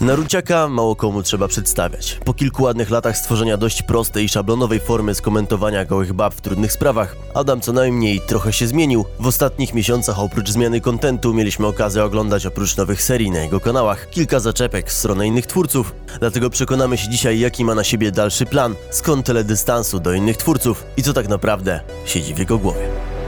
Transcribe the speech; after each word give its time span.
Naruciaka 0.00 0.68
mało 0.68 0.96
komu 0.96 1.22
trzeba 1.22 1.48
przedstawiać. 1.48 2.18
Po 2.24 2.34
kilku 2.34 2.62
ładnych 2.62 2.90
latach 2.90 3.16
stworzenia 3.16 3.56
dość 3.56 3.82
prostej 3.82 4.24
i 4.24 4.28
szablonowej 4.28 4.80
formy 4.80 5.14
skomentowania 5.14 5.84
gołych 5.84 6.12
bab 6.12 6.34
w 6.34 6.40
trudnych 6.40 6.72
sprawach, 6.72 7.16
Adam 7.34 7.60
co 7.60 7.72
najmniej 7.72 8.20
trochę 8.26 8.52
się 8.52 8.66
zmienił. 8.66 9.04
W 9.18 9.26
ostatnich 9.26 9.74
miesiącach 9.74 10.18
oprócz 10.18 10.50
zmiany 10.50 10.80
kontentu 10.80 11.34
mieliśmy 11.34 11.66
okazję 11.66 12.04
oglądać 12.04 12.46
oprócz 12.46 12.76
nowych 12.76 13.02
serii 13.02 13.30
na 13.30 13.38
jego 13.38 13.60
kanałach 13.60 14.10
kilka 14.10 14.40
zaczepek 14.40 14.88
w 14.88 14.92
stronę 14.92 15.26
innych 15.26 15.46
twórców. 15.46 15.94
Dlatego 16.20 16.50
przekonamy 16.50 16.98
się 16.98 17.10
dzisiaj 17.10 17.38
jaki 17.38 17.64
ma 17.64 17.74
na 17.74 17.84
siebie 17.84 18.12
dalszy 18.12 18.46
plan, 18.46 18.74
skąd 18.90 19.26
tyle 19.26 19.44
dystansu 19.44 20.00
do 20.00 20.12
innych 20.12 20.36
twórców 20.36 20.84
i 20.96 21.02
co 21.02 21.12
tak 21.12 21.28
naprawdę 21.28 21.80
siedzi 22.04 22.34
w 22.34 22.38
jego 22.38 22.58
głowie. 22.58 23.19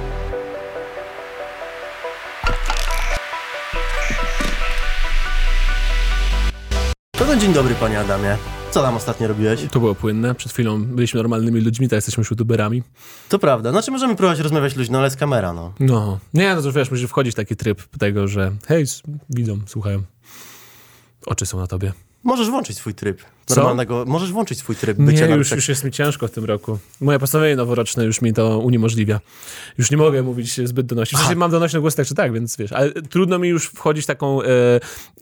No 7.29 7.37
dzień 7.37 7.53
dobry 7.53 7.75
panie 7.75 8.01
Adamie. 8.01 8.37
Co 8.71 8.83
tam 8.83 8.97
ostatnio 8.97 9.29
robiłeś? 9.29 9.61
To 9.71 9.81
było 9.81 9.95
płynne. 9.95 10.35
Przed 10.35 10.53
chwilą 10.53 10.85
byliśmy 10.85 11.19
normalnymi 11.19 11.61
ludźmi, 11.61 11.89
teraz 11.89 12.03
jesteśmy 12.03 12.21
już 12.21 12.31
youtuberami. 12.31 12.83
To 13.29 13.39
prawda. 13.39 13.71
Znaczy 13.71 13.91
możemy 13.91 14.17
próbować 14.17 14.39
rozmawiać 14.39 14.77
luźno, 14.77 14.99
ale 14.99 15.11
z 15.11 15.17
kamera, 15.17 15.53
no. 15.53 15.73
No. 15.81 16.19
Nie, 16.35 16.55
no 16.55 16.63
to 16.63 16.73
wiesz, 16.73 16.91
musisz 16.91 17.07
wchodzić 17.07 17.33
w 17.33 17.37
taki 17.37 17.57
tryb 17.57 17.83
tego, 17.99 18.29
że 18.29 18.53
hej, 18.67 18.85
widzą, 19.31 19.61
słuchają. 19.67 20.03
Oczy 21.27 21.47
są 21.47 21.59
na 21.59 21.67
tobie. 21.67 21.93
Możesz 22.25 22.51
włączyć 22.51 22.77
swój 22.77 22.95
tryb. 22.95 23.23
Co? 23.47 23.55
Normalnego, 23.55 24.05
możesz 24.07 24.33
włączyć 24.33 24.59
swój 24.59 24.77
tryb 24.77 24.99
bycia 24.99 25.27
Nie, 25.27 25.35
już, 25.35 25.49
tak- 25.49 25.57
już 25.57 25.69
jest 25.69 25.85
mi 25.85 25.91
ciężko 25.91 26.29
w 26.29 26.31
tym 26.31 26.45
roku. 26.45 26.79
Moje 27.01 27.19
postanowienie 27.19 27.57
noworoczne 27.57 28.05
już 28.05 28.23
mi 28.23 28.33
to 28.33 28.59
uniemożliwia. 28.59 29.21
Już 29.79 29.91
nie 29.91 29.97
mogę 29.97 30.23
mówić 30.23 30.69
zbyt 30.69 30.87
donośnie. 30.87 31.19
W 31.19 31.23
sensie 31.23 31.37
mam 31.37 31.51
donośny 31.51 31.81
głos 31.81 31.95
tak 31.95 32.07
czy 32.07 32.15
tak, 32.15 32.33
więc 32.33 32.57
wiesz, 32.57 32.73
ale 32.73 32.93
trudno 32.93 33.39
mi 33.39 33.49
już 33.49 33.67
wchodzić 33.67 34.05
w 34.05 34.07
taką 34.07 34.43
e, 34.43 34.47
e, 34.47 34.79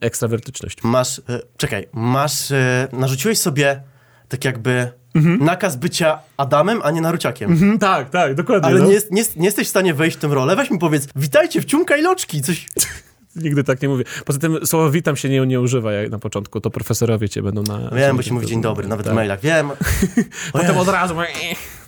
ekstrawertyczność. 0.00 0.78
Masz, 0.82 1.18
e, 1.18 1.40
czekaj, 1.56 1.88
masz, 1.92 2.50
e, 2.50 2.88
narzuciłeś 2.92 3.38
sobie 3.38 3.82
tak 4.28 4.44
jakby 4.44 4.92
nakaz 5.40 5.76
bycia 5.76 6.18
Adamem, 6.36 6.80
a 6.84 6.90
nie 6.90 7.00
Naruciakiem. 7.00 7.52
Mhm, 7.52 7.78
tak, 7.78 8.10
tak, 8.10 8.34
dokładnie. 8.34 8.68
Ale 8.68 8.80
no. 8.80 8.86
nie, 8.86 8.98
nie, 9.10 9.22
nie 9.36 9.44
jesteś 9.44 9.66
w 9.66 9.70
stanie 9.70 9.94
wejść 9.94 10.16
w 10.16 10.20
tę 10.20 10.28
rolę. 10.28 10.56
Weź 10.56 10.70
mi 10.70 10.78
powiedz, 10.78 11.08
witajcie, 11.16 11.60
wciumka 11.60 11.96
i 11.96 12.02
loczki, 12.02 12.42
coś... 12.42 12.66
Nigdy 13.36 13.64
tak 13.64 13.82
nie 13.82 13.88
mówię. 13.88 14.04
Poza 14.24 14.38
tym 14.38 14.66
słowo 14.66 14.90
witam 14.90 15.16
się 15.16 15.28
nie, 15.28 15.46
nie 15.46 15.60
używa 15.60 15.92
jak 15.92 16.10
na 16.10 16.18
początku, 16.18 16.60
to 16.60 16.70
profesorowie 16.70 17.28
cię 17.28 17.42
będą 17.42 17.62
na... 17.62 17.90
Wiem, 17.90 18.16
bo 18.16 18.22
się 18.22 18.34
mówi 18.34 18.46
dzień 18.46 18.62
dobry, 18.62 18.88
nawet 18.88 19.06
tak. 19.06 19.12
w 19.12 19.16
mailach, 19.16 19.40
wiem. 19.40 19.70
Potem 20.52 20.78
od 20.78 20.88
razu... 20.88 21.14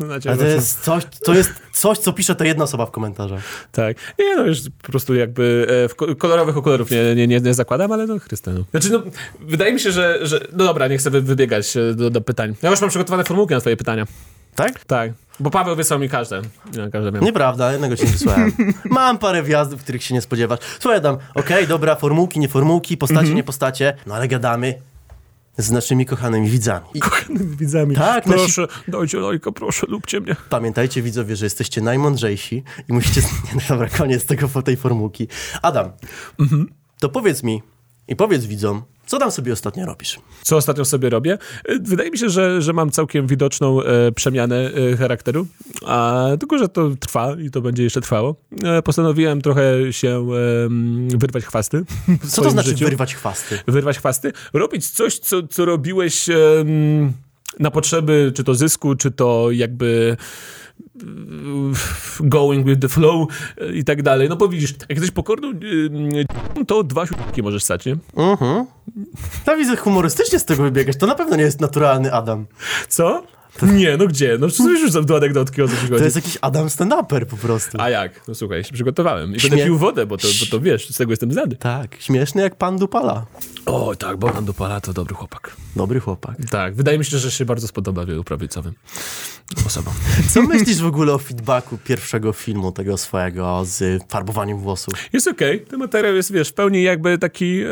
No, 0.01 0.15
Ale 0.27 0.37
to 0.37 0.47
jest 0.47 0.81
coś, 0.81 1.03
to 1.25 1.35
jest 1.35 1.51
coś, 1.73 1.99
co 1.99 2.13
pisze 2.13 2.35
ta 2.35 2.45
jedna 2.45 2.65
osoba 2.65 2.87
w 2.87 2.91
komentarzach. 2.91 3.43
Tak. 3.73 3.97
Nie, 4.19 4.37
no 4.37 4.47
już 4.47 4.61
po 4.83 4.91
prostu 4.91 5.15
jakby 5.15 5.67
e, 5.85 5.89
w 5.89 5.95
ko- 5.95 6.17
kolorowych 6.17 6.57
okularów 6.57 6.91
nie, 6.91 7.15
nie, 7.15 7.27
nie, 7.27 7.41
nie 7.41 7.55
zakładam, 7.55 7.93
ale 7.93 8.07
no 8.07 8.19
Chryste, 8.19 8.53
no. 8.53 8.65
Znaczy, 8.71 8.91
no, 8.91 9.03
wydaje 9.41 9.73
mi 9.73 9.81
się, 9.81 9.93
że, 9.93 10.19
że... 10.27 10.41
No 10.53 10.65
dobra, 10.65 10.89
nie 10.89 10.99
chcę 10.99 11.11
wy- 11.11 11.21
wybiegać 11.21 11.77
e, 11.77 11.95
do, 11.95 12.11
do 12.11 12.21
pytań. 12.21 12.55
Ja 12.63 12.71
już 12.71 12.81
mam 12.81 12.91
przygotowane 12.91 13.25
formułki 13.25 13.55
na 13.55 13.61
twoje 13.61 13.77
pytania. 13.77 14.07
Tak? 14.59 14.84
Tak. 14.84 15.12
Bo 15.41 15.51
Paweł 15.51 15.77
wysłał 15.77 16.01
mi 16.01 16.09
każde. 16.09 16.42
Ja 16.73 16.91
każde 16.91 17.12
miałem. 17.12 17.25
Nieprawda, 17.25 17.73
jednego 17.73 17.97
ci 17.97 18.05
nie 18.05 18.12
wysłałem. 18.12 18.53
Mam 18.84 19.19
parę 19.19 19.42
wjazdów, 19.42 19.83
których 19.83 20.03
się 20.03 20.14
nie 20.14 20.20
spodziewasz. 20.20 20.59
Słuchaj, 20.81 20.98
Adam, 20.98 21.17
okej, 21.34 21.67
dobra, 21.67 21.97
formułki, 21.97 22.41
nie 22.41 22.48
formułki, 22.48 22.97
postacie, 22.97 23.34
nie 23.34 23.45
postacie, 23.45 23.97
no 24.06 24.14
ale 24.14 24.29
gadamy 24.29 24.75
z 25.59 25.70
naszymi 25.70 26.06
kochanymi 26.06 26.51
widzami. 26.51 26.86
I 26.95 27.01
Kochanymi 27.09 27.56
widzami. 27.56 27.97
Tak, 27.97 28.25
proszę, 28.25 28.67
dajcie 28.89 29.19
lajka, 29.19 29.53
proszę, 29.53 29.86
lubcie 29.89 30.20
mnie. 30.20 30.36
pamiętajcie, 30.51 31.03
widzowie, 31.03 31.36
że 31.36 31.47
jesteście 31.47 31.81
najmądrzejsi 31.81 32.62
i 32.89 32.92
musicie... 32.92 33.20
Nie, 33.45 33.55
no 33.55 33.61
dobra, 33.69 33.89
koniec 33.89 34.27
tego, 34.27 34.62
tej 34.62 34.77
formułki. 34.77 35.29
Adam, 35.62 35.91
to 37.01 37.09
powiedz 37.09 37.42
mi 37.42 37.62
i 38.09 38.17
powiedz 38.17 38.45
widzom, 38.47 38.83
co 39.09 39.19
tam 39.19 39.31
sobie 39.31 39.53
ostatnio 39.53 39.87
robisz? 39.87 40.20
Co 40.42 40.56
ostatnio 40.56 40.84
sobie 40.84 41.11
robię? 41.11 41.39
E, 41.64 41.78
Wydaje 41.78 42.11
mi 42.11 42.19
się, 42.19 42.31
że, 42.31 42.62
że 42.62 42.73
mam 42.73 42.91
całkiem 42.91 43.27
widoczną 43.27 43.83
e, 43.83 44.12
przemianę 44.12 44.70
e, 44.92 44.97
charakteru, 44.97 45.46
a 45.86 46.27
tylko, 46.41 46.58
że 46.58 46.69
to 46.69 46.91
trwa 47.01 47.36
i 47.41 47.51
to 47.51 47.61
będzie 47.61 47.83
jeszcze 47.85 48.01
trwało. 48.01 48.36
E, 48.64 48.83
postanowiłem 48.83 49.42
trochę 49.42 49.92
się 49.92 50.29
wyrwać 51.08 51.45
chwasty. 51.45 51.85
Co 52.29 52.42
to 52.42 52.51
znaczy 52.51 52.69
życiu. 52.69 52.85
wyrwać 52.85 53.14
chwasty? 53.14 53.58
Wyrwać 53.67 53.98
chwasty? 53.98 54.33
Robić 54.52 54.91
coś, 54.91 55.19
co, 55.19 55.42
co 55.48 55.64
robiłeś 55.64 56.29
na 57.58 57.70
potrzeby 57.70 58.33
czy 58.35 58.45
to 58.45 58.55
zysku, 58.55 58.95
czy 58.95 59.11
to 59.11 59.51
jakby 59.51 60.17
going 62.20 62.66
with 62.66 62.80
the 62.80 62.89
flow 62.89 63.28
e, 63.61 63.72
i 63.72 63.84
tak 63.84 64.02
dalej. 64.02 64.28
No 64.28 64.36
bo 64.36 64.48
widzisz, 64.48 64.70
jak 64.80 64.90
jesteś 64.90 65.11
pokorną, 65.11 65.50
e, 66.58 66.64
to 66.64 66.84
dwa 66.84 67.06
siódmki 67.06 67.42
możesz 67.42 67.64
stać, 67.64 67.86
nie? 67.86 67.96
Mhm. 68.16 68.66
Ja 69.46 69.56
widzę, 69.56 69.77
humorystycznie 69.77 70.39
z 70.39 70.44
tego 70.44 70.62
wybiegasz. 70.62 70.96
To 70.96 71.06
na 71.06 71.14
pewno 71.14 71.36
nie 71.36 71.42
jest 71.42 71.61
naturalny 71.61 72.12
Adam. 72.12 72.46
Co? 72.89 73.22
Nie, 73.62 73.96
no 73.96 74.06
gdzie? 74.06 74.36
No 74.40 74.48
przecież 74.48 74.80
już 74.80 74.90
dwa 74.90 75.16
anegdotki, 75.16 75.62
o 75.62 75.68
co 75.68 75.74
To 75.98 76.05
jest 76.05 76.16
jakiś 76.16 76.39
Adam 76.40 76.66
stand-uper 76.66 77.24
po 77.24 77.36
prostu. 77.36 77.78
A 77.80 77.90
jak? 77.90 78.28
No 78.28 78.34
słuchaj, 78.34 78.64
się 78.64 78.72
przygotowałem. 78.72 79.34
I 79.34 79.40
Śmie- 79.40 79.50
będę 79.50 79.64
pił 79.64 79.78
wodę, 79.78 80.06
bo 80.06 80.16
to, 80.16 80.28
bo 80.40 80.46
to 80.50 80.60
wiesz, 80.60 80.89
z 80.89 80.96
tego 80.96 81.12
jestem 81.12 81.33
znany. 81.33 81.56
Tak, 81.56 81.96
śmieszny 82.00 82.42
jak 82.42 82.56
pan 82.56 82.78
Dupala. 82.78 83.27
O, 83.68 83.96
tak, 83.96 84.17
Bogdan 84.17 84.45
Dupala 84.45 84.80
to 84.80 84.92
dobry 84.92 85.14
chłopak. 85.14 85.56
Dobry 85.77 86.01
chłopak. 86.01 86.36
Tak, 86.51 86.74
wydaje 86.74 86.98
mi 86.98 87.05
się, 87.05 87.18
że 87.18 87.30
się 87.30 87.45
bardzo 87.45 87.68
spodoba 87.68 88.06
wielu 88.06 88.24
prawicowym 88.24 88.74
osobom. 89.67 89.95
Co 90.33 90.42
myślisz 90.42 90.79
w 90.79 90.86
ogóle 90.86 91.12
o 91.12 91.18
feedbacku 91.18 91.78
pierwszego 91.84 92.33
filmu 92.33 92.73
tego 92.73 92.96
swojego 92.96 93.64
z 93.64 94.02
farbowaniem 94.08 94.58
włosów? 94.58 94.95
Jest 95.12 95.28
okej, 95.28 95.61
ten 95.61 95.78
materiał 95.78 96.14
jest, 96.14 96.33
wiesz, 96.33 96.48
w 96.48 96.52
pełni 96.52 96.83
jakby 96.83 97.18
taki 97.18 97.61
e, 97.62 97.68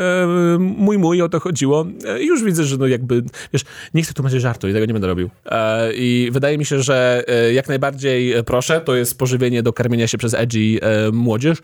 mój, 0.59 0.99
mój, 0.99 1.23
o 1.23 1.29
to 1.29 1.41
chodziło. 1.41 1.87
E, 2.07 2.23
już 2.23 2.45
widzę, 2.45 2.65
że 2.65 2.77
no 2.77 2.87
jakby, 2.87 3.23
wiesz, 3.53 3.65
nie 3.95 4.03
chcę 4.03 4.15
tłumaczyć 4.15 4.41
żartu 4.41 4.69
i 4.69 4.73
tego 4.73 4.87
nie 4.87 4.93
będę 4.93 5.09
robił. 5.09 5.31
E, 5.47 5.93
I 5.95 6.29
wydaje 6.33 6.59
mi 6.59 6.65
się, 6.65 6.83
że 6.83 7.25
e, 7.27 7.53
jak 7.53 7.69
najbardziej 7.69 8.45
proszę, 8.45 8.81
to 8.81 8.95
jest 8.95 9.19
pożywienie 9.19 9.63
do 9.63 9.73
karmienia 9.73 10.07
się 10.07 10.19
przez 10.19 10.35
edgy 10.35 10.81
e, 10.83 11.11
młodzież. 11.13 11.59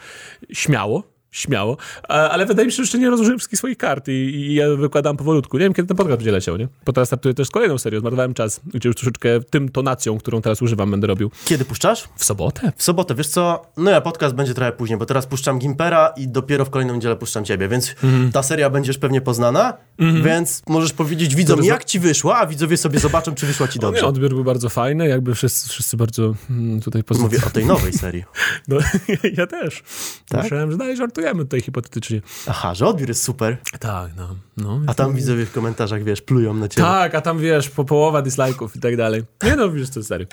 Śmiało. 0.52 1.11
Śmiało, 1.32 1.76
ale 2.08 2.46
wydaje 2.46 2.66
mi 2.66 2.72
się, 2.72 2.76
że 2.76 2.82
jeszcze 2.82 2.98
nie 2.98 3.10
rozłożyłem 3.10 3.38
wszystkich 3.38 3.58
swoich 3.58 3.78
kart 3.78 4.08
i, 4.08 4.12
i 4.12 4.54
ja 4.54 4.76
wykładam 4.76 5.16
powolutku. 5.16 5.58
Nie 5.58 5.64
wiem, 5.64 5.74
kiedy 5.74 5.88
ten 5.88 5.96
podcast 5.96 6.16
będzie 6.18 6.32
leciał, 6.32 6.56
nie? 6.56 6.68
Bo 6.86 6.92
teraz 6.92 7.08
startuję 7.08 7.34
też 7.34 7.50
kolejną 7.50 7.78
serią, 7.78 8.00
zmarnowałem 8.00 8.34
czas, 8.34 8.60
gdzie 8.74 8.88
już 8.88 8.96
troszeczkę 8.96 9.40
tym 9.40 9.68
tonacją, 9.68 10.18
którą 10.18 10.42
teraz 10.42 10.62
używam, 10.62 10.90
będę 10.90 11.06
robił. 11.06 11.30
Kiedy 11.44 11.64
puszczasz? 11.64 12.08
W 12.16 12.24
sobotę? 12.24 12.72
W 12.76 12.82
sobotę, 12.82 13.14
wiesz 13.14 13.28
co? 13.28 13.66
No 13.76 13.90
ja 13.90 14.00
podcast 14.00 14.34
będzie 14.34 14.54
trochę 14.54 14.72
później, 14.72 14.98
bo 14.98 15.06
teraz 15.06 15.26
puszczam 15.26 15.58
Gimpera 15.58 16.12
i 16.16 16.28
dopiero 16.28 16.64
w 16.64 16.70
kolejną 16.70 16.94
niedzielę 16.94 17.16
puszczam 17.16 17.44
ciebie, 17.44 17.68
więc 17.68 17.94
ta 18.32 18.42
seria 18.42 18.70
będziesz 18.70 18.98
pewnie 18.98 19.20
poznana, 19.20 19.76
więc 20.24 20.62
możesz 20.68 20.92
powiedzieć 20.92 21.34
widzom, 21.34 21.64
jak 21.64 21.84
ci 21.84 22.00
wyszła, 22.00 22.38
a 22.38 22.46
widzowie 22.46 22.76
sobie 22.76 22.98
zobaczą, 22.98 23.34
czy 23.34 23.46
wyszła 23.46 23.68
ci 23.68 23.78
Nie, 23.78 23.80
dobrze. 23.80 24.06
odbiór 24.06 24.30
był 24.30 24.44
bardzo 24.44 24.68
fajny, 24.68 25.08
jakby 25.08 25.34
wszyscy, 25.34 25.68
wszyscy 25.68 25.96
bardzo 25.96 26.34
mm, 26.50 26.80
tutaj 26.80 27.04
pozytywnie. 27.04 27.36
Mówię 27.38 27.46
o 27.46 27.50
tej 27.50 27.66
nowej 27.66 27.92
serii. 27.92 28.24
No, 28.68 28.76
ja 29.38 29.46
też. 29.46 29.82
Tak? 30.28 30.42
Myślałem, 30.42 30.70
że 30.72 30.76
dalej 30.76 30.96
żartujemy 31.22 31.44
tutaj 31.44 31.60
hipotetycznie. 31.60 32.20
Aha, 32.46 32.74
że 32.74 32.86
odbiór 32.86 33.08
jest 33.08 33.22
super, 33.22 33.56
Tak, 33.80 34.10
no. 34.16 34.36
no. 34.56 34.80
a 34.86 34.94
tam 34.94 35.14
widzowie 35.14 35.46
w 35.46 35.52
komentarzach, 35.52 36.04
wiesz, 36.04 36.22
plują 36.22 36.54
na 36.54 36.68
ciebie. 36.68 36.82
Tak, 36.86 37.14
a 37.14 37.20
tam 37.20 37.38
wiesz, 37.38 37.70
po 37.70 37.84
połowa 37.84 38.22
dislike'ów 38.22 38.68
i 38.76 38.80
tak 38.80 38.96
dalej. 38.96 39.22
Nie 39.42 39.56
no, 39.56 39.70
wiesz 39.70 39.88
co, 39.88 40.02
stary. 40.02 40.26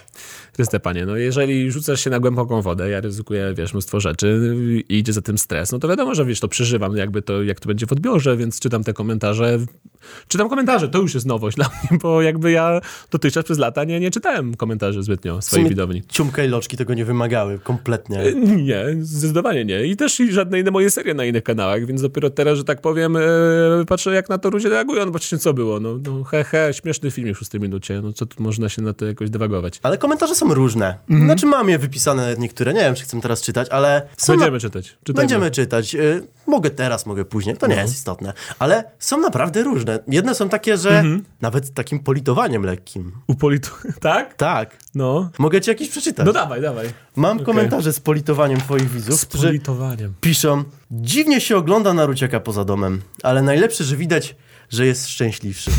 Chryste 0.56 0.80
panie, 0.80 1.06
no 1.06 1.16
jeżeli 1.18 1.72
rzucasz 1.72 2.04
się 2.04 2.10
na 2.10 2.20
głęboką 2.20 2.62
wodę, 2.62 2.90
ja 2.90 3.02
ryzykuję, 3.02 3.54
wiesz, 3.58 3.74
mnóstwo 3.74 4.00
rzeczy 4.00 4.56
i 4.90 4.98
idzie 5.00 5.14
za 5.14 5.22
tym 5.22 5.38
stres, 5.38 5.72
no 5.72 5.80
to 5.80 5.88
wiadomo, 5.88 6.16
że 6.16 6.26
wiesz, 6.26 6.40
to 6.40 6.48
przeżywam 6.48 6.98
jakby 6.98 7.22
to, 7.22 7.44
jak 7.44 7.60
to 7.60 7.68
będzie 7.68 7.86
w 7.88 7.92
odbiorze, 7.92 8.38
więc 8.38 8.60
czytam 8.60 8.84
te 8.84 8.94
komentarze. 8.94 9.60
Czytam 10.28 10.50
komentarze, 10.50 10.90
to 10.90 11.00
już 11.00 11.14
jest 11.14 11.26
nowość 11.26 11.56
dla 11.56 11.66
mnie, 11.70 12.00
bo 12.02 12.22
jakby 12.22 12.52
ja 12.52 12.82
dotychczas 13.12 13.46
przez 13.46 13.58
lata 13.58 13.84
nie, 13.84 14.00
nie 14.00 14.12
czytałem 14.12 14.56
komentarzy 14.56 15.04
zbytnio 15.04 15.42
swojej 15.42 15.70
widowni. 15.70 16.04
Ciumka 16.08 16.44
i 16.44 16.48
loczki 16.48 16.78
tego 16.78 16.94
nie 16.94 17.06
wymagały, 17.06 17.60
kompletnie. 17.60 18.20
Nie, 18.70 18.86
zdecydowanie 19.02 19.66
nie. 19.66 19.86
I 19.86 19.96
też 19.96 20.20
i 20.20 20.32
żadne 20.32 20.60
inne 20.60 20.72
moje 20.72 20.90
serie 20.90 21.14
na 21.14 21.26
innych 21.26 21.44
kanałach, 21.44 21.86
więc 21.86 22.02
dopiero 22.02 22.30
teraz, 22.30 22.58
że 22.58 22.64
tak 22.64 22.82
powiem, 22.82 23.18
e, 23.18 23.22
patrzę 23.88 24.14
jak 24.14 24.30
na 24.30 24.38
to 24.38 24.50
ludzie 24.50 24.70
reagują. 24.70 25.06
No 25.06 25.12
patrzcie, 25.12 25.38
co 25.38 25.54
było. 25.54 25.80
No, 25.80 26.00
no 26.06 26.24
he, 26.24 26.44
he, 26.44 26.74
śmieszny 26.74 27.12
film 27.12 27.34
w 27.34 27.38
szóstej 27.38 27.62
minucie. 27.62 28.02
No 28.02 28.14
co 28.14 28.26
tu 28.26 28.44
można 28.44 28.70
się 28.70 28.82
na 28.82 28.94
to 28.94 29.06
jakoś 29.06 29.30
dywagować. 29.30 29.80
Ale 29.84 29.98
komentarze 29.98 30.36
są 30.36 30.54
różne. 30.54 30.98
Znaczy 31.10 31.46
mam 31.46 31.70
je 31.70 31.80
wypisane 31.80 32.36
niektóre, 32.40 32.74
nie 32.74 32.80
wiem, 32.80 32.96
czy 32.96 33.04
chcę 33.04 33.22
teraz 33.22 33.42
czytać, 33.42 33.68
ale 33.70 34.08
są 34.18 34.34
na... 34.34 34.38
Będziemy 34.38 34.60
czytać. 34.60 34.98
Czytajmy. 35.04 35.14
Będziemy 35.14 35.52
czytać. 35.52 35.96
Y, 35.96 36.28
Mogę 36.50 36.70
teraz, 36.70 37.06
mogę 37.06 37.26
później, 37.26 37.58
to 37.58 37.68
nie 37.68 37.76
No. 37.76 37.82
jest 37.82 37.94
istotne. 37.94 38.34
Ale 38.60 38.84
są 39.00 39.18
naprawdę 39.18 39.64
różne. 39.64 40.00
Jedne 40.08 40.36
są 40.36 40.50
takie, 40.50 40.78
że 40.78 40.90
Mhm. 40.90 41.24
nawet 41.42 41.74
takim 41.74 42.00
politowaniem 42.00 42.64
lekkim. 42.64 43.12
Upolitu... 43.28 43.70
Tak? 44.00 44.34
Tak. 44.34 44.78
No. 44.96 45.30
Mogę 45.40 45.62
ci 45.62 45.70
jakiś 45.70 45.90
przeczytać. 45.90 46.26
No 46.26 46.34
dawaj, 46.34 46.62
dawaj. 46.62 46.90
Mam 47.16 47.40
komentarze 47.40 47.94
z 47.94 48.00
politowaniem 48.00 48.60
twoich 48.60 48.90
widzów, 48.92 49.20
Z 49.20 49.26
politowaniem. 49.26 50.14
piszą 50.22 50.64
Dziwnie 50.92 51.42
się 51.42 51.58
ogląda 51.58 51.94
Naruciaka 51.94 52.40
poza 52.40 52.66
domem, 52.66 53.02
ale 53.24 53.42
najlepsze, 53.42 53.84
że 53.84 53.96
widać, 53.98 54.36
że 54.70 54.86
jest 54.86 55.10
szczęśliwszy. 55.10 55.72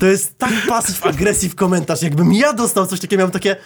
To 0.00 0.06
jest 0.06 0.38
tak 0.38 0.52
pasyw 0.68 1.06
agresyw 1.06 1.54
komentarz, 1.54 2.02
jakbym 2.02 2.32
ja 2.32 2.52
dostał 2.52 2.86
coś 2.86 3.00
takiego, 3.00 3.18
miałem 3.18 3.30
takie 3.32 3.56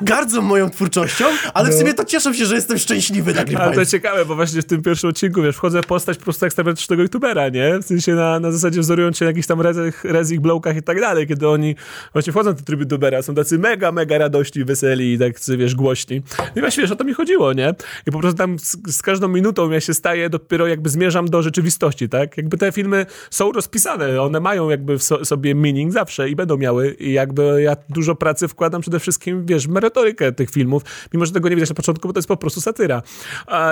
gardzą 0.00 0.42
moją 0.42 0.70
twórczością, 0.70 1.24
ale 1.54 1.68
w 1.68 1.72
No. 1.72 1.78
sumie 1.78 1.94
to 1.94 2.04
cieszę 2.04 2.34
się, 2.34 2.46
że 2.46 2.54
jestem 2.54 2.78
szczęśliwy 2.78 3.30
Ale 3.30 3.44
to 3.44 3.52
nagrywając. 3.52 3.90
ciekawe, 3.90 4.24
bo 4.24 4.34
właśnie 4.36 4.62
w 4.62 4.64
tym 4.64 4.82
pierwszym 4.82 5.10
odcinku, 5.10 5.42
wiesz, 5.42 5.56
wchodzę 5.56 5.82
w 5.82 5.86
postać 5.86 6.18
po 6.18 6.24
prostu 6.24 6.46
ekstrawertycznego 6.46 7.02
youtubera, 7.02 7.48
nie? 7.48 7.78
W 7.78 7.86
sensie 7.86 8.12
na, 8.14 8.40
na 8.40 8.52
zasadzie 8.52 8.80
wzorując 8.80 9.16
się 9.18 9.24
na 9.24 9.30
jakichś 9.30 9.46
tam 9.46 9.60
rezach, 9.60 10.04
rezich, 10.04 10.40
blokach 10.40 10.76
i 10.76 10.82
tak 10.82 11.00
dalej, 11.00 11.26
kiedy 11.26 11.48
oni 11.48 11.74
właśnie 12.12 12.32
wchodzą 12.32 12.52
w 12.52 12.54
ten 12.56 12.64
tryb 12.64 12.80
youtubera, 12.80 13.22
są 13.22 13.34
tacy 13.34 13.58
mega, 13.58 13.92
mega 13.92 14.18
radośni, 14.18 14.64
weseli 14.64 15.12
i 15.12 15.18
tak, 15.18 15.32
wiesz, 15.58 15.74
głośni. 15.74 16.22
No 16.38 16.44
i 16.56 16.60
właśnie, 16.60 16.82
wiesz, 16.82 16.90
o 16.90 16.96
to 16.96 17.04
mi 17.04 17.14
chodziło, 17.14 17.52
nie? 17.52 17.74
I 18.06 18.10
po 18.12 18.18
prostu 18.20 18.38
tam 18.38 18.58
z, 18.58 18.76
z 18.96 19.02
każdą 19.02 19.28
minutą 19.28 19.70
ja 19.70 19.80
się 19.80 19.94
staję, 19.94 20.30
dopiero 20.30 20.66
jakby 20.66 20.88
zmierzam 20.90 21.28
do 21.30 21.42
rzeczywistości, 21.42 22.08
tak? 22.08 22.36
Jakby 22.36 22.58
te 22.58 22.72
filmy 22.72 23.06
są 23.30 23.52
rozpisane, 23.52 24.15
one 24.22 24.40
mają 24.40 24.70
jakby 24.70 24.98
w 24.98 25.02
so, 25.02 25.24
sobie 25.24 25.54
meaning 25.54 25.92
zawsze 25.92 26.30
i 26.30 26.36
będą 26.36 26.56
miały 26.56 26.94
i 26.94 27.12
jakby 27.12 27.62
ja 27.62 27.76
dużo 27.88 28.14
pracy 28.14 28.48
wkładam 28.48 28.80
przede 28.80 29.00
wszystkim, 29.00 29.46
wiesz, 29.46 29.66
merytorykę 29.66 30.32
tych 30.32 30.50
filmów, 30.50 30.82
mimo 31.14 31.26
że 31.26 31.32
tego 31.32 31.48
nie 31.48 31.56
widać 31.56 31.68
na 31.68 31.74
początku, 31.74 32.08
bo 32.08 32.14
to 32.14 32.18
jest 32.18 32.28
po 32.28 32.36
prostu 32.36 32.60
satyra. 32.60 33.02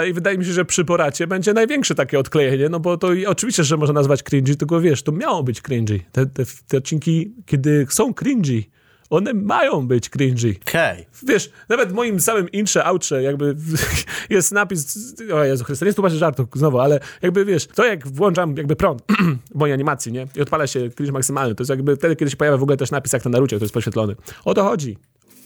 I 0.08 0.12
wydaje 0.12 0.38
mi 0.38 0.44
się, 0.44 0.52
że 0.52 0.64
przy 0.64 0.84
Boracie 0.84 1.26
będzie 1.26 1.52
największe 1.52 1.94
takie 1.94 2.18
odklejenie, 2.18 2.68
no 2.68 2.80
bo 2.80 2.96
to 2.96 3.08
oczywiście, 3.26 3.64
że 3.64 3.76
można 3.76 3.94
nazwać 3.94 4.22
cringy, 4.22 4.56
tylko 4.56 4.80
wiesz, 4.80 5.02
to 5.02 5.12
miało 5.12 5.42
być 5.42 5.62
cringy. 5.62 6.00
Te, 6.12 6.26
te, 6.26 6.44
te 6.68 6.76
odcinki, 6.76 7.34
kiedy 7.46 7.86
są 7.90 8.14
cringy, 8.14 8.62
one 9.10 9.34
mają 9.34 9.86
być 9.86 10.08
cringy. 10.08 10.54
Okej. 10.68 11.06
Wiesz, 11.22 11.50
nawet 11.68 11.88
w 11.88 11.92
moim 11.92 12.20
samym 12.20 12.50
intrze, 12.50 12.84
outrze, 12.84 13.22
jakby 13.22 13.56
jest 14.30 14.52
napis, 14.52 15.14
o 15.34 15.44
Jezu 15.44 15.64
Chryste, 15.64 15.86
nie 15.86 15.92
tłumaczę 15.92 16.16
żartu 16.16 16.48
znowu, 16.54 16.78
ale 16.78 17.00
jakby 17.22 17.44
wiesz, 17.44 17.66
to 17.66 17.84
jak 17.84 18.08
włączam 18.08 18.56
jakby 18.56 18.76
prąd 18.76 19.02
w 19.54 19.58
mojej 19.58 19.74
animacji, 19.74 20.12
nie? 20.12 20.26
I 20.36 20.40
odpala 20.40 20.66
się 20.66 20.90
cringe 20.90 21.12
maksymalny, 21.12 21.54
to 21.54 21.62
jest 21.62 21.70
jakby 21.70 21.96
wtedy, 21.96 22.16
kiedy 22.16 22.30
się 22.30 22.36
pojawia 22.36 22.56
w 22.56 22.62
ogóle 22.62 22.76
też 22.76 22.90
napis 22.90 23.12
jak 23.12 23.24
na 23.24 23.30
Narucie, 23.30 23.56
który 23.56 23.64
jest 23.64 23.74
poświetlony. 23.74 24.16
O 24.44 24.54
to 24.54 24.64
chodzi. 24.64 24.96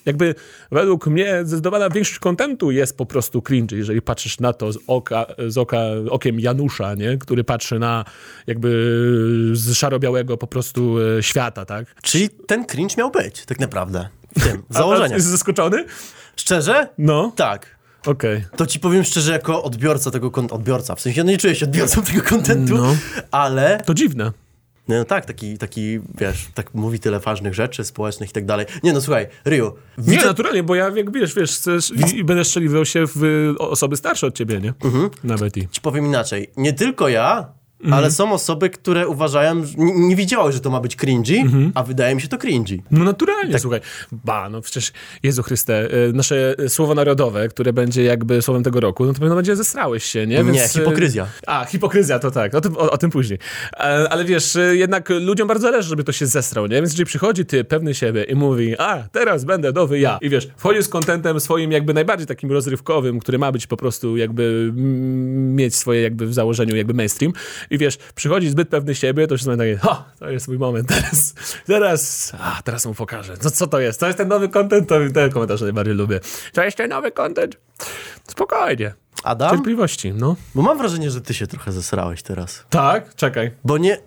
Jakby 0.09 0.35
według 0.73 1.07
mnie 1.07 1.41
zdecydowana 1.45 1.91
większość 1.91 2.19
kontentu 2.19 2.71
jest 2.71 2.97
po 2.97 3.07
prostu 3.07 3.43
cringe, 3.43 3.77
jeżeli 3.77 4.03
patrzysz 4.03 4.41
na 4.41 4.53
to 4.53 4.73
z 4.73 4.79
oka, 4.87 5.27
z 5.49 5.59
oka 5.59 5.79
okiem 6.11 6.41
Janusza, 6.41 6.95
nie? 6.95 7.19
który 7.19 7.45
patrzy 7.45 7.79
na 7.79 8.05
jakby 8.47 8.69
z 9.53 9.73
szaro-białego 9.75 10.37
po 10.37 10.47
prostu 10.47 10.97
e, 11.19 11.23
świata, 11.23 11.65
tak? 11.65 11.95
Czyli 12.03 12.31
ten 12.31 12.65
cringe 12.67 12.95
miał 12.99 13.11
być, 13.11 13.45
tak 13.47 13.61
naprawdę. 13.61 14.09
W 14.39 14.43
tym, 14.45 14.63
w 14.71 14.77
A, 14.77 14.79
założeniu. 14.79 15.15
Jest 15.15 15.27
zaskoczony? 15.27 15.85
Szczerze? 16.37 16.89
No, 16.99 17.33
Tak. 17.37 17.77
okej. 18.07 18.45
To 18.57 18.67
ci 18.67 18.81
powiem 18.81 19.05
szczerze, 19.05 19.33
jako 19.33 19.63
odbiorca 19.63 20.11
tego 20.11 20.31
kon- 20.31 20.49
odbiorca, 20.51 20.95
w 20.95 21.01
sensie 21.01 21.25
no 21.25 21.31
nie 21.31 21.39
czuję 21.39 21.55
się 21.55 21.67
odbiorcą 21.67 22.03
tego 22.03 22.23
kontentu, 22.23 22.77
No. 22.77 22.97
ale 23.31 23.83
To 23.87 23.95
dziwne. 23.95 24.33
No 24.89 25.05
tak, 25.05 25.27
taki, 25.27 25.59
taki, 25.59 26.01
wiesz, 26.21 26.49
tak 26.55 26.75
mówi 26.75 27.01
tyle 27.01 27.21
ważnych 27.21 27.55
rzeczy 27.55 27.85
społecznych 27.85 28.31
i 28.31 28.33
tak 28.33 28.47
dalej. 28.47 28.67
Nie 28.83 28.93
no, 28.93 29.01
słuchaj, 29.01 29.27
Ryu, 29.45 29.75
Nie, 29.99 30.05
widzę, 30.05 30.27
naturalnie, 30.27 30.63
bo 30.63 30.75
ja, 30.75 30.89
jak 30.89 31.13
wiesz, 31.13 31.35
wiesz, 31.35 31.51
chcesz, 31.51 31.91
i, 31.91 32.17
i 32.17 32.25
będę 32.25 32.45
strzeliwał 32.45 32.85
się 32.85 33.05
w 33.15 33.53
osoby 33.59 33.97
starsze 33.97 34.27
od 34.27 34.35
ciebie, 34.35 34.61
nie? 34.61 34.75
Mhm. 34.85 35.11
Nawet 35.25 35.57
i. 35.57 35.69
ci 35.69 35.81
powiem 35.81 36.07
inaczej, 36.07 36.51
nie 36.57 36.73
tylko 36.73 37.09
ja, 37.09 37.53
Mhm. 37.81 37.95
ale 37.95 38.11
są 38.11 38.33
osoby, 38.33 38.71
które 38.71 39.09
uważają, 39.09 39.65
że 39.65 39.75
nie, 39.77 40.09
nie 40.09 40.17
wiedziały, 40.17 40.53
że 40.53 40.61
to 40.61 40.71
ma 40.71 40.81
być 40.81 40.97
cringy, 40.97 41.39
Mhm. 41.41 41.73
a 41.75 41.83
wydaje 41.83 42.15
mi 42.15 42.21
się 42.21 42.29
to 42.29 42.39
cringy. 42.39 42.79
No 42.91 43.05
naturalnie, 43.05 43.53
Tak. 43.53 43.61
słuchaj. 43.61 43.81
Ba, 44.13 44.49
no 44.49 44.61
przecież, 44.61 44.93
Jezu 45.23 45.43
Chryste, 45.43 45.95
y, 46.09 46.13
nasze 46.13 46.55
słowo 46.69 46.95
narodowe, 46.95 47.49
które 47.49 47.73
będzie 47.73 48.03
jakby 48.05 48.43
słowem 48.43 48.63
tego 48.63 48.81
roku, 48.81 49.05
no 49.07 49.13
to 49.13 49.21
pewno 49.21 49.37
będzie 49.37 49.57
zesrałeś 49.57 50.05
się, 50.05 50.27
nie? 50.27 50.43
Nie, 50.45 50.65
y, 50.65 50.69
hipokryzja. 50.69 51.27
A, 51.47 51.65
hipokryzja, 51.65 52.19
to 52.19 52.31
tak, 52.31 52.55
o 52.55 52.61
tym, 52.61 52.77
o, 52.77 52.91
o 52.91 52.99
tym 52.99 53.11
później. 53.11 53.39
E, 53.73 53.79
Ale 54.11 54.25
wiesz, 54.25 54.57
y, 54.57 54.77
jednak 54.77 55.09
ludziom 55.11 55.49
bardzo 55.49 55.63
zależy, 55.63 55.89
żeby 55.89 56.05
to 56.05 56.13
się 56.13 56.27
zesrał, 56.27 56.67
nie? 56.67 56.77
Więc 56.77 56.91
jeżeli 56.91 57.05
przychodzi 57.07 57.45
ty, 57.47 57.65
pewny 57.65 57.95
siebie 57.95 58.23
i 58.25 58.35
mówi, 58.35 58.75
a, 58.79 59.03
teraz 59.13 59.45
będę 59.45 59.73
nowy 59.73 59.99
ja. 59.99 60.19
I 60.23 60.29
wiesz, 60.29 60.49
wchodzi 60.57 60.83
z 60.83 60.89
kontentem 60.89 61.41
swoim 61.41 61.73
jakby 61.73 61.95
najbardziej 61.95 62.27
takim 62.27 62.53
rozrywkowym, 62.53 63.19
który 63.21 63.39
ma 63.39 63.53
być 63.53 63.67
po 63.67 63.77
prostu 63.77 64.17
jakby 64.17 64.73
mieć 64.75 65.77
swoje 65.77 66.03
jakby 66.03 66.27
w 66.27 66.35
założeniu 66.35 66.77
jakby 66.77 66.95
mainstream. 66.95 67.33
I 67.71 67.79
wiesz, 67.79 67.99
przychodzi 68.15 68.51
zbyt 68.51 68.69
pewny 68.69 68.95
siebie, 68.95 69.27
to 69.27 69.39
się 69.39 69.57
takie, 69.57 69.77
ha, 69.77 70.05
to 70.19 70.31
jest 70.31 70.49
mój 70.49 70.59
moment 70.59 70.89
teraz. 70.89 71.35
Teraz, 71.67 72.33
a, 72.41 72.63
teraz 72.65 72.87
mu 72.87 72.95
pokażę. 72.95 73.35
No 73.45 73.51
co 73.51 73.67
to 73.67 73.81
jest? 73.81 74.01
To 74.01 74.07
jest 74.07 74.19
ten 74.19 74.29
nowy 74.29 74.49
content? 74.49 74.89
To 74.89 74.95
ten 75.15 75.31
komentarz 75.31 75.61
najbardziej 75.61 75.95
lubię. 75.95 76.21
To 76.53 76.65
jest 76.65 76.77
ten 76.77 76.91
nowy 76.91 77.13
content? 77.13 77.57
Spokojnie. 78.29 78.95
Adam? 79.25 79.51
Cierpliwości, 79.51 80.13
no. 80.13 80.37
Bo 80.55 80.63
mam 80.63 80.79
wrażenie, 80.79 81.11
że 81.11 81.21
ty 81.21 81.35
się 81.35 81.47
trochę 81.47 81.73
zesrałeś 81.73 82.23
teraz. 82.23 82.65
Tak? 82.71 83.15
Czekaj. 83.15 83.51
Bo 83.65 83.79
nie, 83.79 83.99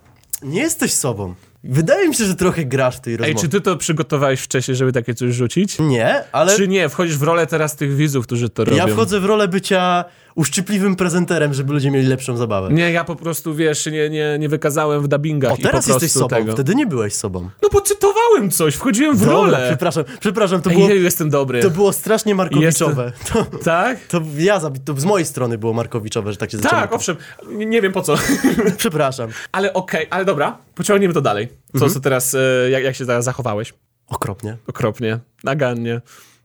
nie 0.41 0.61
jesteś 0.61 0.93
sobą. 0.93 1.35
Wydaje 1.63 2.07
mi 2.09 2.15
się, 2.15 2.25
że 2.25 2.35
trochę 2.35 2.65
grasz 2.65 2.97
w 2.97 2.99
tej 2.99 3.13
Ej, 3.13 3.17
rozmowie. 3.17 3.41
czy 3.41 3.49
ty 3.49 3.61
to 3.61 3.77
przygotowałeś 3.77 4.41
wcześniej, 4.41 4.77
żeby 4.77 4.91
takie 4.91 5.13
coś 5.13 5.33
rzucić? 5.35 5.79
Nie, 5.79 6.23
ale 6.31 6.55
Czy 6.55 6.67
nie? 6.67 6.89
Wchodzisz 6.89 7.17
w 7.17 7.23
rolę 7.23 7.47
teraz 7.47 7.75
tych 7.75 7.95
widzów, 7.95 8.25
którzy 8.25 8.49
to 8.49 8.65
robią? 8.65 8.77
ja 8.77 8.87
wchodzę 8.87 9.19
w 9.19 9.25
rolę 9.25 9.47
bycia 9.47 10.05
uszczypliwym 10.35 10.95
prezenterem, 10.95 11.53
żeby 11.53 11.73
ludzie 11.73 11.91
mieli 11.91 12.07
lepszą 12.07 12.37
zabawę. 12.37 12.73
Nie, 12.73 12.91
ja 12.91 13.03
po 13.03 13.15
prostu, 13.15 13.55
wiesz, 13.55 13.85
nie, 13.85 14.09
nie, 14.09 14.37
nie 14.39 14.49
wykazałem 14.49 15.01
w 15.01 15.07
dubbingach 15.07 15.51
O, 15.51 15.57
teraz 15.57 15.87
jesteś 15.87 16.11
sobą, 16.11 16.27
tego. 16.27 16.53
wtedy 16.53 16.75
nie 16.75 16.85
byłeś 16.87 17.13
sobą. 17.13 17.49
No 17.63 17.69
bo 17.73 17.81
cytowałem 17.81 18.51
coś, 18.51 18.75
wchodziłem 18.75 19.15
w 19.17 19.19
Dobra, 19.19 19.33
rolę. 19.33 19.65
przepraszam, 19.67 20.03
przepraszam, 20.19 20.61
to 20.61 20.69
Ej, 20.69 20.75
było, 20.77 20.89
Jeju, 20.89 21.03
jestem 21.03 21.29
dobry. 21.29 21.61
to 21.61 21.69
było 21.69 21.93
strasznie 21.93 22.35
markowiczowe. 22.35 23.11
To, 23.33 23.45
Tak? 23.63 23.99
to 24.07 24.21
ja, 24.37 24.59
to 24.85 24.93
z 24.97 25.05
mojej 25.05 25.25
strony 25.25 25.57
było 25.57 25.73
markowiczowe, 25.73 26.31
że 26.31 26.37
tak 26.37 26.51
się 26.51 26.57
zaczęło. 26.57 26.81
Tak, 26.81 26.93
owszem. 26.93 27.15
Nie, 27.51 27.81
wiem 27.81 27.91
po 27.91 28.01
co. 28.01 28.15
Przepraszam. 28.77 29.29
ale 29.51 29.73
okej, 29.73 30.07
ale 30.09 30.25
dobra. 30.25 30.57
Pociągniemy 30.75 31.13
to 31.13 31.21
dalej. 31.21 31.47
Co, 31.47 31.53
Mhm. 31.73 31.91
co 31.93 31.99
teraz, 31.99 32.33
e, 32.35 32.69
jak, 32.69 32.83
jak 32.83 32.95
się 32.95 33.05
teraz 33.05 33.25
zachowałeś? 33.25 33.73
Okropnie. 34.07 34.57
Okropnie, 34.67 35.19
nagannie. 35.43 36.01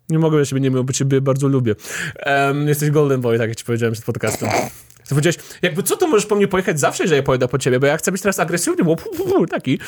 Nie 0.09 0.19
mogę 0.19 0.39
na 0.39 0.45
siebie 0.45 0.61
nie 0.61 0.71
mówić, 0.71 0.87
bo 0.87 0.93
ciebie 0.93 1.21
bardzo 1.21 1.49
lubię. 1.49 1.75
Em, 2.17 2.69
jesteś 2.69 2.91
golden 2.91 3.21
boy, 3.21 3.39
tak 3.39 3.49
jak 3.49 3.59
ci 3.59 3.65
powiedziałem 3.65 3.93
przed 3.93 4.05
podcastem. 4.05 4.49
Ty 5.09 5.09
powiedziałeś, 5.09 5.37
jakby 5.63 5.83
co, 5.83 5.97
to 5.97 6.09
możesz 6.09 6.27
po 6.27 6.37
mnie 6.37 6.49
pojechać 6.49 6.81
zawsze, 6.81 7.09
że 7.09 7.17
ja 7.17 7.23
pojedę 7.23 7.49
po 7.49 7.59
ciebie, 7.59 7.81
bo 7.81 7.87
ja 7.87 7.97
chcę 7.97 8.13
być 8.13 8.23
teraz 8.23 8.39
agresywny, 8.39 8.85
bo 8.85 8.97
pu, 8.97 9.11
pu, 9.17 9.25
pu, 9.25 9.47
taki. 9.47 9.79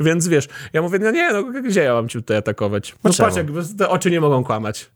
Więc 0.00 0.28
wiesz, 0.28 0.48
ja 0.72 0.82
mówię, 0.82 0.98
no 0.98 1.10
nie, 1.10 1.32
no 1.32 1.42
gdzie 1.42 1.82
ja 1.82 1.94
mam 1.94 2.08
ci 2.08 2.18
tutaj 2.18 2.36
atakować? 2.36 2.94
No 3.04 3.12
czemu? 3.12 3.26
patrz, 3.26 3.36
jakby 3.36 3.62
te 3.78 3.88
oczy 3.88 4.10
nie 4.10 4.20
mogą 4.20 4.44
kłamać. 4.44 4.90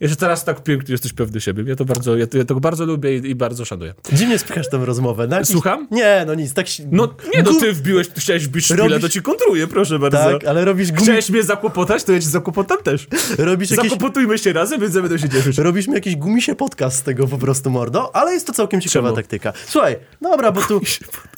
Jeszcze 0.00 0.16
teraz 0.16 0.44
tak 0.44 0.62
pięknie 0.62 0.92
jesteś 0.92 1.12
pewny 1.12 1.40
siebie. 1.40 1.64
Ja 1.66 1.76
to 1.76 1.84
bardzo, 1.84 2.16
ja 2.16 2.26
to, 2.26 2.38
ja 2.38 2.44
to 2.44 2.60
bardzo 2.60 2.84
lubię 2.86 3.16
i, 3.18 3.30
i 3.30 3.34
bardzo 3.34 3.64
szanuję. 3.64 3.94
Dziwnie 4.12 4.38
spychasz 4.38 4.68
tę 4.70 4.84
rozmowę. 4.84 5.26
Na 5.26 5.36
jakiś... 5.36 5.50
Słucham? 5.52 5.88
Nie, 5.90 6.24
no 6.26 6.34
nic, 6.34 6.54
tak 6.54 6.68
się... 6.68 6.84
No 6.90 7.08
nie, 7.34 7.42
no 7.42 7.54
ty 7.54 7.72
wbiłeś, 7.72 8.08
ty 8.08 8.20
chciałeś 8.20 8.46
wbić 8.46 8.64
szpilę, 8.64 8.82
Robisz- 8.88 9.00
to 9.00 9.08
ci 9.08 9.22
kontruję, 9.22 9.66
proszę 9.66 9.98
bardzo. 9.98 10.18
Tak, 10.18 10.44
ale 10.44 10.64
robisz, 10.64 10.92
gumi... 10.92 11.02
Chciałeś 11.02 11.30
mnie 11.30 11.42
zakłopotać, 11.42 12.04
to 12.04 12.12
ja 12.12 12.20
ci 12.20 12.26
zakłopotam 12.28 12.78
też. 12.82 13.06
robisz, 13.38 13.70
jakieś... 13.70 13.90
Zakłopotujmy 13.90 14.38
się 14.38 14.52
razem, 14.52 14.80
więc 14.80 14.94
będę 14.94 15.18
się 15.18 15.28
cieszyć. 15.28 15.58
robisz 15.58 15.88
mi 15.88 15.94
jakiś 15.94 16.16
gumisie 16.16 16.54
podcast 16.54 16.96
z 16.96 17.02
tego 17.02 17.26
po 17.26 17.38
prostu, 17.38 17.70
mordo, 17.70 18.16
ale 18.16 18.32
jest 18.32 18.46
to 18.46 18.52
całkiem 18.52 18.80
ciekawa 18.80 19.08
Czemu? 19.08 19.16
taktyka. 19.16 19.52
Słuchaj, 19.66 19.96
dobra, 20.22 20.52
bo 20.52 20.60
tu... 20.62 20.80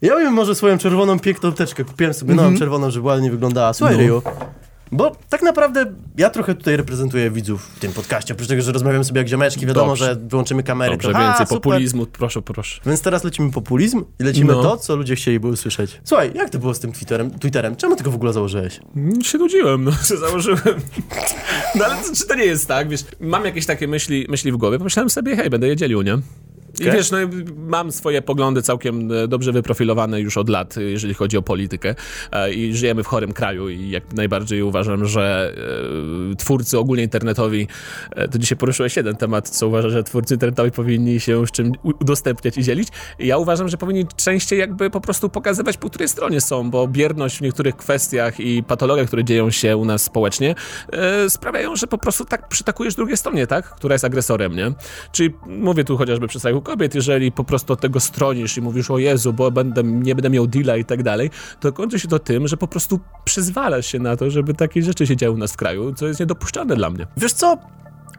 Ja 0.03 0.17
bym 0.17 0.32
może 0.32 0.55
swoją 0.55 0.79
czerwoną 0.79 1.19
piękną 1.20 1.53
teczkę, 1.53 1.85
kupiłem 1.85 2.14
sobie 2.14 2.35
nową 2.35 2.57
czerwoną, 2.59 2.90
żeby 2.90 3.07
ładnie 3.07 3.31
wyglądała. 3.31 3.73
Słuchaj, 3.73 3.95
Mhm. 3.95 4.11
No. 4.11 4.21
Ryu, 4.21 4.47
bo 4.92 5.16
tak 5.28 5.42
naprawdę 5.42 5.92
ja 6.18 6.30
trochę 6.30 6.54
tutaj 6.54 6.76
reprezentuję 6.76 7.30
widzów 7.30 7.66
w 7.76 7.78
tym 7.78 7.92
podcaście, 7.92 8.34
oprócz 8.34 8.49
tego, 8.49 8.62
że 8.62 8.72
rozmawiam 8.72 9.04
sobie 9.04 9.18
jak 9.20 9.28
ziomeczki, 9.28 9.66
wiadomo, 9.66 9.87
Dobrze. 9.87 10.04
że 10.04 10.16
wyłączymy 10.16 10.62
kamery. 10.62 10.92
Dobrze, 10.92 11.12
to, 11.12 11.18
więcej 11.18 11.46
super. 11.46 11.61
populizmu, 11.62 12.06
proszę, 12.06 12.42
proszę. 12.42 12.80
Więc 12.87 13.00
teraz 13.02 13.25
lecimy 13.25 13.50
populizm 13.50 14.04
i 14.20 14.25
lecimy 14.25 14.52
No. 14.52 14.62
to, 14.62 14.76
co 14.76 14.96
ludzie 14.96 15.14
chcieliby 15.16 15.49
usłyszeć. 15.49 16.00
Słuchaj, 16.04 16.32
jak 16.34 16.50
to 16.50 16.58
było 16.58 16.75
z 16.75 16.80
tym 16.80 16.92
Twitterem? 16.92 17.30
Twitterem? 17.38 17.76
Czemu 17.76 17.96
ty 17.96 18.04
go 18.04 18.11
w 18.11 18.14
ogóle 18.14 18.32
założyłeś? 18.32 18.80
Mm, 18.96 19.22
się 19.22 19.38
nudziłem, 19.38 19.84
no, 19.84 19.92
się 19.92 20.16
założyłem. 20.26 20.61
No 21.75 21.84
ale 21.84 21.96
to, 21.96 22.14
czy 22.16 22.26
to 22.26 22.34
nie 22.34 22.44
jest 22.44 22.68
tak, 22.68 22.88
wiesz, 22.88 23.04
mam 23.20 23.44
jakieś 23.44 23.66
takie 23.66 23.88
myśli, 23.88 24.26
myśli 24.28 24.52
w 24.52 24.56
głowie, 24.56 24.78
pomyślałem 24.78 25.11
sobie, 25.11 25.37
hej, 25.37 25.50
będę 25.50 25.68
je 25.68 25.76
dzielił, 25.76 26.02
nie? 26.02 26.18
I 26.81 26.85
wiesz, 26.85 27.11
no, 27.11 27.19
mam 27.57 27.93
swoje 27.93 28.23
poglądy 28.23 28.62
całkiem 28.62 29.12
e, 29.12 29.29
dobrze 29.29 29.52
wyprofilowane 29.52 30.21
już 30.21 30.37
od 30.37 30.49
lat, 30.49 30.76
jeżeli 30.76 31.14
chodzi 31.14 31.37
o 31.37 31.43
politykę. 31.43 31.95
E, 32.33 32.52
I 32.52 32.75
żyjemy 32.75 33.02
w 33.02 33.07
chorym 33.07 33.33
kraju 33.33 33.69
i 33.69 33.91
jak 33.91 34.12
najbardziej 34.12 34.62
uważam, 34.62 35.07
że 35.07 35.55
e, 36.33 36.37
twórcy 36.37 36.79
ogólnie 36.79 37.02
internetowi, 37.02 37.69
to 38.31 38.38
dzisiaj 38.38 38.59
poruszyłeś 38.59 38.97
jeden 38.97 39.17
temat, 39.17 39.49
co 39.49 39.69
uważam, 39.69 39.91
że 39.91 40.05
twórcy 40.05 40.35
internetowi 40.35 40.71
powinni 40.71 41.21
się 41.21 41.47
z 41.47 41.50
czym 41.50 41.73
udostępniać 41.83 42.59
i 42.59 42.62
dzielić. 42.62 42.88
Ja 43.19 43.38
uważam, 43.38 43.69
że 43.69 43.76
powinni 43.76 44.07
częściej 44.17 44.59
jakby 44.59 44.91
po 44.91 45.00
prostu 45.00 45.29
pokazywać, 45.29 45.76
po 45.76 45.91
której 45.91 46.09
stronie 46.09 46.41
są, 46.41 46.71
bo 46.71 46.88
bierność 46.88 47.38
w 47.38 47.41
niektórych 47.41 47.76
kwestiach 47.76 48.41
i 48.41 48.62
patologie, 48.62 49.05
które 49.05 49.25
dzieją 49.25 49.50
się 49.50 49.76
u 49.76 49.85
nas 49.85 50.02
społecznie, 50.02 50.55
sprawiają, 51.29 51.76
że 51.76 51.87
po 51.87 51.99
prostu 51.99 52.25
tak 52.25 52.49
przytakujesz 52.49 52.95
drugiej 52.95 53.17
stronie, 53.17 53.47
tak? 53.47 53.75
Która 53.75 53.95
jest 53.95 54.05
agresorem, 54.05 54.57
nie? 54.57 54.73
Czyli 55.12 55.35
mówię 55.47 55.85
tu 55.85 55.97
chociażby 55.97 56.29
przy 56.29 56.41
kobiet, 56.62 56.95
jeżeli 56.95 57.33
po 57.33 57.45
prostu 57.45 57.73
od 57.73 57.81
tego 57.81 58.00
stronisz 58.00 58.57
i 58.57 58.62
mówisz 58.62 58.90
o 58.90 58.99
Jezu, 58.99 59.33
bo 59.33 59.50
będę, 59.50 59.83
nie 59.83 60.14
będę 60.14 60.31
miał 60.31 60.47
deala 60.47 60.76
i 60.76 60.85
tak 60.85 61.02
dalej, 61.02 61.31
to 61.61 61.73
kończy 61.73 61.99
się 61.99 62.09
to 62.09 62.19
tym, 62.19 62.49
że 62.49 62.57
po 62.57 62.69
prostu 62.69 63.00
przyzwalasz 63.25 63.87
się 63.87 63.99
na 63.99 64.16
to, 64.16 64.31
żeby 64.31 64.54
takie 64.54 64.83
rzeczy 64.83 65.07
się 65.07 65.16
działy 65.16 65.35
u 65.35 65.38
nas 65.38 65.52
w 65.52 65.57
kraju, 65.57 65.95
co 65.95 66.07
jest 66.07 66.21
niedopuszczalne 66.21 66.76
dla 66.76 66.90
mnie. 66.90 67.07
Wiesz 67.16 67.33
co? 67.33 67.59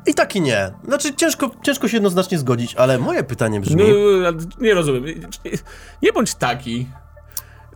I 0.07 0.13
tak 0.13 0.35
i 0.35 0.41
nie. 0.41 0.71
Znaczy, 0.87 1.15
ciężko, 1.15 1.51
ciężko 1.63 1.87
się 1.87 1.97
jednoznacznie 1.97 2.37
zgodzić, 2.37 2.75
ale 2.75 2.97
moje 2.97 3.23
pytanie 3.23 3.59
brzmi... 3.59 3.75
No, 4.23 4.29
nie 4.61 4.73
rozumiem. 4.73 5.03
Nie 6.01 6.13
bądź 6.13 6.35
taki. 6.35 6.87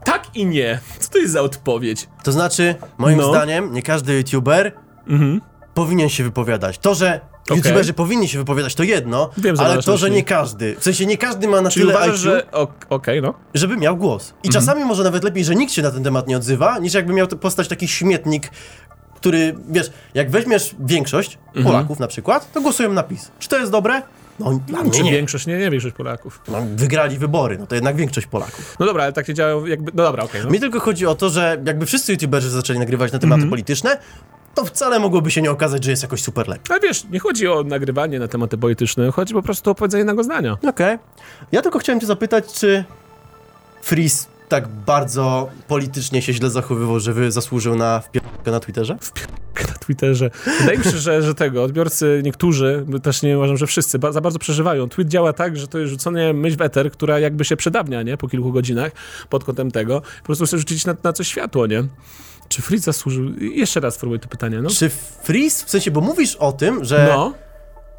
Tak 0.04 0.36
i 0.36 0.46
nie. 0.46 0.80
Co 1.00 1.10
to 1.10 1.18
jest 1.18 1.34
za 1.34 1.42
odpowiedź? 1.42 2.08
To 2.24 2.32
znaczy, 2.32 2.76
moim 2.98 3.18
No. 3.18 3.30
zdaniem, 3.30 3.74
nie 3.74 3.82
każdy 3.82 4.18
youtuber 4.18 4.72
Mhm. 5.08 5.42
powinien 5.74 6.10
się 6.10 6.24
wypowiadać. 6.24 6.78
To, 6.78 6.96
że 6.96 7.22
Okej. 7.54 7.58
youtuberzy 7.58 7.94
powinni 7.94 8.28
się 8.28 8.38
wypowiadać, 8.38 8.76
to 8.76 8.84
jedno, 8.84 9.30
Wiem, 9.38 9.56
ale 9.60 9.82
to, 9.84 9.98
że 9.98 10.10
nie 10.10 10.24
każdy. 10.24 10.76
W 10.80 10.84
sensie 10.84 11.06
nie 11.06 11.18
każdy 11.18 11.48
ma 11.48 11.62
na 11.62 11.70
Czyli 11.70 11.86
tyle 11.86 11.98
uważasz, 11.98 12.16
IQ, 12.16 12.24
że... 12.24 12.52
ok- 12.52 12.86
Okej, 12.90 13.22
no. 13.22 13.34
żeby 13.54 13.78
miał 13.78 13.98
głos. 13.98 14.34
I 14.44 14.50
czasami 14.50 14.86
może 14.86 15.04
nawet 15.04 15.24
lepiej, 15.24 15.46
że 15.46 15.56
nikt 15.56 15.74
się 15.74 15.82
na 15.82 15.92
ten 15.92 16.04
temat 16.04 16.28
nie 16.28 16.38
odzywa, 16.38 16.80
niż 16.80 16.94
jakby 16.94 17.14
miał 17.14 17.28
postać 17.28 17.68
taki 17.68 17.88
śmietnik, 17.88 18.52
który, 19.16 19.56
wiesz, 19.70 19.92
jak 20.14 20.30
weźmiesz 20.32 20.76
większość 20.80 21.38
Polaków 21.64 22.00
na 22.00 22.08
przykład, 22.08 22.52
to 22.52 22.62
głosują 22.62 22.94
na 22.94 23.04
PiS. 23.04 23.32
Czy 23.40 23.50
to 23.50 23.58
jest 23.60 23.72
dobre? 23.72 24.02
No, 24.40 24.60
dla 24.68 24.82
mnie 24.84 24.92
Czy 24.92 25.04
nie. 25.04 25.12
większość? 25.12 25.48
Nie, 25.48 25.58
nie 25.58 25.70
większość 25.72 25.96
Polaków. 25.96 26.42
No, 26.48 26.58
wygrali 26.76 27.18
wybory, 27.18 27.58
no 27.58 27.68
to 27.68 27.76
jednak 27.76 27.96
większość 27.96 28.28
Polaków. 28.28 28.76
No 28.80 28.86
dobra, 28.86 29.04
ale 29.04 29.14
tak 29.14 29.28
nie 29.28 29.34
działa 29.34 29.70
jakby... 29.70 29.92
No 29.96 30.04
dobra, 30.04 30.24
okej. 30.24 30.42
no. 30.44 30.50
Mi 30.50 30.60
tylko 30.60 30.80
chodzi 30.80 31.06
o 31.06 31.16
to, 31.16 31.30
że 31.30 31.62
jakby 31.66 31.86
wszyscy 31.86 32.12
youtuberzy 32.12 32.50
zaczęli 32.50 32.80
nagrywać 32.80 33.12
na 33.12 33.20
tematy 33.20 33.48
polityczne, 33.48 33.98
to 34.58 34.66
wcale 34.66 35.00
mogłoby 35.00 35.32
się 35.32 35.42
nie 35.42 35.52
okazać, 35.52 35.84
że 35.84 35.92
jest 35.92 36.04
jakoś 36.04 36.22
super 36.22 36.48
lepiej. 36.48 36.66
Ale 36.70 36.80
wiesz, 36.80 37.04
nie 37.12 37.20
chodzi 37.20 37.48
o 37.48 37.64
nagrywanie 37.64 38.20
na 38.20 38.28
tematy 38.28 38.58
polityczne, 38.58 39.12
chodzi 39.12 39.34
po 39.34 39.42
prostu 39.42 39.72
o 39.72 39.76
powiedzenie 39.76 40.00
jednego 40.00 40.24
zdania. 40.24 40.58
Okej. 40.70 40.98
Ja 41.52 41.62
tylko 41.62 41.80
chciałem 41.80 42.00
cię 42.00 42.08
zapytać, 42.08 42.54
czy 42.54 42.84
Freeze 43.82 44.28
tak 44.50 44.68
bardzo 44.68 45.50
politycznie 45.68 46.22
się 46.22 46.34
źle 46.34 46.50
zachowywał, 46.50 47.00
że 47.00 47.14
wy 47.14 47.32
zasłużył 47.32 47.76
na 47.76 48.00
wpierdkę 48.00 48.52
na 48.52 48.60
Twitterze? 48.60 48.98
na 49.68 49.74
Twitterze. 49.74 50.30
Wydaje 50.60 50.78
mi 50.78 50.84
się, 50.84 50.98
że, 50.98 51.22
że 51.22 51.36
tego, 51.36 51.64
odbiorcy 51.64 52.22
niektórzy, 52.24 52.86
też 53.04 53.22
nie 53.22 53.38
uważam, 53.38 53.58
że 53.58 53.68
wszyscy, 53.68 54.00
ba, 54.00 54.12
za 54.12 54.22
bardzo 54.22 54.40
przeżywają. 54.40 54.90
Tweet 54.90 55.08
działa 55.08 55.34
tak, 55.34 55.58
że 55.58 55.68
to 55.68 55.80
jest 55.80 55.92
rzucenie 55.92 56.34
myśl 56.34 56.58
w 56.58 56.62
eter, 56.62 56.92
która 56.92 57.20
jakby 57.20 57.46
się 57.46 57.58
przedawnia, 57.58 58.04
nie? 58.04 58.18
Po 58.18 58.28
kilku 58.28 58.52
godzinach 58.52 58.92
pod 59.30 59.44
kątem 59.44 59.72
tego. 59.72 60.02
Po 60.02 60.26
prostu 60.26 60.46
chcę 60.46 60.58
rzucić 60.58 60.86
na, 60.86 60.96
na 61.04 61.14
coś 61.14 61.28
światło, 61.28 61.68
nie? 61.68 61.84
Czy 62.50 62.62
Fritz 62.62 62.84
zasłużył? 62.84 63.34
Jeszcze 63.40 63.80
raz 63.80 63.96
spróbuję 63.96 64.20
to 64.20 64.28
pytanie, 64.28 64.62
no. 64.62 64.70
Czy 64.70 64.90
Freeze, 65.24 65.66
w 65.66 65.70
sensie, 65.70 65.92
bo 65.92 66.02
mówisz 66.02 66.36
o 66.36 66.52
tym, 66.52 66.86
że 66.86 67.08
No, 67.16 67.34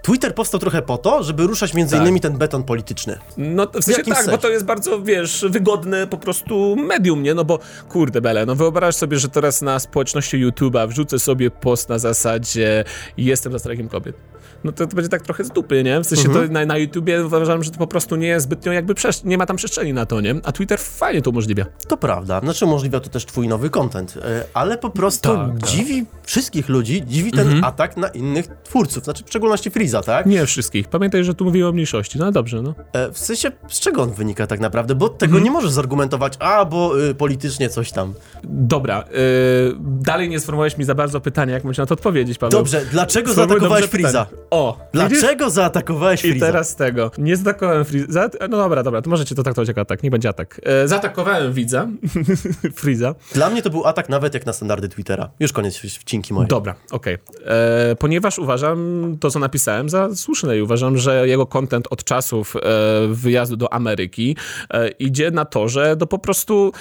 Twitter 0.03 0.35
powstał 0.35 0.61
trochę 0.61 0.83
po 0.83 0.99
to, 0.99 1.23
żeby 1.23 1.47
ruszać 1.47 1.75
między 1.75 1.93
Tak. 1.93 2.03
innymi 2.03 2.21
ten 2.21 2.39
beton 2.39 2.65
polityczny. 2.65 3.19
no 3.37 3.67
w 3.81 3.85
sensie 3.85 4.03
tak, 4.03 4.15
bo 4.15 4.23
sensie? 4.23 4.39
to 4.39 4.49
jest 4.49 4.65
bardzo, 4.65 5.03
wiesz, 5.03 5.45
wygodne 5.49 6.07
po 6.07 6.19
prostu 6.19 6.77
medium, 6.77 7.23
nie? 7.23 7.35
No 7.35 7.45
bo, 7.45 7.59
kurde 7.89 8.21
bele, 8.21 8.47
no 8.47 8.55
wyobraź 8.55 8.95
sobie, 8.97 9.19
że 9.19 9.29
teraz 9.29 9.63
na 9.63 9.79
społeczności 9.79 10.47
YouTube'a 10.47 10.89
wrzucę 10.89 11.19
sobie 11.19 11.51
post 11.51 11.89
na 11.89 11.99
zasadzie 11.99 12.85
jestem 13.17 13.53
za 13.53 13.59
strajkiem 13.59 13.89
kobiet. 13.89 14.17
No 14.65 14.73
to, 14.73 14.87
to 14.87 14.97
będzie 14.97 15.09
tak 15.09 15.23
trochę 15.23 15.45
z 15.45 15.49
dupy, 15.51 15.83
nie? 15.85 16.01
W 16.01 16.07
sensie 16.07 16.29
Mhm. 16.29 16.47
to 16.49 16.53
na, 16.53 16.67
na 16.67 16.77
YouTubie 16.77 17.25
uważam, 17.27 17.63
że 17.63 17.71
to 17.71 17.79
po 17.79 17.87
prostu 17.87 18.17
nie 18.17 18.27
jest 18.27 18.45
zbytnio 18.45 18.73
jakby, 18.73 18.95
przesz- 18.95 19.25
nie 19.25 19.39
ma 19.39 19.47
tam 19.47 19.57
przestrzeni 19.57 19.93
na 19.93 20.07
to, 20.07 20.21
nie? 20.21 20.35
A 20.45 20.53
Twitter 20.53 20.79
fajnie 20.81 21.23
to 21.23 21.31
umożliwia. 21.31 21.67
To 21.89 21.97
prawda, 21.97 22.41
znaczy 22.41 22.65
umożliwia 22.65 23.01
to 23.01 23.11
też 23.11 23.27
twój 23.27 23.49
nowy 23.49 23.71
content, 23.71 24.15
e, 24.17 24.45
ale 24.55 24.79
po 24.79 24.91
prostu 24.91 25.29
Tak, 25.29 25.61
tak. 25.61 25.71
dziwi 25.71 26.07
wszystkich 26.23 26.69
ludzi, 26.69 27.03
dziwi 27.07 27.33
ten 27.33 27.65
atak 27.65 27.97
na 27.97 28.09
innych 28.09 28.47
twórców, 28.65 29.05
znaczy 29.05 29.25
w 29.25 29.29
szczególności 29.29 29.71
Tak? 30.07 30.27
Nie 30.27 30.47
wszystkich. 30.47 30.89
Pamiętaj, 30.89 31.25
że 31.25 31.35
tu 31.35 31.45
mówiłem 31.45 31.69
o 31.69 31.73
mniejszości. 31.73 32.19
No 32.19 32.33
dobrze, 32.33 32.63
no. 32.63 32.75
E, 32.93 33.13
W 33.13 33.19
sensie, 33.19 33.53
z 33.69 33.81
czego 33.81 34.03
on 34.03 34.13
wynika 34.13 34.47
tak 34.47 34.61
naprawdę? 34.61 34.95
Bo 34.95 35.09
tego 35.09 35.25
Mhm. 35.31 35.45
nie 35.45 35.51
możesz 35.51 35.71
zargumentować, 35.71 36.35
a 36.39 36.65
bo 36.65 37.01
y, 37.05 37.15
politycznie 37.15 37.69
coś 37.69 37.93
tam. 37.93 38.15
Dobra, 38.45 39.05
yy, 39.11 39.77
dalej 39.81 40.29
nie 40.29 40.41
sformułowałeś 40.41 40.79
mi 40.79 40.85
za 40.85 40.95
bardzo 40.95 41.21
pytania, 41.21 41.55
jak 41.55 41.63
ci 41.75 41.81
na 41.81 41.87
to 41.87 41.95
odpowiedzieć, 41.95 42.39
Paweł. 42.39 42.59
Dobrze, 42.59 42.83
dlaczego 42.91 43.33
Sformułuj 43.33 43.61
zaatakowałeś 43.61 43.87
pytanie. 43.87 44.27
O, 44.51 44.79
widzisz? 44.95 45.21
Dlaczego 45.21 45.51
zaatakowałeś 45.51 46.25
I 46.25 46.29
Freeza? 46.29 46.47
teraz 46.47 46.77
tego. 46.77 47.11
Nie 47.19 47.37
zaatakowałem 47.37 47.85
Freeza. 47.85 48.29
No 48.41 48.57
dobra, 48.57 48.83
dobra, 48.83 49.03
to 49.03 49.11
możecie 49.11 49.35
to 49.35 49.43
traktować 49.43 49.69
jako 49.69 49.81
atak, 49.81 50.03
nie 50.03 50.11
będzie 50.11 50.29
atak. 50.29 50.61
E, 50.65 50.89
zaatakowałem 50.89 51.53
widza, 51.53 51.87
Freeza. 52.81 53.15
Dla 53.35 53.51
mnie 53.51 53.63
to 53.63 53.71
był 53.71 53.87
atak 53.87 54.09
nawet 54.09 54.35
jak 54.35 54.47
na 54.47 54.53
standardy 54.53 54.89
Twittera. 54.89 55.31
Już 55.41 55.53
koniec 55.53 55.77
wcinki 55.79 56.35
moje. 56.35 56.47
Dobra, 56.49 56.75
okej. 56.91 57.19
E, 57.47 57.97
Ponieważ 57.99 58.39
uważam 58.39 59.17
to, 59.21 59.31
co 59.31 59.39
napisałem, 59.39 59.78
za 59.87 60.15
słuszne 60.15 60.59
i 60.59 60.63
uważam, 60.63 60.99
że 60.99 61.29
jego 61.29 61.47
content 61.47 61.89
od 61.91 62.05
czasów 62.05 62.57
e, 62.57 62.61
wyjazdu 63.09 63.57
do 63.57 63.73
Ameryki 63.73 64.37
e, 64.71 64.89
idzie 64.89 65.31
na 65.31 65.45
to, 65.45 65.69
że 65.69 65.97
to 65.97 66.07
po 66.07 66.19
prostu 66.19 66.73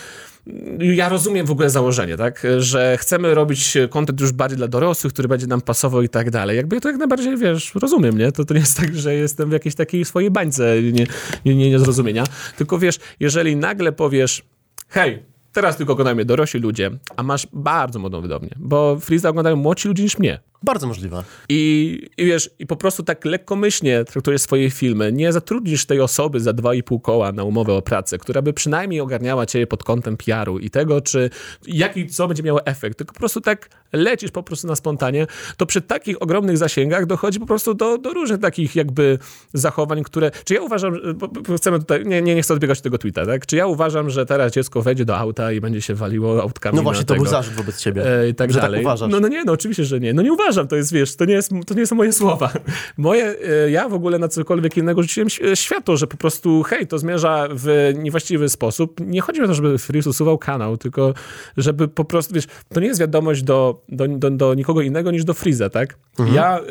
ja 0.79 1.09
rozumiem 1.09 1.45
w 1.45 1.51
ogóle 1.51 1.69
założenie, 1.69 2.17
tak, 2.17 2.47
że 2.57 2.97
chcemy 2.97 3.35
robić 3.35 3.77
content 3.89 4.21
już 4.21 4.31
bardziej 4.31 4.57
dla 4.57 4.67
dorosłych, 4.67 5.13
który 5.13 5.27
będzie 5.27 5.47
nam 5.47 5.61
pasował 5.61 6.01
i 6.01 6.09
tak 6.09 6.31
dalej. 6.31 6.57
Jakby 6.57 6.81
to 6.81 6.89
jak 6.89 6.97
najbardziej, 6.97 7.37
wiesz, 7.37 7.75
rozumiem, 7.75 8.17
nie? 8.17 8.31
To, 8.31 8.45
to 8.45 8.53
nie 8.53 8.59
jest 8.59 8.77
tak, 8.77 8.95
że 8.95 9.15
jestem 9.15 9.49
w 9.49 9.51
jakiejś 9.51 9.75
takiej 9.75 10.05
swojej 10.05 10.31
bańce 10.31 10.81
nie, 10.81 11.05
nie, 11.45 11.55
nie, 11.55 11.69
niezrozumienia. 11.69 12.23
Tylko 12.57 12.79
wiesz, 12.79 12.99
jeżeli 13.19 13.55
nagle 13.55 13.91
powiesz, 13.91 14.43
hej, 14.87 15.23
teraz 15.53 15.77
tylko 15.77 15.93
oglądają 15.93 16.15
mnie 16.15 16.25
dorośli 16.25 16.59
ludzie, 16.59 16.91
a 17.15 17.23
masz 17.23 17.47
bardzo 17.53 17.99
młodą 17.99 18.21
widownię, 18.21 18.49
bo 18.55 18.99
Freeza 18.99 19.29
oglądają 19.29 19.55
młodsi 19.55 19.87
ludzie 19.87 20.03
niż 20.03 20.17
mnie. 20.19 20.39
Bardzo 20.63 20.87
możliwe. 20.87 21.23
I, 21.49 22.01
I 22.17 22.25
wiesz, 22.25 22.49
i 22.59 22.67
po 22.67 22.75
prostu 22.75 23.03
tak 23.03 23.25
lekkomyślnie 23.25 24.03
traktujesz 24.05 24.41
swoje 24.41 24.69
filmy. 24.69 25.11
Nie 25.11 25.33
zatrudnisz 25.33 25.85
tej 25.85 26.01
osoby 26.01 26.39
za 26.39 26.51
2,5 26.51 27.01
koła 27.01 27.31
na 27.31 27.43
umowę 27.43 27.73
o 27.73 27.81
pracę, 27.81 28.17
która 28.17 28.41
by 28.41 28.53
przynajmniej 28.53 29.01
ogarniała 29.01 29.45
cię 29.45 29.67
pod 29.67 29.83
kątem 29.83 30.17
PR-u 30.17 30.59
i 30.59 30.69
tego, 30.69 31.01
czy 31.01 31.29
jaki, 31.67 32.07
co 32.07 32.27
będzie 32.27 32.43
miało 32.43 32.65
efekt. 32.65 32.97
Tylko 32.97 33.13
po 33.13 33.19
prostu 33.19 33.41
tak 33.41 33.69
lecisz 33.93 34.31
po 34.31 34.43
prostu 34.43 34.67
na 34.67 34.75
spontanie, 34.75 35.27
to 35.57 35.65
przy 35.65 35.81
takich 35.81 36.21
ogromnych 36.21 36.57
zasięgach 36.57 37.05
dochodzi 37.05 37.39
po 37.39 37.45
prostu 37.45 37.73
do, 37.73 37.97
do 37.97 38.13
różnych 38.13 38.39
takich 38.39 38.75
jakby 38.75 39.19
zachowań, 39.53 40.03
które... 40.03 40.31
Czy 40.45 40.53
ja 40.53 40.61
uważam, 40.61 40.93
bo, 41.15 41.27
bo 41.27 41.57
chcemy 41.57 41.79
tutaj... 41.79 42.05
Nie, 42.05 42.21
nie, 42.21 42.35
nie 42.35 42.41
chcę 42.41 42.53
odbiegać 42.53 42.77
od 42.77 42.83
tego 42.83 42.97
tweeta, 42.97 43.25
tak? 43.25 43.45
Czy 43.45 43.55
ja 43.55 43.67
uważam, 43.67 44.09
że 44.09 44.25
teraz 44.25 44.53
dziecko 44.53 44.81
wejdzie 44.81 45.05
do 45.05 45.17
auta 45.17 45.51
i 45.51 45.61
będzie 45.61 45.81
się 45.81 45.95
waliło 45.95 46.41
autkami 46.41 46.77
No 46.77 46.83
właśnie, 46.83 47.05
to 47.05 47.13
był 47.13 47.23
tego, 47.23 47.31
zarzut 47.31 47.53
wobec 47.53 47.79
ciebie. 47.81 48.19
e, 48.21 48.29
i 48.29 48.35
tak 48.35 48.51
że 48.53 48.59
dalej. 48.61 48.79
tak 48.79 48.85
uważasz. 48.85 49.11
No, 49.11 49.19
no 49.19 49.27
nie, 49.27 49.43
no 49.43 49.51
oczywiście, 49.51 49.85
że 49.85 49.99
nie. 49.99 50.13
No 50.13 50.21
nie 50.21 50.33
uważam, 50.33 50.47
to 50.65 50.75
jest, 50.75 50.93
wiesz, 50.93 51.15
to 51.15 51.25
nie, 51.25 51.33
jest, 51.33 51.51
to 51.67 51.73
nie 51.73 51.87
są 51.87 51.95
moje 51.95 52.13
słowa. 52.13 52.51
Moje, 52.97 53.35
e, 53.65 53.71
ja 53.71 53.89
w 53.89 53.93
ogóle 53.93 54.19
na 54.19 54.27
cokolwiek 54.27 54.77
innego 54.77 55.01
rzuciłem 55.01 55.29
światło, 55.55 55.97
że 55.97 56.07
po 56.07 56.17
prostu, 56.17 56.63
hej, 56.63 56.87
to 56.87 56.99
zmierza 56.99 57.47
w 57.51 57.93
niewłaściwy 57.97 58.49
sposób. 58.49 58.99
Nie 58.99 59.21
chodzi 59.21 59.41
o 59.41 59.47
to, 59.47 59.53
żeby 59.53 59.77
Freeze 59.77 60.09
usuwał 60.09 60.37
kanał, 60.37 60.77
tylko 60.77 61.13
żeby 61.57 61.87
po 61.87 62.05
prostu, 62.05 62.33
wiesz, 62.33 62.47
to 62.73 62.79
nie 62.79 62.87
jest 62.87 62.99
wiadomość 62.99 63.43
do, 63.43 63.81
do, 63.89 64.07
do, 64.07 64.31
do 64.31 64.53
nikogo 64.53 64.81
innego 64.81 65.11
niż 65.11 65.23
do 65.23 65.33
Freeza, 65.33 65.69
tak? 65.69 65.97
Ja 66.33 66.59
e, 66.59 66.63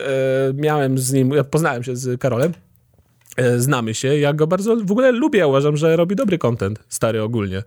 miałem 0.54 0.98
z 0.98 1.12
nim, 1.12 1.30
ja 1.30 1.44
poznałem 1.44 1.82
się 1.82 1.96
z 1.96 2.20
Karolem, 2.20 2.52
znamy 3.56 3.94
się, 3.94 4.18
ja 4.18 4.32
go 4.32 4.46
bardzo 4.46 4.76
w 4.76 4.92
ogóle 4.92 5.12
lubię, 5.12 5.46
uważam, 5.46 5.76
że 5.76 5.96
robi 5.96 6.16
dobry 6.16 6.38
content, 6.38 6.78
stary 6.88 7.22
ogólnie. 7.22 7.62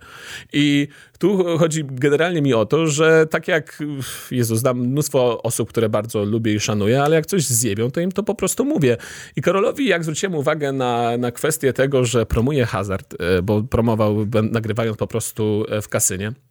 I 0.52 0.88
tu 1.18 1.58
chodzi 1.58 1.84
generalnie 1.84 2.42
mi 2.42 2.54
o 2.54 2.66
to, 2.66 2.86
że 2.86 3.26
tak 3.30 3.48
jak, 3.48 3.82
Jezu, 4.30 4.56
znam 4.56 4.78
mnóstwo 4.78 5.42
osób, 5.42 5.68
które 5.68 5.88
bardzo 5.88 6.24
lubię 6.24 6.54
i 6.54 6.60
szanuję, 6.60 7.02
ale 7.02 7.16
jak 7.16 7.26
coś 7.26 7.44
zjebią, 7.44 7.90
to 7.90 8.00
im 8.00 8.12
to 8.12 8.22
po 8.22 8.34
prostu 8.34 8.64
mówię. 8.64 8.96
I 9.36 9.42
Karolowi, 9.42 9.86
jak 9.86 10.02
zwróciłem 10.02 10.34
uwagę 10.34 10.72
na, 10.72 11.16
na 11.16 11.32
kwestię 11.32 11.72
tego, 11.72 12.04
że 12.04 12.26
promuje 12.26 12.66
hazard, 12.66 13.14
e, 13.18 13.42
bo 13.42 13.62
promował, 13.62 14.26
nagrywając 14.50 14.96
po 14.96 15.06
prostu 15.06 15.64
e, 15.68 15.82
w 15.82 15.88
kasynie, 15.88 16.28
e, 16.28 16.49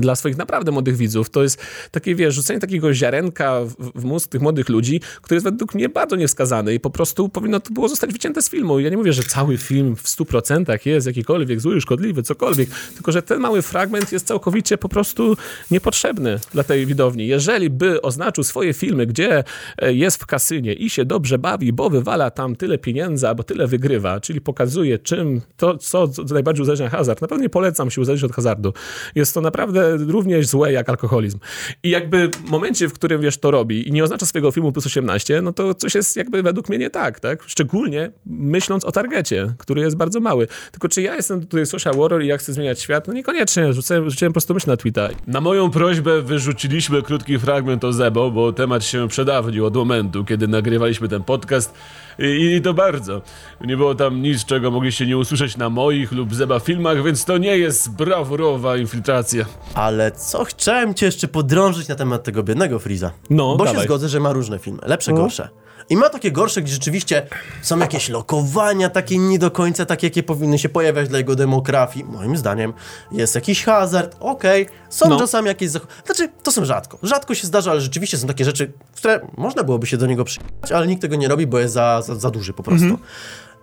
dla 0.00 0.16
swoich 0.16 0.36
naprawdę 0.36 0.72
młodych 0.72 0.96
widzów. 0.96 1.30
To 1.30 1.42
jest 1.42 1.60
takie, 1.90 2.14
wiesz, 2.14 2.34
rzucenie 2.34 2.60
takiego 2.60 2.94
ziarenka 2.94 3.60
w, 3.64 4.00
w 4.00 4.04
mózg 4.04 4.30
tych 4.30 4.40
młodych 4.40 4.68
ludzi, 4.68 5.00
który 5.22 5.36
jest 5.36 5.44
według 5.44 5.74
mnie 5.74 5.88
bardzo 5.88 6.16
niewskazany 6.16 6.74
i 6.74 6.80
po 6.80 6.90
prostu 6.90 7.28
powinno 7.28 7.60
to 7.60 7.72
było 7.72 7.88
zostać 7.88 8.12
wycięte 8.12 8.42
z 8.42 8.50
filmu. 8.50 8.80
Ja 8.80 8.90
nie 8.90 8.96
mówię, 8.96 9.12
że 9.12 9.22
cały 9.22 9.58
film 9.58 9.96
w 9.96 10.02
100% 10.02 10.86
jest 10.86 11.06
jakikolwiek 11.06 11.60
zły, 11.60 11.80
szkodliwy, 11.80 12.22
cokolwiek, 12.22 12.68
tylko 12.94 13.12
że 13.12 13.22
ten 13.22 13.40
mały 13.40 13.62
fragment 13.62 14.12
jest 14.12 14.26
całkowicie 14.26 14.78
po 14.78 14.88
prostu 14.88 15.36
niepotrzebny 15.70 16.38
dla 16.52 16.64
tej 16.64 16.86
widowni. 16.86 17.26
Jeżeli 17.26 17.70
by 17.70 18.02
oznaczył 18.02 18.44
swoje 18.44 18.72
filmy, 18.72 19.06
gdzie 19.06 19.44
e, 19.78 19.94
jest 19.94 20.22
w 20.22 20.26
kasynie 20.26 20.72
i 20.72 20.90
się 20.90 21.04
dobrze 21.04 21.38
bawi, 21.38 21.72
bo 21.72 21.90
wywala 21.90 22.30
tam 22.30 22.56
tyle 22.56 22.78
pieniędzy 22.78 23.28
albo 23.28 23.42
tyle 23.42 23.66
wygrywa, 23.66 24.20
czyli 24.20 24.40
pokazuje 24.40 24.98
czym, 24.98 25.40
to 25.56 25.78
co, 25.78 26.08
co 26.08 26.22
najbardziej 26.24 26.62
uzależnia 26.62 26.88
hazard. 26.88 27.22
Na 27.22 27.28
pewno 27.28 27.42
nie 27.42 27.50
polecam 27.50 27.90
się 27.90 28.00
uzależnić 28.00 28.30
od 28.30 28.36
hazardu. 28.36 28.72
Jest 29.14 29.34
to 29.34 29.40
naprawdę 29.40 29.71
równie 29.98 30.44
złe 30.44 30.72
jak 30.72 30.88
alkoholizm. 30.88 31.38
I 31.82 31.90
jakby 31.90 32.28
w 32.28 32.50
momencie, 32.50 32.88
w 32.88 32.92
którym 32.92 33.20
wiesz 33.20 33.38
to 33.38 33.50
robi 33.50 33.88
i 33.88 33.92
nie 33.92 34.04
oznacza 34.04 34.26
swojego 34.26 34.50
filmu 34.50 34.72
plus 34.72 34.86
18, 34.86 35.42
no 35.42 35.52
to 35.52 35.74
coś 35.74 35.94
jest 35.94 36.16
jakby 36.16 36.42
według 36.42 36.68
mnie 36.68 36.78
nie 36.78 36.90
tak, 36.90 37.20
tak? 37.20 37.42
Szczególnie 37.46 38.10
myśląc 38.26 38.84
o 38.84 38.92
targecie, 38.92 39.54
który 39.58 39.80
jest 39.80 39.96
bardzo 39.96 40.20
mały. 40.20 40.48
Tylko 40.70 40.88
czy 40.88 41.02
ja 41.02 41.14
jestem 41.14 41.40
tutaj 41.40 41.66
social 41.66 41.94
warrior 41.94 42.22
i 42.22 42.26
ja 42.26 42.38
chcę 42.38 42.52
zmieniać 42.52 42.80
świat? 42.80 43.08
No 43.08 43.12
niekoniecznie. 43.12 43.72
Rzucałem, 43.72 44.10
rzuciłem 44.10 44.32
po 44.32 44.34
prostu 44.34 44.54
myśl 44.54 44.70
na 44.70 44.76
tweeta. 44.76 45.08
Na 45.26 45.40
moją 45.40 45.70
prośbę 45.70 46.22
wyrzuciliśmy 46.22 47.02
krótki 47.02 47.38
fragment 47.38 47.84
o 47.84 47.92
Zebo, 47.92 48.30
bo 48.30 48.52
temat 48.52 48.84
się 48.84 49.08
przedawnił 49.08 49.66
od 49.66 49.76
momentu, 49.76 50.24
kiedy 50.24 50.48
nagrywaliśmy 50.48 51.08
ten 51.08 51.24
podcast 51.24 51.74
i, 52.22 52.54
i 52.56 52.62
to 52.62 52.74
bardzo. 52.74 53.22
Nie 53.60 53.76
było 53.76 53.94
tam 53.94 54.22
nic, 54.22 54.44
czego 54.44 54.70
mogliście 54.70 55.06
nie 55.06 55.18
usłyszeć 55.18 55.56
na 55.56 55.70
moich 55.70 56.12
lub 56.12 56.34
Zeba 56.34 56.60
filmach, 56.60 57.04
więc 57.04 57.24
to 57.24 57.38
nie 57.38 57.58
jest 57.58 57.90
brawurowa 57.90 58.76
infiltracja. 58.76 59.44
Ale 59.74 60.12
co 60.12 60.44
chciałem 60.44 60.94
cię 60.94 61.06
jeszcze 61.06 61.28
podrążyć 61.28 61.88
na 61.88 61.94
temat 61.94 62.24
tego 62.24 62.42
biednego 62.42 62.78
Freeza. 62.78 63.10
No, 63.30 63.56
Bo 63.56 63.64
dawaj. 63.64 63.80
się 63.80 63.84
zgodzę, 63.86 64.08
że 64.08 64.20
ma 64.20 64.32
różne 64.32 64.58
filmy, 64.58 64.80
lepsze, 64.86 65.12
gorsze. 65.12 65.48
I 65.90 65.96
ma 65.96 66.08
takie 66.08 66.32
gorsze, 66.32 66.62
gdzie 66.62 66.72
rzeczywiście 66.72 67.26
są 67.62 67.78
jakieś 67.78 68.08
lokowania 68.08 68.90
takie 68.90 69.18
nie 69.18 69.38
do 69.38 69.50
końca 69.50 69.86
takie, 69.86 70.06
jakie 70.06 70.22
powinny 70.22 70.58
się 70.58 70.68
pojawiać 70.68 71.08
dla 71.08 71.18
jego 71.18 71.34
demografii. 71.36 72.04
Moim 72.04 72.36
zdaniem 72.36 72.72
jest 73.12 73.34
jakiś 73.34 73.64
hazard, 73.64 74.16
okej, 74.20 74.66
są 74.90 75.08
No. 75.08 75.18
czasami 75.18 75.48
jakieś... 75.48 75.70
Zach- 75.70 75.86
znaczy, 76.06 76.28
to 76.42 76.52
są 76.52 76.64
rzadko. 76.64 76.98
Rzadko 77.02 77.34
się 77.34 77.46
zdarza, 77.46 77.70
ale 77.70 77.80
rzeczywiście 77.80 78.18
są 78.18 78.26
takie 78.26 78.44
rzeczy, 78.44 78.72
które 78.96 79.20
można 79.36 79.62
byłoby 79.64 79.86
się 79.86 79.96
do 79.96 80.06
niego 80.06 80.24
przyjechać, 80.24 80.72
ale 80.74 80.86
nikt 80.86 81.02
tego 81.02 81.16
nie 81.16 81.28
robi, 81.28 81.46
bo 81.46 81.58
jest 81.58 81.74
za, 81.74 82.02
za, 82.02 82.14
za 82.14 82.30
duży 82.30 82.52
po 82.52 82.62
prostu. 82.62 82.98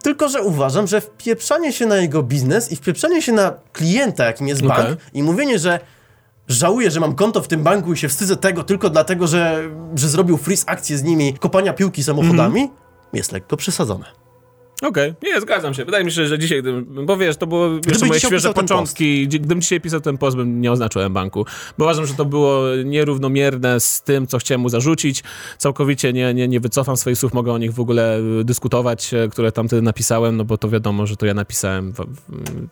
Tylko, 0.04 0.30
że 0.30 0.42
uważam, 0.44 0.88
że 0.88 1.02
wpieprzanie 1.02 1.74
się 1.74 1.86
na 1.86 1.96
jego 1.98 2.24
biznes 2.24 2.72
i 2.72 2.76
wpieprzanie 2.76 3.22
się 3.22 3.32
na 3.32 3.54
klienta, 3.74 4.26
jakim 4.26 4.48
jest 4.48 4.64
Okej. 4.64 4.84
bank 4.86 5.00
i 5.14 5.24
mówienie, 5.24 5.60
że 5.60 5.80
żałuję, 6.50 6.92
że 6.92 7.00
mam 7.00 7.16
konto 7.16 7.42
w 7.42 7.48
tym 7.48 7.64
banku 7.64 7.94
i 7.94 7.98
się 7.98 8.10
wstydzę 8.10 8.38
tego 8.38 8.64
tylko 8.64 8.90
dlatego, 8.90 9.28
że, 9.28 9.70
że 9.96 10.10
zrobił 10.10 10.38
freeze 10.38 10.70
akcję 10.70 10.98
z 10.98 11.04
nimi 11.04 11.34
kopania 11.34 11.74
piłki 11.74 12.04
samochodami, 12.04 12.70
jest 13.14 13.32
lekko 13.32 13.58
przesadzone. 13.58 14.06
Okej, 14.82 15.14
nie, 15.24 15.42
zgadzam 15.42 15.74
się. 15.74 15.86
Wydaje 15.86 16.06
mi 16.06 16.12
się, 16.12 16.26
że 16.26 16.40
dzisiaj, 16.40 16.62
gdybym, 16.62 17.06
bo 17.06 17.18
wiesz, 17.18 17.38
to 17.38 17.48
było 17.48 17.70
jeszcze 17.88 18.06
moje 18.06 18.20
świeże 18.20 18.54
początki. 18.54 19.28
Gdybym 19.28 19.62
dzisiaj 19.62 19.82
pisał 19.82 20.02
ten 20.02 20.18
post, 20.18 20.38
bym 20.38 20.62
nie 20.62 20.72
oznaczył 20.72 21.10
banku 21.10 21.46
Bo 21.78 21.86
uważam, 21.86 22.06
że 22.06 22.14
to 22.14 22.26
było 22.26 22.64
nierównomierne 22.86 23.80
z 23.80 24.02
tym, 24.02 24.28
co 24.28 24.38
chciałem 24.38 24.62
mu 24.62 24.70
zarzucić. 24.70 25.24
Całkowicie 25.58 26.14
nie, 26.14 26.34
nie, 26.34 26.48
nie 26.48 26.60
wycofam 26.60 26.98
swoich 26.98 27.18
słów, 27.18 27.34
mogę 27.34 27.52
o 27.54 27.58
nich 27.58 27.74
w 27.74 27.80
ogóle 27.80 28.20
y, 28.42 28.44
dyskutować, 28.44 29.14
e, 29.14 29.28
które 29.28 29.52
tam 29.52 29.68
wtedy 29.68 29.82
napisałem, 29.82 30.38
no 30.38 30.46
bo 30.46 30.58
to 30.58 30.70
wiadomo, 30.70 31.08
że 31.08 31.16
to 31.16 31.26
ja 31.26 31.34
napisałem, 31.34 31.94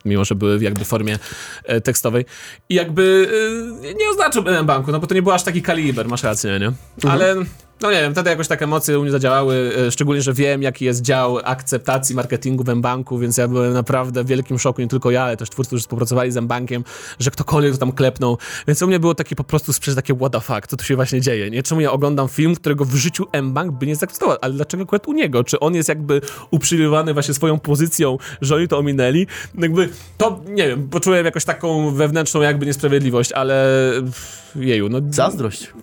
mimo 0.06 0.26
że 0.26 0.36
były 0.36 0.64
jakby 0.64 0.86
w 0.86 0.88
formie 0.88 1.20
e, 1.64 1.82
tekstowej. 1.82 2.26
I 2.70 2.76
jakby 2.76 3.28
y, 3.84 3.94
nie 3.94 4.10
oznaczyłbym 4.10 4.66
banku 4.66 4.92
no 4.92 5.00
bo 5.00 5.08
to 5.08 5.16
nie 5.16 5.22
był 5.22 5.32
aż 5.32 5.44
taki 5.44 5.62
kaliber, 5.62 6.08
masz 6.08 6.24
rację, 6.24 6.60
nie? 6.60 6.72
Ale... 7.10 7.36
No 7.82 7.92
nie 7.92 8.02
wiem, 8.02 8.14
wtedy 8.14 8.30
jakoś 8.30 8.48
takie 8.48 8.64
emocje 8.64 9.00
u 9.00 9.02
mnie 9.02 9.12
zadziałały, 9.12 9.72
e, 9.88 9.92
szczególnie, 9.92 10.22
że 10.22 10.34
wiem, 10.34 10.62
jaki 10.62 10.86
jest 10.86 11.02
dział 11.02 11.40
akceptacji 11.44 12.16
marketingu 12.16 12.64
w 12.64 12.70
M-Banku, 12.70 13.18
więc 13.18 13.38
ja 13.38 13.48
byłem 13.48 13.74
naprawdę 13.74 14.24
w 14.24 14.28
wielkim 14.28 14.60
szoku, 14.60 14.82
nie 14.82 14.88
tylko 14.88 15.12
ja, 15.12 15.24
ale 15.24 15.38
też 15.38 15.50
twórcy, 15.50 15.70
którzy 15.70 15.82
współpracowali 15.82 16.32
z 16.32 16.38
M-Bankiem, 16.38 16.84
że 17.20 17.32
ktokolwiek 17.32 17.72
to 17.74 17.78
tam 17.78 17.92
klepnął, 17.92 18.38
więc 18.68 18.82
u 18.82 18.88
mnie 18.88 19.00
było 19.00 19.16
takie 19.16 19.36
po 19.36 19.44
prostu 19.44 19.74
sprzecz 19.74 19.96
takie 19.96 20.16
what 20.16 20.32
the 20.32 20.40
fuck, 20.40 20.68
co 20.68 20.78
tu 20.78 20.86
się 20.86 20.96
właśnie 20.96 21.22
dzieje, 21.22 21.50
nie? 21.50 21.64
Czemu 21.64 21.82
ja 21.82 21.92
oglądam 21.92 22.28
film, 22.28 22.56
którego 22.56 22.86
w 22.86 22.96
życiu 22.96 23.26
M-Bank 23.32 23.72
by 23.72 23.88
nie 23.88 23.96
zaakceptował, 23.96 24.38
ale 24.42 24.54
dlaczego 24.54 24.84
akurat 24.84 25.08
u 25.08 25.14
niego? 25.14 25.44
Czy 25.44 25.60
on 25.60 25.76
jest 25.76 25.90
jakby 25.90 26.22
uprzywilejowany 26.52 27.14
właśnie 27.14 27.34
swoją 27.34 27.60
pozycją, 27.60 28.18
że 28.42 28.56
oni 28.56 28.68
to 28.68 28.78
ominęli? 28.78 29.28
Jakby 29.58 29.90
to, 30.18 30.42
nie 30.48 30.68
wiem, 30.68 30.90
poczułem 30.90 31.26
jakoś 31.26 31.46
taką 31.46 31.92
wewnętrzną 31.92 32.42
jakby 32.42 32.66
niesprawiedliwość, 32.66 33.32
ale 33.32 33.68
jeju, 34.56 34.90
no... 34.90 35.02
Zazdrość. 35.10 35.74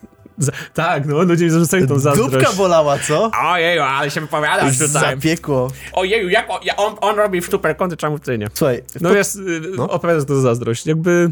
Tak, 0.74 1.06
no 1.06 1.22
ludzie 1.22 1.44
mi 1.44 1.50
zarzucają 1.50 1.86
tą 1.86 1.98
zazdrość. 1.98 2.32
Dupka 2.34 2.52
bolała, 2.52 2.98
co? 2.98 3.30
Ojeju, 3.52 3.82
ale 3.82 4.10
się 4.10 4.20
wypowiadasz 4.20 4.78
tutaj. 4.78 4.88
Zapiekło. 4.88 5.70
Ojeju, 5.92 6.28
jak 6.28 6.48
on, 6.76 6.94
on, 7.00 7.16
robi 7.16 7.42
super 7.42 7.76
konty, 7.76 7.96
czemu 7.96 8.18
ty 8.18 8.38
nie? 8.38 8.46
Słuchaj, 8.54 8.82
No 9.00 9.12
jest, 9.14 9.36
y, 9.36 9.82
opowiadasz 9.88 10.24
to 10.24 10.34
za 10.36 10.40
zazdrość. 10.42 10.86
Jakby 10.86 11.30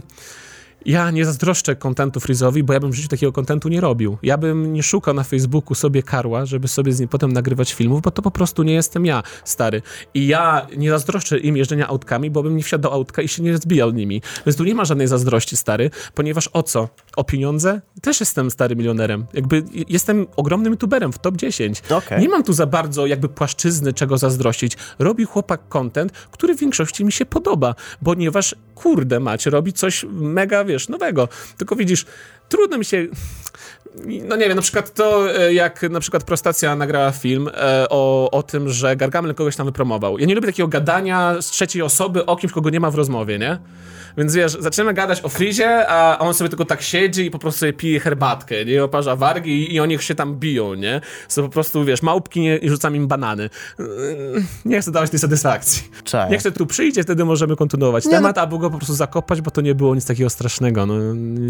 ja 0.87 1.11
nie 1.11 1.25
zazdroszczę 1.25 1.77
kontentu 1.77 2.21
Freeze'owi, 2.21 2.62
bo 2.62 2.73
ja 2.73 2.81
bym 2.81 2.91
w 2.91 2.95
życiu 2.95 3.09
takiego 3.09 3.33
kontentu 3.33 3.69
nie 3.69 3.81
robił. 3.81 4.19
Ja 4.23 4.39
bym 4.39 4.73
nie 4.73 4.83
szukał 4.83 5.15
na 5.15 5.23
Facebooku 5.23 5.75
sobie 5.75 6.03
karła, 6.03 6.47
żeby 6.47 6.69
sobie 6.69 6.93
z 6.93 7.01
nim 7.01 7.09
potem 7.09 7.33
nagrywać 7.33 7.73
filmów, 7.73 8.03
bo 8.03 8.11
to 8.11 8.23
po 8.23 8.31
prostu 8.31 8.62
nie 8.62 8.75
jestem 8.75 9.07
ja, 9.07 9.23
stary. 9.45 9.83
I 10.15 10.27
ja 10.27 10.67
nie 10.77 10.91
zazdroszczę 10.91 11.39
im 11.39 11.57
jeżdżenia 11.57 11.89
autkami, 11.89 12.31
bo 12.31 12.43
bym 12.43 12.57
nie 12.57 12.62
wsiadł 12.62 12.83
do 12.83 12.93
autka 12.93 13.23
i 13.23 13.29
się 13.29 13.43
nie 13.43 13.57
zbijał 13.57 13.91
nimi. 13.91 14.23
Więc 14.47 14.57
tu 14.57 14.65
nie 14.65 14.75
ma 14.75 14.85
żadnej 14.85 15.07
zazdrości, 15.07 15.57
stary, 15.57 15.91
ponieważ 16.15 16.49
o 16.53 16.62
co? 16.62 16.89
O 17.17 17.25
pieniądze? 17.25 17.81
Też 18.03 18.21
jestem 18.21 18.51
stary 18.51 18.77
milionerem. 18.77 19.27
Jakby 19.35 19.62
jestem 19.89 20.27
ogromnym 20.37 20.73
youtuberem 20.73 21.12
w 21.12 21.19
top 21.19 21.37
10. 21.37 21.83
Okej. 21.91 22.21
Nie 22.21 22.29
mam 22.29 22.43
tu 22.43 22.53
za 22.53 22.67
bardzo 22.67 23.07
jakby 23.07 23.29
płaszczyzny 23.29 23.93
czego 23.93 24.19
zazdrościć. 24.19 24.77
Robi 24.99 25.25
chłopak 25.25 25.69
content, 25.69 26.12
który 26.12 26.55
w 26.55 26.61
większości 26.61 27.05
mi 27.05 27.12
się 27.12 27.27
podoba, 27.27 27.75
ponieważ 28.05 28.55
kurde 28.75 29.21
macie, 29.21 29.51
robi 29.51 29.73
coś 29.73 30.07
mega, 30.11 30.65
wiesz, 30.73 30.88
nowego. 30.88 31.29
Tylko 31.57 31.76
widzisz, 31.76 32.07
trudno 32.49 32.79
mi 32.79 32.85
się... 32.85 33.07
No 34.29 34.37
nie 34.37 34.49
wiem, 34.49 34.57
na 34.57 34.63
przykład 34.63 34.95
to, 34.95 35.37
e, 35.41 35.55
jak 35.55 35.83
na 35.83 36.01
przykład 36.01 36.25
Prostacja 36.25 36.77
nagrała 36.77 37.11
film 37.11 37.49
e, 37.49 37.87
o, 37.91 38.31
o 38.31 38.43
tym, 38.43 38.69
że 38.69 38.97
Gargamel 38.97 39.35
kogoś 39.35 39.57
tam 39.57 39.67
wypromował. 39.67 40.19
Ja 40.19 40.27
nie 40.27 40.35
lubię 40.35 40.47
takiego 40.47 40.69
gadania 40.69 41.43
z 41.43 41.47
trzeciej 41.47 41.83
osoby 41.83 42.27
o 42.27 42.37
kimś, 42.37 42.53
kogo 42.53 42.71
nie 42.71 42.81
ma 42.81 42.91
w 42.91 42.95
rozmowie, 42.95 43.39
nie? 43.39 43.59
Więc 44.17 44.35
wiesz, 44.35 44.53
zaczynamy 44.61 44.95
gadać 44.95 45.25
o 45.25 45.29
Frizie, 45.29 45.89
a 45.89 46.19
on 46.19 46.35
sobie 46.35 46.49
tylko 46.51 46.65
tak 46.65 46.83
siedzi 46.83 47.27
i 47.27 47.31
po 47.31 47.39
prostu 47.39 47.61
sobie 47.61 47.73
pije 47.73 48.01
herbatkę, 48.01 48.65
nie? 48.65 48.85
Oparza 48.85 49.17
wargi 49.17 49.50
i, 49.50 49.75
i 49.75 49.81
oni 49.81 49.99
się 49.99 50.15
tam 50.15 50.37
biją, 50.39 50.75
nie? 50.75 51.00
Są 51.28 51.43
po 51.43 51.49
prostu, 51.49 51.85
wiesz, 51.85 52.02
małpki 52.02 52.41
nie, 52.41 52.57
i 52.57 52.69
rzucam 52.69 52.97
im 52.97 53.09
banany. 53.09 53.50
Yy, 53.78 53.87
Nie 54.65 54.81
chcę 54.81 54.93
dawać 54.93 55.11
tej 55.11 55.19
satysfakcji. 55.19 55.83
Czaję. 56.05 56.31
Nie 56.31 56.39
chcę 56.39 56.52
tu 56.52 56.67
przyjdzie, 56.67 57.02
wtedy 57.02 57.25
możemy 57.25 57.57
kontynuować 57.57 58.05
Nie, 58.05 58.11
temat, 58.11 58.39
albo 58.39 58.59
go 58.59 58.71
po 58.71 58.76
prostu 58.76 58.95
zakopać, 58.95 59.41
bo 59.41 59.50
to 59.50 59.61
nie 59.61 59.75
było 59.75 59.95
nic 59.95 60.07
takiego 60.07 60.31
strasznego. 60.31 60.87
No 60.87 60.95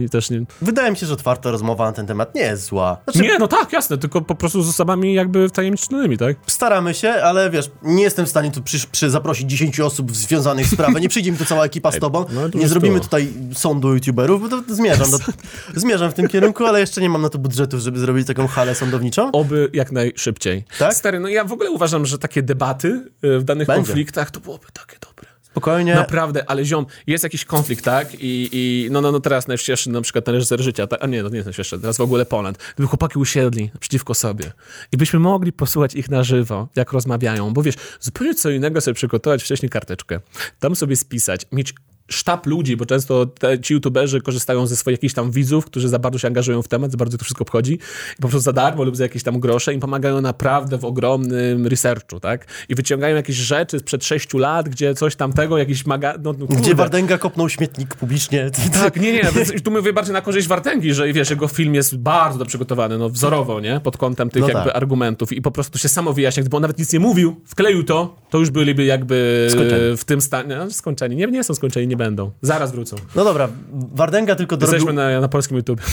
i 0.05 0.09
też 0.09 0.31
nie... 0.31 0.42
Wydaje 0.62 0.90
mi 0.90 0.96
się, 0.96 1.07
że 1.07 1.14
otwarta 1.14 1.50
rozmowa 1.50 1.85
na 1.85 1.92
ten 1.92 2.07
temat 2.07 2.31
nie 2.34 2.40
jest 2.42 2.64
zła. 2.64 2.96
Znaczy, 3.04 3.28
Nie, 3.28 3.38
no 3.38 3.48
tak, 3.48 3.72
jasne, 3.72 3.98
tylko 3.98 4.20
po 4.20 4.34
prostu 4.34 4.62
z 4.62 4.68
osobami 4.68 5.14
jakby 5.14 5.50
tajemniczonymi, 5.50 6.18
tak? 6.18 6.36
staramy 6.46 6.94
się, 6.94 7.10
ale 7.10 7.50
wiesz, 7.50 7.70
nie 7.82 8.02
jestem 8.02 8.26
w 8.26 8.28
stanie 8.28 8.50
tu 8.50 8.62
przy, 8.62 8.86
przy 8.92 9.10
zaprosić 9.10 9.50
10 9.50 9.80
osób 9.80 10.16
związanych 10.16 10.66
z 10.66 10.74
prawem. 10.76 11.02
Nie 11.02 11.08
przyjdzie 11.08 11.32
mi 11.32 11.38
tu 11.38 11.44
cała 11.44 11.64
ekipa 11.64 11.92
z 11.92 11.98
tobą. 11.98 12.24
no 12.32 12.48
to 12.48 12.58
nie 12.58 12.68
zrobimy 12.68 12.94
było. 12.94 13.04
tutaj 13.04 13.28
sądu 13.54 13.94
youtuberów, 13.94 14.42
bo 14.42 14.48
to, 14.48 14.62
to 14.62 14.74
zmierzam, 14.74 15.10
do, 15.10 15.18
zmierzam 15.80 16.10
w 16.10 16.14
tym 16.14 16.28
kierunku, 16.28 16.64
ale 16.66 16.80
jeszcze 16.80 17.00
nie 17.00 17.08
mam 17.08 17.22
na 17.22 17.28
to 17.28 17.38
budżetów, 17.38 17.80
żeby 17.80 17.98
zrobić 17.98 18.26
taką 18.26 18.46
halę 18.46 18.74
sądowniczą. 18.74 19.32
Oby 19.32 19.70
jak 19.72 19.92
najszybciej. 19.92 20.64
Tak? 20.78 20.94
Stary, 20.94 21.20
no 21.20 21.28
ja 21.28 21.44
w 21.44 21.52
ogóle 21.52 21.70
uważam, 21.70 22.06
że 22.06 22.18
takie 22.18 22.42
debaty 22.42 23.10
y, 23.24 23.38
w 23.38 23.44
danych 23.44 23.66
Będzie. 23.66 23.86
konfliktach 23.86 24.30
to 24.30 24.40
byłoby 24.40 24.66
takie 24.72 24.96
dobre. 25.00 25.12
Spokojnie. 25.52 25.94
Naprawdę, 25.94 26.50
ale 26.50 26.64
ziom, 26.64 26.86
jest 27.06 27.24
jakiś 27.24 27.44
konflikt, 27.44 27.84
tak? 27.84 28.14
I, 28.14 28.48
i 28.52 28.88
no, 28.90 29.00
no, 29.00 29.12
no 29.12 29.20
teraz 29.20 29.48
najświeższy 29.48 29.90
na 29.90 30.00
przykład 30.00 30.24
ten 30.24 30.34
reżyser 30.34 30.60
życia, 30.60 30.86
tak? 30.86 31.04
a 31.04 31.06
nie, 31.06 31.22
no 31.22 31.28
nie 31.28 31.34
jest 31.34 31.46
najświeższy, 31.46 31.78
teraz 31.78 31.96
w 31.96 32.00
ogóle 32.00 32.26
Poland. 32.26 32.58
Gdyby 32.74 32.88
chłopaki 32.88 33.18
usiedli 33.18 33.70
przeciwko 33.80 34.14
sobie 34.14 34.52
i 34.92 34.96
byśmy 34.96 35.18
mogli 35.18 35.52
posłuchać 35.52 35.94
ich 35.94 36.10
na 36.10 36.22
żywo, 36.22 36.68
jak 36.76 36.92
rozmawiają, 36.92 37.52
bo 37.52 37.62
wiesz, 37.62 37.74
zupełnie 38.00 38.34
co 38.34 38.50
innego 38.50 38.80
sobie 38.80 38.94
przygotować 38.94 39.42
wcześniej 39.42 39.70
karteczkę, 39.70 40.20
tam 40.60 40.76
sobie 40.76 40.96
spisać, 40.96 41.46
mieć 41.52 41.74
sztab 42.12 42.46
ludzi, 42.46 42.77
bo 42.77 42.87
często 42.87 43.27
te, 43.27 43.61
ci 43.61 43.75
youtuberzy 43.75 44.20
korzystają 44.20 44.66
ze 44.66 44.77
swoich 44.77 44.94
jakichś 44.98 45.14
tam 45.14 45.31
widzów, 45.31 45.64
którzy 45.66 45.88
za 45.88 45.98
bardzo 45.98 46.18
się 46.18 46.29
angażują 46.29 46.62
w 46.62 46.68
temat, 46.68 46.90
za 46.90 46.96
bardzo 46.96 47.18
to 47.18 47.25
wszystko 47.25 47.42
obchodzi 47.42 47.72
i 48.18 48.22
po 48.22 48.29
prostu 48.29 48.40
za 48.40 48.53
darmo 48.53 48.85
lub 48.85 48.96
za 48.96 49.03
jakieś 49.03 49.22
tam 49.22 49.40
grosze 49.40 49.75
im 49.75 49.81
pomagają 49.81 50.20
naprawdę 50.20 50.79
w 50.79 50.85
ogromnym 50.85 51.66
researchu, 51.66 52.20
tak? 52.20 52.46
I 52.68 52.75
wyciągają 52.75 53.16
jakieś 53.16 53.37
rzeczy 53.37 53.79
sprzed 53.79 54.05
sześciu 54.05 54.38
lat, 54.38 54.68
gdzie 54.68 54.94
coś 54.94 55.16
tamtego, 55.16 55.59
jakiś 55.59 55.87
maga... 55.87 56.14
No, 56.22 56.35
no, 56.38 56.46
Gdzie. 56.46 56.75
Wardęga 56.75 57.18
kopnął 57.18 57.48
śmietnik 57.48 57.94
publicznie. 57.94 58.51
Tak, 58.83 59.01
nie, 59.01 59.12
nie, 59.12 59.22
więc 59.35 59.62
tu 59.62 59.70
mówię 59.70 59.92
bardziej 59.92 60.12
na 60.12 60.20
korzyść 60.20 60.48
Wartęgi, 60.48 60.94
że 60.94 61.12
wiesz, 61.12 61.31
jego 61.31 61.48
film 61.48 61.75
jest 61.75 61.96
bardzo 61.96 62.38
dobrze 62.38 62.48
przygotowany, 62.48 62.98
no 62.98 63.09
wzorowo, 63.09 63.61
nie? 63.61 63.81
Pod 63.81 63.96
kątem 63.96 64.31
tych 64.31 64.42
No 64.42 64.48
jakby 64.48 64.64
tak. 64.64 64.77
argumentów 64.77 65.33
i 65.33 65.42
po 65.42 65.51
prostu 65.51 65.79
się 65.79 65.88
samo 65.88 66.12
wyjaśnia, 66.12 66.40
gdyby 66.42 66.57
on 66.57 66.62
nawet 66.62 66.79
nic 66.79 66.92
nie 66.92 67.01
mówił, 67.01 67.40
wkleił 67.46 67.85
to, 67.85 68.16
to 68.31 68.38
już 68.38 68.51
byliby 68.51 68.85
jakby 68.85 69.48
Skończeni. 69.51 69.96
w 69.96 70.05
tym 70.05 70.20
stanie, 70.20 70.57
no, 70.57 70.70
skończeni, 70.70 71.16
nie, 71.16 71.27
nie 71.27 71.44
są 71.44 71.55
skończeni, 71.55 71.87
nie 71.87 71.96
będą, 72.04 72.30
zaraz 72.42 72.72
wrócą. 72.72 72.96
No 73.16 73.24
dobra, 73.24 73.48
Wardęga 73.72 74.34
tylko 74.34 74.56
dorobił, 74.56 74.78
Jesteśmy 74.78 75.02
na, 75.02 75.20
na 75.20 75.28
polskim 75.28 75.56
YouTube. 75.56 75.80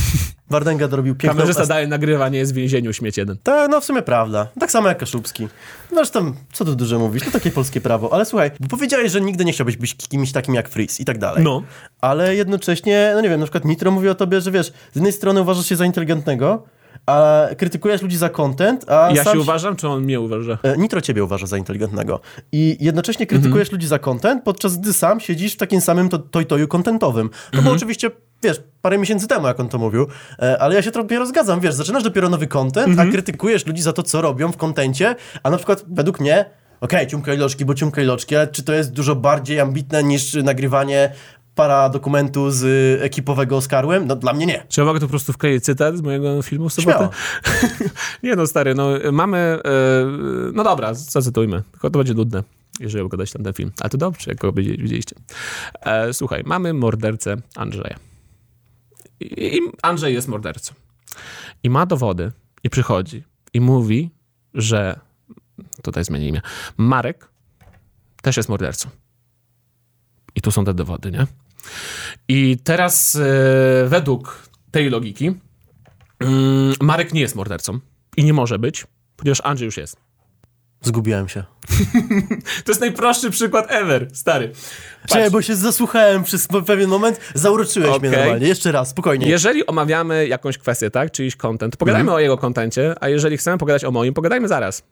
Wardęga 0.49 0.87
dorobił 0.87 1.15
piękną... 1.15 1.37
Kamerzysta 1.37 1.65
daje 1.65 1.87
nagrywa, 1.87 2.29
nie 2.29 2.39
jest 2.39 2.51
w 2.51 2.55
więzieniu, 2.55 2.93
śmieć 2.93 3.17
jeden. 3.17 3.37
Tak, 3.43 3.71
no 3.71 3.81
w 3.81 3.85
sumie 3.85 4.01
prawda. 4.01 4.47
Tak 4.59 4.71
samo 4.71 4.87
jak 4.87 4.97
Kaszubski. 4.97 5.47
Zresztą, 5.93 6.33
co 6.53 6.65
tu 6.65 6.75
dużo 6.75 6.99
mówisz, 6.99 7.23
to 7.23 7.31
takie 7.31 7.51
polskie 7.51 7.81
prawo. 7.81 8.13
Ale 8.13 8.25
słuchaj, 8.25 8.51
bo 8.59 8.67
powiedziałeś, 8.67 9.11
że 9.11 9.21
nigdy 9.21 9.45
nie 9.45 9.53
chciałbyś 9.53 9.77
być 9.77 9.95
kimś 9.95 10.31
takim 10.31 10.55
jak 10.55 10.69
Freeze 10.69 11.01
i 11.01 11.05
tak 11.05 11.17
dalej. 11.17 11.43
No. 11.43 11.63
Ale 12.01 12.35
jednocześnie, 12.35 13.11
no 13.15 13.21
nie 13.21 13.29
wiem, 13.29 13.39
na 13.39 13.45
przykład 13.45 13.65
Nitro 13.65 13.91
mówi 13.91 14.09
o 14.09 14.15
tobie, 14.15 14.41
że 14.41 14.51
wiesz, 14.51 14.67
z 14.67 14.95
jednej 14.95 15.13
strony 15.13 15.41
uważasz 15.41 15.65
się 15.65 15.75
za 15.75 15.85
inteligentnego, 15.85 16.63
a 17.05 17.47
krytykujesz 17.57 18.01
ludzi 18.01 18.17
za 18.17 18.29
content, 18.29 18.89
a 18.91 19.11
Ja 19.11 19.23
sam 19.23 19.33
się 19.33 19.39
uważam, 19.39 19.75
czy 19.75 19.87
on 19.87 20.03
mnie 20.03 20.19
uważa? 20.19 20.57
E, 20.63 20.77
Nitro 20.77 21.01
ciebie 21.01 21.23
uważa 21.23 21.45
za 21.47 21.57
inteligentnego. 21.57 22.19
I 22.51 22.77
jednocześnie 22.79 23.25
krytykujesz 23.27 23.67
Mhm. 23.67 23.75
ludzi 23.77 23.87
za 23.87 23.99
content, 23.99 24.43
podczas 24.43 24.77
gdy 24.77 24.93
sam 24.93 25.19
siedzisz 25.19 25.53
w 25.53 25.57
takim 25.57 25.81
samym 25.81 26.09
to- 26.09 26.19
toj-toju 26.19 26.67
contentowym. 26.67 27.29
To 27.29 27.35
Mhm. 27.45 27.63
było 27.63 27.75
oczywiście, 27.75 28.11
wiesz, 28.43 28.61
parę 28.81 28.97
miesięcy 28.97 29.27
temu, 29.27 29.47
jak 29.47 29.59
on 29.59 29.69
to 29.69 29.77
mówił, 29.77 30.07
e, 30.39 30.61
ale 30.61 30.75
ja 30.75 30.81
się 30.81 30.91
dopiero 30.91 31.25
zgadzam, 31.25 31.59
wiesz, 31.59 31.73
zaczynasz 31.73 32.03
dopiero 32.03 32.29
nowy 32.29 32.47
content, 32.47 32.87
Mhm. 32.87 33.09
a 33.09 33.11
krytykujesz 33.11 33.65
ludzi 33.67 33.81
za 33.81 33.93
to, 33.93 34.03
co 34.03 34.21
robią 34.21 34.51
w 34.51 34.57
kontencie, 34.57 35.15
a 35.43 35.49
na 35.49 35.57
przykład 35.57 35.83
według 35.87 36.19
mnie, 36.19 36.45
okej, 36.81 37.07
ciumka 37.07 37.33
i 37.33 37.37
loczki, 37.37 37.65
bo 37.65 37.73
ciumka 37.73 38.01
i 38.01 38.05
loczki, 38.05 38.35
ale 38.35 38.47
czy 38.47 38.63
to 38.63 38.73
jest 38.73 38.91
dużo 38.93 39.15
bardziej 39.15 39.59
ambitne 39.59 40.03
niż 40.03 40.33
nagrywanie 40.33 41.11
para 41.59 41.89
dokumentu 41.89 42.51
z 42.51 42.63
y, 42.63 43.03
ekipowego 43.03 43.57
Oscarłem? 43.57 44.07
No 44.07 44.15
dla 44.15 44.33
mnie 44.33 44.45
nie. 44.45 44.65
Czy 44.69 44.81
ja 44.81 44.85
mogę 44.85 44.99
tu 44.99 45.05
po 45.05 45.09
prostu 45.09 45.33
wkleić 45.33 45.63
cytat 45.63 45.97
z 45.97 46.01
mojego 46.01 46.41
filmu 46.41 46.69
w 46.69 46.73
sobotę? 46.73 47.09
Nie 48.23 48.35
no, 48.35 48.47
stary, 48.47 48.75
no 48.75 48.89
mamy... 49.11 49.37
E, 49.37 49.61
no 50.53 50.63
dobra, 50.63 50.93
zacytujmy. 50.93 51.63
Tylko 51.71 51.89
to 51.89 51.99
będzie 51.99 52.13
nudne, 52.13 52.43
jeżeli 52.79 53.03
oglądać 53.03 53.31
tam 53.31 53.43
ten 53.43 53.53
film. 53.53 53.71
Ale 53.79 53.89
to 53.89 53.97
dobrze, 53.97 54.31
jak 54.31 54.37
go 54.37 54.51
widzi- 54.51 54.77
widzieliście. 54.77 55.15
E, 55.81 56.13
słuchaj, 56.13 56.43
mamy 56.45 56.73
mordercę 56.73 57.35
Andrzeja. 57.55 57.95
I, 59.19 59.57
I 59.57 59.59
Andrzej 59.81 60.13
jest 60.13 60.27
mordercą. 60.27 60.73
I 61.63 61.69
ma 61.69 61.85
dowody. 61.85 62.31
I 62.63 62.69
przychodzi. 62.69 63.23
I 63.53 63.61
mówi, 63.61 64.09
że 64.53 64.99
tutaj 65.81 66.03
zmienię 66.03 66.27
imię. 66.27 66.41
Marek 66.77 67.29
też 68.21 68.37
jest 68.37 68.49
mordercą. 68.49 68.89
I 70.35 70.41
tu 70.41 70.51
są 70.51 70.65
te 70.65 70.73
dowody, 70.73 71.11
nie? 71.11 71.27
I 72.27 72.57
teraz 72.63 73.15
e, 73.15 73.19
według 73.87 74.49
tej 74.71 74.89
logiki 74.89 75.31
mm, 76.19 76.73
Marek 76.81 77.13
nie 77.13 77.21
jest 77.21 77.35
mordercą 77.35 77.79
i 78.17 78.23
nie 78.23 78.33
może 78.33 78.59
być, 78.59 78.87
ponieważ 79.15 79.41
Andrzej 79.43 79.65
już 79.65 79.77
jest. 79.77 80.08
Zgubiłem 80.81 81.27
się. 81.29 81.43
To 82.65 82.71
jest 82.71 82.81
najprostszy 82.81 83.29
przykład 83.31 83.65
ever, 83.69 84.07
stary. 84.13 84.51
Czekaj, 85.07 85.31
bo 85.31 85.41
się 85.41 85.55
zasłuchałem 85.55 86.23
przez 86.23 86.47
pewien 86.65 86.89
moment, 86.89 87.19
zauroczyłeś 87.33 87.87
mnie 87.89 87.97
Okej. 87.97 88.11
normalnie. 88.11 88.47
Jeszcze 88.47 88.71
raz, 88.71 88.89
spokojnie. 88.89 89.27
Jeżeli 89.29 89.65
omawiamy 89.65 90.27
jakąś 90.27 90.57
kwestię, 90.57 90.89
tak, 90.91 91.11
czyjś 91.11 91.35
content, 91.35 91.77
pogadajmy 91.77 92.01
Mhm. 92.01 92.15
o 92.15 92.19
jego 92.19 92.37
kontencie, 92.37 92.95
a 92.99 93.09
jeżeli 93.09 93.37
chcemy 93.37 93.57
pogadać 93.57 93.83
o 93.85 93.91
moim, 93.91 94.13
pogadajmy 94.13 94.47
zaraz. 94.47 94.83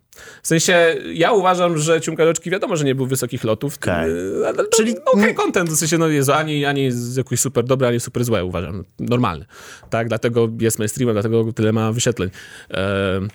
W 0.43 0.47
sensie, 0.47 0.95
ja 1.13 1.31
uważam, 1.31 1.77
że 1.77 2.01
Ciumkaroczki 2.01 2.49
wiadomo, 2.49 2.75
że 2.75 2.85
nie 2.85 2.95
był 2.95 3.05
wysokich 3.07 3.43
lotów, 3.43 3.77
Okej. 3.77 4.09
yy, 4.11 4.47
ale 4.47 4.57
Czyli- 4.57 4.93
Czyli... 4.93 5.05
okej 5.05 5.35
content, 5.35 5.69
w 5.69 5.75
sensie, 5.75 5.97
no 5.97 6.07
Jezu, 6.07 6.33
ani, 6.33 6.65
ani 6.65 6.89
jakiś 7.17 7.39
super 7.39 7.63
dobry, 7.63 7.87
ani 7.87 7.99
super 7.99 8.23
złe, 8.23 8.45
uważam. 8.45 8.83
Normalny. 8.99 9.45
Tak, 9.89 10.07
dlatego 10.07 10.49
jest 10.61 10.79
mainstreamem, 10.79 11.15
dlatego 11.15 11.53
tyle 11.53 11.71
ma 11.71 11.91
wyświetleń. 11.91 12.29
Ehm, 12.69 13.27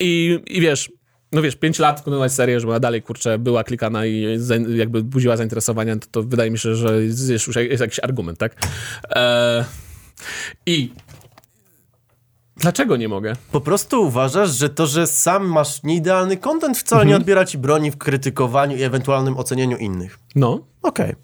i, 0.00 0.40
I 0.46 0.60
wiesz, 0.60 0.90
no 1.32 1.42
wiesz, 1.42 1.56
5 1.56 1.78
lat 1.78 1.96
kontynuować 1.96 2.32
serię, 2.32 2.60
żeby 2.60 2.72
ona 2.72 2.80
dalej, 2.80 3.02
kurczę, 3.02 3.38
była 3.38 3.64
klikana 3.64 4.06
i 4.06 4.38
jakby 4.74 5.02
budziła 5.04 5.36
zainteresowanie, 5.36 5.96
to, 5.96 6.06
to 6.10 6.22
wydaje 6.22 6.50
mi 6.50 6.58
się, 6.58 6.74
że 6.74 7.02
jest 7.04 7.46
już 7.46 7.56
jest 7.56 7.80
jakiś 7.80 7.98
argument, 7.98 8.38
tak? 8.38 8.56
Eee, 9.10 9.64
I 10.66 10.92
dlaczego 12.56 12.96
nie 12.96 13.08
mogę? 13.08 13.32
Po 13.52 13.60
prostu 13.60 14.02
uważasz, 14.02 14.50
że 14.50 14.68
to, 14.68 14.86
że 14.86 15.06
sam 15.06 15.46
masz 15.46 15.82
nieidealny 15.82 16.36
content 16.36 16.78
wcale 16.78 17.02
Mhm. 17.02 17.08
nie 17.08 17.16
odbiera 17.16 17.44
ci 17.44 17.58
broni 17.58 17.90
w 17.90 17.96
krytykowaniu 17.98 18.76
i 18.76 18.82
ewentualnym 18.82 19.36
ocenianiu 19.36 19.76
innych. 19.76 20.18
No, 20.34 20.60
Okej. 20.82 21.14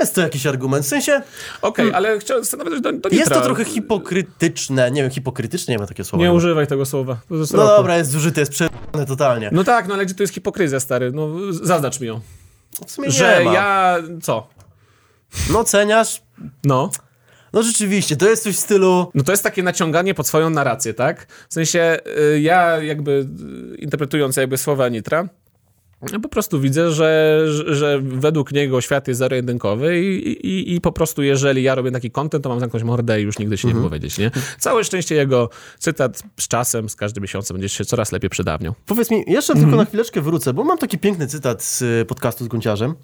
Jest 0.00 0.14
to 0.14 0.20
jakiś 0.20 0.46
argument. 0.46 0.84
W 0.84 0.88
sensie 0.88 1.22
okej, 1.62 1.92
ale 1.92 2.18
chciałem 2.18 2.44
zastanowić 2.44 2.80
do, 2.80 2.92
do 2.92 3.08
jest 3.08 3.30
to 3.30 3.40
trochę 3.40 3.64
hipokrytyczne. 3.64 4.90
Nie 4.90 5.02
wiem, 5.02 5.10
hipokrytyczne 5.10 5.74
nie 5.74 5.78
ma 5.78 5.86
takiego 5.86 6.08
słowa. 6.08 6.24
Nie 6.24 6.32
używaj 6.32 6.66
tego 6.66 6.86
słowa. 6.86 7.16
To 7.28 7.34
jest 7.34 7.52
no 7.52 7.62
roku. 7.62 7.76
dobra, 7.76 7.96
jest 7.96 8.10
zużyte, 8.10 8.40
jest 8.40 8.52
przerwane 8.52 9.06
totalnie. 9.06 9.50
No 9.52 9.64
tak, 9.64 9.88
no 9.88 9.94
ale 9.94 10.06
gdzie 10.06 10.14
tu 10.14 10.22
jest 10.22 10.34
hipokryzja, 10.34 10.80
stary? 10.80 11.12
No 11.12 11.28
zaznacz 11.50 12.00
mi 12.00 12.06
ją. 12.06 12.20
W 12.86 12.90
sumie 12.90 13.08
nie 13.08 13.14
Że 13.14 13.44
ja... 13.44 13.96
co? 14.22 14.48
No 15.50 15.58
oceniasz? 15.58 16.22
No. 16.64 16.90
No 17.52 17.62
rzeczywiście, 17.62 18.16
to 18.16 18.28
jest 18.28 18.42
coś 18.42 18.56
w 18.56 18.60
stylu... 18.60 19.10
No 19.14 19.24
to 19.24 19.32
jest 19.32 19.42
takie 19.42 19.62
naciąganie 19.62 20.14
pod 20.14 20.26
swoją 20.26 20.50
narrację, 20.50 20.94
tak? 20.94 21.26
W 21.48 21.54
sensie 21.54 21.98
y, 22.34 22.40
ja 22.40 22.82
jakby 22.82 23.26
y, 23.72 23.76
interpretując 23.76 24.36
jakby 24.36 24.58
słowa 24.58 24.88
Nitra, 24.88 25.28
ja 26.12 26.20
po 26.20 26.28
prostu 26.28 26.60
widzę, 26.60 26.90
że, 26.90 27.42
że, 27.66 28.00
według 28.02 28.52
niego 28.52 28.80
świat 28.80 29.08
jest 29.08 29.18
zero-jedynkowy 29.18 30.00
i, 30.00 30.46
i, 30.46 30.74
i 30.74 30.80
po 30.80 30.92
prostu 30.92 31.22
jeżeli 31.22 31.62
ja 31.62 31.74
robię 31.74 31.90
taki 31.90 32.10
content, 32.10 32.44
to 32.44 32.48
mam 32.50 32.60
zamknąć 32.60 32.84
mordę 32.84 33.20
i 33.20 33.24
już 33.24 33.38
nigdy 33.38 33.58
się 33.58 33.68
nie 33.68 33.74
powiedzieć, 33.74 34.18
nie? 34.18 34.30
Całe 34.58 34.84
szczęście 34.84 35.14
jego 35.14 35.50
cytat 35.78 36.22
z 36.40 36.48
czasem, 36.48 36.88
z 36.88 36.96
każdym 36.96 37.22
miesiącem 37.22 37.54
będzie 37.54 37.68
się 37.68 37.84
coraz 37.84 38.12
lepiej 38.12 38.30
przedawniał. 38.30 38.74
Powiedz 38.86 39.10
mi, 39.10 39.24
jeszcze 39.26 39.52
Mhm. 39.52 39.70
tylko 39.70 39.82
na 39.82 39.88
chwileczkę 39.88 40.20
wrócę, 40.20 40.52
bo 40.54 40.64
mam 40.64 40.78
taki 40.78 40.98
piękny 40.98 41.26
cytat 41.26 41.62
z 41.62 42.08
podcastu 42.08 42.44
z 42.44 42.48
Gunciarzem. 42.48 42.94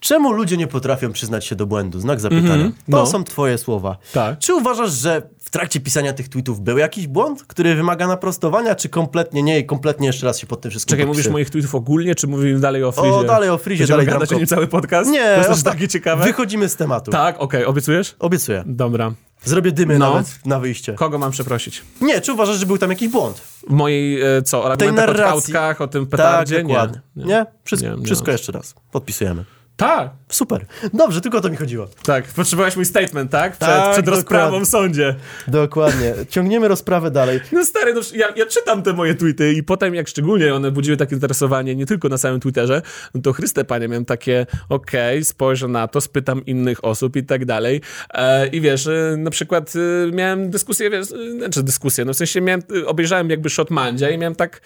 Czemu 0.00 0.32
ludzie 0.32 0.56
nie 0.56 0.66
potrafią 0.66 1.12
przyznać 1.12 1.46
się 1.46 1.56
do 1.56 1.66
błędu? 1.66 2.00
Znak 2.00 2.20
zapytania. 2.20 2.64
To 2.64 2.72
no. 2.88 3.06
są 3.06 3.24
twoje 3.24 3.58
słowa. 3.58 3.96
Tak. 4.12 4.38
Czy 4.38 4.54
uważasz, 4.54 4.92
że 4.92 5.22
w 5.38 5.50
trakcie 5.50 5.80
pisania 5.80 6.12
tych 6.12 6.28
tweetów 6.28 6.60
był 6.60 6.78
jakiś 6.78 7.06
błąd, 7.06 7.42
który 7.44 7.74
wymaga 7.74 8.06
naprostowania, 8.06 8.74
czy 8.74 8.88
kompletnie 8.88 9.42
nie 9.42 9.58
i 9.58 9.66
kompletnie 9.66 10.06
jeszcze 10.06 10.26
raz 10.26 10.38
się 10.38 10.46
pod 10.46 10.60
tym 10.60 10.70
wszystkim 10.70 10.90
Czekaj, 10.90 11.06
mówisz 11.06 11.16
podpisuję? 11.18 11.32
moich 11.32 11.50
tweetów 11.50 11.74
ogólnie, 11.74 12.14
czy 12.14 12.26
mówimy 12.26 12.60
dalej 12.60 12.84
o 12.84 12.92
Frizie? 12.92 13.14
O, 13.14 13.24
dalej 13.24 13.50
o 13.50 13.58
Frizie, 13.58 13.78
Będziemy 13.82 13.96
dalej 13.96 14.12
gadać 14.12 14.32
o 14.32 14.36
nim 14.36 14.46
cały 14.46 14.66
podcast? 14.66 15.10
Nie, 15.10 15.40
To 15.44 15.50
jest 15.50 15.64
takie 15.64 15.88
ciekawe. 15.88 16.24
Wychodzimy 16.24 16.68
z 16.68 16.76
tematu. 16.76 17.10
Tak, 17.10 17.36
okej, 17.40 17.64
obiecujesz? 17.64 18.16
Obiecuję. 18.18 18.62
Dobra. 18.66 19.12
Zrobię 19.44 19.72
dymy 19.72 19.98
No. 19.98 20.10
nawet 20.10 20.46
na 20.46 20.60
wyjście. 20.60 20.92
Kogo 20.94 21.18
mam 21.18 21.30
przeprosić? 21.30 21.82
Nie, 22.00 22.20
czy 22.20 22.32
uważasz, 22.32 22.56
że 22.56 22.66
był 22.66 22.78
tam 22.78 22.90
jakiś 22.90 23.08
błąd? 23.08 23.38
W 23.68 23.70
mojej, 23.70 24.22
e, 24.22 24.42
co, 24.42 24.64
argumentach 24.72 25.04
o 25.04 25.06
narracji. 25.12 25.52
trautkach, 25.52 25.80
o 25.80 25.86
tym 25.88 26.02
Tak, 26.06 26.10
petardzie? 26.10 26.62
dokładnie. 26.62 27.00
Nie. 27.16 27.24
Nie? 27.24 27.46
Wszystko, 27.64 27.90
Nie, 27.90 27.96
nie. 27.96 28.04
wszystko 28.04 28.30
jeszcze 28.30 28.52
raz. 28.52 28.74
Podpisujemy. 28.92 29.44
Tak, 29.80 30.10
Super. 30.28 30.66
Dobrze, 30.92 31.20
tylko 31.20 31.38
o 31.38 31.40
to 31.40 31.50
mi 31.50 31.56
chodziło. 31.56 31.88
tak. 32.02 32.24
Potrzebowałeś 32.24 32.76
mój 32.76 32.84
statement, 32.84 33.30
tak? 33.30 33.52
Przed, 33.52 33.68
Tak, 33.68 33.92
przed 33.92 34.08
rozprawą 34.08 34.60
w 34.64 34.68
sądzie. 34.68 35.14
Dokładnie. 35.48 36.14
Ciągniemy 36.28 36.68
rozprawę 36.68 37.10
dalej. 37.10 37.40
No 37.52 37.64
stary, 37.64 37.94
no, 37.94 38.00
ja, 38.14 38.28
ja 38.36 38.46
czytam 38.46 38.82
te 38.82 38.92
moje 38.92 39.14
tweety 39.14 39.52
i 39.52 39.62
potem 39.62 39.94
jak 39.94 40.08
szczególnie 40.08 40.54
one 40.54 40.70
budziły 40.70 40.96
takie 40.96 41.10
zainteresowanie 41.10 41.76
nie 41.76 41.86
tylko 41.86 42.08
na 42.08 42.18
samym 42.18 42.40
Twitterze, 42.40 42.82
no 43.14 43.20
to 43.22 43.32
Chryste 43.32 43.64
Panie, 43.64 43.88
miałem 43.88 44.04
takie 44.04 44.46
okej, 44.68 45.24
spojrzę 45.24 45.68
na 45.68 45.88
to, 45.88 46.00
spytam 46.00 46.46
innych 46.46 46.84
osób 46.84 47.16
i 47.16 47.24
tak 47.24 47.44
dalej. 47.44 47.80
E, 48.14 48.46
I 48.46 48.60
wiesz, 48.60 48.86
e, 48.86 49.14
na 49.18 49.30
przykład 49.30 49.72
e, 49.76 50.12
miałem 50.12 50.50
dyskusję, 50.50 50.90
wiesz, 50.90 51.12
e, 51.12 51.30
znaczy 51.38 51.62
dyskusję, 51.62 52.04
no 52.04 52.12
w 52.12 52.16
sensie 52.16 52.40
miałem, 52.40 52.62
e, 52.82 52.86
obejrzałem 52.86 53.30
jakby 53.30 53.50
shot 53.50 53.70
Mandzia 53.70 54.10
i 54.10 54.18
miałem 54.18 54.34
tak 54.34 54.60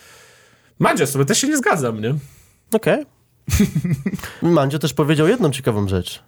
Mandzia 0.79 1.07
sobie 1.07 1.24
też 1.24 1.38
się 1.38 1.48
nie 1.48 1.57
zgadzam, 1.57 2.00
nie? 2.00 2.14
Okej. 2.72 3.07
Mandzio 4.42 4.78
też 4.78 4.94
powiedział 4.94 5.28
jedną 5.28 5.50
ciekawą 5.50 5.88
rzecz. 5.88 6.22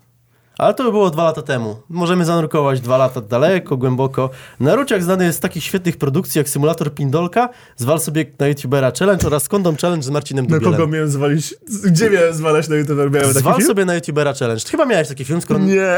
Ale 0.59 0.75
to 0.75 0.85
by 0.85 0.91
było 0.91 1.11
dwa 1.11 1.25
lata 1.25 1.43
temu. 1.43 1.77
Możemy 1.89 2.25
zanurkować 2.25 2.81
dwa 2.81 2.97
lata 2.97 3.21
daleko, 3.21 3.77
głęboko. 3.77 4.31
Naruciak 4.61 5.03
znany 5.03 5.25
jest 5.25 5.39
z 5.39 5.41
takich 5.41 5.65
świetnych 5.65 5.97
produkcji 5.97 6.39
jak 6.39 6.49
Symulator 6.49 6.95
Pindolka, 6.95 7.49
zwal 7.77 8.01
sobie 8.01 8.27
na 8.39 8.47
YouTubera 8.49 8.93
Challenge 8.99 9.27
oraz 9.27 9.49
Kondom 9.49 9.77
Challenge 9.77 10.03
z 10.07 10.11
Marcinem 10.11 10.47
Na 10.47 10.55
Dubielem. 10.57 10.79
kogo 10.81 10.93
miałem 10.93 11.09
zwalić? 11.11 11.55
Gdzie 11.85 12.11
miałem 12.11 12.35
zwalać 12.35 12.69
na 12.69 12.77
YouTube? 12.77 12.97
Miałem 12.97 13.13
taki 13.13 13.39
Zwal 13.39 13.55
film? 13.57 13.67
sobie 13.67 13.85
na 13.85 13.95
YouTubera 13.95 14.35
Challenge. 14.35 14.63
Chyba 14.71 14.85
miałeś 14.85 15.09
taki 15.09 15.25
film, 15.25 15.41
skoro... 15.41 15.61
Nie, 15.61 15.97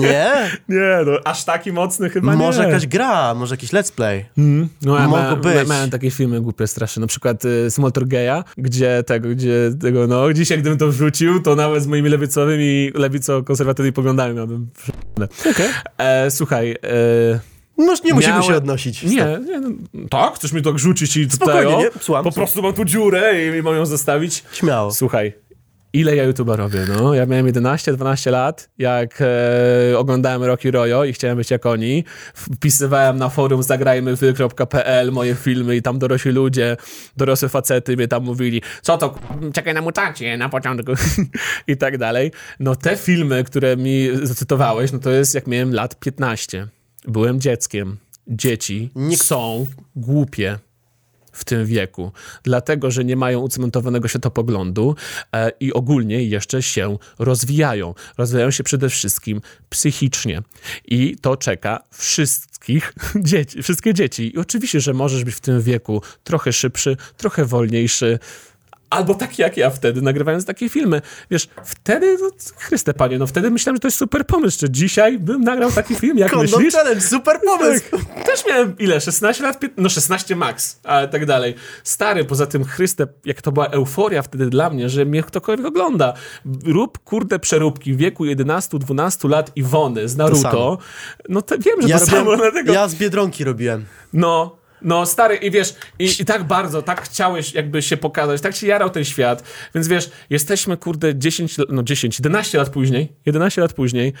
Nie? 0.00 0.32
nie, 0.68 0.98
no 1.06 1.12
aż 1.24 1.44
taki 1.44 1.72
mocny 1.72 2.10
chyba 2.10 2.36
Może 2.36 2.62
nie. 2.62 2.68
jakaś 2.68 2.86
gra, 2.86 3.34
może 3.34 3.52
jakiś 3.54 3.70
let's 3.70 3.92
play. 3.92 4.24
No, 4.82 4.98
ja 4.98 5.08
Mogło 5.08 5.18
miałem, 5.18 5.40
być. 5.40 5.68
miałem 5.68 5.90
takie 5.90 6.10
filmy 6.10 6.40
głupie 6.40 6.66
straszne, 6.66 7.00
na 7.00 7.06
przykład 7.06 7.44
y, 7.44 7.70
Smoltor 7.70 8.06
Geja, 8.08 8.44
gdzie 8.58 9.02
tego, 9.06 9.28
gdzie 9.28 9.70
tego, 9.80 10.06
no, 10.06 10.32
dzisiaj 10.32 10.58
gdybym 10.58 10.78
to 10.78 10.88
wrzucił, 10.88 11.42
to 11.42 11.56
nawet 11.56 11.82
z 11.82 11.86
moimi 11.86 12.08
lewicowymi, 12.08 12.92
lewico-konserwatywnymi 12.94 13.91
poglądami 13.92 14.34
miałbym 14.34 14.70
Okej. 15.50 15.68
e, 15.98 16.30
Słuchaj, 16.30 16.70
e, 16.72 17.40
No 17.78 17.94
nie 18.04 18.14
musimy 18.14 18.32
Miałem- 18.34 18.42
się 18.42 18.54
odnosić. 18.56 19.02
nie, 19.02 19.10
nie 19.46 19.60
no, 19.60 19.68
tak, 20.10 20.34
chcesz 20.34 20.52
mi 20.52 20.62
tak 20.62 20.78
rzucić 20.78 21.16
i 21.16 21.28
tutaj, 21.28 21.36
Spokojnie, 21.48 21.76
o, 21.76 21.80
nie? 21.80 21.90
Słucham. 22.00 22.24
po 22.24 22.32
prostu 22.32 22.62
mam 22.62 22.72
tu 22.72 22.84
dziurę 22.84 23.44
i, 23.44 23.58
i 23.58 23.62
mam 23.62 23.74
ją 23.76 23.86
zostawić. 23.86 24.44
Śmiało. 24.52 24.92
Słuchaj, 24.92 25.32
ile 25.92 26.16
ja 26.16 26.28
YouTube'a 26.32 26.56
robię, 26.56 26.86
no? 26.88 27.14
Ja 27.14 27.26
miałem 27.26 27.46
11-12 27.46 28.30
lat, 28.30 28.68
jak 28.78 29.18
e, 29.20 29.98
oglądałem 29.98 30.42
Rocky 30.44 30.70
Royo 30.70 31.04
i 31.04 31.12
chciałem 31.12 31.36
być 31.36 31.50
jak 31.50 31.66
oni. 31.66 32.04
Wpisywałem 32.34 33.16
na 33.16 33.28
forum 33.28 33.62
zagrajmy.pl 33.62 35.12
moje 35.12 35.34
filmy 35.34 35.76
i 35.76 35.82
tam 35.82 35.98
dorośli 35.98 36.30
ludzie, 36.32 36.76
dorosłe 37.16 37.48
facety 37.48 37.96
mnie 37.96 38.08
tam 38.08 38.24
mówili, 38.24 38.62
co 38.82 38.98
to, 38.98 39.14
czekaj 39.54 39.74
na 39.74 39.80
mutację 39.80 40.36
na 40.36 40.48
początku 40.48 40.92
i 41.68 41.76
tak 41.76 41.98
dalej. 41.98 42.32
No 42.60 42.76
te 42.76 42.96
filmy, 42.96 43.44
które 43.44 43.76
mi 43.76 44.08
zacytowałeś, 44.22 44.92
no 44.92 44.98
to 44.98 45.10
jest 45.10 45.34
jak 45.34 45.46
miałem 45.46 45.74
lat 45.74 45.98
15. 46.00 46.68
Byłem 47.04 47.40
dzieckiem. 47.40 47.96
Dzieci 48.28 48.90
Nie- 48.94 49.16
są 49.16 49.66
głupie 49.96 50.58
w 51.32 51.44
tym 51.44 51.66
wieku, 51.66 52.12
dlatego 52.42 52.90
że 52.90 53.04
nie 53.04 53.16
mają 53.16 53.40
ucementowanego 53.40 54.08
światopoglądu 54.08 54.96
e, 55.32 55.52
i 55.60 55.72
ogólnie 55.72 56.24
jeszcze 56.24 56.62
się 56.62 56.98
rozwijają. 57.18 57.94
Rozwijają 58.18 58.50
się 58.50 58.64
przede 58.64 58.88
wszystkim 58.88 59.40
psychicznie 59.70 60.42
i 60.84 61.16
to 61.20 61.36
czeka 61.36 61.80
wszystkich 61.90 62.94
dzieci, 63.16 63.62
wszystkie 63.62 63.94
dzieci. 63.94 64.34
I 64.34 64.38
oczywiście, 64.38 64.80
że 64.80 64.92
możesz 64.92 65.24
być 65.24 65.34
w 65.34 65.40
tym 65.40 65.62
wieku 65.62 66.02
trochę 66.24 66.52
szybszy, 66.52 66.96
trochę 67.16 67.44
wolniejszy, 67.44 68.18
Albo 68.92 69.14
taki 69.14 69.42
jak 69.42 69.56
ja 69.56 69.70
wtedy, 69.70 70.02
nagrywając 70.02 70.44
takie 70.44 70.68
filmy. 70.68 71.02
Wiesz, 71.30 71.48
wtedy, 71.64 72.16
no, 72.20 72.30
Chryste 72.58 72.94
Panie, 72.94 73.18
no 73.18 73.26
wtedy 73.26 73.50
myślałem, 73.50 73.76
że 73.76 73.80
to 73.80 73.86
jest 73.88 73.98
super 73.98 74.26
pomysł. 74.26 74.58
Czy 74.58 74.70
dzisiaj 74.70 75.18
bym 75.18 75.44
nagrał 75.44 75.72
taki 75.72 75.94
film, 75.94 76.18
jak 76.18 76.30
Kondom 76.30 76.60
myślisz? 76.60 76.74
Challenge, 76.74 77.00
super 77.00 77.40
pomysł! 77.46 77.84
Tak. 77.90 78.24
Też 78.26 78.46
miałem 78.46 78.78
ile? 78.78 79.00
16 79.00 79.42
lat? 79.44 79.60
No 79.76 79.88
16 79.88 80.36
max, 80.36 80.80
ale 80.84 81.08
tak 81.08 81.26
dalej. 81.26 81.54
Stary, 81.84 82.24
poza 82.24 82.46
tym 82.46 82.64
Chryste, 82.64 83.06
jak 83.24 83.42
to 83.42 83.52
była 83.52 83.66
euforia 83.66 84.22
wtedy 84.22 84.46
dla 84.46 84.70
mnie, 84.70 84.88
że 84.88 85.04
mnie 85.04 85.22
ktokolwiek 85.22 85.66
ogląda. 85.66 86.12
Rób 86.64 86.98
kurde 86.98 87.38
przeróbki 87.38 87.92
w 87.92 87.96
wieku 87.96 88.24
11-12 88.24 89.28
lat 89.28 89.52
Iwony 89.56 90.08
z 90.08 90.16
Naruto. 90.16 90.78
No 91.28 91.42
to 91.42 91.58
wiem, 91.58 91.82
że 91.82 91.88
Ja, 91.88 91.98
to 91.98 92.06
samo 92.06 92.36
dlatego. 92.36 92.72
ja 92.72 92.88
z 92.88 92.94
Biedronki 92.94 93.44
robiłem. 93.44 93.84
No, 94.12 94.61
No 94.84 95.06
stary, 95.06 95.36
i 95.36 95.50
wiesz, 95.50 95.74
i, 95.98 96.08
i 96.20 96.24
tak 96.24 96.44
bardzo, 96.44 96.82
tak 96.82 97.02
chciałeś 97.02 97.54
jakby 97.54 97.82
się 97.82 97.96
pokazać, 97.96 98.40
tak 98.40 98.56
się 98.56 98.66
jarał 98.66 98.90
ten 98.90 99.04
świat, 99.04 99.42
więc 99.74 99.88
wiesz, 99.88 100.10
jesteśmy 100.30 100.76
kurde 100.76 101.14
10, 101.18 101.56
no 101.68 101.82
10, 101.82 102.18
11 102.18 102.58
lat 102.58 102.70
później, 102.70 103.12
11 103.26 103.60
lat 103.60 103.72
później, 103.72 104.12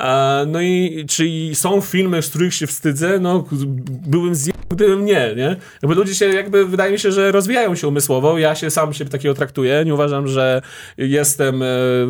e, 0.00 0.44
no 0.48 0.60
i 0.60 1.04
czy 1.08 1.24
są 1.54 1.80
filmy, 1.80 2.22
z 2.22 2.28
których 2.28 2.54
się 2.54 2.66
wstydzę? 2.66 3.18
No 3.20 3.44
byłbym 3.88 4.34
zje... 4.34 4.52
gdybym 4.70 5.04
nie, 5.04 5.34
nie? 5.36 5.56
Jakby 5.82 5.94
ludzie 5.94 6.14
się 6.14 6.26
jakby, 6.26 6.66
wydaje 6.66 6.92
mi 6.92 6.98
się, 6.98 7.12
że 7.12 7.32
rozwijają 7.32 7.74
się 7.74 7.88
umysłowo, 7.88 8.38
ja 8.38 8.54
się 8.54 8.70
sam 8.70 8.92
się 8.92 9.04
takiego 9.04 9.34
traktuję, 9.34 9.82
nie 9.86 9.94
uważam, 9.94 10.28
że 10.28 10.62
jestem, 10.98 11.62
e, 11.62 11.66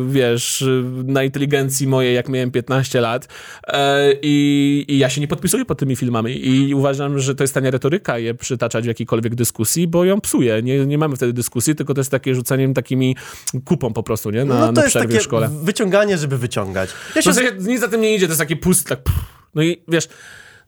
wiesz, 0.07 0.63
na 1.03 1.23
inteligencji 1.23 1.87
mojej, 1.87 2.15
jak 2.15 2.29
miałem 2.29 2.51
15 2.51 3.01
lat 3.01 3.27
e, 3.67 4.13
i, 4.21 4.85
i 4.87 4.97
ja 4.97 5.09
się 5.09 5.21
nie 5.21 5.27
podpisuję 5.27 5.65
pod 5.65 5.79
tymi 5.79 5.95
filmami 5.95 6.47
i 6.47 6.75
uważam, 6.75 7.19
że 7.19 7.35
to 7.35 7.43
jest 7.43 7.53
tania 7.53 7.71
retoryka 7.71 7.96
je 8.17 8.33
przytaczać 8.33 8.83
w 8.83 8.87
jakiejkolwiek 8.87 9.35
dyskusji, 9.35 9.87
bo 9.87 10.05
ją 10.05 10.21
psuje. 10.21 10.61
Nie, 10.63 10.85
nie 10.85 10.97
mamy 10.97 11.15
wtedy 11.15 11.33
dyskusji, 11.33 11.75
tylko 11.75 11.93
to 11.93 11.99
jest 11.99 12.11
takie 12.11 12.35
rzucaniem 12.35 12.73
takimi 12.73 13.15
kupą 13.65 13.93
po 13.93 14.03
prostu, 14.03 14.29
nie? 14.31 14.45
Na, 14.45 14.55
no 14.59 14.65
to 14.65 14.71
na 14.71 14.81
jest 14.81 14.89
przerwie 14.91 15.07
takie 15.07 15.19
w 15.19 15.23
szkole. 15.23 15.49
wyciąganie, 15.63 16.17
żeby 16.17 16.37
wyciągać. 16.37 16.89
Ja 17.15 17.21
się 17.21 17.29
No, 17.29 17.33
w 17.33 17.35
sensie, 17.35 17.55
nic 17.59 17.81
za 17.81 17.87
tym 17.87 18.01
nie 18.01 18.15
idzie, 18.15 18.25
to 18.25 18.31
jest 18.31 18.41
takie 18.41 18.55
pust, 18.55 18.87
tak. 18.87 18.99
No 19.55 19.63
i 19.63 19.81
wiesz, 19.87 20.07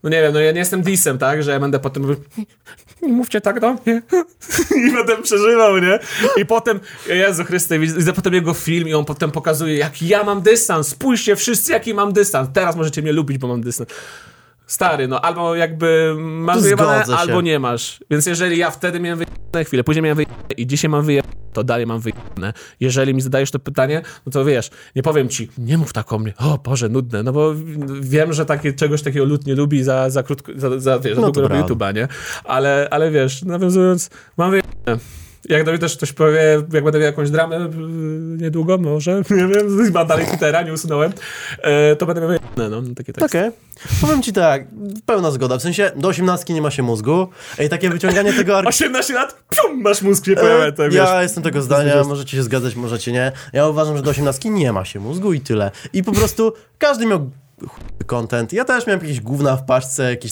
no 0.04 0.10
nie 0.10 0.22
wiem, 0.22 0.34
no 0.34 0.40
ja 0.40 0.52
nie 0.52 0.60
jestem 0.60 0.82
disem, 0.82 1.18
tak, 1.18 1.44
że 1.44 1.52
ja 1.52 1.60
będę 1.60 1.80
potem 1.80 2.04
mówił, 2.04 2.18
nie 3.02 3.14
mówcie 3.14 3.42
tak 3.42 3.60
do 3.60 3.74
mnie. 3.74 4.02
I 4.90 4.92
potem 4.96 5.24
przeżywał, 5.24 5.78
nie? 5.78 6.00
I 6.38 6.46
potem, 6.46 6.80
Jezu 7.08 7.44
Chryste, 7.44 7.80
widzę 7.80 8.14
potem 8.14 8.34
jego 8.34 8.54
film 8.54 8.88
i 8.88 8.94
on 8.94 9.06
potem 9.06 9.32
pokazuje, 9.32 9.76
jak 9.78 10.02
ja 10.02 10.24
mam 10.24 10.42
dystans. 10.42 10.88
Spójrzcie 10.88 11.36
wszyscy, 11.36 11.72
jaki 11.72 11.94
mam 11.94 12.14
dystans. 12.14 12.50
Teraz 12.54 12.76
możecie 12.76 13.02
mnie 13.02 13.12
lubić, 13.14 13.38
bo 13.38 13.48
mam 13.48 13.62
dystans. 13.62 13.90
Stary, 14.70 15.08
no 15.08 15.22
albo 15.22 15.56
jakby 15.56 16.16
masz 16.18 16.62
wyjebane, 16.62 17.04
albo 17.18 17.42
nie 17.42 17.60
masz. 17.60 18.00
Więc 18.12 18.26
jeżeli 18.26 18.58
ja 18.58 18.72
wtedy 18.72 19.00
miałem 19.00 19.20
wyjebane 19.20 19.66
chwilę, 19.66 19.84
później 19.84 20.04
miałem 20.04 20.16
wyjebane 20.16 20.40
i 20.58 20.68
dzisiaj 20.68 20.90
mam 20.90 21.06
wyjebane, 21.06 21.34
to 21.54 21.64
dalej 21.64 21.86
mam 21.86 22.00
wyjebane. 22.00 22.54
Jeżeli 22.80 23.14
mi 23.14 23.22
zadajesz 23.22 23.52
to 23.52 23.60
pytanie, 23.60 24.02
no 24.26 24.32
to 24.32 24.46
wiesz, 24.46 24.70
nie 24.96 25.04
powiem 25.04 25.30
ci, 25.30 25.50
nie 25.58 25.78
mów 25.78 25.94
tak 25.94 26.14
o 26.14 26.20
mnie, 26.20 26.34
o 26.38 26.58
Boże, 26.58 26.90
nudne, 26.90 27.24
no 27.24 27.32
bo 27.32 27.54
wiem, 28.02 28.34
że 28.34 28.46
takie, 28.46 28.74
czegoś 28.74 29.02
takiego 29.02 29.26
lud 29.26 29.46
nie 29.46 29.56
lubi 29.56 29.84
za, 29.84 30.10
za 30.10 30.24
krótko, 30.24 30.52
za, 30.56 30.80
za 30.80 31.00
wiesz, 31.00 31.16
za 31.16 31.22
No 31.22 31.32
długo. 31.32 31.50
YouTube'a, 31.50 31.96
nie? 31.96 32.08
Ale, 32.44 32.88
ale 32.92 33.12
wiesz, 33.12 33.44
nawiązując, 33.44 34.10
mam 34.38 34.52
wyjebane. 34.52 35.00
Jak 35.50 35.64
do 35.64 35.72
mnie 35.72 35.80
też 35.80 35.98
ktoś 35.98 36.14
powie, 36.14 36.42
jak 36.74 36.84
będę 36.84 37.00
miał 37.00 37.06
jakąś 37.06 37.30
dramę 37.30 37.58
y, 37.58 37.70
niedługo, 38.42 38.78
może, 38.78 39.12
nie 39.30 39.48
wiem, 39.48 39.86
chyba 39.86 40.06
dalej 40.06 40.26
Twittera, 40.26 40.62
nie 40.62 40.74
usunąłem, 40.74 41.14
e, 41.62 41.96
to 41.96 42.06
będę 42.06 42.22
miał 42.22 42.30
wyjebane, 42.30 42.70
no, 42.70 42.82
takie 42.96 43.14
teksty. 43.14 43.26
Okej. 43.40 43.52
Powiem 44.02 44.22
ci 44.22 44.34
tak, 44.34 44.64
pełna 45.06 45.32
zgoda. 45.32 45.58
W 45.58 45.62
sensie 45.62 45.92
do 45.96 46.08
18 46.08 46.54
nie 46.54 46.62
ma 46.62 46.72
się 46.72 46.84
mózgu. 46.84 47.28
Ej, 47.58 47.70
takie 47.70 47.90
wyciąganie 47.90 48.34
tego 48.34 48.58
argumentu. 48.58 48.84
18 48.86 49.14
lat, 49.14 49.44
pium, 49.50 49.82
masz 49.82 50.02
mózg 50.02 50.26
się 50.26 50.36
pojawia, 50.36 50.72
to 50.72 50.84
wiesz. 50.84 50.94
Ja 50.96 51.24
jestem 51.24 51.44
tego 51.44 51.62
zdania, 51.62 52.04
możecie 52.04 52.38
się 52.38 52.44
zgadzać, 52.44 52.76
możecie 52.76 53.12
nie. 53.12 53.32
Ja 53.54 53.68
uważam, 53.68 53.98
że 53.98 54.04
do 54.04 54.12
18 54.12 54.50
nie 54.50 54.74
ma 54.74 54.86
się 54.86 55.00
mózgu 55.00 55.34
i 55.34 55.42
tyle. 55.42 55.72
I 55.94 56.04
po 56.04 56.12
prostu 56.12 56.54
każdy 56.78 57.06
miał 57.06 57.30
content. 58.06 58.54
Ja 58.54 58.66
też 58.66 58.88
miałem 58.88 59.02
jakieś 59.02 59.22
gówna 59.22 59.56
w 59.56 59.66
paczce, 59.66 60.10
jakieś. 60.10 60.32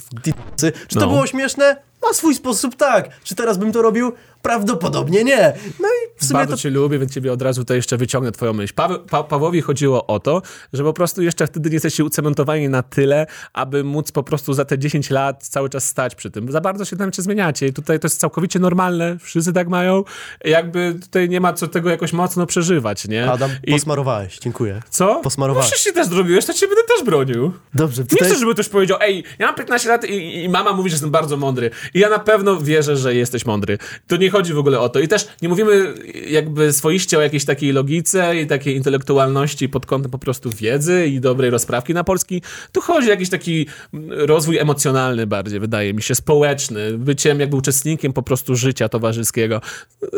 Czy 0.87 0.95
to 0.95 1.05
No. 1.05 1.07
było 1.07 1.27
śmieszne? 1.27 1.75
Na 2.07 2.13
swój 2.13 2.35
sposób 2.35 2.75
tak. 2.75 3.09
Czy 3.23 3.35
teraz 3.35 3.57
bym 3.57 3.71
to 3.71 3.81
robił? 3.81 4.11
Prawdopodobnie 4.41 5.23
nie. 5.23 5.53
No 5.79 5.87
i 5.87 6.19
w 6.19 6.25
sumie 6.25 6.37
Bardzo 6.37 6.55
to... 6.55 6.61
cię 6.61 6.69
lubię, 6.69 6.99
więc 6.99 7.13
ciebie 7.13 7.33
od 7.33 7.41
razu 7.41 7.61
tutaj 7.61 7.77
jeszcze 7.77 7.97
wyciągnę 7.97 8.31
twoją 8.31 8.53
myśl. 8.53 8.73
Paweł, 8.73 8.99
pa, 8.99 9.23
Pawłowi 9.23 9.61
chodziło 9.61 10.07
o 10.07 10.19
to, 10.19 10.41
że 10.73 10.83
po 10.83 10.93
prostu 10.93 11.21
jeszcze 11.21 11.47
wtedy 11.47 11.69
nie 11.69 11.75
jesteście 11.75 12.03
ucementowani 12.03 12.69
na 12.69 12.83
tyle, 12.83 13.27
aby 13.53 13.83
móc 13.83 14.11
po 14.11 14.23
prostu 14.23 14.53
za 14.53 14.65
te 14.65 14.79
10 14.79 15.09
lat 15.09 15.47
cały 15.47 15.69
czas 15.69 15.85
stać 15.87 16.15
przy 16.15 16.31
tym. 16.31 16.51
Za 16.51 16.61
bardzo 16.61 16.85
się 16.85 16.97
tam 16.97 17.13
się 17.13 17.21
zmieniacie 17.21 17.67
i 17.67 17.73
tutaj 17.73 17.99
to 17.99 18.05
jest 18.05 18.19
całkowicie 18.19 18.59
normalne, 18.59 19.17
wszyscy 19.19 19.53
tak 19.53 19.69
mają. 19.69 20.03
Jakby 20.45 20.95
tutaj 21.01 21.29
nie 21.29 21.41
ma 21.41 21.53
co 21.53 21.67
tego 21.67 21.89
jakoś 21.89 22.13
mocno 22.13 22.45
przeżywać, 22.45 23.07
nie? 23.07 23.31
Adam, 23.31 23.51
I 23.63 23.71
posmarowałeś. 23.71 24.39
Dziękuję. 24.39 24.81
co? 24.89 25.21
posmarowałeś. 25.23 25.71
No 25.71 25.77
się 25.77 25.93
też 25.93 26.07
zrobiłeś, 26.07 26.45
to 26.45 26.53
cię 26.53 26.67
będę 26.67 26.81
też 26.83 27.05
bronił. 27.05 27.51
Dobrze, 27.73 28.01
Nie 28.01 28.07
tutaj... 28.07 28.27
chcę, 28.29 28.39
żeby 28.39 28.53
ktoś 28.53 28.69
powiedział, 28.69 28.97
ej, 29.01 29.23
ja 29.39 29.45
mam 29.45 29.55
15 29.55 29.89
lat 29.89 30.05
i, 30.05 30.43
i 30.43 30.49
mama 30.49 30.73
mówi, 30.73 30.89
że 30.89 30.93
jestem 30.93 31.11
bardzo 31.11 31.37
mądry. 31.37 31.69
I 31.93 31.99
ja 31.99 32.09
na 32.09 32.19
pewno 32.19 32.57
wierzę, 32.57 32.97
że 32.97 33.15
jesteś 33.15 33.45
mądry. 33.45 33.77
To 34.07 34.17
nie 34.17 34.26
chodzi 34.29 34.53
w 34.53 34.57
ogóle 34.57 34.79
o 34.79 34.89
to. 34.89 34.99
I 34.99 35.07
też 35.07 35.27
nie 35.41 35.49
mówimy 35.49 35.93
jakby 36.29 36.73
swoiście 36.73 37.17
o 37.17 37.21
jakiejś 37.21 37.45
takiej 37.45 37.73
logice 37.73 38.41
i 38.41 38.47
takiej 38.47 38.75
intelektualności 38.75 39.69
pod 39.69 39.85
kątem 39.85 40.11
po 40.11 40.19
prostu 40.19 40.49
wiedzy 40.49 41.07
i 41.07 41.19
dobrej 41.19 41.49
rozprawki 41.49 41.93
na 41.93 42.03
polski. 42.03 42.41
Tu 42.71 42.81
chodzi 42.81 43.07
o 43.07 43.09
jakiś 43.11 43.29
taki 43.29 43.65
rozwój 44.09 44.57
emocjonalny 44.57 45.27
bardziej, 45.27 45.59
wydaje 45.59 45.93
mi 45.93 46.01
się, 46.01 46.15
społeczny, 46.15 46.97
byciem 46.97 47.39
jakby 47.39 47.57
uczestnikiem 47.57 48.13
po 48.13 48.23
prostu 48.23 48.55
życia 48.55 48.89
towarzyskiego. 48.89 49.61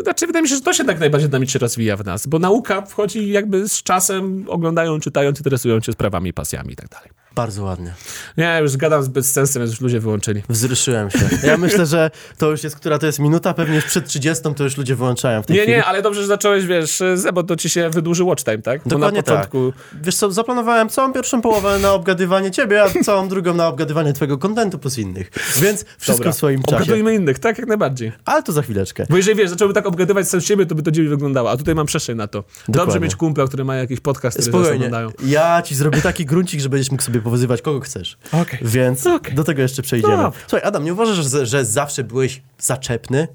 Znaczy, 0.02 0.26
wydaje 0.26 0.42
mi 0.42 0.48
się, 0.48 0.54
że 0.54 0.60
to 0.60 0.72
się 0.72 0.84
tak 0.84 1.00
najbardziej 1.00 1.28
dynamicznie 1.28 1.58
rozwija 1.58 1.96
w 1.96 2.04
nas, 2.04 2.26
bo 2.26 2.38
nauka 2.38 2.82
wchodzi 2.82 3.28
jakby 3.28 3.68
z 3.68 3.82
czasem, 3.82 4.44
oglądają, 4.48 5.00
czytając, 5.00 5.38
interesują 5.38 5.80
się 5.80 5.92
sprawami, 5.92 6.32
pasjami 6.32 6.72
i 6.72 6.76
tak 6.76 6.88
dalej. 6.88 7.10
Bardzo 7.40 7.64
ładnie. 7.64 7.94
Nie, 8.36 8.58
już 8.62 8.76
gadam 8.76 9.02
zbyt 9.02 9.26
sensem, 9.26 9.62
więc 9.62 9.70
już 9.72 9.80
ludzie 9.80 10.00
wyłączyli. 10.00 10.42
Wzruszyłem 10.48 11.10
się. 11.10 11.18
Ja 11.46 11.56
myślę, 11.56 11.86
że 11.86 12.10
to 12.38 12.50
już 12.50 12.64
jest, 12.64 12.76
która 12.76 12.98
to 12.98 13.06
jest 13.06 13.18
minuta, 13.18 13.54
pewnie 13.54 13.76
już 13.76 13.84
przed 13.84 14.06
30 14.06 14.44
to 14.56 14.64
już 14.64 14.76
ludzie 14.76 14.96
wyłączają 14.96 15.42
w 15.42 15.46
tej 15.46 15.56
Nie, 15.56 15.62
chwili. 15.62 15.76
nie, 15.76 15.84
ale 15.84 16.02
dobrze, 16.02 16.20
że 16.20 16.26
zacząłeś, 16.26 16.66
wiesz, 16.66 17.02
bo 17.34 17.42
to 17.42 17.56
ci 17.56 17.70
się 17.70 17.90
wydłuży 17.90 18.24
watch 18.24 18.44
time, 18.44 18.58
tak? 18.58 18.80
Bo 18.84 18.90
Dokładnie 18.90 19.18
na 19.18 19.22
początku... 19.22 19.72
Wiesz 20.02 20.16
co, 20.16 20.32
zaplanowałem 20.32 20.88
całą 20.88 21.12
pierwszą 21.12 21.40
połowę 21.42 21.78
na 21.78 21.92
obgadywanie 21.92 22.50
ciebie, 22.50 22.82
a 22.82 23.04
całą 23.04 23.28
drugą 23.28 23.54
na 23.54 23.68
obgadywanie 23.68 24.12
twojego 24.12 24.38
kontentu 24.38 24.78
plus 24.78 24.98
innych. 24.98 25.30
Więc 25.56 25.84
wszystko 25.98 26.12
Dobra. 26.18 26.32
w 26.32 26.36
swoim 26.36 26.62
czasie. 26.62 26.76
Obgadujmy 26.76 27.14
innych, 27.14 27.38
tak? 27.38 27.58
Jak 27.58 27.66
najbardziej. 27.66 28.12
Ale 28.24 28.42
to 28.42 28.52
za 28.52 28.62
chwileczkę. 28.62 29.06
Bo 29.10 29.16
jeżeli, 29.16 29.36
wiesz, 29.36 29.50
zacząłby 29.50 29.74
tak 29.74 29.86
obgadywać 29.86 30.28
sam 30.28 30.40
siebie, 30.40 30.66
to 30.66 30.74
by 30.74 30.82
to 30.82 30.90
dziwnie 30.90 31.10
wyglądało, 31.10 31.50
a 31.50 31.56
tutaj 31.56 31.74
mam 31.74 31.86
przestrzeń 31.86 32.16
na 32.16 32.26
to. 32.26 32.38
Dobrze 32.68 32.80
Dokładnie. 32.80 33.00
mieć 33.00 33.16
kumpla, 33.16 33.46
który 33.46 33.64
ma 33.64 33.76
jakiś 33.76 34.00
podcast, 34.00 34.38
który 34.38 34.52
Spokojnie. 34.52 34.90
Ja 35.26 35.62
ci 35.62 35.74
zrobię 35.74 36.02
taki 36.02 36.26
gruncik, 36.26 36.60
że 36.60 36.68
będziesz 36.68 36.90
mógł 36.90 37.02
sobie 37.02 37.20
powyzywać 37.30 37.62
kogo 37.62 37.80
chcesz. 37.80 38.18
Okej. 38.32 38.58
Więc 38.62 39.06
Okej. 39.06 39.34
do 39.34 39.44
tego 39.44 39.62
jeszcze 39.62 39.82
przejdziemy. 39.82 40.16
Dobra. 40.16 40.32
Słuchaj, 40.46 40.68
Adam, 40.68 40.84
nie 40.84 40.92
uważasz, 40.92 41.26
że, 41.30 41.46
że 41.46 41.64
zawsze 41.64 42.04
byłeś 42.04 42.42
zaczepny? 42.58 43.28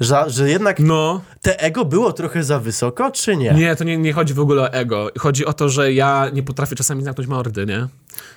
Że, 0.00 0.24
że 0.26 0.50
jednak 0.50 0.80
No, 0.80 1.20
te 1.42 1.60
ego 1.60 1.84
było 1.84 2.12
trochę 2.12 2.44
za 2.44 2.58
wysoko, 2.60 3.10
czy 3.10 3.36
nie? 3.36 3.50
nie, 3.54 3.76
to 3.76 3.84
nie, 3.84 3.98
nie 3.98 4.12
chodzi 4.12 4.34
w 4.34 4.40
ogóle 4.40 4.62
o 4.62 4.72
ego. 4.72 5.10
Chodzi 5.18 5.46
o 5.46 5.52
to, 5.52 5.68
że 5.68 5.92
ja 5.92 6.30
nie 6.32 6.42
potrafię 6.42 6.76
czasami 6.76 7.02
zamknąć 7.04 7.28
mordy, 7.28 7.66
nie? 7.66 7.86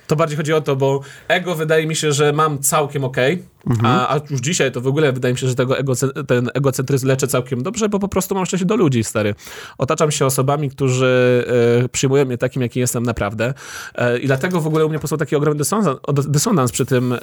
To 0.06 0.16
bardziej 0.16 0.36
chodzi 0.36 0.52
o 0.52 0.60
to, 0.60 0.76
bo 0.76 1.00
ego 1.28 1.54
wydaje 1.54 1.86
mi 1.86 1.96
się, 1.96 2.12
że 2.12 2.32
mam 2.32 2.58
całkiem 2.58 3.04
okej, 3.04 3.42
a, 3.82 4.14
a 4.14 4.20
już 4.30 4.40
dzisiaj 4.40 4.72
to 4.72 4.80
w 4.80 4.86
ogóle 4.86 5.12
wydaje 5.12 5.34
mi 5.34 5.38
się, 5.38 5.48
że 5.48 5.54
tego 5.54 5.78
ego, 5.78 5.92
ten 6.26 6.50
egocentryzm 6.54 7.06
leczę 7.06 7.26
całkiem 7.26 7.62
dobrze, 7.62 7.88
bo 7.88 7.98
po 7.98 8.08
prostu 8.08 8.34
mam 8.34 8.46
szczęście 8.46 8.66
do 8.66 8.76
ludzi, 8.76 9.04
stary. 9.04 9.34
Otaczam 9.78 10.10
się 10.10 10.26
osobami, 10.26 10.70
którzy 10.70 11.44
e, 11.84 11.88
przyjmują 11.88 12.24
mnie 12.24 12.38
takim, 12.38 12.62
jaki 12.62 12.80
jestem 12.80 13.02
naprawdę 13.02 13.54
e, 13.94 14.18
i 14.18 14.26
dlatego 14.26 14.60
w 14.60 14.66
ogóle 14.66 14.86
u 14.86 14.88
mnie 14.88 14.98
powstał 14.98 15.18
taki 15.18 15.36
ogromny 15.36 15.58
dysonans, 15.58 15.98
dysonans 16.28 16.72
przy 16.72 16.86
tym 16.86 17.14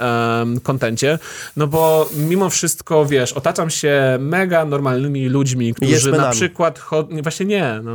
kontencie, 0.64 1.20
no 1.58 1.68
bo 1.68 2.10
mimo 2.18 2.50
wszystko, 2.50 3.06
wiesz, 3.06 3.34
otaczam 3.34 3.70
się 3.70 4.18
mega 4.20 4.66
normalnymi 4.66 5.30
ludźmi, 5.30 5.74
którzy 5.74 6.12
na 6.12 6.30
przykład, 6.32 6.80
cho- 6.80 7.12
nie, 7.12 7.22
właśnie 7.22 7.46
nie, 7.46 7.80
no. 7.84 7.92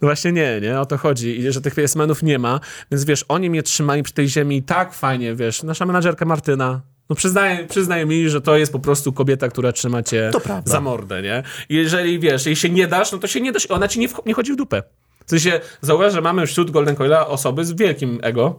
no 0.00 0.08
właśnie 0.08 0.32
nie, 0.32 0.60
nie, 0.60 0.80
o 0.80 0.86
to 0.86 0.98
chodzi, 0.98 1.38
I 1.38 1.52
że 1.52 1.60
tych 1.60 1.76
jest-menów 1.76 2.22
nie 2.22 2.38
ma, 2.38 2.60
więc 2.90 3.04
wiesz, 3.04 3.24
oni 3.28 3.50
mnie 3.50 3.62
trzymali 3.98 4.02
przy 4.02 4.14
tej 4.14 4.28
ziemi 4.28 4.62
tak 4.62 4.94
fajnie, 4.94 5.34
wiesz, 5.34 5.62
nasza 5.62 5.86
menadżerka 5.86 6.24
Martyna, 6.24 6.80
no 7.10 7.16
przyznaję, 7.16 7.66
przyznaję 7.66 8.06
mi, 8.06 8.28
że 8.28 8.40
to 8.40 8.56
jest 8.56 8.72
po 8.72 8.78
prostu 8.78 9.12
kobieta, 9.12 9.48
która 9.48 9.72
trzyma 9.72 10.02
cię 10.02 10.30
za 10.64 10.80
mordę, 10.80 11.22
nie? 11.22 11.42
I 11.68 11.74
jeżeli, 11.74 12.18
wiesz, 12.18 12.46
jej 12.46 12.56
się 12.56 12.70
nie 12.70 12.86
dasz, 12.86 13.12
no 13.12 13.18
to 13.18 13.26
się 13.26 13.40
nie 13.40 13.52
dasz, 13.52 13.66
ona 13.70 13.88
ci 13.88 14.00
nie, 14.00 14.08
nie 14.26 14.34
chodzi 14.34 14.52
w 14.52 14.56
dupę. 14.56 14.82
W 15.26 15.30
sensie, 15.30 15.60
zauważ, 15.80 16.12
że 16.12 16.20
mamy 16.20 16.46
wśród 16.46 16.70
Golden 16.70 16.96
Coila 16.96 17.26
osoby 17.26 17.64
z 17.64 17.72
wielkim 17.72 18.18
ego, 18.22 18.58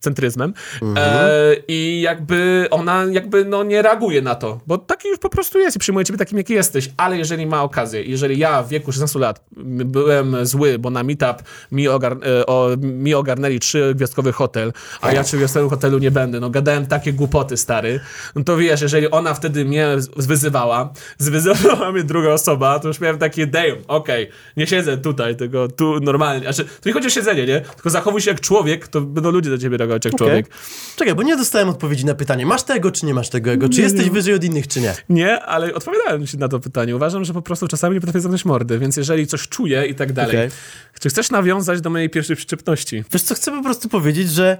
centryzmem. 0.00 0.54
E, 0.96 1.56
i 1.68 2.00
jakby 2.00 2.66
ona 2.70 3.04
jakby 3.10 3.44
no 3.44 3.64
nie 3.64 3.82
reaguje 3.82 4.22
na 4.22 4.34
to, 4.34 4.60
bo 4.66 4.78
taki 4.78 5.08
już 5.08 5.18
po 5.18 5.28
prostu 5.28 5.58
jest 5.58 5.76
i 5.76 5.78
przyjmuje 5.78 6.04
ciebie 6.04 6.18
takim, 6.18 6.38
jaki 6.38 6.52
jesteś, 6.52 6.90
ale 6.96 7.18
jeżeli 7.18 7.46
ma 7.46 7.62
okazję, 7.62 8.02
jeżeli 8.02 8.38
ja 8.38 8.62
w 8.62 8.68
wieku 8.68 8.92
16 8.92 9.18
lat 9.18 9.44
byłem 9.86 10.46
zły, 10.46 10.78
bo 10.78 10.90
na 10.90 11.02
meetup 11.02 11.42
mi, 11.72 11.88
ogar 11.88 12.12
e, 12.12 12.46
o, 12.46 12.68
mi 12.78 13.14
ogarnęli 13.14 13.60
trzygwiazdkowy 13.60 14.32
hotel, 14.32 14.72
a 15.00 15.12
ja 15.12 15.22
trzygwiazdkowego 15.22 15.70
hotelu 15.70 15.98
nie 15.98 16.10
będę, 16.10 16.40
no 16.40 16.50
gadałem 16.50 16.86
takie 16.86 17.12
głupoty, 17.12 17.56
stary, 17.56 18.00
no 18.34 18.44
to 18.44 18.56
wiesz, 18.56 18.80
jeżeli 18.80 19.10
ona 19.10 19.34
wtedy 19.34 19.64
mnie 19.64 19.88
wyzywała, 20.16 20.92
zwyzywała 21.18 21.92
mnie 21.92 22.04
druga 22.04 22.32
osoba, 22.32 22.78
to 22.78 22.88
już 22.88 23.00
miałem 23.00 23.18
takie, 23.18 23.46
damn, 23.46 23.78
okej, 23.88 24.28
nie 24.56 24.66
siedzę 24.66 24.98
tutaj, 24.98 25.36
tylko 25.36 25.68
tu 25.68 26.00
normalnie, 26.00 26.40
znaczy, 26.40 26.64
to 26.64 26.88
nie 26.88 26.92
chodzi 26.92 27.06
o 27.06 27.10
siedzenie, 27.10 27.46
nie, 27.46 27.60
tylko 27.60 27.90
zachowuj 27.90 28.20
się 28.20 28.30
jak 28.30 28.40
człowiek, 28.40 28.88
to 28.88 29.00
będą 29.00 29.30
ludzie 29.30 29.50
do 29.50 29.58
ciebie 29.58 29.75
reagować 29.76 30.04
jak 30.04 30.14
Okej. 30.14 30.26
człowiek. 30.26 30.46
Czekaj, 30.96 31.14
bo 31.14 31.22
nie 31.22 31.36
dostałem 31.36 31.68
odpowiedzi 31.68 32.04
na 32.04 32.14
pytanie, 32.14 32.46
masz 32.46 32.62
tego, 32.62 32.90
czy 32.90 33.06
nie 33.06 33.14
masz 33.14 33.28
tego 33.28 33.50
ego? 33.50 33.68
Czy 33.68 33.80
jesteś 33.80 34.10
wyżej 34.10 34.34
od 34.34 34.44
innych, 34.44 34.68
czy 34.68 34.80
nie? 34.80 34.94
Nie, 35.08 35.42
ale 35.42 35.74
odpowiadałem 35.74 36.26
ci 36.26 36.38
na 36.38 36.48
to 36.48 36.60
pytanie. 36.60 36.96
Uważam, 36.96 37.24
że 37.24 37.32
po 37.32 37.42
prostu 37.42 37.68
czasami 37.68 37.94
nie 37.94 38.00
potrafię 38.00 38.20
zamknąć 38.20 38.44
mordy, 38.44 38.78
więc 38.78 38.96
jeżeli 38.96 39.26
coś 39.26 39.48
czuję 39.48 39.86
i 39.86 39.94
tak 39.94 40.12
dalej. 40.12 40.36
Okej. 40.36 40.50
Czy 41.00 41.08
chcesz 41.08 41.30
nawiązać 41.30 41.80
do 41.80 41.90
mojej 41.90 42.10
pierwszej 42.10 42.36
przyczepności? 42.36 43.04
Wiesz 43.12 43.22
co, 43.22 43.34
chcę 43.34 43.50
po 43.50 43.62
prostu 43.62 43.88
powiedzieć, 43.88 44.30
że 44.30 44.58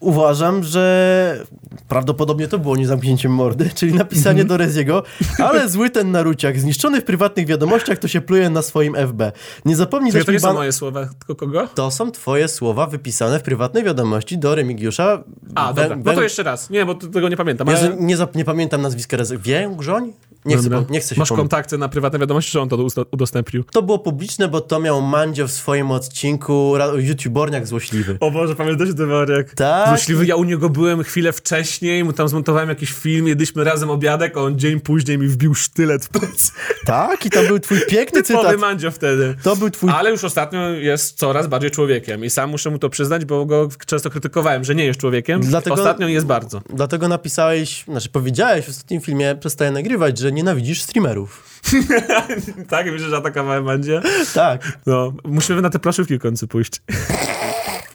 Uważam, 0.00 0.64
że 0.64 1.44
prawdopodobnie 1.88 2.48
to 2.48 2.58
było 2.58 2.76
nie 2.76 2.86
zamknięciem 2.86 3.32
mordy, 3.32 3.70
czyli 3.74 3.94
napisanie 3.94 4.40
Mhm. 4.42 4.48
do 4.48 4.56
Reziego, 4.56 5.02
ale 5.38 5.68
zły 5.68 5.90
ten 5.90 6.10
naruciak, 6.10 6.60
zniszczony 6.60 7.00
w 7.00 7.04
prywatnych 7.04 7.46
wiadomościach, 7.46 7.98
to 7.98 8.08
się 8.08 8.20
pluje 8.20 8.50
na 8.50 8.62
swoim 8.62 8.94
FB. 8.94 9.32
Nie 9.64 9.76
zapomnij 9.76 10.12
dać 10.12 10.26
to 10.26 10.32
nie 10.32 10.40
są 10.40 10.46
ban... 10.48 10.56
moje 10.56 10.72
słowa, 10.72 11.06
tylko 11.18 11.34
kogo? 11.46 11.68
To 11.74 11.90
są 11.90 12.10
twoje 12.10 12.48
słowa 12.48 12.86
wypisane 12.86 13.38
w 13.38 13.42
prywatnej 13.42 13.84
wiadomości 13.84 14.38
do 14.38 14.54
Remigiusza. 14.54 15.22
A, 15.54 15.72
Wę- 15.72 15.88
dobra. 15.88 15.96
No 16.04 16.12
to 16.12 16.22
jeszcze 16.22 16.42
raz. 16.42 16.70
Nie, 16.70 16.86
bo 16.86 16.94
tego 16.94 17.28
nie 17.28 17.36
pamiętam. 17.36 17.68
Jezu, 17.68 17.86
Ale... 17.86 17.96
nie, 17.96 18.16
nie 18.34 18.44
pamiętam 18.44 18.82
nazwiska 18.82 19.16
Rezy. 19.16 19.38
Więgrzoń? 19.38 20.12
Nie 20.44 20.56
chcę, 20.56 20.70
po- 20.70 20.92
nie 20.92 21.00
chcę 21.00 21.14
się 21.14 21.18
Masz 21.18 21.28
pomylić. 21.28 21.42
kontakty 21.42 21.78
na 21.78 21.88
prywatne 21.88 22.18
wiadomości, 22.18 22.52
czy 22.52 22.60
on 22.60 22.68
to 22.68 22.86
udostępnił? 23.12 23.64
To 23.64 23.82
było 23.82 23.98
publiczne, 23.98 24.48
bo 24.48 24.60
to 24.60 24.80
miał 24.80 25.02
Mandzio 25.02 25.46
w 25.48 25.50
swoim 25.52 25.90
odcinku 25.90 26.74
YouTuberniak 26.98 27.66
złośliwy. 27.66 28.16
O 28.20 28.30
Boże, 28.30 28.54
pamiętasz 28.54 28.88
ten 28.96 29.08
wariak? 29.08 29.54
Tak. 29.54 29.88
Złośliwy, 29.88 30.26
ja 30.26 30.36
u 30.36 30.44
niego 30.44 30.68
byłem 30.68 31.02
chwilę 31.02 31.32
wcześniej, 31.32 32.04
mu 32.04 32.12
tam 32.12 32.28
zmontowałem 32.28 32.68
jakiś 32.68 32.92
film, 32.92 33.26
jedliśmy 33.28 33.64
razem 33.64 33.90
obiadek, 33.90 34.36
a 34.36 34.40
on 34.40 34.58
dzień 34.58 34.80
później 34.80 35.18
mi 35.18 35.26
wbił 35.28 35.54
sztylet 35.54 36.04
w 36.04 36.08
plecy. 36.08 36.52
Tak, 36.86 37.26
i 37.26 37.30
tam 37.30 37.46
był 37.46 37.58
twój 37.58 37.78
piękny 37.88 38.22
Typowy 38.22 38.44
cytat. 38.46 38.60
Mandzio 38.60 38.90
wtedy. 38.90 39.36
To 39.42 39.56
był 39.56 39.70
twój... 39.70 39.90
Ale 39.90 40.10
już 40.10 40.24
ostatnio 40.24 40.68
jest 40.70 41.18
coraz 41.18 41.46
bardziej 41.46 41.70
człowiekiem 41.70 42.24
i 42.24 42.30
sam 42.30 42.50
muszę 42.50 42.70
mu 42.70 42.78
to 42.78 42.90
przyznać, 42.90 43.24
bo 43.24 43.46
go 43.46 43.68
często 43.86 44.10
krytykowałem, 44.10 44.64
że 44.64 44.74
nie 44.74 44.84
jest 44.84 45.00
człowiekiem. 45.00 45.40
Dlatego- 45.40 45.74
Ostatnio 45.76 46.08
jest 46.08 46.26
bardzo. 46.26 46.60
Dlatego 46.74 47.08
napisałeś, 47.08 47.84
znaczy 47.88 48.08
powiedziałeś 48.08 48.66
w 48.66 48.68
ostatnim 48.68 49.00
filmie, 49.00 49.36
przestaję 49.40 49.70
nagrywać, 49.70 50.18
że 50.18 50.27
nienawidzisz 50.32 50.82
streamerów. 50.82 51.60
tak, 52.70 52.92
wiesz, 52.92 53.02
że 53.02 53.16
atakowałem 53.16 53.64
Mandzie? 53.64 54.02
Tak, 54.34 54.78
No, 54.86 55.12
musimy 55.24 55.62
na 55.62 55.70
te 55.70 55.78
plaszówki 55.78 56.18
w 56.18 56.20
końcu 56.20 56.48
pójść. 56.48 56.72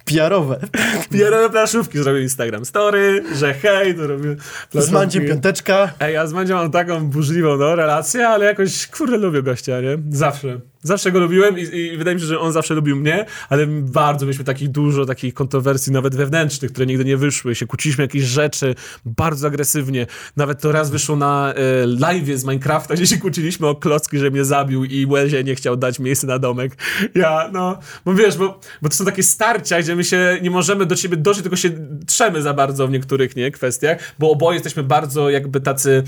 PR-owe. 0.05 0.59
Pierowe 1.11 1.49
plaszówki 1.49 1.97
zrobił 1.97 2.21
Instagram 2.21 2.65
Story, 2.65 3.23
że 3.35 3.53
hej, 3.53 3.95
to 3.95 4.07
robię 4.07 4.35
Z 4.39 4.69
plaszówki. 4.71 4.93
Mandziem 4.93 5.25
piąteczka. 5.25 5.93
Ej, 5.99 6.13
ja 6.13 6.27
z 6.27 6.33
mam 6.33 6.71
taką 6.71 7.05
burzliwą 7.05 7.57
no, 7.57 7.75
relację, 7.75 8.27
ale 8.27 8.45
jakoś, 8.45 8.87
kurde, 8.87 9.17
lubię 9.17 9.43
gościa, 9.43 9.81
nie? 9.81 9.97
Zawsze. 10.09 10.72
Zawsze 10.83 11.11
go 11.11 11.19
lubiłem 11.19 11.59
i, 11.59 11.61
i 11.61 11.97
wydaje 11.97 12.15
mi 12.15 12.21
się, 12.21 12.27
że 12.27 12.39
on 12.39 12.51
zawsze 12.51 12.73
lubił 12.73 12.95
mnie, 12.95 13.25
ale 13.49 13.67
bardzo 13.67 14.25
mieliśmy 14.25 14.45
takich 14.45 14.69
dużo 14.69 15.05
takich 15.05 15.33
kontrowersji, 15.33 15.93
nawet 15.93 16.15
wewnętrznych, 16.15 16.71
które 16.71 16.85
nigdy 16.85 17.05
nie 17.05 17.17
wyszły. 17.17 17.55
Się 17.55 17.65
kłóciliśmy 17.65 18.03
jakieś 18.03 18.23
rzeczy 18.23 18.75
bardzo 19.05 19.47
agresywnie. 19.47 20.07
Nawet 20.37 20.61
to 20.61 20.71
raz 20.71 20.91
wyszło 20.91 21.15
na 21.15 21.53
e, 21.53 21.87
live 21.87 22.39
z 22.39 22.43
Minecrafta, 22.43 22.93
gdzie 22.93 23.07
się 23.07 23.17
kłóciliśmy 23.17 23.67
o 23.67 23.75
klocki, 23.75 24.17
że 24.19 24.31
mnie 24.31 24.45
zabił 24.45 24.85
i 24.85 25.05
Łezie 25.05 25.43
nie 25.43 25.55
chciał 25.55 25.77
dać 25.77 25.99
miejsca 25.99 26.27
na 26.27 26.39
domek. 26.39 26.77
Ja, 27.15 27.49
no, 27.53 27.79
bo 28.05 28.13
wiesz, 28.13 28.37
bo, 28.37 28.59
bo 28.81 28.89
to 28.89 28.95
są 28.95 29.05
takie 29.05 29.23
starcia, 29.23 29.81
gdzie 29.81 29.95
my 29.95 30.03
się 30.03 30.39
nie 30.41 30.51
możemy 30.51 30.85
do 30.85 30.95
siebie 30.95 31.17
dotrzeć, 31.17 31.43
tylko 31.43 31.55
się 31.55 31.69
trzemy 32.07 32.41
za 32.41 32.53
bardzo 32.53 32.87
w 32.87 32.91
niektórych, 32.91 33.35
nie, 33.35 33.51
kwestiach, 33.51 33.97
bo 34.19 34.31
oboje 34.31 34.55
jesteśmy 34.55 34.83
bardzo 34.83 35.29
jakby 35.29 35.61
tacy, 35.61 36.03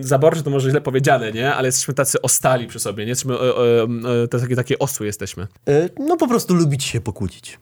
zaborczy 0.00 0.42
to 0.42 0.50
może 0.50 0.70
źle 0.70 0.80
powiedziane, 0.80 1.32
nie, 1.32 1.54
ale 1.54 1.68
jesteśmy 1.68 1.94
tacy 1.94 2.22
ostali 2.22 2.66
przy 2.66 2.80
sobie, 2.80 3.04
nie, 3.04 3.08
jesteśmy, 3.08 3.34
e, 3.34 3.38
e, 3.38 4.17
e, 4.24 4.28
to 4.28 4.40
takie, 4.40 4.56
takie 4.56 4.78
osły 4.78 5.06
jesteśmy. 5.06 5.46
Y, 5.68 5.90
No 5.98 6.16
po 6.16 6.28
prostu 6.28 6.54
lubić 6.54 6.84
się 6.84 7.00
pokłócić. 7.00 7.58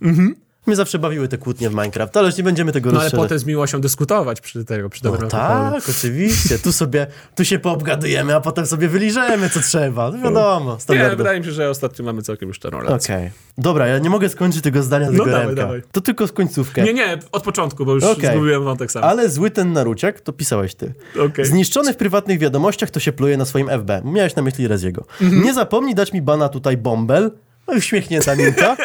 Mnie 0.66 0.76
zawsze 0.76 0.98
bawiły 0.98 1.28
te 1.28 1.38
kłótnie 1.38 1.70
w 1.70 1.74
Minecraft, 1.74 2.16
ale 2.16 2.26
już 2.26 2.36
nie 2.36 2.44
będziemy 2.44 2.72
tego 2.72 2.92
No 2.92 3.00
ale 3.00 3.10
potem 3.10 3.38
z 3.38 3.44
miłością 3.44 3.80
dyskutować 3.80 4.40
przy 4.40 4.64
tego, 4.64 4.88
przy 4.88 5.04
No 5.04 5.10
dobrym 5.10 5.24
alkoholu. 5.32 5.80
tak, 5.80 5.88
oczywiście. 5.98 6.58
Tu 6.58 6.72
sobie, 6.72 7.06
tu 7.34 7.44
się 7.44 7.58
poobgadujemy, 7.58 8.34
a 8.34 8.40
potem 8.40 8.66
sobie 8.66 8.88
wyliżemy, 8.88 9.50
co 9.50 9.60
trzeba. 9.60 10.10
No 10.10 10.18
wiadomo, 10.18 10.74
Nie, 10.74 10.80
standardowo. 10.80 11.16
wydaje 11.16 11.38
mi 11.40 11.46
się, 11.46 11.52
że 11.52 11.70
ostatnio 11.70 12.04
mamy 12.04 12.22
całkiem 12.22 12.48
już 12.48 12.60
relację. 12.64 13.14
Okej. 13.16 13.30
Dobra, 13.58 13.86
ja 13.86 13.98
nie 13.98 14.10
mogę 14.10 14.28
skończyć 14.28 14.62
tego 14.62 14.82
zdania 14.82 15.06
No 15.06 15.12
tego 15.12 15.24
dawaj, 15.24 15.46
Remka. 15.46 15.62
dawaj. 15.62 15.82
To 15.92 16.00
tylko 16.00 16.26
z 16.26 16.32
końcówkę. 16.32 16.82
Nie, 16.82 16.94
nie, 16.94 17.18
od 17.32 17.42
początku, 17.42 17.84
bo 17.84 17.94
już 17.94 18.04
Okej. 18.04 18.30
zgubiłem 18.36 18.64
wątek 18.64 18.92
sam. 18.92 19.04
Ale 19.04 19.30
zły 19.30 19.50
ten 19.50 19.72
naruciak, 19.72 20.20
to 20.20 20.32
pisałeś 20.32 20.74
ty. 20.74 20.94
Okej. 21.26 21.44
Zniszczony 21.44 21.92
w 21.92 21.96
prywatnych 21.96 22.38
wiadomościach, 22.38 22.90
to 22.90 23.00
się 23.00 23.12
pluje 23.12 23.36
na 23.36 23.44
swoim 23.44 23.68
FB. 23.68 23.90
Miałeś 24.04 24.36
na 24.36 24.42
myśli 24.42 24.68
Reziego. 24.68 25.04
Mhm. 25.22 25.42
Nie 25.42 25.54
zapomnij 25.54 25.94
dać 25.94 26.12
mi 26.12 26.22
bana 26.22 26.48
tutaj 26.48 26.76
bąbel. 26.76 27.30
No 27.68 27.74
i 27.74 27.78
uśmiechnięta 27.78 28.36
minka. 28.36 28.76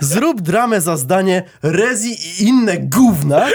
Zrób 0.00 0.40
dramę 0.40 0.80
za 0.80 0.96
zdanie 0.96 1.42
Rezi 1.62 2.12
i 2.12 2.44
inne 2.44 2.78
gówna 2.78 3.46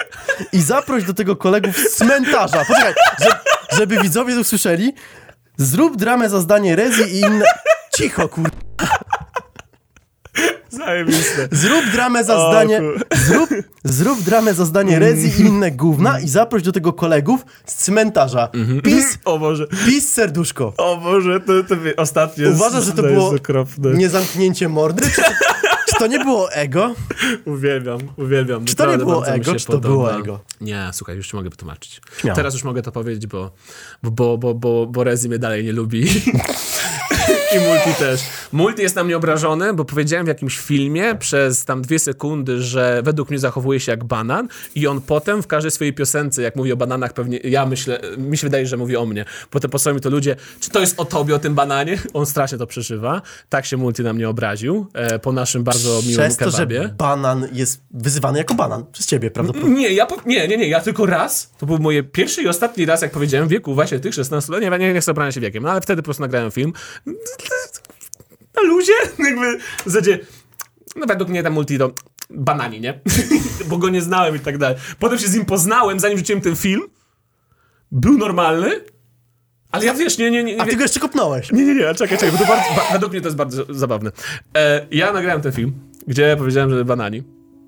i 0.53 0.61
zaproś 0.61 1.03
do 1.03 1.13
tego 1.13 1.35
kolegów 1.35 1.77
z 1.77 1.95
cmentarza. 1.95 2.65
Poczekaj, 2.65 2.93
że, 3.19 3.39
żeby 3.77 3.99
widzowie 4.01 4.33
to 4.33 4.41
usłyszeli. 4.41 4.93
Zrób 5.57 5.97
dramę 5.97 6.29
za 6.29 6.39
zdanie 6.39 6.75
Rezi 6.75 7.03
i 7.03 7.19
inne... 7.19 7.45
Cicho, 7.97 8.29
kur... 8.29 8.49
Zajebiste. 10.71 11.47
Zrób 11.51 11.85
dramę 11.93 12.23
za 12.23 12.49
zdanie. 12.49 12.81
Zrób, 13.27 13.49
zrób 13.83 14.21
dramę 14.21 14.53
za 14.53 14.65
zdanie 14.65 14.99
Rezi 14.99 15.41
i 15.41 15.45
inne 15.45 15.71
gówna 15.71 16.19
i 16.19 16.27
zaproś 16.29 16.63
do 16.63 16.71
tego 16.71 16.93
kolegów 16.93 17.45
z 17.65 17.75
cmentarza. 17.75 18.49
Mhm. 18.53 18.81
Pis, 18.81 19.17
O 19.25 19.39
Boże. 19.39 19.67
pis 19.85 20.09
serduszko. 20.13 20.73
O 20.77 20.97
Boże, 20.97 21.39
to, 21.39 21.53
to 21.63 21.75
ostatnie 21.97 22.49
Uważasz, 22.49 22.85
że 22.85 22.91
to 22.91 23.03
było 23.03 23.33
niezamknięcie 23.93 24.69
mordy? 24.69 25.01
Czy 25.09 25.21
to, 25.21 25.31
czy 25.89 25.95
to 25.99 26.07
nie 26.07 26.19
było 26.19 26.51
ego? 26.53 26.95
Uwielbiam, 27.45 27.99
uwielbiam. 28.17 28.65
Czy 28.65 28.75
to 28.75 28.91
nie 28.91 28.97
było 28.97 29.27
ego, 29.27 29.53
się 29.53 29.59
czy 29.59 29.65
to 29.65 29.77
było 29.79 30.03
podoba. 30.05 30.19
ego? 30.23 30.39
Nie, 30.61 30.89
słuchaj, 30.93 31.15
już 31.15 31.27
ci 31.27 31.35
mogę 31.35 31.49
wytłumaczyć. 31.49 32.01
Śmiało. 32.17 32.35
Teraz 32.35 32.53
już 32.53 32.63
mogę 32.63 32.81
to 32.81 32.91
powiedzieć, 32.91 33.27
bo, 33.27 33.51
bo, 34.03 34.11
bo, 34.11 34.37
bo, 34.37 34.53
bo, 34.53 34.87
bo 34.87 35.03
Rezi 35.03 35.29
mnie 35.29 35.39
dalej 35.39 35.63
nie 35.63 35.73
lubi. 35.73 36.07
I 37.55 37.59
Multi 37.59 37.99
też. 37.99 38.21
Multi 38.51 38.81
jest 38.81 38.95
na 38.95 39.03
mnie 39.03 39.17
obrażony, 39.17 39.73
bo 39.73 39.85
powiedziałem 39.85 40.25
w 40.25 40.27
jakimś 40.27 40.57
filmie 40.59 41.15
przez 41.15 41.65
tam 41.65 41.81
dwie 41.81 41.99
sekundy, 41.99 42.61
że 42.61 43.01
według 43.03 43.29
mnie 43.29 43.39
zachowuje 43.39 43.79
się 43.79 43.91
jak 43.91 44.03
banan 44.03 44.47
i 44.75 44.87
on 44.87 45.01
potem 45.01 45.43
w 45.43 45.47
każdej 45.47 45.71
swojej 45.71 45.93
piosence, 45.93 46.41
jak 46.41 46.55
mówi 46.55 46.71
o 46.71 46.77
bananach, 46.77 47.13
pewnie 47.13 47.37
ja 47.37 47.65
myślę, 47.65 47.99
mi 48.17 48.37
się 48.37 48.47
wydaje, 48.47 48.67
że 48.67 48.77
mówi 48.77 48.97
o 48.97 49.05
mnie. 49.05 49.25
Potem 49.49 49.71
posłuchaj 49.71 49.93
mi 49.95 50.01
to 50.01 50.09
ludzie, 50.09 50.35
czy 50.59 50.69
to 50.69 50.79
jest 50.79 50.99
o 50.99 51.05
tobie, 51.05 51.35
o 51.35 51.39
tym 51.39 51.55
bananie? 51.55 51.97
On 52.13 52.25
strasznie 52.25 52.57
to 52.57 52.67
przeżywa. 52.67 53.21
Tak 53.49 53.65
się 53.65 53.77
Multi 53.77 54.03
na 54.03 54.13
mnie 54.13 54.29
obraził 54.29 54.87
e, 54.93 55.19
po 55.19 55.31
naszym 55.31 55.63
bardzo 55.63 56.01
miłym 56.01 56.17
Przez 56.17 56.37
to, 56.37 56.45
kebabie. 56.45 56.83
że 56.83 56.89
banan 56.89 57.47
jest 57.53 57.81
wyzywany 57.91 58.37
jako 58.37 58.53
banan. 58.53 58.85
Przez 58.91 59.05
ciebie 59.07 59.31
prawdopodobnie. 59.31 59.75
Nie, 59.75 59.93
ja 59.93 60.07
nie, 60.25 60.47
nie, 60.47 60.57
nie, 60.57 60.67
ja 60.67 60.81
tylko 60.81 61.05
raz, 61.05 61.51
to 61.57 61.65
był 61.65 61.79
moje 61.79 62.03
pierwszy 62.03 62.41
i 62.41 62.47
ostatni 62.47 62.85
raz, 62.85 63.01
jak 63.01 63.11
powiedziałem, 63.11 63.47
w 63.47 63.51
wieku 63.51 63.75
właśnie 63.75 63.99
tych 63.99 64.13
16 64.13 64.51
lat, 64.51 64.61
nie, 64.61 64.69
nie, 64.69 64.93
nie 64.93 65.01
chcę 65.01 65.31
się 65.31 65.41
wiekiem, 65.41 65.63
no 65.63 65.71
ale 65.71 65.81
wtedy 65.81 66.01
po 66.01 66.05
prostu 66.05 66.21
nagrałem 66.21 66.51
film. 66.51 66.73
Na 68.55 68.61
luzie, 68.61 68.93
jakby 69.29 69.57
w 69.57 69.85
zasadzie, 69.85 70.19
no 70.95 71.05
według 71.05 71.29
mnie 71.29 71.43
ten 71.43 71.53
multi 71.53 71.77
to 71.77 71.91
banani, 72.29 72.81
nie? 72.81 72.99
Bo 73.69 73.77
go 73.77 73.89
nie 73.89 74.01
znałem 74.01 74.35
i 74.35 74.39
tak 74.39 74.57
dalej. 74.57 74.77
Potem 74.99 75.19
się 75.19 75.27
z 75.27 75.35
nim 75.35 75.45
poznałem, 75.45 75.99
zanim 75.99 76.17
rzuciłem 76.17 76.41
ten 76.41 76.55
film, 76.55 76.81
był 77.91 78.17
normalny, 78.17 78.81
ale 79.71 79.85
ja 79.85 79.93
wiesz, 79.93 80.17
nie, 80.17 80.31
nie, 80.31 80.43
nie, 80.43 80.61
A 80.61 80.65
nie 80.65 80.71
ty 80.71 80.77
go 80.77 80.83
jeszcze 80.83 80.99
kopnąłeś. 80.99 81.51
nie, 81.51 81.65
nie, 81.65 81.75
nie, 81.75 81.95
czekaj, 81.95 82.17
czekaj, 82.17 82.31
bo 82.31 82.37
to 82.37 82.45
bardzo, 82.45 82.69
ba, 82.75 82.93
według 82.93 83.11
mnie 83.11 83.21
to 83.21 83.27
jest 83.27 83.37
bardzo 83.37 83.65
zabawne. 83.69 84.11
E, 84.57 84.87
ja 84.91 85.13
nagrałem 85.13 85.41
ten 85.41 85.51
film, 85.51 85.73
gdzie 86.07 86.35
powiedziałem, 86.37 86.69
że 86.69 86.85
banani. 86.85 87.23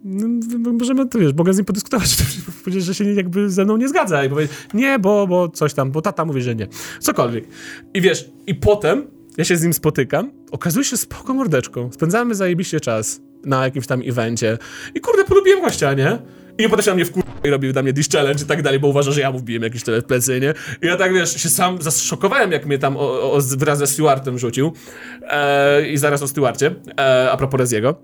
No, 0.06 0.72
Możemy, 0.74 1.10
to 1.10 1.20
wiesz, 1.20 1.34
mogę 1.34 1.54
z 1.54 1.58
nim 1.58 1.66
podyskutować, 1.66 2.18
powiedzieć, 2.64 2.86
że 2.86 2.96
się 2.96 3.14
jakby 3.14 3.50
ze 3.50 3.66
mną 3.66 3.78
nie 3.78 3.90
zgadza 3.90 4.24
i 4.26 4.30
powiedzieć, 4.30 4.58
nie, 4.74 5.00
bo, 5.00 5.28
bo 5.28 5.50
coś 5.50 5.74
tam, 5.74 5.92
bo 5.92 6.02
tata 6.02 6.26
mówi, 6.26 6.42
że 6.42 6.56
nie. 6.56 6.68
Cokolwiek. 7.00 7.46
I 7.94 8.02
wiesz, 8.02 8.30
i 8.48 8.56
potem 8.56 9.08
ja 9.38 9.44
się 9.44 9.58
z 9.58 9.64
nim 9.64 9.74
spotykam, 9.74 10.32
okazuje 10.52 10.86
się 10.86 10.98
spoko 10.98 11.34
mordeczką, 11.34 11.92
spędzamy 11.92 12.36
zajebiście 12.36 12.80
czas 12.80 13.22
na 13.46 13.64
jakimś 13.64 13.88
tam 13.88 14.02
evencie 14.06 14.58
i 14.96 15.02
kurde, 15.02 15.24
polubiłem 15.24 15.62
gościa, 15.62 15.94
nie? 15.94 16.20
I 16.58 16.70
potem 16.70 16.84
się 16.86 16.92
na 16.92 16.96
mnie 16.96 17.06
wkur... 17.06 17.24
i 17.44 17.50
robił 17.50 17.74
na 17.74 17.84
mnie 17.84 17.94
dish 17.94 18.10
challenge 18.10 18.44
i 18.44 18.48
tak 18.48 18.62
dalej, 18.62 18.80
bo 18.80 18.88
uważa, 18.88 19.12
że 19.12 19.22
ja 19.22 19.32
mu 19.32 19.40
wbiłem 19.40 19.64
jakiś 19.64 19.84
tyle 19.84 20.02
w 20.02 20.06
plecy, 20.06 20.40
nie? 20.40 20.54
I 20.82 20.86
ja 20.86 20.98
tak, 20.98 21.14
wiesz, 21.14 21.42
się 21.42 21.50
sam 21.50 21.82
zaszokowałem, 21.82 22.52
jak 22.52 22.66
mnie 22.66 22.78
tam 22.78 22.98
o, 22.98 23.32
o, 23.32 23.40
wraz 23.58 23.78
ze 23.78 23.88
Stewartem 23.88 24.40
rzucił. 24.40 24.74
E, 25.22 25.90
I 25.90 25.98
zaraz 25.98 26.22
o 26.22 26.28
Stewarcie, 26.28 26.76
e, 27.00 27.32
a 27.32 27.38
propos 27.38 27.60
Reziego. 27.60 27.96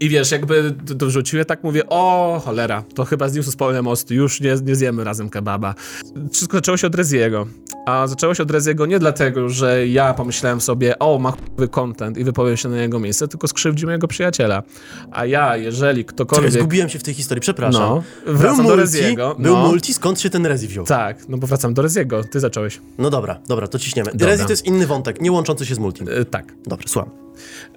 I 0.00 0.08
wiesz, 0.08 0.30
jakby 0.30 0.74
to, 0.86 0.94
to 0.94 1.06
wrzuciłem, 1.06 1.44
tak 1.44 1.64
mówię, 1.64 1.82
o 1.88 2.40
cholera, 2.44 2.84
to 2.94 3.04
chyba 3.04 3.28
zniósł 3.28 3.50
spolne 3.50 3.82
mosty, 3.82 4.14
już 4.14 4.40
nie, 4.40 4.56
nie 4.64 4.76
zjemy 4.76 5.04
razem 5.04 5.30
kebaba. 5.30 5.74
Wszystko 6.32 6.56
zaczęło 6.56 6.76
się 6.76 6.86
od 6.86 6.94
Reziego. 6.94 7.46
A 7.86 8.06
zaczęło 8.06 8.34
się 8.34 8.42
od 8.42 8.50
Reziego 8.50 8.86
nie 8.86 8.98
dlatego, 8.98 9.48
że 9.48 9.88
ja 9.88 10.14
pomyślałem 10.14 10.60
sobie, 10.60 10.98
o, 10.98 11.18
ma 11.18 11.30
chujowy 11.30 11.68
content 11.68 12.18
i 12.18 12.24
wypowiem 12.24 12.56
się 12.56 12.68
na 12.68 12.76
jego 12.76 13.00
miejsce, 13.00 13.28
tylko 13.28 13.48
skrzywdził 13.48 13.88
mojego 13.88 14.08
przyjaciela. 14.08 14.62
A 15.12 15.26
ja, 15.26 15.56
jeżeli 15.56 16.04
Czekaj, 16.04 16.14
ktokolwiek... 16.14 16.52
zgubiłem 16.52 16.88
się 16.88 16.98
w 16.98 17.02
tej 17.02 17.14
historii, 17.14 17.40
przepraszam. 17.40 17.82
No, 17.82 18.02
był 18.26 18.36
wracam 18.36 18.56
do 18.56 18.62
multi, 18.62 18.80
Reziego. 18.80 19.36
był 19.38 19.56
no. 19.56 19.66
multi, 19.68 19.94
skąd 19.94 20.20
się 20.20 20.30
ten 20.30 20.46
Rezi 20.46 20.68
wziął? 20.68 20.84
Tak, 20.84 21.28
no 21.28 21.38
bo 21.38 21.46
wracam 21.46 21.74
do 21.74 21.82
Reziego, 21.82 22.24
ty 22.24 22.40
zacząłeś. 22.40 22.80
No 22.98 23.10
dobra, 23.10 23.38
dobra, 23.48 23.68
to 23.68 23.78
ciśniemy. 23.78 24.10
Dobra. 24.12 24.26
Rezi 24.26 24.44
to 24.44 24.50
jest 24.50 24.64
inny 24.64 24.86
wątek, 24.86 25.20
nie 25.20 25.32
łączący 25.32 25.66
się 25.66 25.74
z 25.74 25.78
multim. 25.78 26.08
E, 26.08 26.24
tak. 26.24 26.54
Dobra, 26.66 26.84
słucham. 26.88 27.10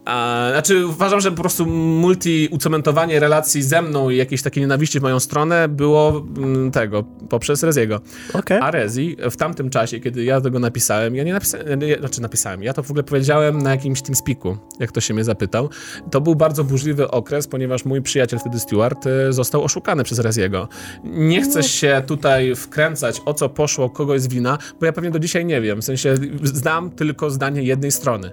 A, 0.06 0.48
znaczy 0.52 0.88
uważam, 0.88 1.22
że 1.22 1.32
po 1.32 1.42
prostu 1.42 1.66
multi 1.66 2.48
ucementowanie 2.52 3.20
relacji 3.20 3.64
ze 3.64 3.82
mną 3.82 4.10
i 4.10 4.18
jakieś 4.18 4.42
takie 4.42 4.62
nienawiści 4.62 5.00
w 5.00 5.04
moją 5.04 5.20
stronę 5.20 5.68
było 5.68 6.26
mm, 6.38 6.72
tego, 6.72 7.04
poprzez 7.30 7.64
Reziego. 7.64 8.02
Okej. 8.34 8.60
A 8.62 8.72
Rezi 8.72 9.18
w 9.32 9.36
tamtym 9.38 9.70
czasie, 9.70 10.00
kiedy 10.00 10.24
ja 10.24 10.42
tego 10.42 10.60
napisałem, 10.60 11.16
ja 11.16 11.24
nie 11.24 11.34
napisałem, 11.34 11.80
nie, 11.80 11.96
znaczy 11.96 12.22
napisałem, 12.22 12.64
ja 12.64 12.74
to 12.74 12.84
w 12.84 12.92
ogóle 12.92 13.04
powiedziałem 13.04 13.62
na 13.62 13.72
jakimś 13.72 14.02
TeamSpeaku, 14.02 14.58
jak 14.80 14.92
to 14.92 15.02
się 15.02 15.14
mnie 15.14 15.24
zapytał. 15.24 15.70
To 16.12 16.22
był 16.22 16.36
bardzo 16.36 16.64
burzliwy 16.64 17.12
okres, 17.12 17.48
ponieważ 17.48 17.86
mój 17.86 18.02
przyjaciel 18.02 18.40
wtedy 18.40 18.60
Stewart 18.60 19.08
e, 19.08 19.34
został 19.34 19.64
oszukany 19.64 20.04
przez 20.04 20.20
Reziego. 20.20 20.68
Nie 21.04 21.42
chcę 21.42 21.64
się 21.64 22.04
tutaj 22.08 22.56
wkręcać, 22.56 23.22
o 23.26 23.34
co 23.34 23.50
poszło, 23.50 23.90
kogo 23.90 24.14
jest 24.14 24.30
wina, 24.30 24.58
bo 24.80 24.86
ja 24.86 24.94
pewnie 24.94 25.12
do 25.12 25.20
dzisiaj 25.20 25.46
nie 25.46 25.62
wiem. 25.62 25.82
W 25.82 25.86
sensie 25.86 26.16
znam 26.44 26.92
tylko 26.92 27.30
zdanie 27.30 27.64
jednej 27.64 27.92
strony. 27.92 28.32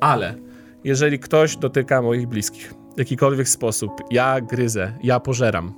Ale 0.00 0.46
jeżeli 0.84 1.18
ktoś 1.18 1.56
dotyka 1.56 2.02
moich 2.02 2.26
bliskich 2.26 2.74
w 2.96 2.98
jakikolwiek 2.98 3.48
sposób, 3.48 3.92
ja 4.10 4.40
gryzę, 4.40 4.92
ja 5.02 5.20
pożeram. 5.20 5.74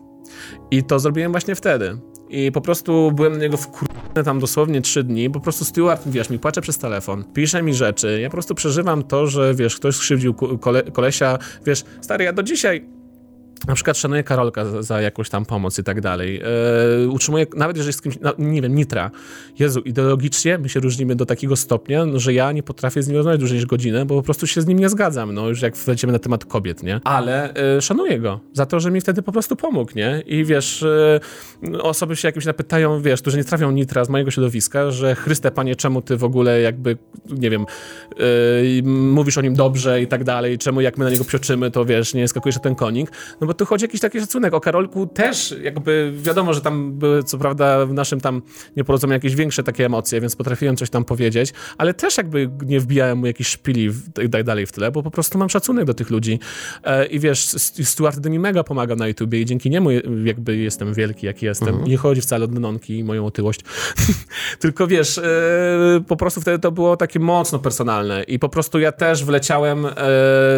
I 0.71 0.85
to 0.85 0.99
zrobiłem 0.99 1.33
właśnie 1.33 1.55
wtedy. 1.55 1.99
I 2.29 2.53
po 2.53 2.61
prostu 2.61 3.13
byłem 3.13 3.33
na 3.33 3.39
niego 3.39 3.57
wkurwiony 3.57 4.25
tam 4.25 4.41
dosłownie 4.41 4.81
trzy 4.81 5.05
dni. 5.05 5.31
Po 5.31 5.41
prostu 5.41 5.65
Stewart, 5.65 6.03
wiesz, 6.07 6.31
mi 6.31 6.39
płacze 6.39 6.61
przez 6.61 6.79
telefon, 6.79 7.25
pisze 7.35 7.63
mi 7.63 7.75
rzeczy. 7.75 8.19
Ja 8.21 8.29
po 8.29 8.33
prostu 8.33 8.55
przeżywam 8.55 9.03
to, 9.03 9.27
że 9.27 9.55
wiesz, 9.55 9.77
ktoś 9.77 9.97
skrzywdził 9.97 10.35
kole, 10.35 10.83
kolesia. 10.83 11.39
Wiesz, 11.67 11.85
stary, 12.01 12.25
ja 12.25 12.33
do 12.33 12.43
dzisiaj 12.43 12.98
na 13.67 13.75
przykład 13.75 13.97
szanuję 13.97 14.23
Karolka 14.23 14.65
za, 14.65 14.83
za 14.83 15.01
jakąś 15.01 15.31
tam 15.31 15.45
pomoc 15.45 15.79
i 15.79 15.85
tak 15.85 16.01
dalej. 16.01 16.43
Yy, 17.35 17.47
nawet 17.57 17.77
jeżeli 17.77 17.93
z 17.93 18.03
kimś, 18.03 18.19
no, 18.21 18.33
nie 18.39 18.63
wiem, 18.63 18.75
Nitra. 18.75 19.11
Jezu, 19.59 19.81
ideologicznie 19.81 20.59
my 20.59 20.69
się 20.69 20.81
różnimy 20.81 21.17
do 21.17 21.27
takiego 21.27 21.57
stopnia, 21.57 22.05
no, 22.05 22.19
że 22.19 22.33
ja 22.33 22.53
nie 22.53 22.63
potrafię 22.63 23.03
z 23.03 23.09
nim 23.09 23.17
rozmawiać 23.17 23.41
dłużej 23.41 23.57
niż 23.57 23.67
godzinę, 23.67 24.07
bo 24.07 24.15
po 24.15 24.23
prostu 24.23 24.47
się 24.47 24.63
z 24.63 24.67
nim 24.67 24.79
nie 24.79 24.89
zgadzam, 24.89 25.35
no 25.35 25.49
już 25.49 25.63
jak 25.63 25.77
wlecimy 25.77 26.13
na 26.13 26.19
temat 26.19 26.45
kobiet, 26.45 26.83
nie? 26.83 27.01
Ale 27.05 27.55
yy, 27.75 27.83
szanuję 27.83 28.19
go 28.19 28.41
za 28.53 28.67
to, 28.67 28.81
że 28.81 28.91
mi 28.91 29.01
wtedy 29.01 29.23
po 29.23 29.33
prostu 29.33 29.57
pomógł, 29.57 29.93
nie? 29.97 30.23
I 30.27 30.45
wiesz, 30.45 30.85
yy, 31.63 31.83
osoby 31.83 32.17
się 32.17 32.29
jakieś 32.29 32.45
napytają, 32.45 33.03
wiesz, 33.03 33.21
którzy 33.21 33.37
nie 33.37 33.45
trafią 33.45 33.71
Nitra 33.71 34.05
z 34.05 34.09
mojego 34.09 34.31
środowiska, 34.31 34.91
że 34.91 35.15
Chryste, 35.15 35.51
panie, 35.51 35.77
czemu 35.77 36.03
ty 36.03 36.17
w 36.17 36.25
ogóle 36.25 36.61
jakby, 36.61 36.97
nie 37.31 37.51
wiem, 37.51 37.67
mówisz 38.85 39.39
o 39.39 39.41
nim 39.41 39.55
dobrze 39.55 40.03
i 40.03 40.07
tak 40.07 40.25
dalej, 40.25 40.59
czemu 40.59 40.81
jak 40.81 40.99
my 40.99 41.05
na 41.05 41.11
niego 41.11 41.25
psioczymy, 41.25 41.71
to 41.71 41.85
wiesz, 41.85 42.15
nie 42.15 42.29
skakujesz 42.29 42.57
na 42.57 42.63
ten 42.63 42.75
konik, 42.75 43.13
no 43.41 43.47
bo 43.49 43.55
tu 43.55 43.67
chodzi 43.67 43.85
o 43.85 43.87
jakiś 43.87 44.01
taki 44.01 44.21
szacunek. 44.21 44.55
O 44.55 44.61
Karolku 44.61 45.07
też 45.07 45.55
jakby 45.63 46.13
wiadomo, 46.17 46.55
że 46.55 46.61
tam 46.61 46.93
były 46.93 47.23
co 47.23 47.39
prawda 47.39 47.87
w 47.87 47.93
naszym 47.93 48.21
tam 48.21 48.43
nieporozumieniu 48.77 49.17
jakieś 49.17 49.35
większe 49.35 49.63
takie 49.63 49.87
emocje, 49.87 50.21
więc 50.21 50.37
potrafiłem 50.37 50.77
coś 50.77 50.91
tam 50.91 51.05
powiedzieć, 51.05 51.53
ale 51.79 51.95
też 51.95 52.17
jakby 52.17 52.51
nie 52.67 52.81
wbijałem 52.81 53.19
mu 53.19 53.27
jakichś 53.27 53.51
szpili 53.51 53.91
i 54.25 54.31
tak 54.31 54.45
dalej 54.45 54.67
w 54.67 54.73
tyle, 54.73 54.91
bo 54.91 55.03
po 55.03 55.11
prostu 55.11 55.39
mam 55.39 55.49
szacunek 55.49 55.85
do 55.85 55.95
tych 55.95 56.11
ludzi. 56.11 56.41
E, 56.85 57.07
I 57.07 57.19
wiesz, 57.19 57.39
Stuart 57.85 58.27
mi 58.27 58.39
mega 58.39 58.65
pomagał 58.65 58.97
na 58.97 59.09
YouTubie 59.09 59.41
i 59.41 59.45
dzięki 59.45 59.71
niemu 59.71 59.91
jakby 60.25 60.57
jestem 60.57 60.95
wielki, 60.95 61.27
jaki 61.27 61.47
jestem. 61.47 61.85
Nie 61.85 61.97
chodzi 61.97 62.21
wcale 62.21 62.45
o 62.45 62.49
Denonki 62.49 62.99
i 62.99 63.05
moją 63.05 63.27
otyłość. 63.27 63.61
Tylko 64.61 64.87
wiesz, 64.87 65.19
e, 65.19 65.23
po 66.07 66.17
prostu 66.17 66.41
wtedy 66.41 66.59
to 66.59 66.73
było 66.73 66.97
takie 66.97 67.21
mocno 67.21 67.59
personalne 67.59 68.23
i 68.23 68.39
po 68.39 68.49
prostu 68.49 68.79
ja 68.79 68.93
też 68.93 69.25
wleciałem 69.25 69.87
e, 69.87 69.93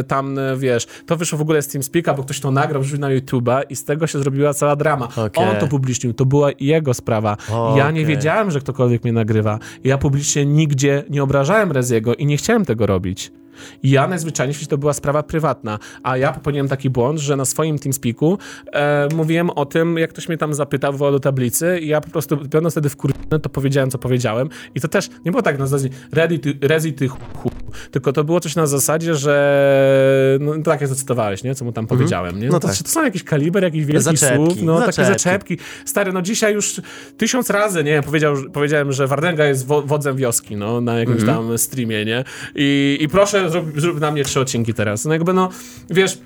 tam, 0.08 0.38
wiesz, 0.56 0.86
to 1.06 1.16
wyszło 1.16 1.38
w 1.38 1.42
ogóle 1.42 1.62
z 1.62 1.68
TeamSpeaka, 1.68 2.14
bo 2.14 2.22
ktoś 2.22 2.40
to 2.40 2.50
nagrał, 2.50 2.79
wrzucił 2.80 3.00
na 3.00 3.08
YouTube'a 3.08 3.62
i 3.70 3.76
z 3.76 3.84
tego 3.84 4.06
się 4.06 4.18
zrobiła 4.18 4.54
cała 4.54 4.76
drama. 4.76 5.08
Okej. 5.16 5.48
On 5.48 5.56
to 5.56 5.66
publicznił, 5.66 6.14
to 6.14 6.26
była 6.26 6.50
jego 6.60 6.94
sprawa. 6.94 7.36
Ja 7.76 7.90
nie 7.90 8.06
wiedziałem, 8.06 8.50
że 8.50 8.60
ktokolwiek 8.60 9.04
mnie 9.04 9.12
nagrywa. 9.12 9.58
Ja 9.84 9.98
publicznie 9.98 10.46
nigdzie 10.46 11.04
nie 11.10 11.22
obrażałem 11.22 11.72
Reziego 11.72 12.14
i 12.14 12.26
nie 12.26 12.36
chciałem 12.36 12.64
tego 12.64 12.86
robić. 12.86 13.32
Ja 13.82 14.08
najzwyczajniej 14.08 14.54
w 14.54 14.68
to 14.68 14.78
była 14.78 14.92
sprawa 14.92 15.22
prywatna, 15.22 15.78
a 16.02 16.16
ja 16.16 16.32
popełniłem 16.32 16.68
taki 16.68 16.90
błąd, 16.90 17.20
że 17.20 17.36
na 17.36 17.44
swoim 17.44 17.78
TeamSpeaku 17.78 18.38
e, 18.72 19.08
mówiłem 19.14 19.50
o 19.50 19.66
tym, 19.66 19.98
jak 19.98 20.10
ktoś 20.10 20.28
mnie 20.28 20.38
tam 20.38 20.54
zapytał, 20.54 20.92
wołał 20.92 21.12
do 21.12 21.20
tablicy 21.20 21.78
i 21.82 21.88
ja 21.88 22.00
po 22.00 22.10
prostu, 22.10 22.36
będąc 22.36 22.74
wtedy 22.74 22.88
wkurwiony, 22.88 23.40
to 23.42 23.48
powiedziałem, 23.48 23.90
co 23.90 23.98
powiedziałem 23.98 24.48
i 24.74 24.80
to 24.80 24.88
też 24.88 25.08
nie 25.24 25.30
było 25.30 25.42
tak 25.42 25.58
na 25.58 25.66
zasadzie 25.66 25.94
Rezi, 26.12 26.38
ty, 26.38 26.54
ty 26.92 27.08
chu, 27.08 27.50
tylko 27.90 28.12
to 28.12 28.24
było 28.24 28.40
coś 28.40 28.56
na 28.56 28.66
zasadzie, 28.66 29.14
że 29.14 30.38
no 30.40 30.54
tak 30.64 30.80
jak 30.80 30.90
zacytowałeś, 30.90 31.44
nie? 31.44 31.54
Co 31.54 31.64
mu 31.64 31.72
tam 31.72 31.86
powiedziałem, 31.86 32.40
nie? 32.40 32.48
No 32.48 32.60
to, 32.60 32.68
tak. 32.68 32.76
to 32.76 32.88
są 32.88 33.04
jakieś 33.04 33.24
kaliber, 33.24 33.62
jakichś 33.62 33.84
wielkich 33.84 34.02
Zaczepki, 34.18 34.36
słów, 34.36 34.62
no 34.62 34.80
takie 34.80 34.92
zaczepki. 34.92 35.18
zaczepki. 35.18 35.58
Stary, 35.84 36.12
no 36.12 36.22
dzisiaj 36.22 36.54
już 36.54 36.80
tysiąc 37.16 37.50
razy, 37.50 37.84
nie? 37.84 38.02
Powiedział, 38.02 38.36
powiedziałem, 38.52 38.92
że 38.92 39.06
Wardęga 39.06 39.44
jest 39.44 39.66
wo 39.66 39.82
wodzem 39.82 40.16
wioski, 40.16 40.56
no, 40.56 40.80
na 40.80 40.98
jakimś 40.98 41.20
Mhm. 41.20 41.38
tam 41.38 41.58
streamie, 41.58 42.04
nie? 42.04 42.24
I, 42.54 42.98
i 43.00 43.08
proszę, 43.08 43.49
zrób, 43.50 43.80
zrób 43.80 44.00
na 44.00 44.10
mnie 44.10 44.24
trzy 44.24 44.40
odcinki 44.40 44.74
teraz. 44.74 45.04
No 45.04 45.12
jakby, 45.12 45.32
no, 45.32 45.50
wiesz... 45.90 46.18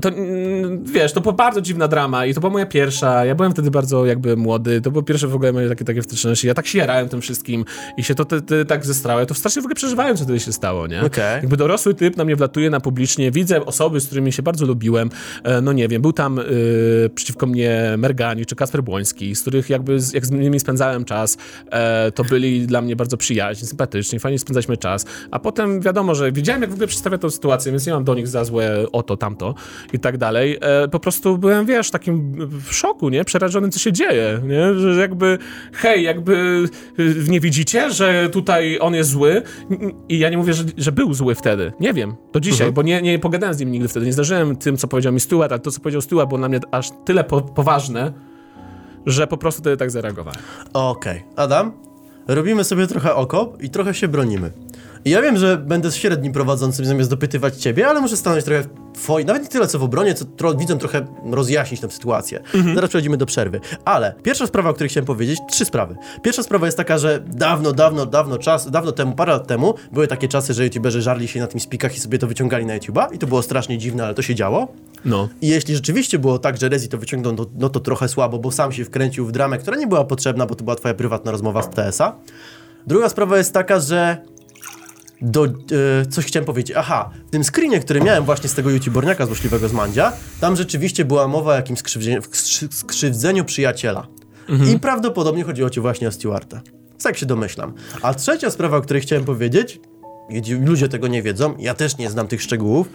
To, 0.00 0.08
mm, 0.08 0.84
wiesz, 0.84 1.12
to 1.12 1.20
była 1.20 1.32
bardzo 1.32 1.60
dziwna 1.60 1.88
drama 1.88 2.26
i 2.26 2.34
to 2.34 2.40
była 2.40 2.52
moja 2.52 2.66
pierwsza, 2.66 3.24
ja 3.24 3.34
byłem 3.34 3.52
wtedy 3.52 3.70
bardzo 3.70 4.06
jakby 4.06 4.36
młody, 4.36 4.80
to 4.80 4.90
było 4.90 5.02
pierwsze 5.02 5.28
w 5.28 5.34
ogóle 5.34 5.52
moje 5.52 5.68
takie, 5.68 5.84
takie 5.84 6.02
wstyczności, 6.02 6.46
ja 6.46 6.54
tak 6.54 6.66
się 6.66 6.78
jarałem 6.78 7.08
tym 7.08 7.20
wszystkim 7.20 7.64
i 7.96 8.04
się 8.04 8.14
to 8.14 8.24
te, 8.24 8.40
te, 8.40 8.64
tak 8.64 8.86
zestrało, 8.86 9.20
ja 9.20 9.26
to 9.26 9.34
strasznie 9.34 9.62
w 9.62 9.64
ogóle 9.64 9.74
przeżywałem, 9.74 10.16
co 10.16 10.24
wtedy 10.24 10.40
się 10.40 10.52
stało, 10.52 10.86
nie? 10.86 11.02
Okej. 11.02 11.36
Jakby 11.36 11.56
dorosły 11.56 11.94
typ 11.94 12.16
na 12.16 12.24
mnie 12.24 12.36
wlatuje 12.36 12.70
na 12.70 12.80
publicznie, 12.80 13.30
widzę 13.30 13.66
osoby, 13.66 14.00
z 14.00 14.06
którymi 14.06 14.32
się 14.32 14.42
bardzo 14.42 14.66
lubiłem, 14.66 15.10
e, 15.44 15.60
no 15.60 15.72
nie 15.72 15.88
wiem, 15.88 16.02
był 16.02 16.12
tam 16.12 16.38
y, 16.38 17.10
przeciwko 17.14 17.46
mnie 17.46 17.94
Mergani 17.98 18.46
czy 18.46 18.56
Kasper 18.56 18.82
Błoński, 18.82 19.34
z 19.34 19.40
których 19.40 19.70
jakby, 19.70 19.98
jak 20.12 20.26
z 20.26 20.30
nimi 20.30 20.60
spędzałem 20.60 21.04
czas, 21.04 21.36
e, 21.70 22.12
to 22.12 22.24
byli 22.24 22.66
dla 22.66 22.82
mnie 22.82 22.96
bardzo 22.96 23.16
przyjaźni, 23.16 23.68
sympatyczni, 23.68 24.18
fajnie 24.18 24.38
spędzaliśmy 24.38 24.76
czas, 24.76 25.06
a 25.30 25.38
potem 25.38 25.80
wiadomo, 25.80 26.14
że 26.14 26.32
wiedziałem 26.32 26.62
jak 26.62 26.70
w 26.70 26.74
ogóle 26.74 26.86
przedstawia 26.86 27.18
tę 27.18 27.30
sytuację, 27.30 27.72
więc 27.72 27.86
nie 27.86 27.92
mam 27.92 28.04
do 28.04 28.14
nich 28.14 28.28
za 28.28 28.44
złe 28.44 28.92
o 28.92 29.02
to, 29.02 29.16
tamto 29.16 29.54
i 29.92 29.98
tak 29.98 30.18
dalej. 30.18 30.58
E, 30.60 30.88
po 30.88 31.00
prostu 31.00 31.38
byłem, 31.38 31.66
wiesz, 31.66 31.90
takim 31.90 32.34
w 32.48 32.74
szoku, 32.74 33.08
nie? 33.08 33.24
Przerażonym, 33.24 33.70
co 33.70 33.78
się 33.78 33.92
dzieje, 33.92 34.40
nie? 34.44 34.74
Że 34.74 35.00
jakby, 35.00 35.38
hej, 35.72 36.02
jakby 36.02 36.64
y, 36.98 37.14
nie 37.28 37.40
widzicie, 37.40 37.90
że 37.90 38.28
tutaj 38.32 38.78
on 38.80 38.94
jest 38.94 39.10
zły 39.10 39.42
i 40.08 40.18
ja 40.18 40.30
nie 40.30 40.38
mówię, 40.38 40.52
że, 40.52 40.64
że 40.76 40.92
był 40.92 41.14
zły 41.14 41.34
wtedy. 41.34 41.72
Nie 41.80 41.92
wiem, 41.92 42.14
do 42.32 42.40
dzisiaj, 42.40 42.72
bo 42.72 42.82
nie, 42.82 43.02
nie 43.02 43.18
pogadałem 43.18 43.54
z 43.54 43.60
nim 43.60 43.72
nigdy 43.72 43.88
wtedy, 43.88 44.06
nie 44.06 44.12
zdarzyłem 44.12 44.56
tym, 44.56 44.76
co 44.76 44.88
powiedział 44.88 45.12
mi 45.12 45.20
Stuart, 45.20 45.52
ale 45.52 45.60
to, 45.60 45.70
co 45.70 45.80
powiedział 45.80 46.00
Stuart, 46.00 46.28
było 46.28 46.38
dla 46.38 46.48
mnie 46.48 46.60
aż 46.70 46.90
tyle 47.04 47.24
po, 47.24 47.40
poważne, 47.40 48.12
że 49.06 49.26
po 49.26 49.36
prostu 49.36 49.60
wtedy 49.60 49.76
tak 49.76 49.90
zareagowałem. 49.90 50.40
Okej. 50.72 51.24
Adam, 51.36 51.72
robimy 52.28 52.64
sobie 52.64 52.86
trochę 52.86 53.14
oko 53.14 53.52
i 53.60 53.70
trochę 53.70 53.94
się 53.94 54.08
bronimy. 54.08 54.52
I 55.04 55.10
ja 55.10 55.22
wiem, 55.22 55.36
że 55.36 55.56
będę 55.56 55.92
średnim 55.92 56.32
prowadzącym 56.32 56.84
zamiast 56.84 57.10
dopytywać 57.10 57.56
ciebie, 57.56 57.88
ale 57.88 58.00
muszę 58.00 58.16
stanąć 58.16 58.44
trochę 58.44 58.62
w 58.62 58.68
twojej, 58.98 59.26
nawet 59.26 59.42
nie 59.42 59.48
tyle 59.48 59.66
co 59.66 59.78
w 59.78 59.82
obronie, 59.82 60.14
co 60.14 60.24
tro, 60.24 60.54
widzę 60.54 60.78
trochę 60.78 61.06
rozjaśnić 61.30 61.80
tę 61.80 61.90
sytuację. 61.90 62.40
Zaraz 62.74 62.90
przechodzimy 62.90 63.16
do 63.16 63.26
przerwy. 63.26 63.60
Ale 63.84 64.14
pierwsza 64.22 64.46
sprawa, 64.46 64.70
o 64.70 64.74
której 64.74 64.88
chciałem 64.88 65.06
powiedzieć, 65.06 65.38
trzy 65.50 65.64
sprawy. 65.64 65.96
Pierwsza 66.22 66.42
sprawa 66.42 66.66
jest 66.66 66.76
taka, 66.76 66.98
że 66.98 67.22
dawno, 67.26 67.72
dawno, 67.72 68.06
dawno 68.06 68.38
czas, 68.38 68.70
dawno 68.70 68.92
temu, 68.92 69.12
parę 69.12 69.32
lat 69.32 69.46
temu, 69.46 69.74
były 69.92 70.06
takie 70.06 70.28
czasy, 70.28 70.54
że 70.54 70.64
youtuberzy 70.64 71.02
żarli 71.02 71.28
się 71.28 71.40
na 71.40 71.46
tym 71.46 71.60
spikach 71.60 71.96
i 71.96 72.00
sobie 72.00 72.18
to 72.18 72.26
wyciągali 72.26 72.66
na 72.66 72.78
YouTube'a 72.78 73.14
i 73.14 73.18
to 73.18 73.26
było 73.26 73.42
strasznie 73.42 73.78
dziwne, 73.78 74.04
ale 74.04 74.14
to 74.14 74.22
się 74.22 74.34
działo. 74.34 74.68
No. 75.04 75.28
I 75.42 75.48
jeśli 75.48 75.74
rzeczywiście 75.74 76.18
było 76.18 76.38
tak, 76.38 76.56
że 76.60 76.68
Rezi 76.68 76.88
to 76.88 76.98
wyciągnął, 76.98 77.32
no, 77.32 77.46
no 77.58 77.68
to 77.68 77.80
trochę 77.80 78.08
słabo, 78.08 78.38
bo 78.38 78.52
sam 78.52 78.72
się 78.72 78.84
wkręcił 78.84 79.26
w 79.26 79.32
dramę, 79.32 79.58
która 79.58 79.76
nie 79.76 79.86
była 79.86 80.04
potrzebna, 80.04 80.46
bo 80.46 80.54
to 80.54 80.64
była 80.64 80.76
twoja 80.76 80.94
prywatna 80.94 81.32
rozmowa 81.32 81.62
z 81.62 81.70
TS-a. 81.70 82.16
Druga 82.86 83.08
sprawa 83.08 83.38
jest 83.38 83.52
taka, 83.52 83.80
że 83.80 84.16
do, 85.22 85.44
e, 85.44 85.50
coś 86.10 86.26
chciałem 86.26 86.44
powiedzieć. 86.46 86.76
Aha, 86.76 87.10
w 87.26 87.30
tym 87.30 87.44
screenie, 87.44 87.80
który 87.80 88.00
miałem 88.00 88.24
właśnie 88.24 88.48
z 88.48 88.54
tego 88.54 88.70
youtuberniaka 88.70 89.26
złośliwego 89.26 89.68
z 89.68 89.72
Mandzia, 89.72 90.12
tam 90.40 90.56
rzeczywiście 90.56 91.04
była 91.04 91.28
mowa 91.28 91.52
o 91.52 91.54
jakimś 91.56 91.78
skrzywdzeniu, 91.78 92.20
skrzy- 92.20 92.68
skrzywdzeniu 92.72 93.44
przyjaciela. 93.44 94.06
I 94.74 94.78
prawdopodobnie 94.78 95.44
chodziło 95.44 95.70
ci 95.70 95.80
właśnie 95.80 96.08
o 96.08 96.12
Stewarta. 96.12 96.60
Tak 97.02 97.16
się 97.16 97.26
domyślam. 97.26 97.74
A 98.02 98.14
trzecia 98.14 98.50
sprawa, 98.50 98.76
o 98.76 98.80
której 98.80 99.02
chciałem 99.02 99.24
powiedzieć, 99.24 99.80
ludzie 100.60 100.88
tego 100.88 101.08
nie 101.08 101.22
wiedzą, 101.22 101.54
ja 101.58 101.74
też 101.74 101.98
nie 101.98 102.10
znam 102.10 102.28
tych 102.28 102.42
szczegółów, 102.42 102.88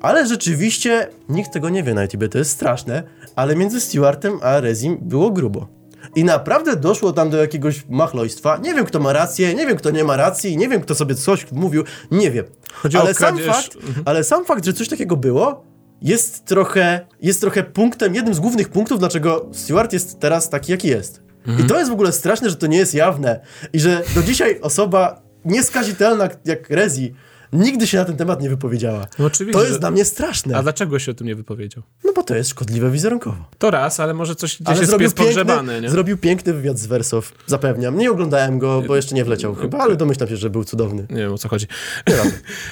ale 0.00 0.26
rzeczywiście 0.26 1.08
nikt 1.28 1.52
tego 1.52 1.68
nie 1.68 1.82
wie 1.82 1.94
na 1.94 2.02
YouTube, 2.02 2.28
to 2.30 2.38
jest 2.38 2.50
straszne, 2.50 3.02
ale 3.36 3.56
między 3.56 3.80
Stewartem 3.80 4.38
a 4.42 4.60
Rezim 4.60 4.98
było 5.00 5.30
grubo. 5.30 5.77
I 6.18 6.24
naprawdę 6.24 6.76
doszło 6.76 7.12
tam 7.12 7.30
do 7.30 7.36
jakiegoś 7.36 7.84
machlojstwa. 7.88 8.56
Nie 8.56 8.74
wiem, 8.74 8.84
kto 8.84 9.00
ma 9.00 9.12
rację, 9.12 9.54
nie 9.54 9.66
wiem, 9.66 9.76
kto 9.76 9.90
nie 9.90 10.04
ma 10.04 10.16
racji, 10.16 10.56
nie 10.56 10.68
wiem, 10.68 10.80
kto 10.80 10.94
sobie 10.94 11.14
coś 11.14 11.52
mówił, 11.52 11.84
nie 12.10 12.30
wiem. 12.30 12.44
Chodzi 12.72 12.96
o 12.96 13.00
ale, 13.00 13.14
sam 13.14 13.38
fakt, 13.38 13.78
ale 14.04 14.24
sam 14.24 14.44
fakt, 14.44 14.64
że 14.64 14.72
coś 14.72 14.88
takiego 14.88 15.16
było, 15.16 15.64
jest 16.02 16.44
trochę, 16.44 17.06
jest 17.20 17.40
trochę 17.40 17.62
punktem, 17.62 18.14
jednym 18.14 18.34
z 18.34 18.40
głównych 18.40 18.68
punktów, 18.68 18.98
dlaczego 18.98 19.48
Stewart 19.52 19.92
jest 19.92 20.20
teraz 20.20 20.50
taki, 20.50 20.72
jaki 20.72 20.88
jest. 20.88 21.22
I 21.60 21.64
to 21.64 21.78
jest 21.78 21.90
w 21.90 21.92
ogóle 21.92 22.12
straszne, 22.12 22.50
że 22.50 22.56
to 22.56 22.66
nie 22.66 22.78
jest 22.78 22.94
jawne. 22.94 23.40
I 23.72 23.80
że 23.80 24.02
do 24.14 24.22
dzisiaj 24.22 24.60
osoba 24.60 25.22
nieskazitelna 25.44 26.28
jak 26.44 26.70
Rezi 26.70 27.14
nigdy 27.52 27.86
się 27.86 27.98
na 27.98 28.04
ten 28.04 28.16
temat 28.16 28.42
nie 28.42 28.48
wypowiedziała. 28.48 29.06
No 29.18 29.26
oczywiście, 29.26 29.52
To 29.58 29.64
jest 29.64 29.72
że- 29.74 29.80
dla 29.80 29.90
mnie 29.90 30.04
straszne. 30.04 30.56
A 30.56 30.62
dlaczego 30.62 30.98
się 30.98 31.10
o 31.12 31.14
tym 31.14 31.26
nie 31.26 31.34
wypowiedział? 31.34 31.82
No 32.04 32.12
bo 32.12 32.22
to 32.22 32.34
jest 32.34 32.50
szkodliwe 32.50 32.90
wizerunkowo. 32.90 33.36
To 33.58 33.70
raz, 33.70 34.00
ale 34.00 34.14
może 34.14 34.34
coś 34.34 34.54
gdzieś 34.54 34.66
Ale 34.68 34.78
jest 34.78 34.90
zrobił 34.90 35.10
piękny, 35.12 35.80
nie? 35.80 35.90
zrobił 35.90 36.18
piękny 36.18 36.52
wywiad 36.52 36.78
z 36.78 36.86
Wersow, 36.86 37.32
zapewniam. 37.46 37.98
Nie 37.98 38.10
oglądałem 38.10 38.58
go, 38.58 38.82
bo 38.86 38.96
jeszcze 38.96 39.14
nie 39.14 39.24
wleciał 39.24 39.54
chyba, 39.54 39.78
ale 39.78 39.96
domyślam 39.96 40.28
się, 40.28 40.36
że 40.36 40.50
był 40.50 40.64
cudowny. 40.64 41.06
Nie 41.10 41.16
wiem, 41.16 41.32
o 41.32 41.38
co 41.38 41.48
chodzi. 41.48 41.66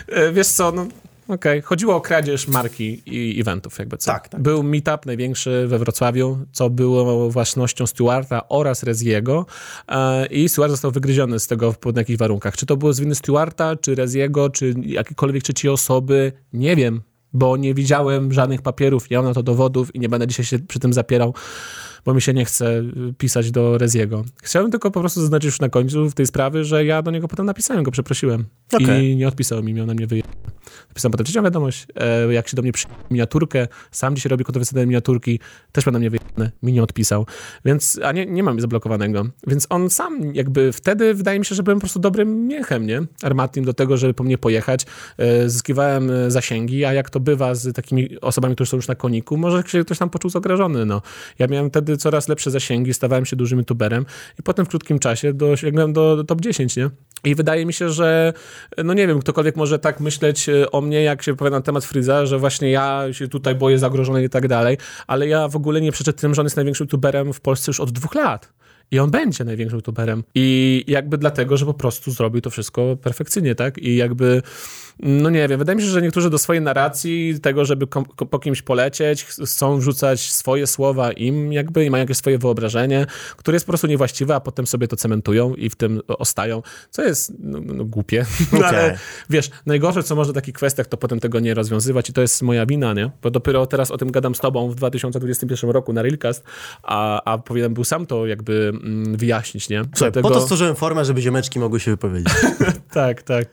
E, 0.08 0.32
Wiesz 0.32 0.48
co, 0.48 0.72
no 0.72 0.86
okej. 1.28 1.62
Chodziło 1.62 1.96
o 1.96 2.00
kradzież 2.00 2.48
marki 2.48 3.02
i 3.06 3.40
eventów, 3.40 3.78
jakby 3.78 3.96
co. 3.96 4.10
Tak, 4.10 4.28
tak. 4.28 4.42
Był 4.42 4.62
meetup 4.62 5.06
największy 5.06 5.66
we 5.66 5.78
Wrocławiu, 5.78 6.38
co 6.52 6.70
było 6.70 7.30
własnością 7.30 7.86
Stewarta 7.86 8.48
oraz 8.48 8.82
Reziego 8.82 9.46
e, 9.88 10.26
i 10.26 10.48
Stewart 10.48 10.70
został 10.70 10.90
wygryziony 10.90 11.40
z 11.40 11.46
tego 11.46 11.72
po 11.72 11.92
jakichś 11.96 12.18
warunkach. 12.18 12.56
Czy 12.56 12.66
to 12.66 12.76
było 12.76 12.92
z 12.92 13.00
winy 13.00 13.14
Stewarta, 13.14 13.76
czy 13.76 13.94
Reziego, 13.94 14.50
czy 14.50 14.74
jakiejkolwiek 14.82 15.42
trzeciej 15.42 15.70
osoby, 15.70 16.32
nie 16.52 16.76
wiem, 16.76 17.02
bo 17.32 17.56
nie 17.56 17.74
widziałem 17.74 18.32
żadnych 18.32 18.62
papierów, 18.62 19.10
nie 19.10 19.16
mam 19.16 19.26
na 19.26 19.34
to 19.34 19.42
dowodów 19.42 19.94
i 19.94 20.00
nie 20.00 20.08
będę 20.08 20.26
dzisiaj 20.26 20.46
się 20.46 20.58
przy 20.58 20.78
tym 20.78 20.92
zapierał, 20.92 21.34
bo 22.04 22.14
mi 22.14 22.22
się 22.22 22.34
nie 22.34 22.44
chce 22.44 22.78
y, 22.78 23.14
pisać 23.18 23.50
do 23.50 23.78
Reziego. 23.78 24.24
Chciałem 24.42 24.70
tylko 24.70 24.90
po 24.90 25.00
prostu 25.00 25.20
zaznaczyć 25.20 25.44
już 25.44 25.60
na 25.60 25.68
końcu 25.68 26.10
w 26.10 26.14
tej 26.14 26.26
sprawy, 26.26 26.64
że 26.64 26.84
ja 26.84 27.02
do 27.02 27.10
niego 27.10 27.28
potem 27.28 27.46
napisałem, 27.46 27.82
go 27.82 27.90
przeprosiłem 27.90 28.44
Okej. 28.72 29.10
i 29.10 29.16
nie 29.16 29.28
odpisał 29.28 29.62
mi, 29.62 29.74
miał 29.74 29.86
na 29.86 29.94
mnie 29.94 30.06
wyje... 30.06 30.22
Napisałem 30.88 31.12
potem 31.12 31.26
trzecią 31.26 31.42
wiadomość, 31.42 31.86
e, 31.96 32.32
jak 32.32 32.48
się 32.48 32.56
do 32.56 32.62
mnie 32.62 32.72
przy 32.72 32.86
miniaturkę, 33.10 33.68
sam 33.90 34.16
dzisiaj 34.16 34.30
robi 34.30 34.44
kontrowersyjne 34.44 34.86
miniaturki, 34.86 35.40
też 35.72 35.86
na 35.86 35.98
mnie 35.98 36.10
wyjebane, 36.10 36.50
mi 36.62 36.72
nie 36.72 36.82
odpisał, 36.82 37.26
więc, 37.64 38.00
a 38.04 38.12
nie, 38.12 38.26
nie 38.26 38.42
mam 38.42 38.60
zablokowanego, 38.60 39.26
więc 39.46 39.66
on 39.70 39.90
sam 39.90 40.34
jakby 40.34 40.72
wtedy 40.72 41.14
wydaje 41.14 41.38
mi 41.38 41.44
się, 41.44 41.54
że 41.54 41.62
byłem 41.62 41.78
po 41.78 41.80
prostu 41.80 41.98
dobrym 41.98 42.46
miechem, 42.46 42.86
nie? 42.86 43.02
Armatnim 43.22 43.64
do 43.64 43.74
tego, 43.74 43.96
żeby 43.96 44.14
po 44.14 44.24
mnie 44.24 44.38
pojechać, 44.38 44.86
e, 45.18 45.48
zyskiwałem 45.48 46.10
e, 46.10 46.30
zasięgi, 46.30 46.84
a 46.84 46.92
jak 46.92 47.10
to 47.10 47.20
bywa 47.20 47.54
z 47.54 47.76
takimi 47.76 48.20
osobami, 48.20 48.54
które 48.54 48.66
są 48.66 48.76
już 48.76 48.88
na 48.88 48.94
koniku, 48.94 49.36
może 49.36 49.62
się 49.66 49.84
ktoś 49.84 49.98
tam 49.98 50.10
poczuł 50.10 50.30
zagrożony, 50.30 50.86
no. 50.86 51.02
Ja 51.38 51.46
miałem 51.46 51.70
wtedy 51.70 51.96
coraz 51.96 52.28
lepsze 52.28 52.50
zasięgi, 52.50 52.94
stawałem 52.94 53.24
się 53.24 53.36
dużym 53.36 53.58
youtuberem 53.58 54.06
i 54.38 54.42
potem 54.42 54.66
w 54.66 54.68
krótkim 54.68 54.98
czasie 54.98 55.32
dosięgnąłem 55.32 55.92
do, 55.92 56.16
do 56.16 56.24
top 56.24 56.40
10, 56.40 56.76
nie? 56.76 56.90
I 57.26 57.34
wydaje 57.34 57.66
mi 57.66 57.72
się, 57.72 57.90
że 57.90 58.32
no 58.84 58.94
nie 58.94 59.06
wiem, 59.06 59.20
ktokolwiek 59.20 59.56
może 59.56 59.78
tak 59.78 60.00
myśleć 60.00 60.48
e, 60.48 60.70
o 60.70 60.80
mnie, 60.80 61.02
jak 61.02 61.22
się 61.22 61.32
wypowiada 61.32 61.56
na 61.56 61.62
temat 61.62 61.84
Fryza, 61.84 62.26
że 62.26 62.38
właśnie 62.38 62.70
ja 62.70 63.04
się 63.12 63.28
tutaj 63.28 63.54
boję 63.54 63.78
zagrożony 63.78 64.24
i 64.24 64.28
tak 64.28 64.48
dalej, 64.48 64.78
ale 65.06 65.28
ja 65.28 65.48
w 65.48 65.56
ogóle 65.56 65.80
nie 65.80 65.92
przeczę 65.92 66.12
tym, 66.12 66.34
że 66.34 66.42
on 66.42 66.46
jest 66.46 66.56
największym 66.56 66.84
youtuberem 66.84 67.32
w 67.32 67.40
Polsce 67.40 67.70
już 67.70 67.80
od 67.80 67.90
dwóch 67.90 68.14
lat. 68.14 68.52
I 68.90 68.98
on 68.98 69.10
będzie 69.10 69.44
największym 69.44 69.78
youtuberem. 69.78 70.24
I 70.34 70.84
jakby 70.86 71.18
dlatego, 71.18 71.56
że 71.56 71.66
po 71.66 71.74
prostu 71.74 72.10
zrobił 72.10 72.40
to 72.40 72.50
wszystko 72.50 72.96
perfekcyjnie, 72.96 73.54
tak? 73.54 73.78
I 73.78 73.96
jakby, 73.96 74.42
no 74.98 75.30
nie 75.30 75.48
wiem, 75.48 75.58
wydaje 75.58 75.76
mi 75.76 75.82
się, 75.82 75.88
że 75.88 76.02
niektórzy 76.02 76.30
do 76.30 76.38
swojej 76.38 76.62
narracji, 76.62 77.40
tego, 77.42 77.64
żeby 77.64 77.86
kom, 77.86 78.04
ko- 78.04 78.26
po 78.26 78.38
kimś 78.38 78.62
polecieć, 78.62 79.24
ch- 79.24 79.28
chcą 79.46 79.78
wrzucać 79.78 80.20
swoje 80.20 80.66
słowa 80.66 81.12
im 81.12 81.52
jakby 81.52 81.84
i 81.84 81.90
mają 81.90 82.02
jakieś 82.02 82.16
swoje 82.16 82.38
wyobrażenie, 82.38 83.06
które 83.36 83.56
jest 83.56 83.66
po 83.66 83.70
prostu 83.70 83.86
niewłaściwe, 83.86 84.34
a 84.34 84.40
potem 84.40 84.66
sobie 84.66 84.88
to 84.88 84.96
cementują 84.96 85.54
i 85.54 85.70
w 85.70 85.76
tym 85.76 86.00
ostają, 86.08 86.62
co 86.90 87.02
jest 87.02 87.32
no, 87.38 87.58
no, 87.64 87.84
głupie. 87.84 88.26
No, 88.52 88.58
Okej. 88.66 88.68
ale 88.68 88.98
wiesz, 89.30 89.50
najgorsze, 89.66 90.02
co 90.02 90.16
można 90.16 90.32
w 90.32 90.34
takich 90.34 90.54
kwestiach, 90.54 90.86
to 90.86 90.96
potem 90.96 91.20
tego 91.20 91.40
nie 91.40 91.54
rozwiązywać 91.54 92.10
i 92.10 92.12
to 92.12 92.20
jest 92.20 92.42
moja 92.42 92.66
wina, 92.66 92.92
nie? 92.94 93.10
Bo 93.22 93.30
dopiero 93.30 93.66
teraz 93.66 93.90
o 93.90 93.98
tym 93.98 94.10
gadam 94.12 94.34
z 94.34 94.38
tobą 94.38 94.70
w 94.70 94.74
2021 94.74 95.70
roku 95.70 95.92
na 95.92 96.02
Realcast, 96.02 96.44
a, 96.82 97.22
a 97.32 97.38
powinienem 97.38 97.74
był 97.74 97.84
sam 97.84 98.06
to 98.06 98.26
jakby 98.26 98.68
mm, 98.82 99.16
wyjaśnić, 99.16 99.68
nie? 99.68 99.78
Słuchaj, 99.82 99.98
Dlatego- 99.98 100.28
po 100.28 100.34
to 100.34 100.40
stworzyłem 100.40 100.76
formę, 100.76 101.04
żeby 101.04 101.20
ziomeczki 101.22 101.58
mogły 101.60 101.80
się 101.80 101.90
wypowiedzieć. 101.90 102.32
Tak, 102.90 103.22
tak. 103.22 103.46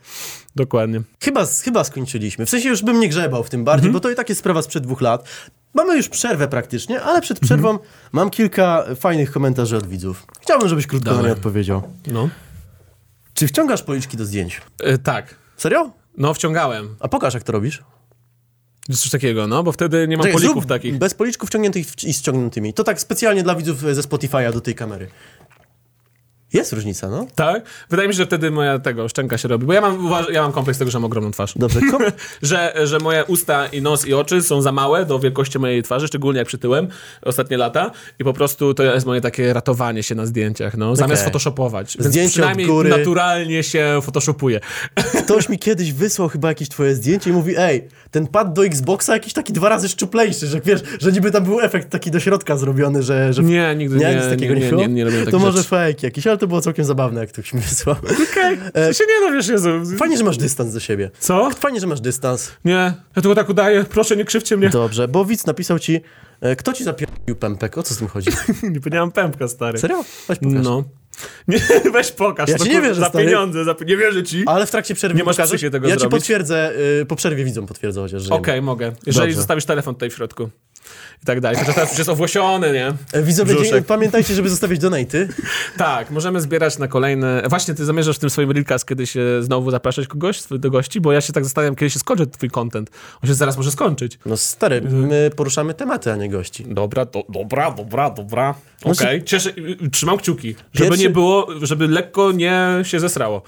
Dokładnie. 0.56 1.02
chyba, 1.22 1.46
chyba 1.64 1.84
skończyliśmy. 1.84 2.46
W 2.46 2.50
sensie 2.50 2.70
już 2.70 2.82
bym 2.84 3.00
nie 3.00 3.10
grzebał 3.10 3.44
w 3.44 3.50
tym 3.50 3.64
bardziej, 3.64 3.88
Mhm. 3.88 3.94
bo 3.94 4.00
to 4.00 4.10
i 4.10 4.16
tak 4.16 4.30
jest 4.30 4.40
sprawa 4.40 4.62
sprzed 4.62 4.84
dwóch 4.84 5.02
lat. 5.02 5.28
Mamy 5.74 5.98
już 5.98 6.10
przerwę 6.10 6.48
praktycznie, 6.48 7.02
ale 7.02 7.22
przed 7.22 7.40
przerwą 7.40 7.70
Mhm. 7.70 7.90
mam 8.12 8.30
kilka 8.30 8.86
fajnych 8.96 9.32
komentarzy 9.32 9.78
od 9.78 9.88
widzów. 9.88 10.28
Chciałbym, 10.42 10.70
żebyś 10.70 10.88
krótko 10.88 11.10
na 11.10 11.16
Dawaj. 11.16 11.30
nie 11.32 11.34
odpowiedział. 11.38 11.82
No. 12.08 12.30
Czy 13.34 13.48
wciągasz 13.48 13.84
policzki 13.84 14.18
do 14.18 14.26
zdjęć? 14.26 14.62
E, 14.80 14.98
tak. 14.98 15.36
Serio? 15.58 15.92
No, 16.18 16.34
wciągałem. 16.34 16.96
A 17.00 17.08
pokaż, 17.08 17.34
jak 17.34 17.44
to 17.44 17.52
robisz. 17.52 17.84
Coś 18.92 19.10
takiego, 19.10 19.48
no, 19.48 19.64
bo 19.64 19.72
wtedy 19.72 20.08
nie 20.08 20.18
mam 20.18 20.24
Czekaj, 20.26 20.34
polików 20.34 20.54
zrób 20.64 20.66
takich. 20.70 20.98
Bez 20.98 21.14
policzków 21.14 21.50
wciągniętych 21.50 22.04
i 22.04 22.14
ściągniętymi. 22.14 22.74
To 22.74 22.84
tak 22.84 23.02
specjalnie 23.02 23.44
dla 23.44 23.56
widzów 23.56 23.80
ze 23.80 24.02
Spotify'a 24.02 24.54
do 24.54 24.62
tej 24.62 24.76
kamery. 24.76 25.08
Jest 26.54 26.74
różnica, 26.74 27.10
no. 27.10 27.28
Tak? 27.36 27.64
Wydaje 27.90 28.08
mi 28.08 28.14
się, 28.14 28.18
że 28.18 28.26
wtedy 28.26 28.52
moja 28.52 28.80
tego 28.80 29.10
szczęka 29.10 29.38
się 29.38 29.48
robi, 29.48 29.66
bo 29.66 29.74
ja 29.74 29.82
mam, 29.82 30.10
ja 30.32 30.42
mam 30.42 30.52
kompleks 30.52 30.80
tego, 30.80 30.92
że 30.92 31.00
mam 31.00 31.06
ogromną 31.06 31.32
twarz. 31.32 31.54
Dobrze, 31.56 31.80
kom- 31.92 32.04
że, 32.42 32.74
że 32.84 33.00
moje 33.00 33.26
usta 33.26 33.68
i 33.68 33.82
nos 33.82 34.06
i 34.08 34.14
oczy 34.14 34.42
są 34.42 34.62
za 34.62 34.72
małe 34.72 35.06
do 35.06 35.20
wielkości 35.20 35.60
mojej 35.60 35.84
twarzy, 35.84 36.08
szczególnie 36.08 36.40
jak 36.40 36.48
przytyłem 36.48 36.88
ostatnie 37.22 37.58
lata 37.58 37.92
i 38.20 38.24
po 38.24 38.34
prostu 38.34 38.74
to 38.74 38.84
jest 38.84 39.06
moje 39.06 39.22
takie 39.22 39.54
ratowanie 39.54 40.04
się 40.04 40.16
na 40.16 40.26
zdjęciach, 40.26 40.78
no, 40.78 40.96
zamiast 40.96 41.22
Okej. 41.22 41.32
photoshopować. 41.32 41.98
Więc 41.98 42.08
Zdjęcie 42.08 42.28
od 42.28 42.32
przynajmniej 42.34 42.68
góry. 42.68 42.90
naturalnie 42.90 43.64
się 43.64 44.00
photoshopuje. 44.04 44.60
Ktoś 45.26 45.50
mi 45.50 45.60
kiedyś 45.60 45.94
wysłał 45.94 46.30
chyba 46.30 46.48
jakieś 46.48 46.70
twoje 46.70 46.96
zdjęcie 46.96 47.30
i 47.30 47.34
mówi, 47.34 47.54
ej, 47.58 47.88
ten 48.12 48.28
pad 48.28 48.54
do 48.54 48.66
Xboxa 48.66 49.14
jakiś 49.14 49.34
taki 49.34 49.54
dwa 49.54 49.70
razy 49.70 49.90
szczuplejszy, 49.90 50.48
że 50.48 50.62
wiesz, 50.62 50.82
że 51.00 51.12
niby 51.12 51.32
tam 51.32 51.44
był 51.44 51.60
efekt 51.62 51.90
taki 51.90 52.12
do 52.12 52.20
środka 52.20 52.58
zrobiony, 52.58 53.04
że... 53.04 53.34
że... 53.34 53.44
Nie, 53.44 53.76
nigdy 53.76 53.98
nie, 53.98 54.06
Nie, 54.10 54.16
nic 54.16 54.30
takiego 54.30 54.54
nie, 54.54 54.60
nie, 54.62 54.70
było? 54.70 54.82
nie, 54.82 54.88
nie 54.88 55.04
robię 55.06 55.20
To 55.20 55.26
takich 55.26 55.40
może 55.40 55.58
rzeczy. 55.58 55.70
fake 55.70 55.94
jakiś, 56.04 56.28
ale 56.28 56.38
to 56.44 56.48
było 56.48 56.62
całkiem 56.62 56.86
zabawne, 56.86 57.22
jak 57.22 57.30
ktoś 57.30 57.54
mi 57.54 57.62
wysłał. 57.62 57.96
Okej, 58.30 58.58
okay. 58.70 58.94
się 58.94 59.04
nie 59.08 59.28
no, 59.28 59.32
wiesz, 59.32 59.48
Jezu. 59.48 59.70
Fajnie, 59.98 60.18
że 60.18 60.24
masz 60.24 60.38
dystans 60.38 60.74
do 60.74 60.80
siebie. 60.80 61.12
Co? 61.20 61.50
Fajnie, 61.52 61.80
że 61.80 61.88
masz 61.88 62.02
dystans. 62.02 62.52
Nie, 62.66 62.94
ja 63.16 63.22
tylko 63.22 63.36
tak 63.36 63.50
udaję, 63.50 63.86
proszę 63.90 64.16
nie 64.16 64.26
krzywcie 64.26 64.58
mnie. 64.58 64.70
Dobrze, 64.70 65.08
bo 65.08 65.26
widz 65.26 65.46
napisał 65.46 65.80
ci, 65.80 66.02
e, 66.42 66.56
kto 66.56 66.74
ci 66.74 66.84
zapierdolił 66.84 67.36
pępek? 67.36 67.78
O 67.78 67.84
co 67.84 67.94
z 67.94 67.98
tym 67.98 68.08
chodzi? 68.08 68.30
Nie 68.64 68.80
powiedziałem 68.80 69.12
pępka, 69.12 69.48
stary. 69.48 69.78
Serio? 69.78 70.04
Weź 70.28 70.40
pokaż. 70.40 70.64
No. 70.64 70.84
Nie, 71.48 71.60
weź 71.92 72.12
pokaż. 72.12 72.50
Ja 72.50 72.56
no 72.60 72.66
ci 72.66 72.72
nie 72.72 72.82
wierzę, 72.82 73.02
Za 73.02 73.10
stary. 73.10 73.26
pieniądze, 73.26 73.66
za... 73.66 73.76
nie 73.86 73.98
wierzę 73.98 74.24
ci. 74.24 74.44
Ale 74.46 74.66
w 74.66 74.72
trakcie 74.72 74.96
przerwy 74.96 75.18
Nie 75.18 75.24
masz 75.24 75.38
pokażesz? 75.38 75.62
tego 75.62 75.88
Ja 75.88 75.94
ci 75.94 76.00
zrobić? 76.00 76.20
potwierdzę, 76.20 76.72
y, 77.02 77.06
po 77.06 77.16
przerwie 77.16 77.44
widzom 77.44 77.66
potwierdzę 77.66 78.02
chociaż, 78.02 78.22
że 78.24 78.34
Okej, 78.34 78.62
mogę. 78.62 78.92
Jeżeli 79.06 79.28
Dobrze. 79.28 79.36
zostawisz 79.36 79.66
telefon 79.66 79.96
tutaj 79.96 80.10
w 80.10 80.14
środku. 80.14 80.50
I 81.24 81.26
tak 81.26 81.40
dalej. 81.42 81.58
Chociaż 81.60 81.76
teraz 81.76 81.90
już 81.90 81.98
jest 81.98 82.10
owłosiony, 82.10 82.72
nie? 82.74 82.94
E, 83.14 83.24
Widzowie, 83.24 83.56
Brzuszek. 83.56 83.86
pamiętajcie, 83.86 84.34
żeby 84.36 84.50
zostawić 84.50 84.80
donaty. 84.80 85.28
Tak, 85.78 86.12
możemy 86.12 86.42
zbierać 86.42 86.78
na 86.78 86.88
kolejne... 86.88 87.44
Właśnie, 87.50 87.74
ty 87.74 87.86
zamierzasz 87.86 88.16
w 88.16 88.20
tym 88.20 88.30
swoim 88.30 88.52
Reelcast 88.52 88.88
kiedyś 88.88 89.18
e, 89.18 89.22
znowu 89.42 89.72
zapraszać 89.72 90.08
kogoś 90.08 90.42
do 90.52 90.72
gości? 90.72 91.02
Bo 91.02 91.12
ja 91.12 91.22
się 91.22 91.34
tak 91.34 91.44
zastanawiam, 91.44 91.76
kiedy 91.76 91.90
się 91.90 92.00
skończy 92.00 92.28
twój 92.28 92.50
content. 92.50 92.90
On 93.24 93.28
się 93.28 93.34
zaraz 93.36 93.58
może 93.58 93.72
skończyć. 93.72 94.20
No 94.26 94.38
stary, 94.38 94.82
my 94.82 95.32
poruszamy 95.36 95.74
tematy, 95.74 96.12
a 96.12 96.16
nie 96.16 96.30
gości. 96.30 96.66
Dobra, 96.68 97.06
do, 97.06 97.24
dobra, 97.30 97.72
dobra, 97.72 98.10
dobra. 98.10 98.56
Okej, 98.84 99.24
cieszę, 99.24 99.50
y, 99.50 99.78
y, 99.86 99.90
trzymam 99.90 100.18
kciuki. 100.18 100.56
Żeby 100.74 100.90
Pierwszy- 100.90 101.04
nie 101.04 101.10
było, 101.10 101.48
żeby 101.62 101.88
lekko 101.88 102.32
nie 102.32 102.68
się 102.84 103.00
zesrało. 103.00 103.42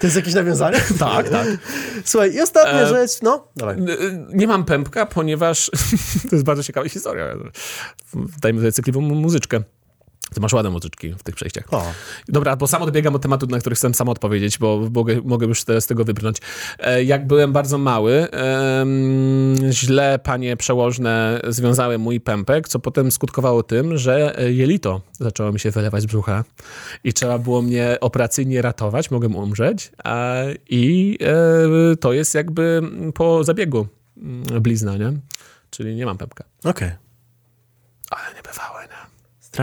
To 0.00 0.06
jest 0.06 0.16
jakieś 0.16 0.34
nawiązanie? 0.34 0.80
Tak, 0.98 1.28
tak. 1.28 1.46
Słuchaj, 2.04 2.32
i 2.34 2.40
ostatnia 2.40 2.80
E, 2.80 2.86
rzecz, 2.88 3.10
no, 3.22 3.48
dawaj. 3.56 3.76
Y, 3.76 4.26
Nie 4.34 4.46
mam 4.46 4.64
pępka, 4.64 5.06
ponieważ 5.06 5.70
to 6.30 6.36
jest 6.36 6.44
bardzo 6.46 6.62
ciekawa 6.62 6.88
historia. 6.88 7.26
Dajmy 8.42 8.60
sobie 8.60 8.72
cykliwą 8.72 9.00
mu- 9.00 9.14
muzyczkę. 9.14 9.62
Ty 10.34 10.40
masz 10.40 10.52
ładne 10.52 10.70
muzyczki 10.70 11.14
w 11.14 11.22
tych 11.22 11.34
przejściach. 11.34 11.64
O, 11.70 11.92
Dobra, 12.28 12.56
bo 12.56 12.66
sam 12.66 12.82
odbiegam 12.82 13.14
od 13.14 13.22
tematu, 13.22 13.46
na 13.46 13.58
który 13.58 13.76
chcę 13.76 13.94
sam 13.94 14.08
odpowiedzieć, 14.08 14.58
bo 14.58 14.88
mogę, 14.94 15.20
mogę 15.24 15.46
już 15.46 15.62
z 15.80 15.86
tego 15.86 16.04
wybrnąć. 16.04 16.36
E, 16.78 17.04
Jak 17.04 17.26
byłem 17.26 17.52
bardzo 17.52 17.78
mały, 17.78 18.26
źle 19.70 20.18
panie 20.22 20.56
przełożne 20.56 21.40
związały 21.48 21.98
mój 21.98 22.20
pępek, 22.20 22.68
co 22.68 22.78
potem 22.78 23.10
skutkowało 23.10 23.62
tym, 23.62 23.98
że 23.98 24.38
e, 24.38 24.52
jelito 24.52 25.00
zaczęło 25.12 25.52
mi 25.52 25.60
się 25.60 25.70
wylewać 25.70 26.02
z 26.02 26.06
brzucha 26.06 26.44
i 27.04 27.12
trzeba 27.12 27.38
było 27.38 27.62
mnie 27.62 27.96
operacyjnie 28.00 28.62
ratować, 28.62 29.10
mogłem 29.10 29.36
umrzeć 29.36 29.92
a, 30.04 30.34
i 30.70 31.18
e, 31.92 31.96
to 31.96 32.12
jest 32.12 32.34
jakby 32.34 32.82
po 33.14 33.44
zabiegu 33.44 33.86
mm, 34.16 34.62
blizna, 34.62 34.96
nie? 34.96 35.12
Czyli 35.76 35.94
nie 35.94 36.06
mam 36.06 36.18
pępka. 36.18 36.44
okej. 36.64 36.92
Ale 38.10 38.34
nie 38.34 38.42
bywało? 38.42 38.75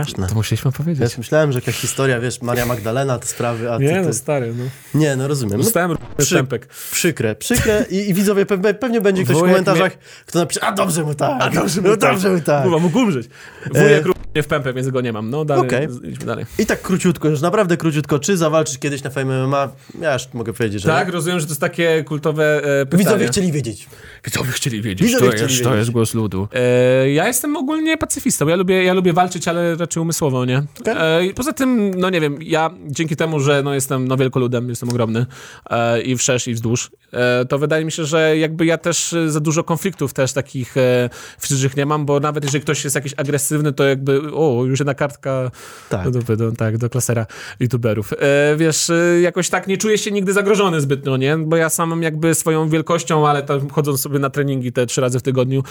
Straszne. 0.02 0.26
To 0.28 0.34
musieliśmy 0.34 0.68
Ja 0.68 0.76
powiedzieć. 0.78 1.02
już 1.02 1.18
myślałem, 1.18 1.52
że 1.52 1.58
jakaś 1.58 1.74
historia, 1.74 2.20
wiesz, 2.20 2.42
Maria 2.42 2.66
Magdalena, 2.66 3.18
te 3.18 3.26
sprawy, 3.26 3.72
a 3.72 3.78
ty... 3.78 3.84
Nie, 3.84 4.00
no 4.00 4.06
ty... 4.06 4.14
stary, 4.14 4.54
no. 4.58 4.64
Nie, 5.00 5.16
no 5.16 5.28
rozumiem. 5.28 5.58
No, 5.58 5.64
Dostałem 5.64 5.96
przy- 6.16 6.34
pępek. 6.34 6.66
przykre, 6.90 7.34
przykre 7.34 7.84
i, 7.90 8.10
i 8.10 8.14
widzowie, 8.14 8.46
pewnie, 8.46 8.74
pewnie 8.74 9.00
będzie 9.00 9.24
ktoś 9.24 9.36
w 9.36 9.38
Wujek 9.38 9.52
komentarzach, 9.54 9.98
kto 10.26 10.38
napisze, 10.38 10.64
a 10.64 10.72
dobrze 10.72 11.02
mu 11.04 11.14
tak, 11.14 11.30
A 11.42 11.50
dobrze 11.50 11.80
no 11.82 11.90
mu 11.90 11.96
tak. 11.96 12.10
dobrze 12.12 12.30
mu 12.30 12.40
tak. 12.40 12.62
Kurwa, 12.62 12.78
mógł 12.78 12.98
umrzeć. 12.98 13.28
Wujek 13.74 14.06
E, 14.06 14.10
nie 14.36 14.42
w 14.42 14.46
pępę, 14.46 14.72
więc 14.72 14.88
go 14.88 15.00
nie 15.00 15.12
mam. 15.12 15.30
No 15.30 15.44
dalej, 15.44 15.70
z- 15.88 16.04
idźmy 16.04 16.26
dalej. 16.26 16.46
I 16.58 16.66
tak 16.66 16.82
króciutko, 16.82 17.28
już 17.28 17.40
naprawdę 17.40 17.76
króciutko, 17.76 18.18
czy 18.18 18.36
zawalczysz 18.36 18.78
kiedyś 18.78 19.02
na 19.02 19.10
Fame 19.10 19.46
MMA? 19.46 19.68
Ja 20.00 20.12
już 20.12 20.22
mogę 20.32 20.52
powiedzieć, 20.52 20.82
że 20.82 20.88
Tak, 20.88 21.06
nie. 21.06 21.12
rozumiem, 21.12 21.40
że 21.40 21.46
to 21.46 21.50
jest 21.50 21.60
takie 21.60 22.04
kultowe 22.04 22.56
e, 22.56 22.86
pytanie. 22.86 23.04
Widzowie 23.04 23.26
chcieli 23.26 23.52
wiedzieć. 23.52 23.88
Widzowie 24.24 24.52
chcieli 24.52 24.82
wiedzieć, 24.82 25.06
Widzowie 25.08 25.26
to, 25.30 25.36
chcieli 25.36 25.52
jest, 25.52 25.62
to 25.64 25.68
wiedzieć. 25.70 25.80
jest 25.80 25.90
głos 25.90 26.14
ludu. 26.14 26.48
E, 26.52 27.10
ja 27.10 27.26
jestem 27.26 27.56
ogólnie 27.56 27.96
pacyfistą, 27.98 28.48
ja 28.48 28.56
lubię, 28.56 28.84
ja 28.84 28.94
lubię 28.94 29.12
walczyć, 29.12 29.48
ale 29.48 29.76
raczej 29.84 30.02
umysłowo, 30.02 30.44
nie? 30.44 30.62
Okej. 30.80 31.28
E, 31.30 31.34
poza 31.34 31.52
tym, 31.52 31.90
no 31.90 32.10
nie 32.10 32.20
wiem, 32.20 32.38
ja 32.42 32.70
dzięki 32.86 33.16
temu, 33.16 33.40
że 33.40 33.62
no, 33.62 33.74
jestem 33.74 34.08
no, 34.08 34.16
wielkoludem, 34.16 34.68
jestem 34.68 34.88
ogromny 34.88 35.26
e, 35.70 36.02
i 36.02 36.16
wszerz 36.16 36.48
i 36.48 36.54
wzdłuż, 36.54 36.90
e, 37.12 37.44
to 37.44 37.58
wydaje 37.58 37.84
mi 37.84 37.92
się, 37.92 38.04
że 38.04 38.38
jakby 38.38 38.66
ja 38.66 38.78
też 38.78 39.12
e, 39.12 39.30
za 39.30 39.40
dużo 39.40 39.64
konfliktów 39.64 40.14
też 40.14 40.32
takich 40.32 40.76
e, 40.76 41.10
fizycznych 41.40 41.76
nie 41.76 41.86
mam, 41.86 42.06
bo 42.06 42.20
nawet 42.20 42.44
jeżeli 42.44 42.62
ktoś 42.62 42.84
jest 42.84 42.96
jakiś 42.96 43.14
agresywny, 43.16 43.72
to 43.72 43.84
jakby, 43.84 44.20
o, 44.34 44.64
już 44.64 44.80
jedna 44.80 44.94
kartka 44.94 45.50
Tak. 45.88 46.10
do, 46.10 46.36
do, 46.36 46.52
tak, 46.52 46.78
do 46.78 46.90
klasera 46.90 47.26
youtuberów. 47.60 48.12
E, 48.12 48.56
wiesz, 48.56 48.90
e, 48.90 49.20
jakoś 49.20 49.48
tak 49.48 49.66
nie 49.66 49.76
czuję 49.76 49.98
się 49.98 50.10
nigdy 50.10 50.32
zagrożony 50.32 50.80
zbytnio, 50.80 51.16
nie? 51.16 51.36
Bo 51.36 51.56
ja 51.56 51.68
sam 51.70 52.02
jakby 52.02 52.34
swoją 52.34 52.68
wielkością, 52.68 53.28
ale 53.28 53.42
tam 53.42 53.70
chodząc 53.70 54.00
sobie 54.00 54.18
na 54.18 54.30
treningi 54.30 54.72
te 54.72 54.86
trzy 54.86 55.00
razy 55.00 55.18
w 55.18 55.22
tygodniu, 55.22 55.62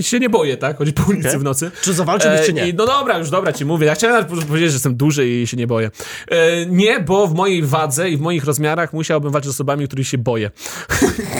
się 0.00 0.18
nie 0.18 0.30
boję, 0.30 0.56
tak? 0.56 0.78
Chodzić 0.78 0.96
po 0.96 1.02
ulicy 1.02 1.28
Okej. 1.28 1.40
w 1.40 1.42
nocy. 1.42 1.70
Czy 1.82 1.92
zawalczyłbyś, 1.94 2.19
czy 2.46 2.52
nie? 2.52 2.68
I, 2.68 2.74
no 2.74 2.86
dobra, 2.86 3.18
już 3.18 3.30
dobra 3.30 3.52
ci 3.52 3.64
mówię. 3.64 3.86
Ja 3.86 3.94
chciałem 3.94 4.16
nawet 4.16 4.44
powiedzieć, 4.46 4.70
że 4.70 4.74
jestem 4.74 4.96
duży 4.96 5.28
i 5.28 5.46
się 5.46 5.56
nie 5.56 5.66
boję. 5.66 5.90
E, 6.28 6.66
nie, 6.66 7.00
bo 7.00 7.26
w 7.26 7.34
mojej 7.34 7.62
wadze 7.62 8.10
i 8.10 8.16
w 8.16 8.20
moich 8.20 8.44
rozmiarach 8.44 8.92
musiałbym 8.92 9.32
walczyć 9.32 9.50
z 9.50 9.54
osobami, 9.54 9.86
których 9.86 10.08
się 10.08 10.18
boję. 10.18 10.50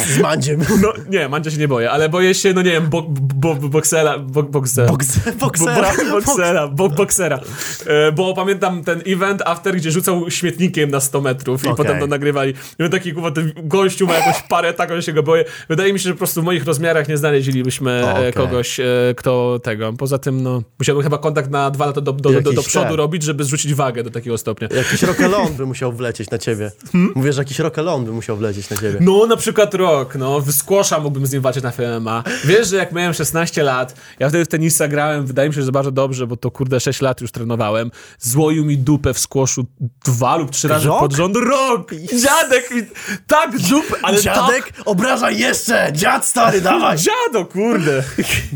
Z 0.06 0.18
Mandziem. 0.18 0.60
No 0.82 0.92
nie, 1.10 1.28
Mandzia 1.28 1.50
się 1.50 1.58
nie 1.58 1.68
boję, 1.68 1.90
ale 1.90 2.08
boję 2.08 2.34
się, 2.34 2.52
no 2.52 2.62
nie 2.62 2.70
wiem, 2.70 2.88
bo, 2.90 3.02
bo, 3.10 3.54
bo, 3.54 3.68
boksera, 3.68 4.18
bo, 4.18 4.42
boksera. 4.42 4.88
Boks- 4.92 5.32
boksera. 5.40 5.92
Bo, 5.96 6.04
bo, 6.04 6.20
boksera, 6.20 6.68
bo, 6.68 6.88
boksera. 6.88 7.40
E, 7.86 8.12
bo 8.12 8.34
pamiętam 8.34 8.84
ten 8.84 9.02
event 9.06 9.42
after, 9.44 9.76
gdzie 9.76 9.90
rzucał 9.90 10.30
śmietnikiem 10.30 10.90
na 10.90 11.00
100 11.00 11.20
metrów 11.20 11.64
i 11.64 11.68
Okej. 11.68 11.76
potem 11.76 12.00
to 12.00 12.06
nagrywali. 12.06 12.54
I 12.78 12.82
on 12.82 12.90
taki, 12.90 13.12
kurwa, 13.12 13.30
ten 13.30 13.52
gościu 13.62 14.06
ma 14.06 14.14
jakąś 14.14 14.42
parę, 14.42 14.74
taką 14.74 14.94
ja 14.94 15.02
się 15.02 15.12
go 15.12 15.22
boję. 15.22 15.44
Wydaje 15.68 15.92
mi 15.92 15.98
się, 15.98 16.02
że 16.02 16.12
po 16.12 16.18
prostu 16.18 16.42
w 16.42 16.44
moich 16.44 16.64
rozmiarach 16.64 17.08
nie 17.08 17.16
znaleźlibyśmy 17.16 17.90
e, 17.90 18.12
Okej. 18.12 18.32
kogoś, 18.32 18.80
e, 18.80 18.84
kto 19.16 19.60
tego. 19.62 19.92
Poza 19.92 20.18
tym, 20.18 20.42
no, 20.42 20.62
musiałbym 20.78 21.04
chyba 21.04 21.18
kontakt 21.18 21.50
na 21.50 21.70
dwa 21.70 21.86
lata 21.86 22.00
do, 22.00 22.12
do, 22.12 22.40
do, 22.40 22.52
do, 22.52 22.62
przodu 22.62 22.86
ten. 22.86 22.96
robić, 22.96 23.22
żeby 23.22 23.44
zrzucić 23.44 23.74
wagę 23.74 24.02
do 24.04 24.10
takiego 24.10 24.38
stopnia. 24.38 24.68
Jakiś 24.76 25.02
rokelon 25.02 25.54
by 25.54 25.66
musiał 25.66 25.92
wlecieć 25.92 26.30
na 26.30 26.38
ciebie. 26.38 26.72
Hmm? 26.92 27.12
Mówię, 27.14 27.32
że 27.32 27.40
jakiś 27.40 27.58
rokelon 27.58 28.04
by 28.04 28.12
musiał 28.12 28.36
wlecieć 28.36 28.70
na 28.70 28.76
ciebie. 28.76 28.98
No, 29.00 29.26
na 29.26 29.36
przykład 29.36 29.74
rok, 29.74 30.14
no, 30.14 30.40
w 30.40 30.52
squasha 30.52 31.00
mógłbym 31.00 31.26
z 31.26 31.32
nim 31.32 31.42
walczyć 31.42 31.62
na 31.62 31.70
FMA. 31.70 32.24
Wiesz, 32.44 32.68
że 32.68 32.76
jak 32.76 32.92
miałem 32.92 33.14
16 33.14 33.62
lat, 33.62 33.94
ja 34.18 34.28
wtedy 34.28 34.44
w 34.44 34.48
tenisa 34.48 34.88
grałem, 34.88 35.26
wydaje 35.26 35.48
mi 35.48 35.54
się, 35.54 35.62
że 35.62 35.72
bardzo 35.72 35.90
dobrze, 35.90 36.26
bo 36.26 36.36
to 36.36 36.50
kurde 36.50 36.80
6 36.80 37.00
lat 37.00 37.20
już 37.20 37.32
trenowałem. 37.32 37.90
Złoił 38.18 38.64
mi 38.64 38.78
dupę 38.78 39.14
w 39.14 39.18
squashu 39.18 39.64
dwa 40.04 40.36
lub 40.36 40.50
trzy 40.50 40.68
razy 40.68 40.88
Rok? 40.88 41.00
pod 41.00 41.12
rząd. 41.12 41.36
Rok! 41.36 41.90
Dziadek 41.94 42.70
mi 42.70 42.82
tak 43.26 43.58
dupę, 43.58 43.94
ale 44.02 44.22
Dziadek, 44.22 44.72
obrażaj 44.84 45.38
jeszcze! 45.38 45.90
Dziad 45.92 46.26
stary, 46.26 46.60
dawaj! 46.60 46.96
tak... 46.96 47.04
Dziado, 47.06 47.46
kurde! 47.46 48.02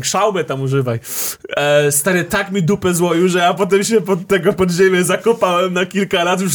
Szałmę 0.03 0.43
tam 0.43 0.61
używaj. 0.61 0.99
E, 1.57 1.91
stary, 2.05 2.23
tak 2.23 2.51
mi 2.51 2.63
dupę 2.63 2.93
złoił, 2.93 3.27
że 3.27 3.39
ja 3.39 3.53
potem 3.53 3.83
się 3.83 4.01
pod 4.01 4.27
tego 4.27 4.53
podziemie 4.53 5.03
zakopałem 5.03 5.73
na 5.73 5.85
kilka 5.85 6.23
lat. 6.23 6.41
Już 6.41 6.53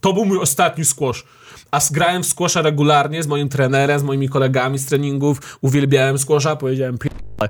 to 0.00 0.12
był 0.12 0.24
mój 0.24 0.38
ostatni 0.38 0.84
squash. 0.84 1.24
A 1.70 1.80
grałem 1.90 2.22
w 2.22 2.26
squasha 2.26 2.62
regularnie 2.62 3.22
z 3.22 3.26
moim 3.26 3.48
trenerem, 3.48 4.00
z 4.00 4.02
moimi 4.02 4.28
kolegami 4.28 4.78
z 4.78 4.86
treningów. 4.86 5.58
Uwielbiałem 5.60 6.18
squasha, 6.18 6.56
powiedziałem 6.56 6.98
p***. 6.98 7.08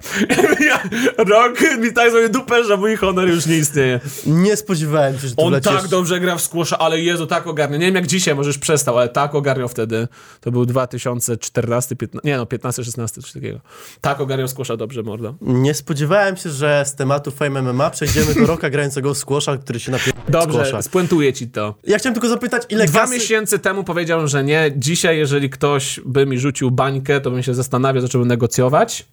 Ja, 0.67 0.83
Rok 1.25 1.59
mi 1.79 1.93
tak 1.93 2.11
sobie 2.11 2.29
dupę, 2.29 2.65
że 2.65 2.77
mój 2.77 2.97
honor 2.97 3.29
już 3.29 3.47
nie 3.47 3.57
istnieje. 3.57 4.01
Nie 4.27 4.57
spodziewałem 4.57 5.19
się, 5.19 5.29
że 5.29 5.35
On 5.37 5.49
wlecisz. 5.51 5.73
tak 5.73 5.89
dobrze 5.89 6.21
gra 6.21 6.37
w 6.37 6.43
squasha, 6.43 6.79
ale 6.79 7.01
Jezu, 7.01 7.27
tak 7.27 7.47
ogarnia. 7.47 7.77
Nie 7.79 7.87
wiem 7.87 7.95
jak 7.95 8.07
dzisiaj, 8.07 8.35
może 8.35 8.49
już 8.49 8.59
przestał, 8.59 8.99
ale 8.99 9.09
tak 9.09 9.35
ogarniał 9.35 9.69
wtedy. 9.69 10.09
To 10.41 10.51
był 10.51 10.67
2014, 10.67 11.97
15, 11.97 12.29
nie 12.29 12.37
no, 12.37 12.47
15, 12.47 12.85
16, 12.85 13.23
coś 13.23 13.33
takiego. 13.33 13.61
Tak 14.01 14.21
ogarniał 14.21 14.49
squasha 14.49 14.77
dobrze, 14.77 15.03
mordo. 15.03 15.35
Nie 15.41 15.75
spodziewałem 15.75 16.37
się, 16.37 16.51
że 16.51 16.85
z 16.87 16.95
tematu 16.95 17.31
Fame 17.31 17.63
MMA 17.63 17.91
przejdziemy 17.91 18.35
do 18.35 18.47
roka 18.47 18.71
grającego 18.71 19.15
w 19.15 19.19
squasha, 19.19 19.57
który 19.57 19.81
się 19.81 19.93
napiera 19.93 20.19
Dobrze, 20.29 20.59
squasha. 20.59 20.83
spuentuję 20.83 21.33
ci 21.33 21.49
to. 21.49 21.75
Ja 21.85 21.99
chciałem 21.99 22.15
tylko 22.15 22.29
zapytać, 22.29 22.63
ile 22.69 22.87
Dwa 22.87 23.01
kasy... 23.01 23.15
miesiące 23.15 23.59
temu 23.59 23.85
powiedziałem, 24.07 24.29
że 24.29 24.45
nie. 24.45 24.73
Dzisiaj, 24.77 25.19
jeżeli 25.19 25.51
ktoś 25.51 26.01
by 26.05 26.27
mi 26.27 26.39
rzucił 26.39 26.71
bańkę, 26.71 27.21
to 27.21 27.31
bym 27.31 27.43
się 27.43 27.55
zastanawiał, 27.55 28.03
zacząłbym 28.03 28.29
negocjować. 28.29 29.07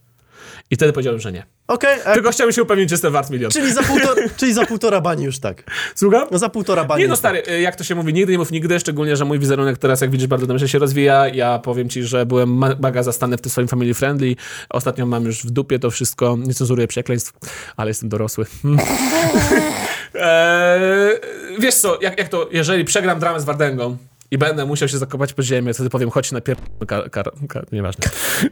I 0.71 0.75
wtedy 0.75 0.93
powiedziałem, 0.93 1.19
że 1.19 1.31
nie. 1.31 1.43
Okej, 1.67 1.99
a- 2.05 2.13
Tylko 2.13 2.31
chciałbym 2.31 2.53
się 2.53 2.63
upewnić, 2.63 2.89
czy 2.89 2.93
jestem 2.93 3.13
wart 3.13 3.29
milion. 3.29 3.51
czyli, 3.51 3.73
za 3.73 3.83
półtora, 3.83 4.21
czyli 4.37 4.53
za 4.53 4.65
półtora 4.65 5.01
bani 5.01 5.23
już 5.23 5.39
tak. 5.39 5.63
Słucham? 5.95 6.27
No 6.31 6.37
za 6.39 6.49
półtora 6.49 6.85
bani 6.85 7.01
Nie 7.01 7.07
no 7.07 7.13
już 7.13 7.19
tak. 7.19 7.37
stary, 7.37 7.57
y, 7.57 7.61
jak 7.61 7.75
to 7.75 7.83
się 7.83 7.95
mówi, 7.95 8.13
nigdy 8.13 8.31
nie 8.31 8.37
mów 8.37 8.51
nigdy, 8.51 8.79
szczególnie, 8.79 9.15
że 9.15 9.25
mój 9.25 9.39
wizerunek 9.39 9.77
teraz, 9.77 10.01
jak 10.01 10.11
widzisz, 10.11 10.27
bardzo 10.27 10.47
dobrze 10.47 10.69
się 10.69 10.79
rozwija. 10.79 11.27
Ja 11.27 11.59
powiem 11.59 11.89
ci, 11.89 12.03
że 12.03 12.25
byłem 12.25 12.57
mega 12.81 13.03
zastany 13.03 13.37
w 13.37 13.41
tym 13.41 13.51
swoim 13.51 13.67
family 13.67 13.93
friendly. 13.93 14.35
Ostatnio 14.69 15.05
mam 15.05 15.25
już 15.25 15.43
w 15.43 15.49
dupie 15.51 15.79
to 15.79 15.91
wszystko. 15.91 16.37
Nie 16.39 16.53
cenzuruję 16.53 16.87
przekleństw, 16.87 17.33
ale 17.77 17.89
jestem 17.89 18.09
dorosły. 18.09 18.45
Eee, 20.15 21.19
wiesz 21.63 21.75
co, 21.75 21.97
jak, 22.01 22.19
jak 22.19 22.29
to, 22.29 22.49
jeżeli 22.51 22.85
przegram 22.85 23.19
dramę 23.19 23.39
z 23.39 23.43
Wardęgą 23.43 23.97
i 24.33 24.37
będę 24.37 24.65
musiał 24.65 24.87
się 24.89 24.97
zakopać 24.97 25.33
pod 25.33 25.45
ziemię, 25.45 25.73
wtedy 25.73 25.89
powiem, 25.89 26.09
chodź 26.09 26.31
na 26.31 26.41
pier... 26.41 26.57
Kar, 26.87 27.11
kar, 27.11 27.31
kar, 27.49 27.65
nieważne. 27.71 28.05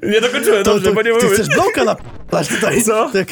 Nie 0.03 0.21
dokończyłem, 0.21 0.63
To, 0.63 0.73
dobrze, 0.73 0.89
to, 0.89 0.95
bo 0.95 1.01
nie 1.01 1.09
ty 1.19 1.25
mówię. 1.25 1.35
chcesz 1.35 1.47
bloka 1.49 1.83
nap***ać 1.83 2.47
tutaj. 2.47 2.83
Co? 2.83 3.09
Tak. 3.13 3.27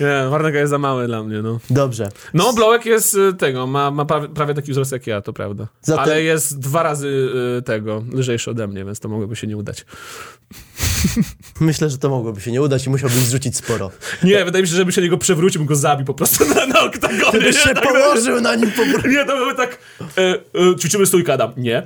Nie, 0.00 0.30
Wardęga 0.30 0.58
jest 0.58 0.70
za 0.70 0.78
mały 0.78 1.06
dla 1.06 1.22
mnie, 1.22 1.42
no. 1.42 1.58
Dobrze. 1.70 2.08
No, 2.34 2.52
Blowek 2.52 2.86
jest 2.86 3.14
y, 3.14 3.34
tego, 3.34 3.66
ma, 3.66 3.90
ma 3.90 4.04
prawie, 4.04 4.28
prawie 4.28 4.54
taki 4.54 4.72
wzrost 4.72 4.92
jak 4.92 5.06
ja, 5.06 5.20
to 5.20 5.32
prawda. 5.32 5.66
Zatem- 5.82 6.02
Ale 6.04 6.22
jest 6.22 6.58
dwa 6.58 6.82
razy 6.82 7.28
y, 7.58 7.62
tego, 7.62 8.04
lżejszy 8.12 8.50
ode 8.50 8.66
mnie, 8.68 8.84
więc 8.84 9.00
to 9.00 9.08
mogłoby 9.08 9.36
się 9.36 9.46
nie 9.46 9.56
udać. 9.56 9.84
Myślę, 11.60 11.90
że 11.90 11.98
to 11.98 12.08
mogłoby 12.08 12.40
się 12.40 12.52
nie 12.52 12.62
udać 12.62 12.86
i 12.86 12.90
musiałbyś 12.90 13.18
zrzucić 13.18 13.56
sporo. 13.56 13.90
Nie, 14.22 14.44
wydaje 14.44 14.62
mi 14.62 14.68
się, 14.68 14.72
że 14.72 14.76
żeby 14.76 14.92
się 14.92 15.02
niego 15.02 15.18
przewrócił, 15.18 15.60
bym 15.60 15.66
go 15.68 15.76
zabił 15.76 16.06
po 16.06 16.14
prostu 16.14 16.44
na, 16.54 16.66
na 16.66 16.80
oktagonie. 16.80 17.30
Gdybyś 17.30 17.62
się 17.62 17.74
Tak, 17.74 17.82
położył 17.82 18.40
na 18.40 18.54
nim 18.54 18.70
po 18.70 18.82
prostu. 18.86 19.08
Nie, 19.08 19.24
to 19.24 19.36
były 19.36 19.54
tak, 19.54 19.78
e, 20.18 20.22
e, 20.22 20.76
ćwiczymy 20.78 21.06
stójkę, 21.06 21.32
Adam. 21.32 21.52
Nie. 21.56 21.82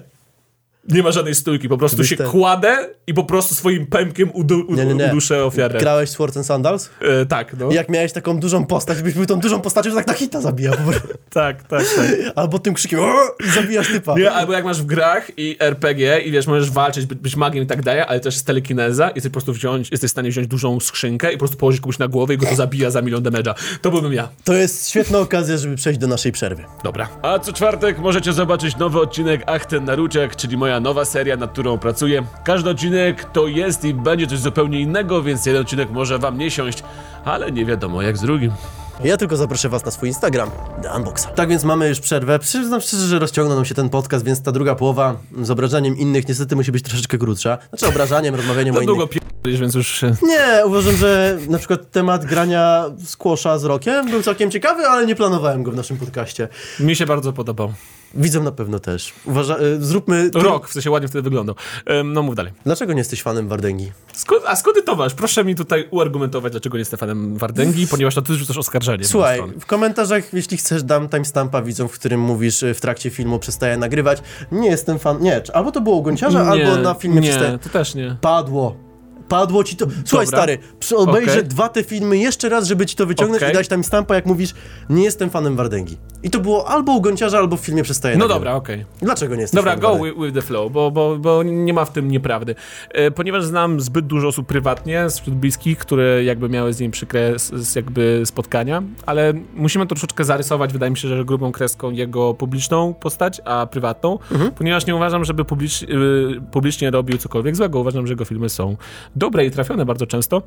Nie 0.90 1.02
ma 1.02 1.12
żadnej 1.12 1.34
stójki, 1.34 1.68
po 1.68 1.78
prostu 1.78 2.04
się 2.04 2.16
kładę 2.16 2.88
i 3.06 3.14
po 3.14 3.24
prostu 3.24 3.54
swoim 3.54 3.86
pępkiem 3.86 4.30
udu, 4.34 4.64
u, 4.68 4.74
Nie, 4.74 4.84
nie, 4.84 4.94
nie. 4.94 5.06
uduszę 5.06 5.44
ofiarę. 5.44 5.78
Grałeś 5.80 6.10
Swords 6.10 6.36
and 6.36 6.46
Sandals? 6.46 6.90
E, 7.00 7.26
tak, 7.26 7.56
no. 7.58 7.70
I 7.70 7.74
jak 7.74 7.88
miałeś 7.88 8.12
taką 8.12 8.40
dużą 8.40 8.66
postać, 8.66 9.02
byś 9.02 9.14
był 9.14 9.26
tą 9.26 9.40
dużą 9.40 9.60
postacią, 9.60 9.90
to 9.90 9.96
tak 9.96 10.06
na 10.06 10.14
hita 10.14 10.40
zabijał. 10.40 10.74
Tak, 11.30 11.62
tak, 11.62 11.84
tak. 11.96 12.06
Albo 12.36 12.58
tym 12.58 12.74
krzykiem 12.74 13.00
i 13.46 13.50
zabijasz 13.50 13.88
typa. 13.88 14.14
Nie, 14.18 14.32
albo 14.32 14.52
jak 14.52 14.64
masz 14.64 14.82
w 14.82 14.86
grach 14.86 15.30
i 15.36 15.56
RPG 15.60 16.18
i 16.20 16.30
wiesz, 16.30 16.46
możesz 16.46 16.70
walczyć, 16.70 17.06
być, 17.06 17.18
być 17.18 17.36
magiem 17.36 17.64
i 17.64 17.66
tak 17.66 17.82
dalej, 17.82 18.02
ale 18.08 18.20
też 18.20 18.34
jest 18.34 18.46
telekineza 18.46 19.10
i 19.10 19.14
jesteś 19.14 19.30
po 19.30 19.32
prostu 19.32 19.52
wziąć, 19.52 19.90
jesteś 19.90 20.10
w 20.10 20.12
stanie 20.12 20.30
wziąć 20.30 20.48
dużą 20.48 20.80
skrzynkę 20.80 21.28
i 21.30 21.32
po 21.32 21.38
prostu 21.38 21.56
położyć 21.56 21.80
komuś 21.80 21.98
na 21.98 22.08
głowę 22.08 22.34
i 22.34 22.36
go 22.36 22.46
to 22.46 22.54
zabija 22.54 22.90
za 22.90 23.02
milion 23.02 23.22
damage'a. 23.22 23.54
To 23.82 23.90
byłbym 23.90 24.12
ja. 24.12 24.28
To 24.44 24.54
jest 24.54 24.88
świetna 24.88 25.18
okazja, 25.18 25.56
żeby 25.56 25.76
przejść 25.76 25.98
do 26.00 26.06
naszej 26.06 26.32
przerwy. 26.32 26.64
Dobra. 26.84 27.08
A 27.22 27.38
co 27.38 27.52
czwartek 27.52 27.98
możecie 27.98 28.32
zobaczyć 28.32 28.76
nowy 28.76 29.00
odcinek 29.00 29.42
Ach 29.46 29.66
ten 29.66 29.84
Naruciak, 29.84 30.36
czyli 30.36 30.56
moja 30.56 30.79
nowa 30.80 31.04
seria, 31.04 31.36
nad 31.36 31.52
którą 31.52 31.78
pracuję. 31.78 32.22
Każdy 32.44 32.70
odcinek 32.70 33.24
to 33.24 33.46
jest 33.46 33.84
i 33.84 33.94
będzie 33.94 34.26
coś 34.26 34.38
zupełnie 34.38 34.80
innego, 34.80 35.22
więc 35.22 35.46
jeden 35.46 35.62
odcinek 35.62 35.90
może 35.90 36.18
wam 36.18 36.38
nie 36.38 36.50
siąść, 36.50 36.82
ale 37.24 37.52
nie 37.52 37.64
wiadomo 37.64 38.02
jak 38.02 38.16
z 38.16 38.20
drugim. 38.20 38.52
Ja 39.04 39.16
tylko 39.16 39.36
zaproszę 39.36 39.68
was 39.68 39.84
na 39.84 39.90
swój 39.90 40.08
Instagram, 40.08 40.50
The 40.82 40.96
Unboxa. 40.96 41.26
Tak 41.34 41.48
więc 41.48 41.64
mamy 41.64 41.88
już 41.88 42.00
przerwę. 42.00 42.38
Przyznam 42.38 42.80
szczerze, 42.80 43.06
że 43.06 43.18
rozciągnął 43.18 43.56
nam 43.56 43.64
się 43.64 43.74
ten 43.74 43.88
podcast, 43.88 44.24
więc 44.24 44.42
ta 44.42 44.52
druga 44.52 44.74
połowa 44.74 45.16
z 45.42 45.50
obrażaniem 45.50 45.96
innych 45.98 46.28
niestety 46.28 46.56
musi 46.56 46.72
być 46.72 46.84
troszeczkę 46.84 47.18
krótsza. 47.18 47.58
Znaczy 47.68 47.86
obrażaniem, 47.86 48.34
rozmawianiem 48.34 48.74
o 48.74 48.78
innych. 48.78 48.86
długo 48.86 49.06
pierdolisz, 49.06 49.60
więc 49.60 49.74
już. 49.74 50.02
Nie, 50.22 50.66
uważam, 50.66 50.96
że 50.96 51.38
na 51.48 51.58
przykład 51.58 51.90
temat 51.90 52.24
grania 52.24 52.84
squasha 53.04 53.58
z 53.58 53.64
rokiem 53.64 54.10
był 54.10 54.22
całkiem 54.22 54.50
ciekawy, 54.50 54.86
ale 54.86 55.06
nie 55.06 55.14
planowałem 55.14 55.62
go 55.62 55.70
w 55.70 55.76
naszym 55.76 55.96
podcaście. 55.96 56.48
Mi 56.80 56.96
się 56.96 57.06
bardzo 57.06 57.32
podobał. 57.32 57.72
Widzom 58.14 58.44
na 58.44 58.52
pewno 58.52 58.78
też. 58.78 59.12
Uważa, 59.24 59.58
y, 59.58 59.84
zróbmy... 59.84 60.30
Rok, 60.34 60.68
w 60.68 60.72
sensie 60.72 60.90
ładnie 60.90 61.08
wtedy 61.08 61.22
wyglądał. 61.22 61.54
No 62.04 62.22
mów 62.22 62.34
dalej. 62.34 62.52
Dlaczego 62.64 62.92
nie 62.92 62.98
jesteś 62.98 63.22
fanem 63.22 63.48
Wardęgi? 63.48 63.92
Skąd, 64.12 64.42
a 64.46 64.56
skąd 64.56 64.76
ty 64.76 64.82
to 64.82 64.96
masz? 64.96 65.14
Proszę 65.14 65.44
mi 65.44 65.54
tutaj 65.54 65.88
uargumentować, 65.90 66.52
dlaczego 66.52 66.76
nie 66.76 66.80
jestem 66.80 66.98
fanem 66.98 67.36
Wardęgi, 67.36 67.86
ponieważ 67.86 68.14
to 68.14 68.22
ty 68.22 68.32
już 68.32 68.46
też 68.46 68.58
oskarżenie. 68.58 69.04
Słuchaj, 69.04 69.42
w 69.60 69.66
komentarzach, 69.66 70.32
jeśli 70.32 70.56
chcesz, 70.56 70.82
dam 70.82 71.08
timestampa 71.08 71.62
widzom, 71.62 71.88
w 71.88 71.92
którym 71.92 72.20
mówisz 72.20 72.62
y, 72.62 72.74
w 72.74 72.80
trakcie 72.80 73.10
filmu 73.10 73.38
przestaję 73.38 73.76
nagrywać. 73.76 74.22
Nie 74.52 74.68
jestem 74.70 74.98
fan... 74.98 75.22
Nie, 75.22 75.42
albo 75.52 75.72
to 75.72 75.80
było 75.80 75.96
u 75.96 76.02
Gonciarza, 76.02 76.46
albo 76.46 76.76
na 76.76 76.94
filmie 76.94 77.20
Nie, 77.20 77.28
przestaję... 77.28 77.58
to 77.58 77.68
też 77.68 77.94
nie. 77.94 78.16
Padło. 78.20 78.90
Padło 79.28 79.64
ci 79.64 79.76
to. 79.76 79.86
Słuchaj, 80.04 80.26
Dobra. 80.26 80.38
stary, 80.38 80.58
obejrzę 80.96 81.32
Okej. 81.32 81.44
dwa 81.44 81.68
te 81.68 81.84
filmy 81.84 82.18
jeszcze 82.18 82.48
raz, 82.48 82.66
żeby 82.66 82.86
ci 82.86 82.96
to 82.96 83.06
wyciągnąć 83.06 83.42
Okej. 83.42 83.54
i 83.54 83.54
dać 83.54 83.68
timestampa, 83.68 84.14
jak 84.14 84.26
mówisz, 84.26 84.54
nie 84.90 85.04
jestem 85.04 85.30
fanem 85.30 85.56
Wardęgi. 85.56 85.96
I 86.22 86.30
to 86.30 86.40
było 86.40 86.68
albo 86.68 86.92
u 86.92 87.00
Gąciarza, 87.00 87.38
albo 87.38 87.56
w 87.56 87.60
filmie 87.60 87.82
Przestaje 87.82 88.16
No 88.16 88.28
dobra, 88.28 88.54
okej. 88.54 88.84
Dlaczego 89.02 89.34
nie 89.34 89.40
jesteś 89.40 89.56
Dobra, 89.56 89.76
go 89.76 89.98
with, 90.04 90.14
with 90.18 90.34
the 90.34 90.42
flow, 90.42 90.72
bo, 90.72 90.90
bo, 90.90 91.16
bo 91.18 91.42
nie 91.42 91.72
ma 91.72 91.84
w 91.84 91.92
tym 91.92 92.10
nieprawdy. 92.10 92.54
E, 92.90 93.10
ponieważ 93.10 93.44
znam 93.44 93.80
zbyt 93.80 94.06
dużo 94.06 94.28
osób 94.28 94.46
prywatnie, 94.46 95.10
spośród 95.10 95.36
bliskich, 95.36 95.78
które 95.78 96.24
jakby 96.24 96.48
miały 96.48 96.72
z 96.72 96.80
nim 96.80 96.90
przykre 96.90 97.36
jakby 97.76 98.22
spotkania, 98.24 98.82
ale 99.06 99.32
musimy 99.54 99.86
to 99.86 99.94
troszeczkę 99.94 100.24
zarysować, 100.24 100.72
wydaje 100.72 100.90
mi 100.90 100.96
się, 100.96 101.08
że 101.08 101.24
grubą 101.24 101.52
kreską 101.52 101.90
jego 101.90 102.34
publiczną 102.34 102.94
postać, 102.94 103.40
a 103.44 103.66
prywatną, 103.66 104.18
Mhm. 104.32 104.50
ponieważ 104.52 104.86
nie 104.86 104.96
uważam, 104.96 105.24
żeby 105.24 105.44
publicz, 105.44 105.82
y, 105.82 105.86
publicznie 106.52 106.90
robił 106.90 107.18
cokolwiek 107.18 107.56
złego. 107.56 107.80
Uważam, 107.80 108.06
że 108.06 108.12
jego 108.12 108.24
filmy 108.24 108.48
są 108.48 108.76
dobre 109.16 109.44
i 109.46 109.50
trafione 109.50 109.84
bardzo 109.84 110.06
często. 110.06 110.42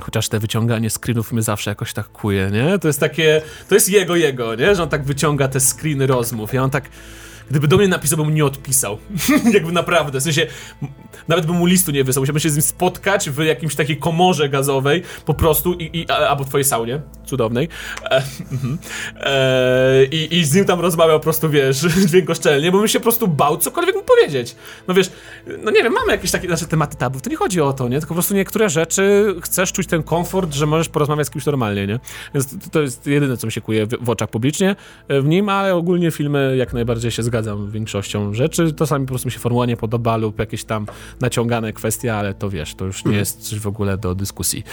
Chociaż 0.00 0.28
te 0.28 0.38
wyciąganie 0.38 0.90
screenów 0.90 1.32
mnie 1.32 1.42
zawsze 1.42 1.70
jakoś 1.70 1.92
tak 1.92 2.08
kuje, 2.08 2.50
nie? 2.52 2.78
To 2.78 2.88
jest 2.88 3.00
takie, 3.00 3.42
to 3.68 3.74
jest 3.74 3.88
jego, 3.88 4.16
jego, 4.16 4.54
nie? 4.54 4.74
Że 4.74 4.82
on 4.82 4.88
tak 4.88 5.04
wyciąga 5.04 5.48
te 5.48 5.60
screeny 5.60 6.06
rozmów 6.06 6.54
i 6.54 6.58
on 6.58 6.70
tak, 6.70 6.84
gdyby 7.50 7.68
do 7.68 7.76
mnie 7.76 7.88
napisał, 7.88 8.18
bym 8.18 8.34
nie 8.34 8.44
odpisał. 8.44 8.98
Jakby 9.54 9.72
naprawdę, 9.72 10.20
w 10.20 10.22
sensie, 10.22 10.46
nawet 11.28 11.46
bym 11.46 11.56
mu 11.56 11.66
listu 11.66 11.90
nie 11.90 12.04
wysłał, 12.04 12.22
musiałbym 12.22 12.40
się 12.40 12.50
z 12.50 12.54
nim 12.54 12.62
spotkać 12.62 13.30
w 13.30 13.38
jakimś 13.38 13.74
takiej 13.74 13.96
komorze 13.96 14.48
gazowej, 14.48 15.02
po 15.26 15.34
prostu, 15.34 15.72
i, 15.72 15.90
i, 15.98 16.10
albo 16.10 16.44
w 16.44 16.48
twojej 16.48 16.64
saunie, 16.64 17.00
cudownej, 17.24 17.68
e, 18.04 18.22
mhm. 18.52 18.78
e, 19.20 20.04
i, 20.04 20.38
i 20.38 20.44
z 20.44 20.54
nim 20.54 20.64
tam 20.64 20.80
rozmawiał 20.80 21.18
po 21.18 21.22
prostu, 21.22 21.50
wiesz, 21.50 21.76
dźwiękoszczelnie, 22.08 22.72
bo 22.72 22.78
bym 22.78 22.88
się 22.88 22.98
po 22.98 23.02
prostu 23.02 23.28
bał 23.28 23.56
cokolwiek 23.56 23.94
mu 23.96 24.02
powiedzieć. 24.02 24.56
No 24.88 24.94
wiesz, 24.94 25.10
no 25.64 25.70
nie 25.70 25.82
wiem, 25.82 25.92
mamy 25.92 26.12
jakieś 26.12 26.30
takie 26.30 26.48
nasze 26.48 26.66
tematy 26.66 26.96
tabu, 26.96 27.20
to 27.20 27.30
nie 27.30 27.36
chodzi 27.36 27.60
o 27.60 27.72
to, 27.72 27.88
nie? 27.88 27.98
Tylko 27.98 28.08
po 28.08 28.14
prostu 28.14 28.34
niektóre 28.34 28.68
rzeczy 28.70 29.34
chcesz 29.42 29.72
czuć 29.72 29.86
ten 29.86 30.02
komfort, 30.02 30.54
że 30.54 30.66
możesz 30.66 30.88
porozmawiać 30.88 31.26
z 31.26 31.30
kimś 31.30 31.46
normalnie, 31.46 31.86
nie? 31.86 32.00
Więc 32.34 32.50
to, 32.50 32.70
to 32.70 32.82
jest 32.82 33.06
jedyne, 33.06 33.36
co 33.36 33.46
mi 33.46 33.52
się 33.52 33.60
kuje 33.60 33.86
w, 33.86 33.90
w 34.00 34.10
oczach 34.10 34.28
publicznie 34.28 34.76
e, 35.08 35.20
w 35.20 35.24
nim, 35.24 35.48
ale 35.48 35.74
ogólnie 35.74 36.10
filmy 36.10 36.54
jak 36.56 36.72
najbardziej 36.72 37.10
się 37.10 37.22
zgadzam 37.42 37.70
większością 37.70 38.34
rzeczy. 38.34 38.72
Czasami 38.72 39.06
po 39.06 39.08
prostu 39.08 39.28
mi 39.28 39.32
się 39.32 39.38
formuła 39.38 39.66
nie 39.66 39.76
podoba 39.76 40.16
lub 40.16 40.38
jakieś 40.38 40.64
tam 40.64 40.86
naciągane 41.20 41.72
kwestie, 41.72 42.14
ale 42.14 42.34
to 42.34 42.50
wiesz, 42.50 42.74
to 42.74 42.84
już 42.84 43.04
nie 43.04 43.16
jest 43.16 43.48
coś 43.48 43.58
w 43.58 43.66
ogóle 43.66 43.98
do 43.98 44.14
dyskusji. 44.14 44.64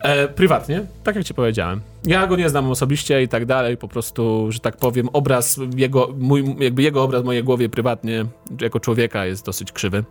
E, 0.00 0.28
prywatnie, 0.28 0.86
tak 1.04 1.16
jak 1.16 1.24
ci 1.24 1.34
powiedziałem. 1.34 1.80
Ja 2.06 2.26
go 2.26 2.36
nie 2.36 2.48
znam 2.48 2.70
osobiście 2.70 3.22
i 3.22 3.28
tak 3.28 3.46
dalej, 3.46 3.76
po 3.76 3.88
prostu, 3.88 4.46
że 4.48 4.60
tak 4.60 4.76
powiem, 4.76 5.08
obraz 5.12 5.60
jego, 5.76 6.08
mój, 6.18 6.56
jakby 6.58 6.82
jego 6.82 7.02
obraz 7.02 7.22
w 7.22 7.24
mojej 7.24 7.44
głowie 7.44 7.68
prywatnie, 7.68 8.24
jako 8.60 8.80
człowieka 8.80 9.26
jest 9.26 9.46
dosyć 9.46 9.72
krzywy. 9.72 10.04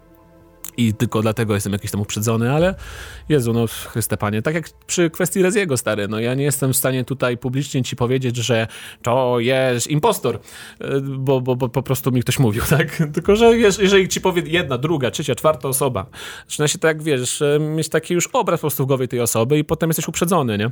I 0.78 0.94
tylko 0.94 1.22
dlatego 1.22 1.54
jestem 1.54 1.74
jakiś 1.74 1.92
tam 1.92 2.02
uprzedzony, 2.02 2.52
ale 2.52 2.76
Jezu, 3.30 3.54
no 3.54 3.66
Chryste 3.68 4.18
Panie, 4.18 4.42
tak 4.42 4.56
jak 4.56 4.70
przy 4.88 5.10
kwestii 5.10 5.42
Reziego, 5.42 5.78
stary, 5.78 6.08
no 6.08 6.20
ja 6.20 6.34
nie 6.36 6.44
jestem 6.44 6.74
w 6.74 6.78
stanie 6.78 7.04
tutaj 7.06 7.38
publicznie 7.38 7.84
ci 7.84 7.96
powiedzieć, 7.96 8.36
że 8.36 8.68
to 9.02 9.40
jest 9.40 9.88
impostor, 9.88 10.36
y, 10.36 11.02
bo, 11.02 11.42
bo, 11.42 11.56
bo 11.56 11.70
po 11.70 11.84
prostu 11.84 12.12
mi 12.12 12.22
ktoś 12.22 12.40
mówił, 12.40 12.64
tak? 12.78 13.04
Tylko, 13.14 13.36
że 13.36 13.46
jeż- 13.46 13.82
jeżeli 13.82 14.08
ci 14.08 14.22
powie 14.22 14.42
jedna, 14.46 14.78
druga, 14.78 15.12
trzecia, 15.12 15.36
czwarta 15.36 15.68
osoba, 15.68 16.06
zaczyna 16.48 16.68
się 16.68 16.80
tak, 16.80 17.04
wiesz, 17.04 17.42
y, 17.42 17.58
mieć 17.60 17.90
taki 17.90 18.14
już 18.14 18.28
obraz 18.28 18.60
po 18.60 18.62
prostu 18.62 18.84
w 18.84 18.88
głowie 18.88 19.08
tej 19.08 19.20
osoby 19.22 19.58
i 19.58 19.64
potem 19.64 19.90
jesteś 19.90 20.08
uprzedzony, 20.08 20.58
nie? 20.58 20.72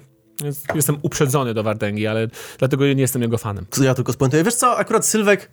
Jestem 0.75 0.97
uprzedzony 1.01 1.53
do 1.53 1.63
Wardęgi, 1.63 2.07
ale 2.07 2.27
dlatego 2.59 2.85
nie 2.93 3.01
jestem 3.01 3.21
jego 3.21 3.37
fanem. 3.37 3.65
Ja 3.81 3.93
tylko 3.93 4.13
spuentuję. 4.13 4.43
Wiesz 4.43 4.55
co, 4.55 4.77
akurat 4.77 5.05
Sylwek, 5.05 5.49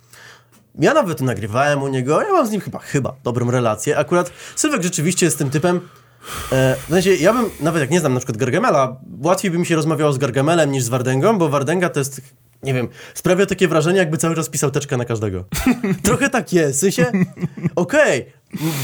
ja 0.78 0.94
nawet 0.94 1.20
nagrywałem 1.20 1.82
u 1.82 1.88
niego, 1.88 2.22
ja 2.22 2.32
mam 2.32 2.46
z 2.46 2.50
nim 2.50 2.60
chyba, 2.60 2.78
chyba 2.78 3.14
dobrą 3.24 3.50
relację. 3.50 3.98
Akurat 3.98 4.30
Sylwek 4.56 4.82
rzeczywiście 4.82 5.26
jest 5.26 5.38
tym 5.38 5.50
typem, 5.50 5.80
e, 6.52 6.76
w 6.88 6.90
sensie, 6.90 7.14
ja 7.14 7.32
bym, 7.32 7.50
nawet 7.60 7.80
jak 7.80 7.90
nie 7.90 8.00
znam 8.00 8.14
na 8.14 8.20
przykład 8.20 8.36
Gargamela, 8.36 8.96
łatwiej 9.22 9.50
by 9.50 9.58
mi 9.58 9.66
się 9.66 9.76
rozmawiało 9.76 10.12
z 10.12 10.18
Gargamelem 10.18 10.72
niż 10.72 10.82
z 10.82 10.88
Wardęgą, 10.88 11.38
bo 11.38 11.48
Wardęga 11.48 11.88
to 11.88 12.00
jest, 12.00 12.20
nie 12.62 12.74
wiem, 12.74 12.88
sprawia 13.14 13.46
takie 13.46 13.68
wrażenie, 13.68 13.98
jakby 13.98 14.16
cały 14.16 14.34
czas 14.34 14.48
pisał 14.48 14.70
teczkę 14.70 14.96
na 14.96 15.04
każdego. 15.04 15.44
Trochę 16.04 16.30
tak 16.30 16.52
jest, 16.52 16.78
w 16.78 16.80
sensie, 16.80 17.06
okej, 17.76 18.32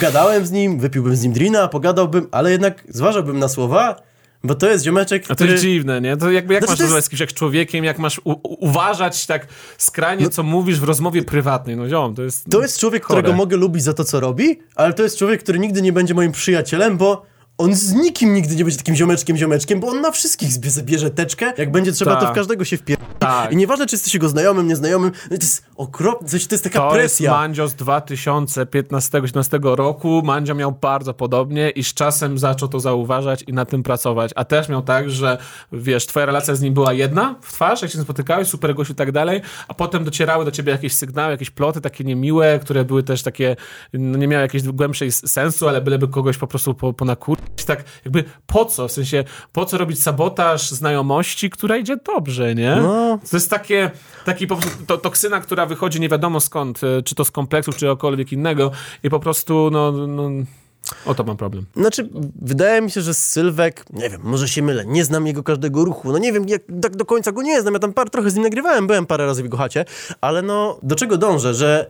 gadałem 0.00 0.46
z 0.46 0.50
nim, 0.50 0.78
wypiłbym 0.78 1.16
z 1.16 1.22
nim 1.22 1.32
drina, 1.32 1.68
pogadałbym, 1.68 2.28
ale 2.30 2.50
jednak 2.50 2.84
zważałbym 2.88 3.38
na 3.38 3.48
słowa, 3.48 4.09
bo 4.44 4.54
to 4.54 4.70
jest 4.70 4.84
ziomeczek, 4.84 5.24
A 5.24 5.26
to 5.26 5.34
który... 5.34 5.50
jest 5.50 5.62
dziwne, 5.64 6.00
nie? 6.00 6.16
To 6.16 6.30
jakby 6.30 6.54
jak 6.54 6.62
Znaczy, 6.62 6.70
masz 6.72 6.78
to 6.78 6.82
jest- 6.82 6.88
rozmawiać 6.90 7.04
z 7.04 7.08
kimś 7.08 7.20
jak 7.20 7.32
człowiekiem, 7.32 7.84
jak 7.84 7.98
masz 7.98 8.20
uważać 8.44 9.26
tak 9.26 9.46
skrajnie, 9.78 10.28
co 10.28 10.42
mówisz 10.42 10.80
w 10.80 10.84
rozmowie 10.84 11.22
prywatnej. 11.22 11.76
No 11.76 11.88
ziom, 11.88 12.14
to 12.14 12.22
jest... 12.22 12.44
To 12.50 12.62
jest 12.62 12.78
człowiek, 12.80 13.04
chore. 13.04 13.20
którego 13.22 13.36
mogę 13.36 13.56
lubić 13.56 13.82
za 13.82 13.92
to, 13.94 14.04
co 14.04 14.20
robi, 14.20 14.58
ale 14.74 14.92
to 14.92 15.02
jest 15.02 15.18
człowiek, 15.18 15.42
który 15.42 15.58
nigdy 15.58 15.82
nie 15.82 15.92
będzie 15.92 16.14
moim 16.14 16.32
przyjacielem, 16.32 16.96
bo 16.96 17.22
on 17.60 17.74
z 17.74 17.92
nikim 17.92 18.34
nigdy 18.34 18.56
nie 18.56 18.64
będzie 18.64 18.78
takim 18.78 18.96
ziomeczkiem, 18.96 19.36
ziomeczkiem, 19.36 19.80
bo 19.80 19.88
on 19.88 20.00
na 20.00 20.10
wszystkich 20.10 20.48
zbie- 20.48 20.70
zabierze 20.70 21.10
teczkę. 21.10 21.52
Jak 21.58 21.72
będzie 21.72 21.92
trzeba, 21.92 22.14
to 22.16 22.20
Tak. 22.20 22.30
w 22.30 22.34
każdego 22.34 22.64
się 22.64 22.76
wpier... 22.76 22.96
Tak. 23.18 23.52
I 23.52 23.56
nieważne, 23.56 23.86
czy 23.86 23.94
jesteś 23.96 24.14
jego 24.14 24.28
znajomym, 24.28 24.68
nieznajomym, 24.68 25.10
to 25.10 25.34
jest 25.34 25.64
okropne, 25.76 26.28
to 26.28 26.36
jest 26.36 26.64
taka 26.64 26.78
To 26.78 26.84
jest 26.84 26.94
presja. 26.96 27.30
Mandzio 27.30 27.68
z 27.68 27.74
2015-2016 27.74 29.74
roku. 29.74 30.22
Mandzio 30.24 30.54
miał 30.54 30.72
bardzo 30.72 31.14
podobnie 31.14 31.70
i 31.70 31.84
z 31.84 31.94
czasem 31.94 32.38
zaczął 32.38 32.68
to 32.68 32.80
zauważać 32.80 33.44
i 33.46 33.52
na 33.52 33.64
tym 33.64 33.82
pracować. 33.82 34.30
A 34.34 34.44
też 34.44 34.68
miał 34.68 34.82
tak, 34.82 35.10
że 35.10 35.38
wiesz, 35.72 36.06
twoja 36.06 36.26
relacja 36.26 36.54
z 36.54 36.60
nim 36.60 36.74
była 36.74 36.92
jedna 36.92 37.34
w 37.42 37.52
twarz, 37.52 37.82
jak 37.82 37.90
się 37.90 38.02
spotykałeś, 38.02 38.48
super 38.48 38.74
gościu 38.74 38.92
i 38.92 38.96
tak 38.96 39.12
dalej, 39.12 39.40
a 39.68 39.74
potem 39.74 40.04
docierały 40.04 40.44
do 40.44 40.50
ciebie 40.50 40.72
jakieś 40.72 40.94
sygnały, 40.94 41.32
jakieś 41.32 41.50
ploty 41.50 41.80
takie 41.80 42.04
niemiłe, 42.04 42.58
które 42.62 42.84
były 42.84 43.02
też 43.02 43.22
takie, 43.22 43.56
no 43.92 44.18
nie 44.18 44.28
miały 44.28 44.42
jakiejś 44.42 44.64
głębszej 44.64 45.12
sensu, 45.12 45.68
ale 45.68 45.80
byleby 45.80 46.08
kogoś 46.08 46.38
po 46.38 46.46
prostu 46.46 46.74
po, 46.74 46.92
ponakurzyć. 46.92 47.44
Tak 47.66 47.84
jakby 48.04 48.24
po 48.46 48.64
co? 48.64 48.88
W 48.88 48.92
sensie, 48.92 49.24
po 49.52 49.64
co 49.64 49.78
robić 49.78 50.02
sabotaż 50.02 50.70
znajomości, 50.70 51.50
która 51.50 51.76
idzie 51.76 51.96
dobrze, 51.96 52.54
nie? 52.54 52.76
No. 52.76 53.18
To 53.30 53.36
jest 53.36 53.50
takie, 53.50 53.90
taki 54.24 54.46
po 54.46 54.56
prostu 54.56 54.86
to, 54.86 54.98
toksyna, 54.98 55.40
która 55.40 55.66
wychodzi 55.66 56.00
nie 56.00 56.08
wiadomo 56.08 56.40
skąd, 56.40 56.80
e, 56.84 57.02
czy 57.02 57.14
to 57.14 57.24
z 57.24 57.30
kompleksów, 57.30 57.74
czy 57.74 57.80
czegokolwiek 57.80 58.32
innego 58.32 58.70
i 59.02 59.10
po 59.10 59.20
prostu, 59.20 59.70
no, 59.72 59.92
no 59.92 60.30
o 61.06 61.14
to 61.14 61.24
mam 61.24 61.36
problem. 61.36 61.66
Znaczy, 61.76 62.08
wydaje 62.42 62.80
mi 62.82 62.90
się, 62.90 63.00
że 63.00 63.14
Sylwek, 63.14 63.84
nie 63.90 64.10
wiem, 64.10 64.20
może 64.24 64.48
się 64.48 64.62
mylę, 64.62 64.84
nie 64.86 65.04
znam 65.04 65.26
jego 65.26 65.42
każdego 65.42 65.84
ruchu, 65.84 66.12
no 66.12 66.18
nie 66.18 66.32
wiem, 66.32 66.48
jak 66.48 66.62
tak 66.82 66.96
do 66.96 67.04
końca 67.04 67.32
go 67.32 67.42
nie 67.42 67.62
znam, 67.62 67.74
ja 67.74 67.80
tam 67.80 67.92
par, 67.92 68.10
trochę 68.10 68.30
z 68.30 68.34
nim 68.34 68.42
nagrywałem, 68.42 68.86
byłem 68.86 69.06
parę 69.06 69.26
razy 69.26 69.42
w 69.42 69.44
jego 69.44 69.56
chacie, 69.56 69.84
ale 70.20 70.42
no, 70.42 70.78
do 70.82 70.96
czego 70.96 71.16
dążę, 71.16 71.54
że 71.54 71.86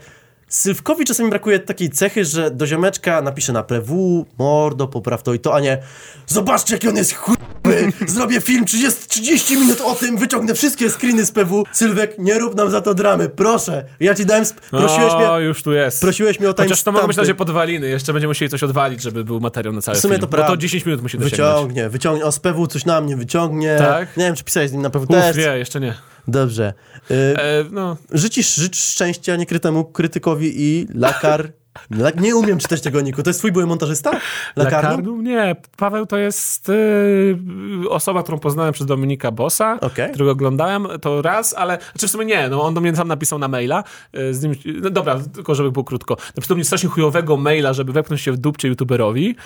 Sylwkowi 0.51 1.05
czasami 1.05 1.31
brakuje 1.31 1.59
takiej 1.59 1.91
cechy, 1.91 2.25
że 2.25 2.51
do 2.51 2.67
ziomeczka 2.67 3.23
napisze 3.23 3.53
na 3.53 3.63
PW, 3.63 4.27
mordo, 4.39 4.89
popraw 4.89 5.23
to 5.23 5.35
i 5.35 5.39
to, 5.39 5.55
a 5.55 5.61
nie 5.61 5.79
zobaczcie, 6.27 6.75
jaki 6.75 6.89
on 6.89 6.97
jest 6.97 7.15
chujowy, 7.15 7.93
zrobię 8.07 8.41
film 8.41 8.65
30, 8.65 9.09
30 9.09 9.57
minut 9.57 9.81
o 9.81 9.95
tym, 9.95 10.17
wyciągnę 10.17 10.55
wszystkie 10.55 10.91
screeny 10.91 11.25
z 11.27 11.31
PW, 11.33 11.65
Sylwek, 11.73 12.15
nie 12.19 12.39
rób 12.39 12.55
nam 12.55 12.71
za 12.71 12.81
to 12.81 12.95
dramy, 12.95 13.29
proszę, 13.29 13.85
ja 14.01 14.15
ci 14.15 14.27
dałem, 14.27 14.43
sp- 14.51 14.61
prosiłeś 14.71 15.13
o, 15.13 15.19
mnie, 15.37 15.47
już 15.47 15.63
tu 15.63 15.73
jest. 15.73 16.01
prosiłeś 16.01 16.41
mnie 16.41 16.51
o 16.51 16.55
Chociaż 16.57 16.83
to 16.83 16.93
mogą 16.93 17.07
być 17.07 17.17
na 17.17 17.23
razie 17.23 17.35
podwaliny, 17.35 17.89
jeszcze 17.89 18.13
będziemy 18.13 18.31
musieli 18.31 18.51
coś 18.51 18.63
odwalić, 18.63 19.03
żeby 19.03 19.25
był 19.25 19.41
materiał 19.41 19.73
na 19.75 19.81
cały 19.83 19.97
W 19.97 20.01
sumie 20.01 20.13
film. 20.15 20.21
to 20.21 20.27
Bo 20.27 20.31
to 20.31 20.37
prawda. 20.37 20.57
10 20.57 20.87
minut 20.87 21.03
musi 21.03 21.19
dosięgnąć. 21.19 21.53
Wyciągnie, 21.53 21.89
wyciągnie. 21.89 22.25
O, 22.25 22.33
z 22.33 22.39
PW 22.41 22.67
coś 22.67 22.85
na 22.85 23.01
mnie 23.01 23.17
wyciągnie. 23.17 23.77
Tak? 23.79 24.17
Nie 24.17 24.25
wiem, 24.25 24.35
czy 24.35 24.45
pisałeś 24.45 24.71
z 24.71 24.73
nim 24.73 24.83
na 24.83 24.91
PW 24.91 25.03
Uf, 25.03 25.09
też. 25.21 25.37
wie, 25.37 25.59
jeszcze 25.59 25.81
nie. 25.81 25.95
Dobrze. 26.29 26.73
Y, 27.11 27.15
E, 27.15 27.65
no, 27.71 27.97
życisz, 28.13 28.55
życz 28.55 28.77
szczęścia 28.77 29.37
niekrytemu 29.37 29.85
krytykowi 29.85 30.53
i 30.57 30.87
lakar... 30.95 31.53
La- 31.91 32.11
nie 32.11 32.37
umiem 32.37 32.59
czytać 32.59 32.81
tego 32.81 33.01
niku. 33.01 33.23
To 33.23 33.31
jest 33.31 33.41
twój 33.41 33.53
były 33.53 33.67
montażysta? 33.67 34.11
Lakarnu? 34.57 34.89
Lakarnu? 34.91 35.23
Nie, 35.23 35.57
Paweł 35.77 36.07
to 36.07 36.19
jest 36.19 36.69
y, 36.69 37.39
osoba, 37.89 38.23
którą 38.23 38.39
poznałem 38.39 38.73
przez 38.73 38.87
Dominika 38.87 39.31
Bossa, 39.31 39.79
Okej. 39.81 40.11
którego 40.11 40.31
oglądałem, 40.33 40.87
to 41.01 41.23
raz, 41.23 41.55
ale, 41.55 41.79
znaczy 41.93 42.09
w 42.09 42.11
sumie 42.11 42.25
nie, 42.25 42.49
no 42.49 42.63
on 42.63 42.75
do 42.75 42.81
mnie 42.81 42.97
sam 42.97 43.09
napisał 43.09 43.39
na 43.39 43.49
maila, 43.49 43.85
y, 44.19 44.35
z 44.35 44.43
nim, 44.43 44.55
no 44.83 44.91
dobra, 44.91 45.21
tylko 45.35 45.55
żeby 45.55 45.73
było 45.73 45.85
krótko, 45.85 46.17
napisał 46.37 46.49
do 46.49 46.55
mnie 46.55 46.65
strasznie 46.65 46.89
chujowego 46.89 47.37
maila, 47.37 47.73
żeby 47.73 47.93
wepchnąć 47.93 48.21
się 48.21 48.33
w 48.33 48.37
dupcie 48.37 48.69
youtuberowi, 48.69 49.37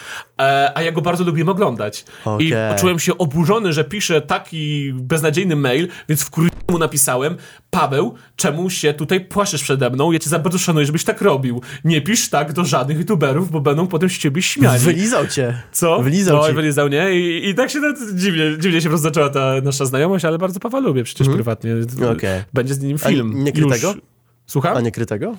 e, 0.40 0.72
a 0.74 0.82
ja 0.82 0.92
go 0.92 1.00
bardzo 1.00 1.24
lubiłem 1.24 1.48
oglądać. 1.48 2.04
I 2.38 2.54
Okej. 2.54 2.78
czułem 2.78 2.98
się 2.98 3.18
oburzony, 3.18 3.72
że 3.72 3.84
pisze 3.84 4.20
taki 4.20 4.92
beznadziejny 4.92 5.56
mail, 5.56 5.88
więc 6.08 6.24
w 6.24 6.30
mu 6.70 6.78
napisałem, 6.78 7.36
Paweł, 7.74 8.14
czemu 8.36 8.70
się 8.70 8.94
tutaj 8.94 9.20
płaszczysz 9.20 9.62
przede 9.62 9.90
mną? 9.90 10.12
Ja 10.12 10.18
cię 10.18 10.30
za 10.30 10.38
bardzo 10.38 10.58
szanuję, 10.58 10.86
żebyś 10.86 11.04
tak 11.04 11.20
robił. 11.20 11.62
Nie 11.84 12.02
pisz 12.02 12.30
tak 12.30 12.52
do 12.52 12.64
żadnych 12.64 12.98
youtuberów, 12.98 13.50
bo 13.50 13.60
będą 13.60 13.86
potem 13.86 14.08
się 14.08 14.20
ciebie 14.20 14.42
śmiali. 14.42 14.78
Wylizał 14.80 15.26
cię. 15.26 15.62
Co? 15.72 16.02
Wylizał 16.02 16.36
no, 16.36 16.48
ci. 16.48 16.54
wylizał, 16.54 16.88
nie? 16.88 17.20
I, 17.20 17.48
I 17.48 17.54
tak 17.54 17.70
się 17.70 17.80
nawet 17.80 17.98
dziwnie, 18.14 18.58
dziwnie 18.58 18.80
się 18.80 18.88
rozpoczęła 18.88 19.28
ta 19.28 19.54
nasza 19.62 19.84
znajomość, 19.84 20.24
ale 20.24 20.38
bardzo 20.38 20.60
Pawła 20.60 20.80
lubię 20.80 21.04
przecież 21.04 21.28
prywatnie. 21.28 21.72
Mhm. 21.72 22.16
Okej. 22.16 22.42
Będzie 22.52 22.74
z 22.74 22.80
nim 22.80 22.96
A 23.04 23.08
film. 23.08 23.44
nie 23.44 23.52
krytego? 23.52 23.88
Już. 23.88 24.00
Słucham? 24.46 24.76
A 24.76 24.80
nie 24.80 24.92
krytego? 24.92 25.36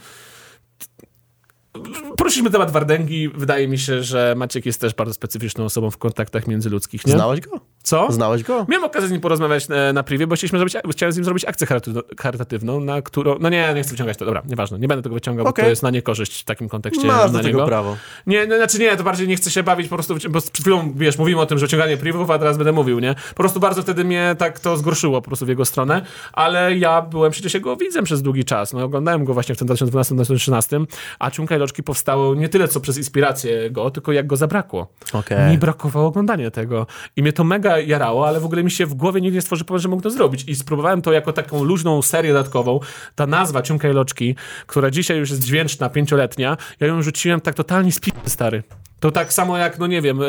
Poruszyliśmy 2.17 2.51
temat 2.51 2.71
Wardęgi. 2.71 3.29
Wydaje 3.29 3.67
mi 3.67 3.77
się, 3.77 4.03
że 4.03 4.33
Maciek 4.38 4.65
jest 4.65 4.81
też 4.81 4.93
bardzo 4.93 5.13
specyficzną 5.13 5.65
osobą 5.65 5.91
w 5.91 5.97
kontaktach 5.97 6.47
międzyludzkich, 6.47 7.07
nie? 7.07 7.13
Znałeś 7.13 7.39
go? 7.39 7.59
Co? 7.86 8.11
Znałeś 8.11 8.43
go? 8.43 8.65
Miałem 8.69 8.83
okazję 8.86 9.09
z 9.09 9.11
nim 9.11 9.21
porozmawiać 9.21 9.67
e, 9.69 9.93
na 9.93 10.03
privie, 10.03 10.27
bo 10.27 10.36
chcieliśmy 10.36 10.59
zrobić, 10.59 10.75
chciałem 10.91 11.13
z 11.13 11.15
nim 11.15 11.25
zrobić 11.25 11.45
akcję 11.45 11.67
charytatywną- 12.17 12.81
na 12.86 13.01
którą... 13.01 13.36
No 13.39 13.49
nie, 13.49 13.71
nie 13.75 13.81
chcę 13.83 13.91
wyciągać 13.91 14.17
to, 14.17 14.25
dobra, 14.25 14.41
nieważne, 14.47 14.79
nie 14.79 14.88
będę 14.88 15.03
tego 15.03 15.15
wyciągał, 15.15 15.47
Okej. 15.47 15.63
bo 15.63 15.65
to 15.65 15.69
jest 15.69 15.83
na 15.83 15.89
niekorzyść 15.89 16.41
w 16.41 16.43
takim 16.43 16.69
kontekście 16.69 17.07
Masz 17.07 17.17
na 17.17 17.27
do 17.27 17.38
tego 17.38 17.47
niego. 17.47 17.65
prawo. 17.65 17.97
Nie, 18.27 18.47
no, 18.47 18.55
znaczy 18.57 18.79
nie, 18.79 18.97
to 18.97 19.03
bardziej 19.03 19.27
nie 19.27 19.36
chcę 19.36 19.51
się 19.51 19.63
bawić 19.63 19.88
po 19.88 19.95
prostu, 19.95 20.15
bo 20.29 20.41
przed 20.41 20.57
chwilą, 20.57 20.93
wiesz, 20.95 21.17
mówimy 21.17 21.41
o 21.41 21.45
tym, 21.45 21.57
że 21.57 21.65
wyciąganie 21.65 21.97
privów, 21.97 22.29
a 22.29 22.39
teraz 22.39 22.57
będę 22.57 22.71
mówił, 22.71 22.99
nie? 22.99 23.15
Po 23.29 23.36
prostu 23.36 23.59
bardzo 23.59 23.81
wtedy 23.81 24.03
mnie 24.03 24.36
tak 24.39 24.59
to 24.59 24.77
zgorszyło 24.77 25.21
po 25.21 25.27
prostu 25.27 25.45
w 25.45 25.49
jego 25.49 25.65
stronę, 25.65 26.01
ale 26.33 26.77
ja 26.77 27.01
byłem 27.01 27.31
przecież 27.31 27.53
jego 27.53 27.75
widzem 27.75 28.03
przez 28.05 28.21
długi 28.21 28.45
czas, 28.45 28.73
no 28.73 28.83
oglądałem 28.83 29.25
go 29.25 29.33
właśnie 29.33 29.55
w 29.55 29.57
tym 29.57 29.67
2012-2013, 29.67 30.86
a 31.19 31.31
Ciumka 31.31 31.55
i 31.55 31.59
Loczki 31.59 31.83
powstało 31.83 32.36
nie 32.36 32.49
tyle 32.49 32.67
co 32.67 32.79
przez 32.79 32.97
inspirację 32.97 33.71
go, 33.71 33.91
tylko 33.91 34.11
jak 34.11 34.27
go 34.27 34.38
zabrakło. 34.38 34.88
Okej. 35.13 35.51
Mi 35.51 35.57
brakowało 35.57 36.07
oglądania 36.07 36.51
tego 36.51 36.88
i 37.15 37.21
mnie 37.21 37.33
to 37.33 37.43
mega 37.43 37.74
jarało, 37.80 38.28
ale 38.28 38.39
w 38.39 38.45
ogóle 38.45 38.63
mi 38.63 38.71
się 38.71 38.86
w 38.86 38.93
głowie 38.93 39.21
nigdy 39.21 39.36
nie 39.36 39.41
stworzy 39.41 39.65
pomysł, 39.65 39.84
że 39.84 39.89
mógł 39.89 40.01
to 40.01 40.09
zrobić 40.09 40.43
i 40.47 40.55
spróbowałem 40.55 41.01
to 41.01 41.11
jako 41.11 41.34
taką 41.34 41.63
luźną 41.63 42.01
serię 42.01 42.34
dodatkową. 42.34 42.80
Ta 43.15 43.28
nazwa 43.28 43.61
Ciumka 43.61 43.89
i 43.89 43.93
Loczki, 43.93 44.36
która 44.67 44.91
dzisiaj 44.91 45.17
już 45.17 45.30
jest 45.30 45.43
dźwięczna, 45.43 45.89
pięcioletnia, 45.89 46.57
ja 46.80 46.88
ją 46.88 47.01
rzuciłem 47.01 47.41
tak 47.41 47.55
totalnie 47.55 47.91
z 47.91 47.99
p***y, 47.99 48.30
stary. 48.30 48.63
To 48.99 49.11
tak 49.11 49.33
samo 49.33 49.57
jak, 49.57 49.79
no 49.79 49.87
nie 49.87 50.01
wiem, 50.01 50.21
e, 50.21 50.25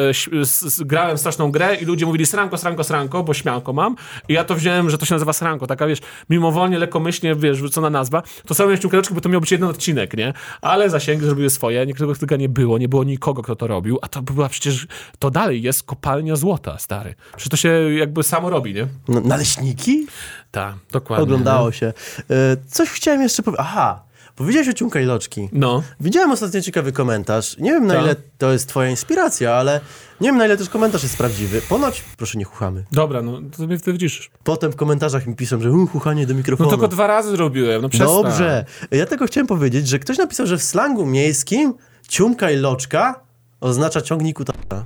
grałem 0.80 1.18
straszną 1.18 1.50
grę 1.50 1.74
i 1.74 1.84
ludzie 1.84 2.06
mówili 2.06 2.26
sranko, 2.26 2.58
sranko, 2.58 2.84
sranko, 2.84 3.22
bo 3.22 3.34
śmianko 3.34 3.72
mam 3.72 3.96
i 4.28 4.32
ja 4.32 4.44
to 4.44 4.54
wziąłem, 4.54 4.90
że 4.90 4.98
to 4.98 5.06
się 5.06 5.14
nazywa 5.14 5.32
sranko, 5.32 5.66
taka 5.66 5.86
wiesz, 5.86 5.98
mimowolnie, 6.30 6.78
lekkomyślnie, 6.78 7.34
wiesz, 7.34 7.58
rzucona 7.58 7.90
nazwa, 7.90 8.22
to 8.46 8.54
samo 8.54 8.70
i 8.70 8.76
Loczki, 8.92 9.14
bo 9.14 9.20
to 9.20 9.28
miał 9.28 9.40
być 9.40 9.52
jeden 9.52 9.68
odcinek, 9.68 10.16
nie? 10.16 10.32
Ale 10.60 10.90
zasięgi 10.90 11.24
zrobiły 11.24 11.50
swoje, 11.50 11.86
nikogo 11.86 12.14
tego 12.14 12.36
nie 12.36 12.48
było, 12.48 12.78
nie 12.78 12.88
było 12.88 13.04
nikogo, 13.04 13.42
kto 13.42 13.56
to 13.56 13.66
robił, 13.66 13.98
a 14.02 14.08
to 14.08 14.22
była 14.22 14.48
przecież, 14.48 14.86
to 15.18 15.30
dalej 15.30 15.62
jest 15.62 15.82
kopalnia 15.82 16.36
złota, 16.36 16.78
stary. 16.78 17.14
Przecież 17.36 17.48
to 17.48 17.56
się 17.56 17.68
jakby 17.94 18.22
samo 18.22 18.50
robi, 18.50 18.74
nie? 18.74 18.86
No, 19.08 19.20
naleśniki? 19.20 20.06
Tak, 20.50 20.74
dokładnie. 20.92 21.22
Oglądało 21.22 21.72
się. 21.72 21.86
E, 22.30 22.56
coś 22.68 22.88
chciałem 22.88 23.22
jeszcze 23.22 23.42
powiedzieć. 23.42 23.66
Aha, 23.68 24.05
powiedziałeś 24.37 24.68
o 24.68 24.72
Ciumka 24.72 25.01
i 25.01 25.05
Loczki. 25.05 25.49
No. 25.53 25.82
Widziałem 26.01 26.30
ostatnio 26.30 26.61
ciekawy 26.61 26.93
komentarz. 26.93 27.57
Nie 27.59 27.70
wiem 27.70 27.87
na 27.87 27.95
Tak. 27.95 28.03
ile 28.05 28.16
to 28.39 28.53
jest 28.53 28.68
twoja 28.68 28.91
inspiracja, 28.91 29.55
ale 29.55 29.80
nie 30.20 30.28
wiem 30.28 30.37
na 30.39 30.47
ile 30.47 30.57
też 30.57 30.68
komentarz 30.68 31.03
jest 31.03 31.16
prawdziwy. 31.18 31.61
Ponoć, 31.68 32.03
proszę 32.16 32.39
nie 32.39 32.45
chuchamy. 32.45 32.84
Dobra, 32.93 33.22
no 33.22 33.41
to 33.57 33.66
mnie 33.66 33.78
wtedy 33.78 33.93
widzisz. 33.93 34.30
Potem 34.45 34.72
w 34.72 34.76
komentarzach 34.76 35.26
mi 35.26 35.37
piszą, 35.37 35.61
że 35.61 35.70
chuchanie 35.93 36.26
do 36.26 36.32
No 36.32 36.39
mikrofonu. 36.39 36.70
tylko 36.70 36.89
dwa 36.89 37.07
razy 37.07 37.30
zrobiłem, 37.30 37.82
no 37.82 37.89
przestań. 37.89 38.22
Dobrze. 38.22 38.64
Ja 38.91 39.07
tylko 39.07 39.26
chciałem 39.26 39.47
powiedzieć, 39.47 39.89
że 39.89 39.99
ktoś 39.99 40.18
napisał, 40.18 40.47
że 40.47 40.59
w 40.59 40.62
slangu 40.62 41.07
miejskim 41.07 41.74
ciumka 42.09 42.51
i 42.51 42.57
loczka 42.57 43.25
oznacza 43.61 44.00
ciągnik 44.02 44.36
kutasa. 44.36 44.57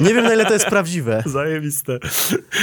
Nie 0.00 0.14
wiem 0.14 0.24
na 0.24 0.34
ile 0.34 0.46
to 0.46 0.52
jest 0.52 0.66
prawdziwe, 0.66 1.22
Zajebiste. 1.26 1.98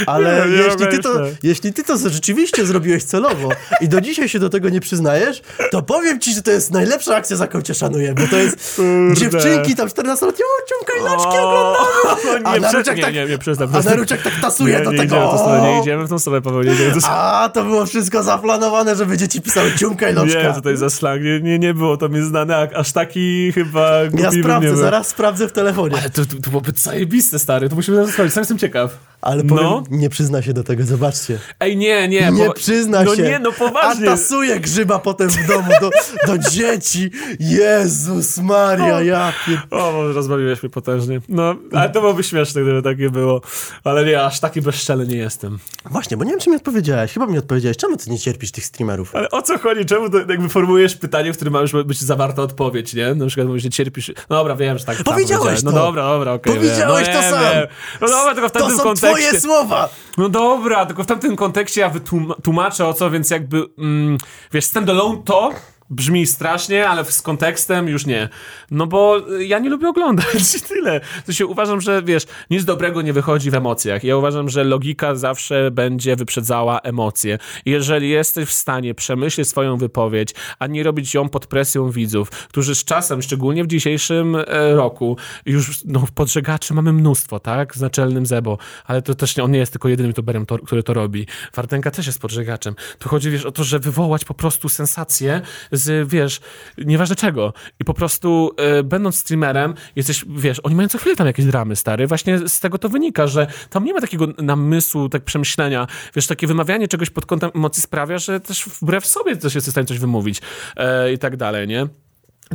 ale 0.06 0.46
Nie, 0.46 0.56
nie 0.56 0.62
jeśli, 0.62 0.86
ty 0.86 0.98
to, 0.98 1.20
jeśli 1.42 1.72
ty 1.72 1.84
to 1.84 1.96
rzeczywiście 2.08 2.66
zrobiłeś 2.66 3.04
celowo 3.04 3.48
i 3.80 3.88
do 3.88 4.00
dzisiaj 4.00 4.28
się 4.28 4.38
do 4.38 4.48
tego 4.48 4.68
nie 4.68 4.80
przyznajesz, 4.80 5.42
to 5.70 5.82
powiem 5.82 6.20
ci, 6.20 6.34
że 6.34 6.42
to 6.42 6.50
jest 6.50 6.70
najlepsza 6.70 7.16
akcja, 7.16 7.36
za 7.36 7.44
jaką 7.44 7.62
cię 7.62 7.74
szanuję, 7.74 8.14
bo 8.14 8.26
to 8.30 8.36
jest 8.36 8.76
Kurde. 8.76 9.14
dziewczynki 9.14 9.74
tam 9.76 9.88
14-letnie, 9.88 10.44
o 10.44 10.68
ciumka 10.68 10.92
i 11.00 11.04
loczki 11.04 11.38
O, 11.38 11.76
oglądamy. 12.12 12.40
no 12.44 12.50
A 12.50 12.54
nie, 12.54 12.60
Naruciak 12.60 12.82
prze... 12.84 12.94
nie, 12.94 13.02
tak- 13.02 13.14
nie, 13.14 13.26
nie, 13.26 13.38
przestań. 13.38 13.68
A 13.72 13.82
tak 14.22 14.32
tasuje 14.42 14.78
nie, 14.78 14.84
do 14.84 14.92
nie 14.92 14.98
tego. 14.98 15.16
Idziemy 15.16 15.30
stronę, 15.38 15.72
nie 15.74 15.80
idziemy 15.80 16.04
w 16.04 16.08
tą 16.08 16.18
stronę, 16.18 16.42
Paweł, 16.42 16.62
nie 16.62 16.72
idziemy 16.72 16.90
w 16.90 16.94
tą 16.94 17.00
stronę. 17.00 17.16
A, 17.18 17.48
to 17.48 17.64
było 17.64 17.86
wszystko 17.86 18.22
zaplanowane, 18.22 18.96
żeby 18.96 19.16
dzieci 19.16 19.40
pisały 19.40 19.70
loczka. 20.14 20.40
Nie, 20.40 20.62
jest 20.70 20.80
za 20.80 20.90
slang? 20.90 21.22
Nie, 21.22 21.40
nie, 21.40 21.58
nie 21.58 21.74
było 21.74 21.96
to 21.96 22.08
mi 22.08 22.22
znane, 22.22 22.56
a 22.56 22.78
aż 22.78 22.92
taki 22.92 23.52
chyba 23.52 24.06
głupi 24.10 24.22
Ja 24.24 24.30
sprawdzę. 24.30 24.87
Zaraz 24.90 25.08
sprawdzę 25.08 25.48
w 25.48 25.52
telefonie. 25.52 25.96
Ale 26.00 26.10
to, 26.10 26.26
to, 26.26 26.36
to 26.42 26.50
byłoby 26.50 26.72
zajebiste, 26.76 27.38
stary, 27.38 27.68
to 27.68 27.76
musimy 27.76 27.96
zaraz 27.96 28.10
sprawdzić, 28.12 28.34
sam 28.34 28.40
jestem 28.40 28.58
ciekaw. 28.58 28.98
Ale 29.20 29.44
powiem, 29.44 29.64
No. 29.64 29.82
nie 29.90 30.10
przyzna 30.10 30.42
się 30.42 30.52
do 30.52 30.64
tego, 30.64 30.84
zobaczcie. 30.84 31.38
Ej, 31.60 31.76
nie, 31.76 32.08
nie. 32.08 32.30
Nie 32.32 32.46
po- 32.46 32.52
przyzna 32.52 33.02
no 33.04 33.16
się. 33.16 33.22
nie, 33.22 33.38
no 33.38 33.52
poważnie. 33.52 34.08
A 34.08 34.10
tasuje 34.10 34.60
grzyba 34.60 34.98
potem 34.98 35.28
w 35.30 35.46
domu 35.48 35.68
do, 35.80 35.90
do 36.26 36.38
dzieci. 36.50 37.10
Jezus 37.40 38.38
Maria, 38.38 39.02
ja 39.02 39.32
pier... 39.46 39.58
O, 39.70 40.12
rozbawiłeś 40.12 40.62
mnie 40.62 40.70
potężnie. 40.70 41.20
No, 41.28 41.54
ale 41.72 41.90
to 41.90 42.00
byłoby 42.00 42.22
śmieszne, 42.24 42.62
gdyby 42.62 42.82
takie 42.82 43.10
było. 43.10 43.40
Ale 43.84 44.04
nie, 44.04 44.22
aż 44.24 44.40
taki 44.40 44.62
bezczelny 44.62 45.06
nie 45.06 45.16
jestem. 45.16 45.58
Właśnie, 45.90 46.16
bo 46.16 46.24
nie 46.24 46.30
wiem, 46.30 46.40
czy 46.40 46.50
mi 46.50 46.56
odpowiedziałeś. 46.56 47.12
Chyba 47.12 47.26
mi 47.26 47.38
odpowiedziałeś. 47.38 47.76
Czemu 47.76 47.96
ty 47.96 48.10
nie 48.10 48.18
cierpisz 48.18 48.52
tych 48.52 48.64
streamerów? 48.64 49.14
Ale 49.16 49.30
o 49.30 49.42
co 49.42 49.58
chodzi? 49.58 49.84
Czemu 49.86 50.10
to 50.10 50.18
jakby 50.18 50.48
formułujesz 50.48 50.96
pytanie, 50.96 51.32
w 51.32 51.36
którym 51.36 51.52
ma 51.54 51.60
już 51.60 51.72
być 51.72 52.00
zawarta 52.00 52.42
odpowiedź, 52.42 52.94
nie? 52.94 53.14
Na 53.14 53.26
przykład 53.26 53.46
mówisz, 53.48 53.62
że 53.62 53.70
cierpisz... 53.70 54.08
No 54.30 54.36
dobra, 54.36 54.56
wiem, 54.56 54.77
że 54.78 54.84
tak. 54.84 54.96
Powiedziałeś. 55.04 55.62
No 55.62 55.70
to. 55.72 55.76
dobra, 55.78 56.02
dobra, 56.02 56.32
okej. 56.32 56.54
Powiedziałeś 56.54 57.06
wiem. 57.08 57.16
to 57.16 57.22
No 57.22 57.30
sam. 57.30 57.40
wiem, 57.40 57.52
wiem. 57.54 57.66
No 58.00 58.08
dobra, 58.08 58.34
tylko 58.34 58.48
w 58.48 58.52
To 58.52 58.58
tamtym 58.58 58.76
są 58.78 58.82
kontekście... 58.84 59.28
twoje 59.28 59.40
słowa! 59.40 59.88
No 60.18 60.28
dobra, 60.28 60.86
tylko 60.86 61.04
w 61.04 61.06
tamtym 61.06 61.36
kontekście 61.36 61.80
ja 61.80 61.90
wytłum- 61.90 62.34
tłumaczę 62.42 62.86
o 62.86 62.94
co, 62.94 63.10
więc 63.10 63.30
jakby, 63.30 63.64
mm, 63.78 64.18
wiesz, 64.52 64.64
standalone 64.64 65.18
to 65.24 65.50
brzmi 65.90 66.26
strasznie, 66.26 66.88
ale 66.88 67.04
z 67.04 67.22
kontekstem 67.22 67.88
już 67.88 68.06
nie. 68.06 68.28
No 68.70 68.86
bo 68.86 69.16
ja 69.38 69.58
nie 69.58 69.70
lubię 69.70 69.88
oglądać 69.88 70.54
i 70.56 70.60
tyle. 70.60 71.00
To 71.26 71.32
się 71.32 71.46
uważam, 71.46 71.80
że 71.80 72.02
wiesz, 72.02 72.26
nic 72.50 72.64
dobrego 72.64 73.02
nie 73.02 73.12
wychodzi 73.12 73.50
w 73.50 73.54
emocjach. 73.54 74.04
Ja 74.04 74.16
uważam, 74.16 74.48
że 74.48 74.64
logika 74.64 75.14
zawsze 75.14 75.70
będzie 75.70 76.16
wyprzedzała 76.16 76.80
emocje. 76.80 77.38
Jeżeli 77.66 78.10
jesteś 78.10 78.48
w 78.48 78.52
stanie 78.52 78.94
przemyśleć 78.94 79.48
swoją 79.48 79.76
wypowiedź, 79.76 80.34
a 80.58 80.66
nie 80.66 80.82
robić 80.82 81.14
ją 81.14 81.28
pod 81.28 81.46
presją 81.46 81.90
widzów, 81.90 82.30
którzy 82.30 82.74
z 82.74 82.84
czasem, 82.84 83.22
szczególnie 83.22 83.64
w 83.64 83.66
dzisiejszym 83.66 84.36
e, 84.36 84.44
roku, 84.74 85.16
już 85.46 85.84
no, 85.84 86.06
podżegaczy 86.14 86.74
mamy 86.74 86.92
mnóstwo, 86.92 87.40
tak? 87.40 87.76
Z 87.76 87.80
naczelnym 87.80 88.26
Zebo, 88.26 88.58
ale 88.84 89.02
to 89.02 89.14
też 89.14 89.36
nie, 89.36 89.44
on 89.44 89.50
nie 89.50 89.58
jest 89.58 89.72
tylko 89.72 89.88
jedynym 89.88 90.10
youtuberem, 90.10 90.46
to, 90.46 90.58
który 90.58 90.82
to 90.82 90.94
robi. 90.94 91.26
Wartenka 91.54 91.90
też 91.90 92.06
jest 92.06 92.20
podżegaczem. 92.20 92.74
Tu 92.98 93.08
chodzi, 93.08 93.30
wiesz, 93.30 93.46
o 93.46 93.52
to, 93.52 93.64
że 93.64 93.78
wywołać 93.78 94.24
po 94.24 94.34
prostu 94.34 94.68
sensację 94.68 95.40
z, 95.78 96.08
wiesz, 96.08 96.40
nieważne 96.78 97.16
czego. 97.16 97.52
I 97.80 97.84
po 97.84 97.94
prostu 97.94 98.50
e, 98.56 98.82
będąc 98.82 99.18
streamerem, 99.18 99.74
jesteś, 99.96 100.24
wiesz, 100.28 100.60
oni 100.62 100.74
mają 100.74 100.88
co 100.88 100.98
chwilę 100.98 101.16
tam 101.16 101.26
jakieś 101.26 101.46
dramy, 101.46 101.76
stary. 101.76 102.06
Właśnie 102.06 102.48
z 102.48 102.60
tego 102.60 102.78
to 102.78 102.88
wynika, 102.88 103.26
że 103.26 103.46
tam 103.70 103.84
nie 103.84 103.94
ma 103.94 104.00
takiego 104.00 104.26
namysłu, 104.38 105.08
tak 105.08 105.24
przemyślenia. 105.24 105.86
Wiesz, 106.14 106.26
takie 106.26 106.46
wymawianie 106.46 106.88
czegoś 106.88 107.10
pod 107.10 107.26
kątem 107.26 107.50
emocji 107.54 107.82
sprawia, 107.82 108.18
że 108.18 108.40
też 108.40 108.64
wbrew 108.64 109.06
sobie 109.06 109.36
też 109.36 109.54
jesteś 109.54 109.70
w 109.70 109.74
stanie 109.74 109.86
coś 109.86 109.98
wymówić 109.98 110.40
e, 110.76 111.12
i 111.12 111.18
tak 111.18 111.36
dalej, 111.36 111.68
nie? 111.68 111.88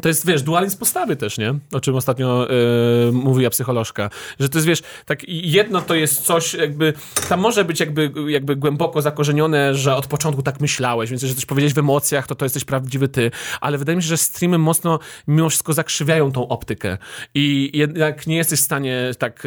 To 0.02 0.08
jest, 0.08 0.28
wiesz, 0.28 0.44
dualizm 0.44 0.78
postawy 0.78 1.16
też, 1.16 1.38
nie? 1.38 1.56
O 1.72 1.80
czym 1.80 1.96
ostatnio 1.96 2.48
yy, 3.06 3.12
mówiła 3.12 3.50
psycholożka. 3.50 4.10
Że 4.40 4.50
to 4.50 4.58
jest, 4.58 4.68
wiesz, 4.68 4.82
tak 5.06 5.20
jedno 5.28 5.82
to 5.82 5.96
jest 5.96 6.22
coś 6.22 6.54
jakby, 6.54 6.94
tam 7.30 7.40
może 7.40 7.66
być 7.66 7.80
jakby, 7.80 8.12
jakby 8.28 8.56
głęboko 8.56 9.02
zakorzenione, 9.02 9.76
że 9.76 9.96
od 9.96 10.08
początku 10.08 10.44
tak 10.44 10.62
myślałeś, 10.62 11.10
więc 11.10 11.22
jeżeli 11.22 11.36
coś 11.36 11.46
powiedzieć 11.46 11.74
w 11.74 11.78
emocjach, 11.78 12.28
to 12.28 12.36
to 12.36 12.46
jesteś 12.46 12.66
prawdziwy 12.66 13.08
ty. 13.08 13.32
Ale 13.62 13.78
wydaje 13.78 13.96
mi 13.96 14.04
się, 14.04 14.10
że 14.10 14.18
streamy 14.18 14.58
mocno 14.58 15.00
mimo 15.28 15.50
wszystko 15.50 15.74
zakrzywiają 15.74 16.32
tą 16.32 16.48
optykę. 16.48 16.98
I 17.36 17.72
jednak 17.74 18.28
nie 18.28 18.36
jesteś 18.36 18.60
w 18.60 18.64
stanie 18.64 19.12
tak 19.20 19.44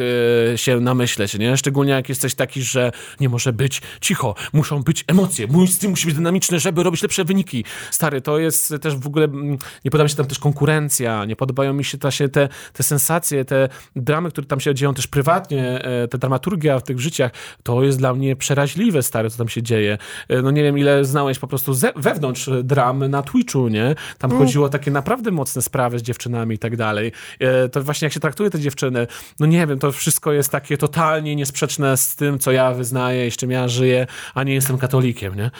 yy, 0.51 0.57
się 0.57 0.79
namyśleć, 0.79 1.33
nie? 1.33 1.57
Szczególnie 1.57 1.91
jak 1.91 2.09
jesteś 2.09 2.35
taki, 2.35 2.61
że 2.61 2.91
nie 3.19 3.29
może 3.29 3.53
być 3.53 3.81
cicho, 4.01 4.35
muszą 4.53 4.83
być 4.83 5.03
emocje, 5.07 5.47
mój 5.47 5.67
stream 5.67 5.91
musi 5.91 6.05
być 6.05 6.15
dynamiczny, 6.15 6.59
żeby 6.59 6.83
robić 6.83 7.01
lepsze 7.01 7.25
wyniki. 7.25 7.65
Stary, 7.91 8.21
to 8.21 8.39
jest 8.39 8.73
też 8.81 8.95
w 8.95 9.07
ogóle, 9.07 9.25
mm, 9.25 9.57
nie 9.85 9.91
podoba 9.91 10.03
mi 10.03 10.09
się 10.09 10.15
tam 10.15 10.25
też 10.25 10.36
konkurencja, 10.39 11.25
nie 11.25 11.35
podobają 11.35 11.73
mi 11.73 11.83
się, 11.83 11.97
ta, 11.97 12.11
się 12.11 12.29
te, 12.29 12.49
te 12.73 12.83
sensacje, 12.83 13.45
te 13.45 13.69
dramy, 13.95 14.29
które 14.29 14.47
tam 14.47 14.59
się 14.59 14.75
dzieją 14.75 14.93
też 14.93 15.07
prywatnie, 15.07 15.83
e, 15.83 16.07
ta 16.07 16.17
dramaturgia 16.17 16.79
w 16.79 16.83
tych 16.83 16.99
życiach, 16.99 17.31
to 17.63 17.83
jest 17.83 17.97
dla 17.97 18.13
mnie 18.13 18.35
przeraźliwe, 18.35 19.03
stary, 19.03 19.29
co 19.29 19.37
tam 19.37 19.49
się 19.49 19.63
dzieje. 19.63 19.97
E, 20.29 20.41
No 20.41 20.51
nie 20.51 20.63
wiem, 20.63 20.77
ile 20.77 21.05
znałeś 21.05 21.39
po 21.39 21.47
prostu 21.47 21.73
ze, 21.73 21.91
wewnątrz 21.95 22.49
dram 22.63 23.07
na 23.07 23.23
Twitchu, 23.23 23.67
nie? 23.67 23.95
Tam 24.17 24.37
chodziło 24.37 24.65
o 24.65 24.69
takie 24.69 24.91
naprawdę 24.91 25.31
mocne 25.31 25.61
sprawy 25.61 25.99
z 25.99 26.01
dziewczynami 26.01 26.55
i 26.55 26.59
tak 26.59 26.75
dalej. 26.75 27.11
E, 27.39 27.69
To 27.69 27.83
właśnie 27.83 28.05
jak 28.05 28.13
się 28.13 28.19
traktuje 28.19 28.49
te 28.49 28.59
dziewczyny, 28.59 29.07
no 29.39 29.45
nie 29.45 29.67
wiem, 29.67 29.79
to 29.79 29.91
wszystko 29.91 30.31
jest 30.33 30.49
takie 30.49 30.77
totalnie 30.77 31.35
niesprzeczne 31.35 31.97
z 31.97 32.15
tym, 32.15 32.39
co 32.39 32.51
ja 32.51 32.73
wyznaję 32.73 33.27
i 33.27 33.31
z 33.31 33.37
czym 33.37 33.51
ja 33.51 33.67
żyję, 33.67 34.07
a 34.33 34.43
nie 34.43 34.53
jestem 34.53 34.77
katolikiem, 34.77 35.35
nie? 35.35 35.51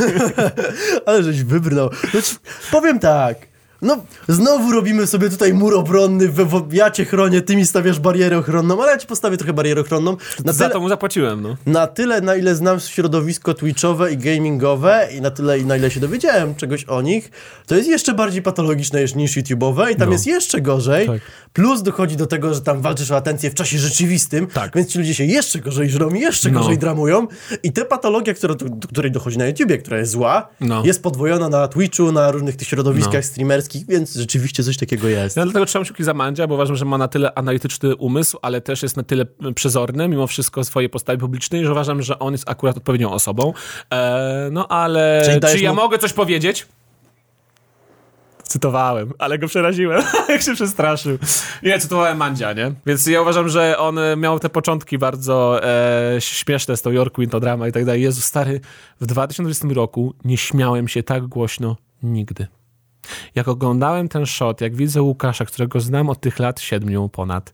Ale 1.06 1.22
żeś 1.22 1.42
wybrnął. 1.42 1.90
Znaczy, 2.10 2.34
powiem 2.70 2.98
tak. 2.98 3.51
No, 3.82 3.96
znowu 4.28 4.72
robimy 4.72 5.06
sobie 5.06 5.30
tutaj 5.30 5.54
mur 5.54 5.74
obronny, 5.74 6.28
we, 6.28 6.44
wo- 6.44 6.66
ja 6.72 6.90
cię 6.90 7.04
chronię, 7.04 7.40
ty 7.42 7.56
mi 7.56 7.66
stawiasz 7.66 8.00
barierę 8.00 8.38
ochronną, 8.38 8.82
ale 8.82 8.92
ja 8.92 8.98
ci 8.98 9.06
postawię 9.06 9.36
trochę 9.36 9.52
barierę 9.52 9.80
ochronną. 9.80 10.16
Na 10.44 10.52
Za 10.52 10.58
tyle, 10.64 10.74
to 10.74 10.80
mu 10.80 10.88
zapłaciłem, 10.88 11.42
no. 11.42 11.56
na 11.66 11.86
tyle, 11.86 12.20
na 12.20 12.36
ile 12.36 12.54
znam 12.54 12.80
środowisko 12.80 13.54
twitchowe 13.54 14.12
i 14.12 14.16
gamingowe 14.16 15.08
i 15.16 15.20
na 15.20 15.30
tyle, 15.30 15.58
na 15.58 15.76
ile 15.76 15.90
się 15.90 16.00
dowiedziałem 16.00 16.54
czegoś 16.54 16.84
o 16.84 17.02
nich, 17.02 17.30
to 17.66 17.74
jest 17.76 17.88
jeszcze 17.88 18.14
bardziej 18.14 18.42
patologiczne 18.42 19.00
niż- 19.16 19.36
YouTube'owe 19.36 19.90
i 19.92 19.96
tam 19.96 20.06
No. 20.08 20.12
jest 20.12 20.26
jeszcze 20.26 20.60
gorzej. 20.60 21.06
Tak. 21.06 21.20
Plus 21.52 21.82
dochodzi 21.82 22.16
do 22.16 22.26
tego, 22.26 22.54
że 22.54 22.60
tam 22.60 22.80
walczysz 22.80 23.10
o 23.10 23.16
atencję 23.16 23.50
w 23.50 23.54
czasie 23.54 23.78
rzeczywistym, 23.78 24.46
Tak. 24.46 24.72
więc 24.74 24.88
ci 24.88 24.98
ludzie 24.98 25.14
się 25.14 25.24
jeszcze 25.24 25.58
gorzej 25.58 25.90
żrą 25.90 26.10
i 26.10 26.20
jeszcze 26.20 26.50
No. 26.50 26.60
gorzej 26.60 26.78
dramują. 26.78 27.26
I 27.62 27.72
ta 27.72 27.84
patologia, 27.84 28.34
która, 28.34 28.54
do 28.54 28.88
której 28.88 29.10
dochodzi 29.10 29.38
na 29.38 29.46
YouTubie, 29.46 29.78
która 29.78 29.98
jest 29.98 30.12
zła, 30.12 30.48
No. 30.60 30.82
jest 30.86 31.02
podwojona 31.02 31.48
na 31.48 31.68
Twitchu, 31.68 32.12
na 32.12 32.30
różnych 32.30 32.56
tych 32.56 32.68
środowiskach 32.68 33.14
No. 33.14 33.22
streamerskich, 33.22 33.71
wszystkich, 33.72 33.96
więc 33.96 34.14
rzeczywiście 34.14 34.64
coś 34.64 34.76
takiego 34.76 35.08
jest. 35.08 35.36
Ja 35.36 35.44
dlatego 35.44 35.66
trzymam 35.66 35.84
kciuki 35.84 36.04
za 36.04 36.14
Mandzia, 36.14 36.46
bo 36.46 36.54
uważam, 36.54 36.76
że 36.76 36.84
ma 36.84 36.98
na 36.98 37.08
tyle 37.08 37.34
analityczny 37.34 37.96
umysł, 37.96 38.38
ale 38.42 38.60
też 38.60 38.82
jest 38.82 38.96
na 38.96 39.02
tyle 39.02 39.26
przezorny, 39.54 40.08
mimo 40.08 40.26
wszystko 40.26 40.64
swojej 40.64 40.88
postawy 40.90 41.18
publicznej, 41.18 41.64
że 41.64 41.72
uważam, 41.72 42.02
że 42.02 42.18
on 42.18 42.32
jest 42.32 42.50
akurat 42.50 42.76
odpowiednią 42.76 43.12
osobą. 43.12 43.52
E, 43.92 44.48
no 44.52 44.68
ale 44.68 45.40
czy 45.52 45.58
ja 45.58 45.70
mu- 45.70 45.76
mogę 45.76 45.98
coś 45.98 46.12
powiedzieć? 46.12 46.66
Cytowałem, 48.42 49.12
ale 49.18 49.38
go 49.38 49.48
przeraziłem, 49.48 50.02
jak 50.28 50.42
się 50.42 50.54
przestraszył. 50.54 51.18
Nie, 51.62 51.78
cytowałem 51.78 52.18
Mandzia, 52.18 52.52
nie? 52.52 52.72
Więc 52.86 53.06
ja 53.06 53.22
uważam, 53.22 53.48
że 53.48 53.78
on 53.78 53.98
e, 53.98 54.16
miał 54.16 54.38
te 54.38 54.48
początki 54.48 54.98
bardzo 54.98 55.64
e, 55.64 56.16
śmieszne 56.18 56.76
z 56.76 56.82
tą 56.82 56.90
York 56.90 57.16
to 57.30 57.40
drama 57.40 57.68
i 57.68 57.72
tak 57.72 57.84
dalej. 57.84 58.02
Jezu, 58.02 58.20
stary, 58.20 58.60
w 59.00 59.06
2020 59.06 59.68
roku 59.74 60.14
nie 60.24 60.36
śmiałem 60.36 60.88
się 60.88 61.02
tak 61.02 61.26
głośno 61.26 61.76
nigdy. 62.02 62.46
Jak 63.34 63.48
oglądałem 63.48 64.08
ten 64.08 64.26
shot, 64.26 64.60
jak 64.60 64.76
widzę 64.76 65.02
Łukasza, 65.02 65.44
którego 65.44 65.80
znam 65.80 66.10
od 66.10 66.20
tych 66.20 66.38
lat 66.38 66.60
siedmiu 66.60 67.08
ponad 67.08 67.52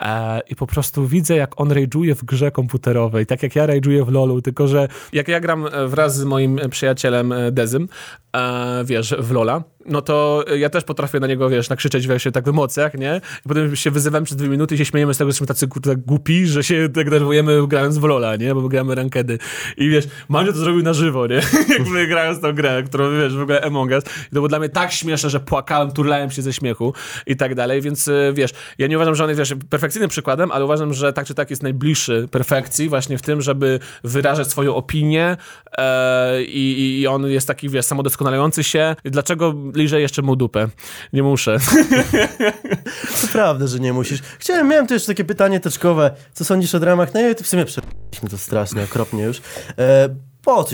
e, 0.00 0.40
i 0.48 0.56
po 0.56 0.66
prostu 0.66 1.06
widzę, 1.06 1.36
jak 1.36 1.60
on 1.60 1.68
rage'uje 1.68 2.14
w 2.14 2.24
grze 2.24 2.50
komputerowej, 2.50 3.26
tak 3.26 3.42
jak 3.42 3.56
ja 3.56 3.66
rage'uję 3.66 4.04
w 4.04 4.08
LoLu, 4.08 4.42
tylko 4.42 4.68
że 4.68 4.88
jak 5.12 5.28
ja 5.28 5.40
gram 5.40 5.66
e, 5.66 5.86
wraz 5.86 6.16
z 6.16 6.24
moim 6.24 6.60
przyjacielem 6.70 7.32
e, 7.32 7.52
Dezym, 7.52 7.88
e, 8.36 8.84
wiesz, 8.84 9.14
w 9.18 9.32
LoLa, 9.32 9.62
no 9.88 10.02
to 10.02 10.44
ja 10.56 10.70
też 10.70 10.84
potrafię 10.84 11.20
na 11.20 11.26
niego, 11.26 11.48
wiesz, 11.48 11.68
nakrzyczeć 11.68 12.06
wiesz, 12.06 12.28
tak 12.32 12.44
w 12.44 12.48
emocjach, 12.48 12.94
nie? 12.94 13.20
I 13.46 13.48
potem 13.48 13.76
się 13.76 13.90
wyzywam 13.90 14.24
przez 14.24 14.36
dwie 14.36 14.48
minuty 14.48 14.74
i 14.74 14.78
się 14.78 14.84
śmiejemy 14.84 15.14
z 15.14 15.18
tego, 15.18 15.26
że 15.26 15.30
jesteśmy 15.30 15.46
tacy 15.46 15.68
kurde, 15.68 15.96
głupi, 15.96 16.46
że 16.46 16.64
się 16.64 16.88
denerwujemy 16.88 17.68
grając 17.68 17.98
w 17.98 18.04
LoLa, 18.04 18.36
nie? 18.36 18.54
Bo 18.54 18.60
my 18.60 18.68
gramy 18.68 18.94
rankedy. 18.94 19.38
I 19.76 19.88
wiesz, 19.88 20.04
Mandzio 20.28 20.52
to 20.52 20.58
zrobił 20.58 20.82
na 20.82 20.92
żywo, 20.92 21.26
nie? 21.26 21.40
Jakby 21.78 22.06
grając 22.06 22.40
tą 22.40 22.52
grę, 22.52 22.82
którą, 22.82 23.16
wiesz, 23.16 23.36
w 23.36 23.40
ogóle 23.40 23.60
Among 23.64 23.90
Us. 23.90 24.04
I 24.04 24.28
to 24.28 24.32
było 24.32 24.48
dla 24.48 24.58
mnie 24.58 24.68
tak 24.68 24.92
śmieszne, 24.92 25.30
że 25.30 25.40
płakałem, 25.40 25.92
turlałem 25.92 26.30
się 26.30 26.42
ze 26.42 26.52
śmiechu 26.52 26.94
i 27.26 27.36
tak 27.36 27.54
dalej, 27.54 27.80
więc 27.80 28.08
y, 28.08 28.32
wiesz, 28.34 28.50
ja 28.78 28.86
nie 28.86 28.96
uważam, 28.96 29.14
że 29.14 29.24
on 29.24 29.30
jest, 29.30 29.38
wiesz, 29.38 29.54
perfekcyjnym 29.70 30.10
przykładem, 30.10 30.50
ale 30.50 30.64
uważam, 30.64 30.94
że 30.94 31.12
tak 31.12 31.26
czy 31.26 31.34
tak 31.34 31.50
jest 31.50 31.62
najbliższy 31.62 32.28
perfekcji 32.30 32.88
właśnie 32.88 33.18
w 33.18 33.22
tym, 33.22 33.42
żeby 33.42 33.80
wyrażać 34.04 34.48
swoją 34.48 34.74
opinię 34.74 35.36
e, 35.78 36.42
i, 36.42 37.00
i 37.00 37.06
on 37.06 37.26
jest 37.26 37.46
taki, 37.46 37.68
wiesz, 37.68 37.84
samodoskonalający 37.84 38.64
się. 38.64 38.96
Dlaczego 39.04 39.54
liżę 39.78 40.00
jeszcze 40.00 40.22
mu 40.22 40.36
dupę? 40.36 40.68
Nie 41.12 41.22
muszę. 41.22 41.58
To 43.22 43.28
prawda, 43.32 43.66
że 43.66 43.78
nie 43.80 43.92
musisz. 43.92 44.20
Chciałem, 44.38 44.68
miałem 44.68 44.86
tu 44.86 44.94
jeszcze 44.94 45.06
takie 45.06 45.24
pytanie 45.24 45.60
teczkowe. 45.60 46.10
Co 46.32 46.44
sądzisz 46.44 46.74
o 46.74 46.80
dramach 46.80 47.14
na 47.14 47.20
YouTube? 47.20 47.46
W 47.46 47.48
sumie 47.50 47.64
przerwaliśmy 47.64 48.28
to 48.30 48.38
strasznie, 48.38 48.82
okropnie 48.82 49.22
już. 49.24 49.40
E, 49.78 50.08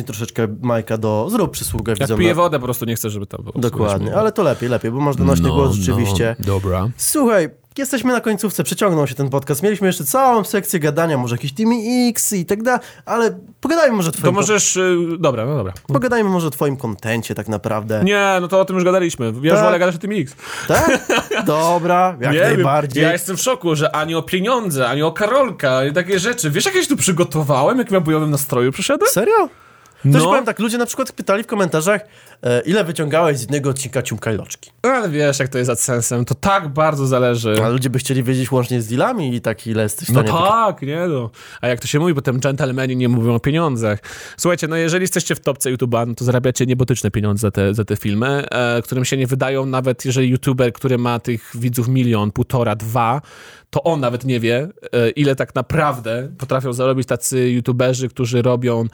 troszeczkę 0.06 0.48
Majka 0.62 0.98
do... 0.98 1.28
Zrób 1.30 1.50
przysługę 1.52 1.92
Jak 1.92 1.98
widzom. 1.98 2.18
piję 2.18 2.28
na- 2.30 2.34
wodę, 2.34 2.58
po 2.58 2.64
prostu 2.64 2.84
nie 2.84 2.94
chcę, 2.94 3.10
żeby 3.10 3.26
tam 3.26 3.42
było. 3.44 3.58
Dokładnie, 3.58 4.16
ale 4.16 4.32
to 4.32 4.42
lepiej, 4.42 4.68
lepiej, 4.68 4.90
bo 4.90 5.00
masz 5.00 5.16
donośny 5.16 5.48
No, 5.48 5.54
głos 5.54 5.74
rzeczywiście. 5.76 6.36
dobra. 6.38 6.88
Słuchaj, 6.96 7.48
jesteśmy 7.78 8.12
na 8.12 8.20
końcówce, 8.20 8.64
przeciągnął 8.64 9.06
się 9.06 9.14
ten 9.14 9.30
podcast. 9.30 9.62
Mieliśmy 9.62 9.86
jeszcze 9.86 10.04
całą 10.04 10.44
sekcję 10.44 10.80
gadania, 10.80 11.18
może 11.18 11.34
jakieś 11.34 11.52
Teamy 11.52 11.74
X 12.08 12.32
i 12.32 12.46
tak 12.46 12.62
dalej, 12.62 12.80
ale 13.06 13.38
pogadajmy 13.60 13.96
może 13.96 14.08
o 14.08 14.12
To 14.12 14.18
twoim... 14.18 14.34
możesz... 14.34 14.76
y, 14.76 14.96
Dobra, 15.18 15.46
no 15.46 15.56
dobra. 15.56 15.72
Pogadajmy 15.86 16.30
może 16.30 16.46
o 16.46 16.50
twoim 16.50 16.76
kontencie 16.76 17.34
tak 17.34 17.48
naprawdę. 17.48 18.04
Nie, 18.04 18.38
no 18.40 18.48
to 18.48 18.60
o 18.60 18.64
tym 18.64 18.76
już 18.76 18.84
gadaliśmy. 18.84 19.26
Ja 19.26 19.32
już 19.32 19.52
Tak. 19.54 19.64
wolę 19.64 19.78
gadać 19.78 19.94
o 19.94 19.98
tym 19.98 20.10
X. 20.14 20.34
Tak? 20.68 21.08
Dobra, 21.46 22.16
jak 22.20 22.32
nie 22.32 22.40
najbardziej. 22.40 23.00
Wiem, 23.00 23.06
ja 23.08 23.12
jestem 23.12 23.36
w 23.36 23.40
szoku, 23.42 23.76
że 23.76 23.96
ani 23.96 24.14
o 24.14 24.22
pieniądze, 24.22 24.88
ani 24.88 25.02
o 25.02 25.12
Karolka 25.12 25.84
i 25.84 25.92
takie 25.92 26.18
rzeczy. 26.18 26.50
Wiesz, 26.50 26.64
jak 26.66 26.74
ja 26.74 26.82
się 26.82 26.88
tu 26.88 26.96
przygotowałem, 26.96 27.78
jak 27.78 27.90
ja 27.90 28.00
w 28.00 28.04
bojowym 28.04 28.30
nastroju 28.30 28.72
przyszedłem? 28.72 29.10
Serio? 29.10 29.48
To 30.02 30.08
ci 30.10 30.16
No. 30.18 30.24
powiem 30.24 30.44
tak, 30.44 30.58
ludzie 30.58 30.78
na 30.78 30.86
przykład 30.86 31.12
pytali 31.12 31.42
w 31.42 31.46
komentarzach, 31.46 32.00
ile 32.66 32.84
wyciągałeś 32.84 33.38
z 33.38 33.40
jednego 33.40 33.70
odcinka 33.70 34.02
Ciumka 34.02 34.32
i 34.32 34.36
Loczki. 34.36 34.70
Ale 34.82 35.08
wiesz, 35.08 35.38
jak 35.38 35.48
to 35.48 35.58
jest 35.58 35.82
sensem. 35.82 36.24
To 36.24 36.34
tak 36.34 36.68
bardzo 36.68 37.06
zależy. 37.06 37.56
A 37.64 37.68
ludzie 37.68 37.90
by 37.90 37.98
chcieli 37.98 38.22
wiedzieć 38.22 38.52
łącznie 38.52 38.82
z 38.82 38.86
dealami 38.88 39.34
i 39.34 39.40
tak 39.40 39.66
ile 39.66 39.82
jesteś 39.82 40.08
w 40.08 40.12
No 40.12 40.22
stanie... 40.22 40.38
tak, 40.38 40.82
nie 40.82 41.06
no. 41.08 41.30
A 41.60 41.68
jak 41.68 41.80
to 41.80 41.86
się 41.86 41.98
mówi, 41.98 42.14
potem 42.14 42.40
dżentelmeni 42.40 42.96
nie 42.96 43.08
mówią 43.08 43.34
o 43.34 43.40
pieniądzach. 43.40 43.98
Słuchajcie, 44.36 44.68
no 44.68 44.76
jeżeli 44.76 45.02
jesteście 45.02 45.34
w 45.34 45.40
topce 45.40 45.72
YouTube'a, 45.72 46.06
no 46.06 46.14
to 46.14 46.24
zarabiacie 46.24 46.66
niebotyczne 46.66 47.10
pieniądze 47.10 47.40
za 47.40 47.50
te, 47.50 47.74
za 47.74 47.84
te 47.84 47.96
filmy, 47.96 48.48
e, 48.50 48.82
którym 48.82 49.04
się 49.04 49.16
nie 49.16 49.26
wydają, 49.26 49.66
nawet 49.66 50.04
jeżeli 50.04 50.28
YouTuber, 50.28 50.72
który 50.72 50.98
ma 50.98 51.18
tych 51.18 51.50
widzów 51.54 51.88
milion, 51.88 52.32
półtora, 52.32 52.76
dwa, 52.76 53.20
to 53.70 53.82
on 53.82 54.00
nawet 54.00 54.24
nie 54.24 54.40
wie, 54.40 54.68
e, 54.92 55.10
ile 55.10 55.36
tak 55.36 55.54
naprawdę 55.54 56.28
potrafią 56.38 56.72
zarobić 56.72 57.08
tacy 57.08 57.50
YouTuberzy, 57.50 58.08
którzy 58.08 58.42
robią, 58.42 58.84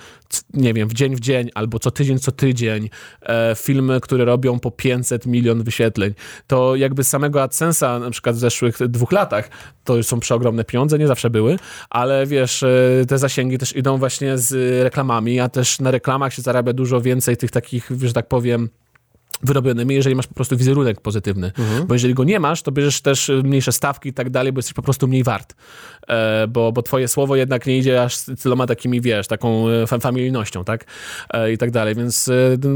nie 0.54 0.74
wiem, 0.74 0.88
w 0.88 0.94
dzień 0.94 1.16
w 1.16 1.20
dzień, 1.20 1.50
albo 1.54 1.78
co 1.78 1.90
tydzień, 1.90 2.18
co 2.18 2.32
tydzień, 2.32 2.90
e, 3.22 3.39
filmy, 3.56 4.00
które 4.00 4.24
robią 4.24 4.58
po 4.58 4.70
500 4.70 5.26
milion 5.26 5.62
wyświetleń. 5.62 6.14
To 6.46 6.76
jakby 6.76 7.04
samego 7.04 7.44
AdSense'a, 7.44 8.00
na 8.00 8.10
przykład 8.10 8.36
w 8.36 8.38
zeszłych 8.38 8.78
dwóch 8.88 9.12
latach, 9.12 9.50
to 9.84 10.02
są 10.02 10.20
przeogromne 10.20 10.64
pieniądze, 10.64 10.98
nie 10.98 11.06
zawsze 11.06 11.30
były, 11.30 11.56
ale 11.90 12.26
wiesz, 12.26 12.62
e, 12.62 12.68
te 13.08 13.18
zasięgi 13.18 13.58
też 13.58 13.76
idą 13.76 13.98
właśnie 13.98 14.38
z 14.38 14.82
reklamami, 14.84 15.40
a 15.40 15.48
też 15.48 15.80
na 15.80 15.90
reklamach 15.90 16.34
się 16.34 16.42
zarabia 16.42 16.72
dużo 16.72 17.00
więcej 17.00 17.36
tych 17.36 17.50
takich, 17.50 17.90
że 18.02 18.12
tak 18.12 18.28
powiem, 18.28 18.68
wyrobionymi, 19.42 19.94
jeżeli 19.94 20.16
masz 20.16 20.26
po 20.26 20.34
prostu 20.34 20.56
wizerunek 20.56 21.00
pozytywny. 21.00 21.52
Bo 21.86 21.94
jeżeli 21.94 22.14
go 22.14 22.24
nie 22.24 22.40
masz, 22.40 22.62
to 22.62 22.72
bierzesz 22.72 23.00
też 23.00 23.28
y, 23.28 23.42
mniejsze 23.42 23.72
stawki 23.72 24.08
i 24.08 24.12
tak 24.12 24.30
dalej, 24.30 24.52
bo 24.52 24.58
jesteś 24.58 24.72
po 24.74 24.82
prostu 24.82 25.08
mniej 25.08 25.22
wart. 25.24 25.54
E, 26.08 26.46
bo, 26.48 26.72
bo 26.72 26.82
twoje 26.82 27.08
słowo 27.08 27.36
jednak 27.36 27.66
nie 27.66 27.78
idzie 27.78 28.02
aż 28.02 28.16
z 28.16 28.42
tyloma 28.42 28.66
takimi, 28.66 29.00
wiesz, 29.00 29.26
taką 29.26 29.68
e, 29.68 29.86
fa- 29.86 29.98
familijnością, 29.98 30.64
tak? 30.64 30.84
E, 31.34 31.52
I 31.52 31.58
tak 31.58 31.70
dalej, 31.70 31.94
więc 31.94 32.28
e, 32.28 32.32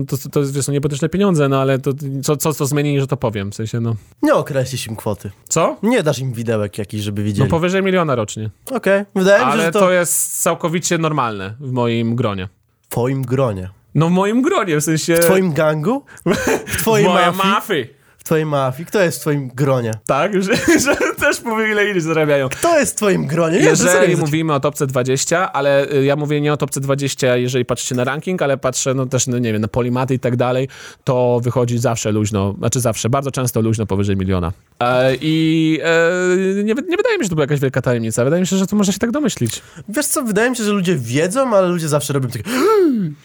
to, 0.09 0.17
to, 0.29 0.43
to 0.53 0.63
są 0.63 0.73
niebotyczne 0.73 1.09
pieniądze, 1.09 1.49
no 1.49 1.61
ale 1.61 1.79
to, 1.79 1.91
co, 2.23 2.37
co 2.37 2.55
to 2.55 2.67
zmieni, 2.67 3.01
że 3.01 3.07
to 3.07 3.17
powiem, 3.17 3.51
w 3.53 3.55
sensie, 3.55 3.81
no. 3.81 3.97
Nie 4.23 4.35
określisz 4.35 4.87
im 4.87 4.97
kwoty. 4.97 5.31
Co? 5.49 5.77
Nie 5.83 6.03
dasz 6.03 6.19
im 6.19 6.33
widełek 6.33 6.79
jakiś, 6.79 7.03
żeby 7.03 7.23
No 7.23 7.27
widzieli. 7.27 7.51
powyżej 7.51 7.83
miliona 7.83 8.15
rocznie. 8.15 8.51
Okej, 8.71 9.05
wydaje 9.15 9.39
mi 9.45 9.51
się, 9.51 9.53
Ale 9.53 9.65
że 9.65 9.73
to... 9.73 9.79
to 9.81 9.91
jest 9.93 10.43
całkowicie 10.43 10.99
normalne 10.99 11.55
w 11.61 11.71
moim 11.73 12.17
gronie. 12.17 12.49
w 12.83 12.89
twoim 12.89 13.23
gronie. 13.23 13.69
No 13.95 14.09
w 14.09 14.11
moim 14.11 14.43
gronie, 14.43 14.77
w 14.77 14.81
sensie... 14.81 15.15
W 15.15 15.21
twoim 15.25 15.53
gangu? 15.53 16.05
W 16.27 16.79
twojej 16.83 17.07
mafii? 17.07 17.49
mafii. 17.49 18.04
W 18.25 18.27
twojej 18.27 18.47
mafii? 18.47 18.87
Kto 18.87 19.03
jest 19.03 19.19
w 19.19 19.21
twoim 19.21 19.49
gronie? 19.49 19.91
Tak, 20.07 20.43
że, 20.43 20.57
że 20.85 20.97
też 21.19 21.41
powiem, 21.41 21.71
ile 21.73 21.91
inni 21.91 22.01
zarabiają. 22.01 22.49
Kto 22.49 22.79
jest 22.79 22.93
w 22.93 22.97
twoim 22.97 23.27
gronie? 23.27 23.59
Nie, 23.59 23.65
Jeżeli 23.65 24.11
jest- 24.11 24.21
mówimy 24.21 24.55
o 24.55 24.61
topce 24.61 24.87
20, 24.87 25.53
ale 25.53 25.93
y, 25.93 26.05
ja 26.05 26.17
mówię 26.17 26.41
nie 26.41 26.53
o 26.53 26.57
topce 26.57 26.81
20, 26.81 27.37
jeżeli 27.37 27.65
patrzycie 27.65 27.95
na 27.95 28.05
ranking, 28.05 28.43
ale 28.43 28.57
patrzę 28.57 28.95
no 28.95 29.07
też, 29.07 29.27
no, 29.27 29.39
nie 29.39 29.53
wiem, 29.53 29.63
na 29.63 29.69
polimaty 29.69 30.15
i 30.15 30.19
tak 30.19 30.37
dalej, 30.37 30.69
to 31.05 31.41
wychodzi 31.43 31.79
zawsze 31.79 32.13
luźno, 32.13 32.55
znaczy 32.59 32.81
zawsze, 32.81 33.09
bardzo 33.09 33.31
często 33.31 33.61
luźno 33.61 33.87
powyżej 33.87 34.17
miliona. 34.17 34.53
E, 34.81 35.15
I 35.21 35.79
e, 35.83 36.55
nie, 36.65 36.75
nie 36.75 36.97
wydaje 36.97 37.19
mi 37.19 37.23
się, 37.23 37.25
że 37.25 37.29
to 37.29 37.35
była 37.35 37.45
jakaś 37.45 37.61
wielka 37.61 37.83
tajemnica. 37.83 38.25
Wydaje 38.25 38.41
mi 38.41 38.47
się, 38.47 38.57
że 38.57 38.67
to 38.67 38.77
można 38.77 38.93
się 38.93 38.99
tak 38.99 39.11
domyślić. 39.11 39.63
Wiesz 39.89 40.07
co, 40.07 40.23
wydaje 40.23 40.51
mi 40.51 40.57
się, 40.57 40.65
że 40.65 40.71
ludzie 40.73 40.97
wiedzą, 40.97 41.57
ale 41.57 41.69
ludzie 41.69 41.89
zawsze 41.89 42.13
robią 42.13 42.29
takie... 42.29 42.45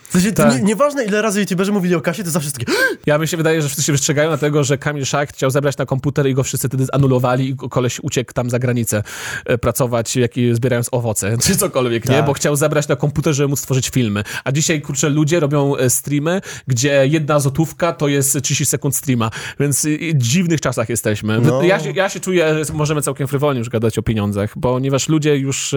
W 0.10 0.12
sensie, 0.12 0.32
Tak. 0.32 0.56
nie, 0.56 0.62
nieważne 0.62 1.06
ile 1.06 1.22
razy 1.22 1.39
youtuberzy 1.39 1.72
mówili 1.72 1.95
o 1.95 2.02
kasie, 2.02 2.24
to 2.24 2.30
zawsze 2.30 2.47
jest 2.47 2.58
takie... 2.58 2.72
Ja 3.06 3.18
mi 3.18 3.28
się 3.28 3.38
wydaje, 3.38 3.62
że 3.62 3.68
wszyscy 3.68 3.84
się 3.84 3.91
wystrzegają 3.91 4.30
dlatego, 4.30 4.64
że 4.64 4.78
Kamil 4.90 5.06
Szach 5.06 5.30
chciał 5.30 5.50
zebrać 5.50 5.78
na 5.78 5.86
komputer 5.86 6.28
i 6.28 6.34
go 6.34 6.44
wszyscy 6.44 6.68
wtedy 6.68 6.86
zanulowali 6.86 7.50
i 7.50 7.56
koleś 7.70 8.00
uciekł 8.00 8.34
tam 8.34 8.50
za 8.50 8.60
granicę 8.60 9.04
e, 9.46 9.58
pracować, 9.58 10.16
jak, 10.16 10.32
zbierając 10.52 10.90
owoce, 10.92 11.38
czy 11.44 11.58
cokolwiek, 11.58 12.06
nie? 12.10 12.16
Tak. 12.16 12.26
Bo 12.26 12.34
chciał 12.34 12.56
zebrać 12.56 12.88
na 12.88 12.96
komputer, 12.96 13.34
żeby 13.34 13.48
móc 13.50 13.60
stworzyć 13.60 13.90
filmy. 13.90 14.24
A 14.44 14.52
dzisiaj, 14.52 14.82
kurczę, 14.82 15.10
ludzie 15.10 15.40
robią 15.40 15.76
e, 15.78 15.90
streamy, 15.90 16.42
gdzie 16.68 17.08
jedna 17.08 17.40
złotówka 17.40 17.94
to 17.94 18.08
jest 18.08 18.42
30 18.42 18.66
sekund 18.66 18.96
streama, 18.96 19.30
więc 19.60 19.86
y, 19.86 19.98
w 20.16 20.18
dziwnych 20.18 20.62
czasach 20.62 20.90
jesteśmy. 20.90 21.42
No. 21.42 21.64
Ja, 21.64 21.80
się- 21.80 21.92
ja 21.92 22.10
się 22.10 22.20
czuję, 22.20 22.66
że 22.66 22.74
możemy 22.74 23.02
całkiem 23.02 23.28
frywolnie 23.28 23.60
już 23.60 23.70
gadać 23.70 23.98
o 23.98 24.02
pieniądzach, 24.02 24.54
ponieważ 24.62 25.10
ludzie 25.10 25.38
już 25.38 25.76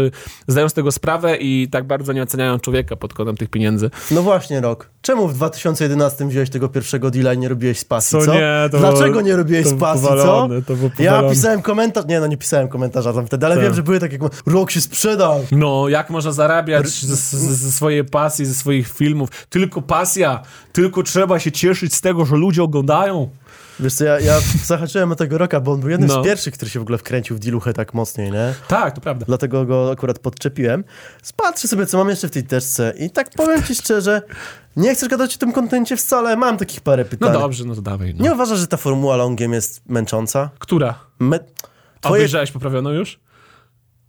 zdają 0.48 0.68
z 0.68 0.72
tego 0.72 0.92
sprawę 0.92 1.36
i 1.36 1.68
tak 1.70 1.86
bardzo 1.86 2.12
nie 2.12 2.22
oceniają 2.22 2.58
człowieka 2.58 2.96
pod 2.96 3.14
kątem 3.14 3.36
tych 3.36 3.50
pieniędzy. 3.50 3.90
No 4.10 4.22
właśnie, 4.22 4.60
Rok. 4.60 4.90
Czemu 5.02 5.28
w 5.28 5.34
2011 5.34 6.28
wziąłeś 6.28 6.50
tego 6.50 6.68
pierwszego 6.68 7.10
deala 7.10 7.34
i 7.34 7.38
nie 7.38 7.48
robiłeś 7.48 7.78
spacji, 7.78 8.18
Co 8.18 8.26
co? 8.26 8.34
nie, 8.34 8.68
to 8.70 8.78
Dlaczego 8.78 9.01
było- 9.10 9.22
nie 9.22 9.36
robiłeś 9.36 9.66
spacji, 9.66 10.02
powalone, 10.02 10.60
co? 10.60 10.66
to 10.66 10.76
było 10.76 10.90
ja 10.98 11.22
pisałem 11.30 11.62
komentarz... 11.62 12.06
Nie, 12.06 12.20
no 12.20 12.26
nie 12.26 12.36
pisałem 12.36 12.68
komentarza 12.68 13.12
tam 13.12 13.26
wtedy, 13.26 13.46
ale 13.46 13.54
Tak. 13.54 13.64
wiem, 13.64 13.74
że 13.74 13.82
były 13.82 14.00
takie... 14.00 14.18
Rok 14.46 14.70
się 14.70 14.80
sprzedał! 14.80 15.44
No, 15.52 15.88
jak 15.88 16.10
można 16.10 16.32
zarabiać 16.32 16.88
ze 16.88 17.72
swojej 17.72 18.04
pasji, 18.04 18.46
ze 18.46 18.54
swoich 18.54 18.88
filmów? 18.88 19.28
Tylko 19.48 19.82
pasja, 19.82 20.42
tylko 20.72 21.02
trzeba 21.02 21.38
się 21.38 21.52
cieszyć 21.52 21.94
z 21.94 22.00
tego, 22.00 22.24
że 22.24 22.36
ludzie 22.36 22.62
oglądają. 22.62 23.28
Wiesz 23.80 23.94
co, 23.94 24.04
ja, 24.04 24.20
ja 24.20 24.38
zahaczyłem 24.64 25.12
o 25.12 25.14
tego 25.16 25.38
Roka, 25.38 25.60
bo 25.60 25.72
on 25.72 25.80
był 25.80 25.90
jednym 25.90 26.08
No. 26.08 26.22
z 26.22 26.24
pierwszych, 26.24 26.54
który 26.54 26.70
się 26.70 26.78
w 26.78 26.82
ogóle 26.82 26.98
wkręcił 26.98 27.36
w 27.36 27.38
diluchę 27.38 27.72
tak 27.72 27.94
mocniej, 27.94 28.32
nie? 28.32 28.54
Tak, 28.68 28.94
to 28.94 29.00
prawda. 29.00 29.26
Dlatego 29.26 29.64
go 29.66 29.90
akurat 29.92 30.18
podczepiłem. 30.18 30.84
Spatrzę 31.22 31.68
sobie, 31.68 31.86
co 31.86 31.98
mam 31.98 32.08
jeszcze 32.08 32.28
w 32.28 32.30
tej 32.30 32.44
teczce 32.44 32.92
i 32.98 33.10
tak 33.10 33.30
powiem 33.30 33.62
ci 33.62 33.74
szczerze, 33.74 34.22
nie 34.76 34.94
chcesz 34.94 35.08
gadać 35.08 35.34
o 35.34 35.38
tym 35.38 35.52
kontencie 35.52 35.96
wcale, 35.96 36.36
mam 36.36 36.56
takich 36.56 36.80
parę 36.80 37.02
No 37.04 37.08
pytań. 37.10 37.32
dobrze, 37.32 37.64
no 37.64 37.74
to 37.74 37.82
dawaj. 37.82 38.14
No. 38.18 38.24
Nie 38.24 38.32
uważasz, 38.32 38.58
że 38.58 38.66
ta 38.66 38.76
formuła 38.76 39.16
longiem 39.16 39.52
jest 39.52 39.80
męcząca? 39.88 40.50
Która? 40.58 40.94
Me... 41.18 41.36
A 41.36 42.00
Twoje... 42.00 42.20
obejrzałeś 42.20 42.50
poprawioną 42.52 42.90
już? 42.90 43.20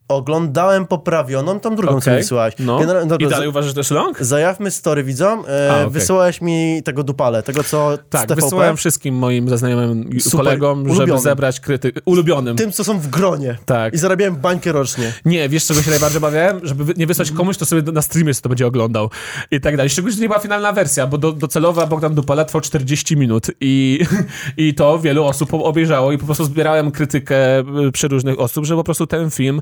Oglądałem 0.07 0.87
poprawioną, 0.87 1.59
tą 1.59 1.75
drugą, 1.75 1.91
co 1.91 1.95
mi 1.95 1.99
Okej. 2.13 2.17
wysyłałeś. 2.17 2.53
No. 2.59 2.79
Generalnie- 2.79 3.15
I 3.19 3.27
dalej 3.27 3.47
uważasz, 3.47 3.67
że 3.67 3.73
to 3.73 3.79
jest 3.79 3.91
long? 3.91 4.19
Zajawmy 4.19 4.71
story 4.71 5.03
widzom. 5.03 5.43
E, 5.47 5.71
A, 5.71 5.79
okej. 5.79 5.89
Wysyłałeś 5.91 6.41
mi 6.41 6.81
tego 6.85 7.03
dupale, 7.03 7.43
tego 7.43 7.63
co 7.63 7.97
Tak, 8.09 8.21
TVP. 8.21 8.41
wysyłałem 8.41 8.77
wszystkim 8.77 9.15
moim 9.15 9.49
zaznajomym 9.49 10.09
Super. 10.19 10.37
kolegom, 10.37 10.79
żeby 10.79 10.91
Ulubionym. 10.91 11.23
zebrać 11.23 11.59
krytyk... 11.59 12.01
Ulubionym. 12.05 12.57
Tym, 12.57 12.71
co 12.71 12.83
są 12.83 12.99
w 12.99 13.07
gronie. 13.07 13.57
Tak. 13.65 13.93
I 13.93 13.97
zarabiałem 13.97 14.35
bańkę 14.35 14.71
rocznie. 14.71 15.13
Nie, 15.25 15.49
wiesz 15.49 15.65
czego 15.65 15.81
się 15.81 15.89
najbardziej 15.89 16.17
obawiałem? 16.17 16.59
Żeby 16.63 16.93
nie 16.97 17.07
wysłać 17.07 17.31
komuś, 17.31 17.55
kto 17.55 17.65
sobie 17.65 17.91
na 17.91 18.01
streamie 18.01 18.33
to 18.33 18.49
będzie 18.49 18.67
oglądał 18.67 19.09
i 19.51 19.61
tak 19.61 19.77
dalej. 19.77 19.89
Szczególnie, 19.89 20.11
że 20.11 20.17
to 20.17 20.21
nie 20.21 20.29
była 20.29 20.39
finalna 20.39 20.71
wersja, 20.73 21.07
bo 21.07 21.17
do, 21.17 21.31
docelowa 21.31 21.87
Bogdan 21.87 22.15
Dupala 22.15 22.45
trwał 22.45 22.61
40 22.61 23.17
minut 23.17 23.47
i, 23.61 23.99
i 24.57 24.73
to 24.73 24.99
wielu 24.99 25.25
osób 25.25 25.53
obejrzało 25.53 26.11
i 26.11 26.17
po 26.17 26.25
prostu 26.25 26.43
zbierałem 26.45 26.91
krytykę 26.91 27.59
y, 27.59 27.91
przeróżnych 27.91 28.39
osób, 28.39 28.65
że 28.65 28.75
po 28.75 28.83
prostu 28.83 29.07
ten 29.07 29.31
film 29.31 29.61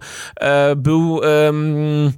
był... 0.76 1.22
em, 1.24 2.14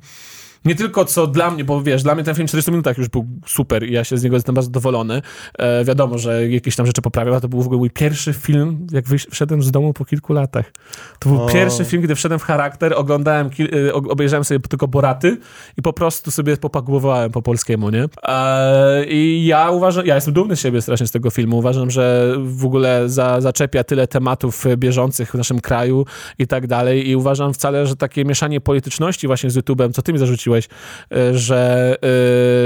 nie 0.66 0.76
tylko 0.76 1.06
co 1.06 1.28
dla 1.28 1.52
mnie, 1.52 1.64
bo 1.64 1.82
wiesz, 1.82 2.04
dla 2.04 2.16
mnie 2.16 2.24
ten 2.24 2.36
film 2.36 2.48
w 2.48 2.50
40 2.50 2.72
minutach 2.72 2.98
już 2.98 3.10
był 3.10 3.28
super 3.46 3.84
i 3.90 3.94
ja 3.94 4.04
się 4.04 4.18
z 4.18 4.24
niego 4.24 4.36
jestem 4.36 4.56
bardzo 4.56 4.66
zadowolony. 4.66 5.22
E, 5.58 5.86
wiadomo, 5.86 6.18
że 6.18 6.50
jakieś 6.50 6.76
tam 6.76 6.86
rzeczy 6.86 7.02
poprawiał, 7.02 7.36
a 7.36 7.40
to 7.40 7.48
był 7.50 7.62
w 7.62 7.66
ogóle 7.66 7.80
mój 7.80 7.90
pierwszy 7.90 8.34
film, 8.34 8.88
jak 8.92 9.06
wszedłem 9.32 9.64
z 9.64 9.72
domu 9.72 9.94
po 9.94 10.06
kilku 10.06 10.34
latach. 10.34 10.72
To 11.20 11.30
był 11.30 11.44
O. 11.44 11.46
pierwszy 11.48 11.86
film, 11.86 12.02
gdy 12.02 12.16
wszedłem 12.16 12.40
w 12.40 12.44
charakter, 12.44 12.94
oglądałem, 12.94 13.50
e, 13.88 13.94
obejrzałem 13.94 14.44
sobie 14.44 14.60
tylko 14.60 14.88
Boraty 14.88 15.38
i 15.78 15.82
po 15.82 15.94
prostu 15.94 16.32
sobie 16.32 16.58
popagłowałem 16.58 17.32
po 17.32 17.42
polskiemu, 17.42 17.90
nie? 17.90 18.06
E, 18.24 19.06
I 19.06 19.46
ja 19.46 19.70
uważam, 19.70 20.06
ja 20.06 20.16
jestem 20.16 20.34
dumny 20.34 20.56
z 20.56 20.60
siebie 20.60 20.82
strasznie 20.82 21.08
z 21.08 21.12
tego 21.12 21.30
filmu. 21.30 21.58
Uważam, 21.58 21.92
że 21.92 22.36
w 22.44 22.66
ogóle 22.66 23.10
za, 23.10 23.42
zaczepia 23.42 23.84
tyle 23.84 24.08
tematów 24.08 24.66
bieżących 24.78 25.32
w 25.32 25.34
naszym 25.36 25.60
kraju 25.60 26.06
i 26.40 26.48
tak 26.48 26.68
dalej 26.68 27.10
i 27.10 27.16
uważam 27.16 27.54
wcale, 27.54 27.88
że 27.88 27.96
takie 27.96 28.26
mieszanie 28.26 28.62
polityczności 28.62 29.28
właśnie 29.28 29.50
z 29.50 29.58
YouTube'em, 29.58 29.92
co 29.92 30.02
ty 30.02 30.14
mi 30.14 30.20
zarzuciłeś, 30.20 30.53
e, 30.60 31.38
że, 31.38 31.96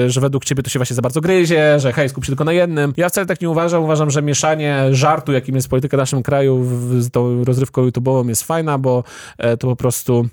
e, 0.05 0.09
że 0.09 0.21
według 0.21 0.45
ciebie 0.45 0.63
to 0.63 0.69
się 0.69 0.79
właśnie 0.79 0.95
za 0.95 1.01
bardzo 1.01 1.21
gryzie, 1.21 1.79
że 1.79 1.93
hej, 1.93 2.09
skup 2.09 2.25
się 2.25 2.29
tylko 2.29 2.43
na 2.43 2.53
jednym. 2.53 2.93
Ja 2.97 3.09
wcale 3.09 3.27
tak 3.27 3.41
nie 3.41 3.49
uważam. 3.49 3.83
Uważam, 3.83 4.11
że 4.11 4.21
mieszanie 4.21 4.83
żartu, 4.91 5.33
jakim 5.33 5.55
jest 5.55 5.69
polityka 5.69 5.97
w 5.97 5.99
naszym 5.99 6.23
kraju 6.23 6.65
z 6.99 7.11
tą 7.11 7.43
rozrywką 7.43 7.88
YouTube'ową 7.88 8.29
jest 8.29 8.43
fajna, 8.43 8.77
bo 8.77 9.03
e, 9.38 9.57
to 9.57 9.67
po 9.67 9.75
prostu 9.75 10.27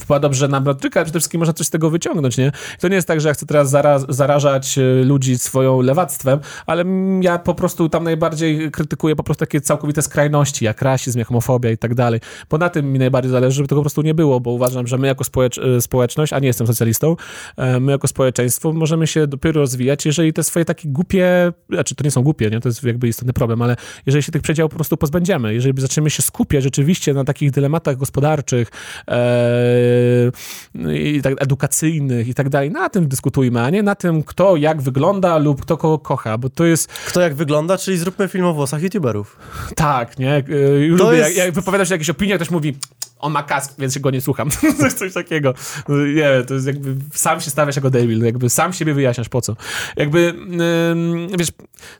wpływa 0.00 0.20
dobrze 0.20 0.48
na 0.48 0.60
Brodczyka, 0.60 1.00
ale 1.00 1.04
przede 1.04 1.18
wszystkim 1.18 1.38
można 1.38 1.52
coś 1.52 1.66
z 1.66 1.70
tego 1.70 1.90
wyciągnąć, 1.90 2.38
nie? 2.38 2.52
To 2.80 2.88
nie 2.88 2.94
jest 2.94 3.08
tak, 3.08 3.20
że 3.20 3.28
ja 3.28 3.34
chcę 3.34 3.46
teraz 3.46 3.70
zara 3.70 3.98
zarażać 4.08 4.78
e, 4.78 4.82
ludzi 5.04 5.38
swoją 5.38 5.80
lewactwem, 5.80 6.38
ale 6.66 6.84
ja 7.20 7.38
po 7.38 7.54
prostu 7.54 7.88
tam 7.88 8.04
najbardziej 8.04 8.70
krytykuję 8.70 9.16
po 9.16 9.22
prostu 9.22 9.40
takie 9.40 9.60
całkowite 9.60 10.02
skrajności, 10.02 10.64
jak 10.64 10.82
rasizm, 10.82 11.18
jak 11.18 11.28
homofobia 11.28 11.70
i 11.70 11.78
tak 11.78 11.94
dalej. 11.94 12.20
Bo 12.50 12.58
na 12.58 12.68
tym 12.68 12.92
mi 12.92 12.98
najbardziej 12.98 13.32
zależy, 13.32 13.56
żeby 13.56 13.68
tego 13.68 13.80
po 13.80 13.82
prostu 13.82 14.02
nie 14.02 14.14
było, 14.14 14.40
bo 14.40 14.50
uważam, 14.50 14.86
że 14.86 14.98
my 14.98 15.06
jako 15.06 15.24
społecz 15.24 15.58
e, 15.58 15.80
społeczność, 15.80 16.32
a 16.32 16.38
nie 16.38 16.46
jestem 16.46 16.66
socjalistą, 16.66 17.16
e, 17.56 17.80
my 17.80 17.92
jako 17.92 18.08
społeczeństwo 18.08 18.72
możemy 18.72 19.06
się 19.06 19.26
dopiero 19.26 19.60
rozwijać, 19.60 20.06
jeżeli 20.06 20.32
te 20.32 20.42
swoje 20.42 20.64
takie 20.64 20.88
głupie, 20.88 21.52
znaczy 21.70 21.94
to 21.94 22.04
nie 22.04 22.10
są 22.10 22.22
głupie, 22.22 22.50
nie? 22.50 22.60
To 22.60 22.68
jest 22.68 22.84
jakby 22.84 23.08
istotny 23.08 23.32
problem, 23.32 23.62
ale 23.62 23.76
jeżeli 24.06 24.22
się 24.22 24.32
tych 24.32 24.42
przedziałów 24.42 24.70
po 24.70 24.76
prostu 24.76 24.96
pozbędziemy, 24.96 25.54
jeżeli 25.54 25.80
zaczniemy 25.80 26.10
się 26.10 26.22
skupiać 26.22 26.62
rzeczywiście 26.62 27.14
na 27.14 27.24
takich 27.24 27.50
dylematach 27.50 27.96
gospodarczych, 27.96 28.70
i 30.94 31.20
tak, 31.22 31.34
edukacyjnych 31.38 32.28
i 32.28 32.34
tak 32.34 32.48
dalej. 32.48 32.70
Na 32.70 32.88
tym 32.88 33.08
dyskutujmy, 33.08 33.60
a 33.62 33.70
nie 33.70 33.82
na 33.82 33.94
tym, 33.94 34.22
kto 34.22 34.56
jak 34.56 34.82
wygląda 34.82 35.38
lub 35.38 35.62
kto 35.62 35.76
kogo 35.76 35.98
kocha, 35.98 36.38
bo 36.38 36.50
to 36.50 36.64
jest 36.64 36.86
Kto 36.88 37.20
jak 37.20 37.34
wygląda, 37.34 37.78
czyli 37.78 37.98
zróbmy 37.98 38.28
film 38.28 38.44
o 38.44 38.54
włosach 38.54 38.82
youtuberów. 38.82 39.36
tak, 39.76 40.18
nie? 40.18 40.44
Y, 40.48 40.86
Już 40.86 41.00
lubię, 41.00 41.16
jest- 41.16 41.36
jak, 41.36 41.46
jak 41.46 41.54
wypowiadasz 41.54 41.90
jakieś 41.90 42.10
opinie, 42.10 42.36
ktoś 42.36 42.50
mówi 42.50 42.76
on 43.18 43.32
ma 43.32 43.42
kask, 43.42 43.74
więc 43.78 43.98
go 43.98 44.10
nie 44.10 44.20
słucham. 44.20 44.50
coś, 44.98 45.12
takiego. 45.14 45.54
Nie 45.88 46.44
to 46.46 46.54
jest 46.54 46.66
jakby 46.66 46.96
sam 47.12 47.40
się 47.40 47.50
stawiasz 47.50 47.76
jako 47.76 47.90
debil, 47.90 48.24
jakby 48.24 48.50
sam 48.50 48.72
siebie 48.72 48.94
wyjaśniasz 48.94 49.28
po 49.28 49.40
co. 49.40 49.56
Jakby, 49.96 50.34
ym, 50.90 51.28
wiesz, 51.38 51.48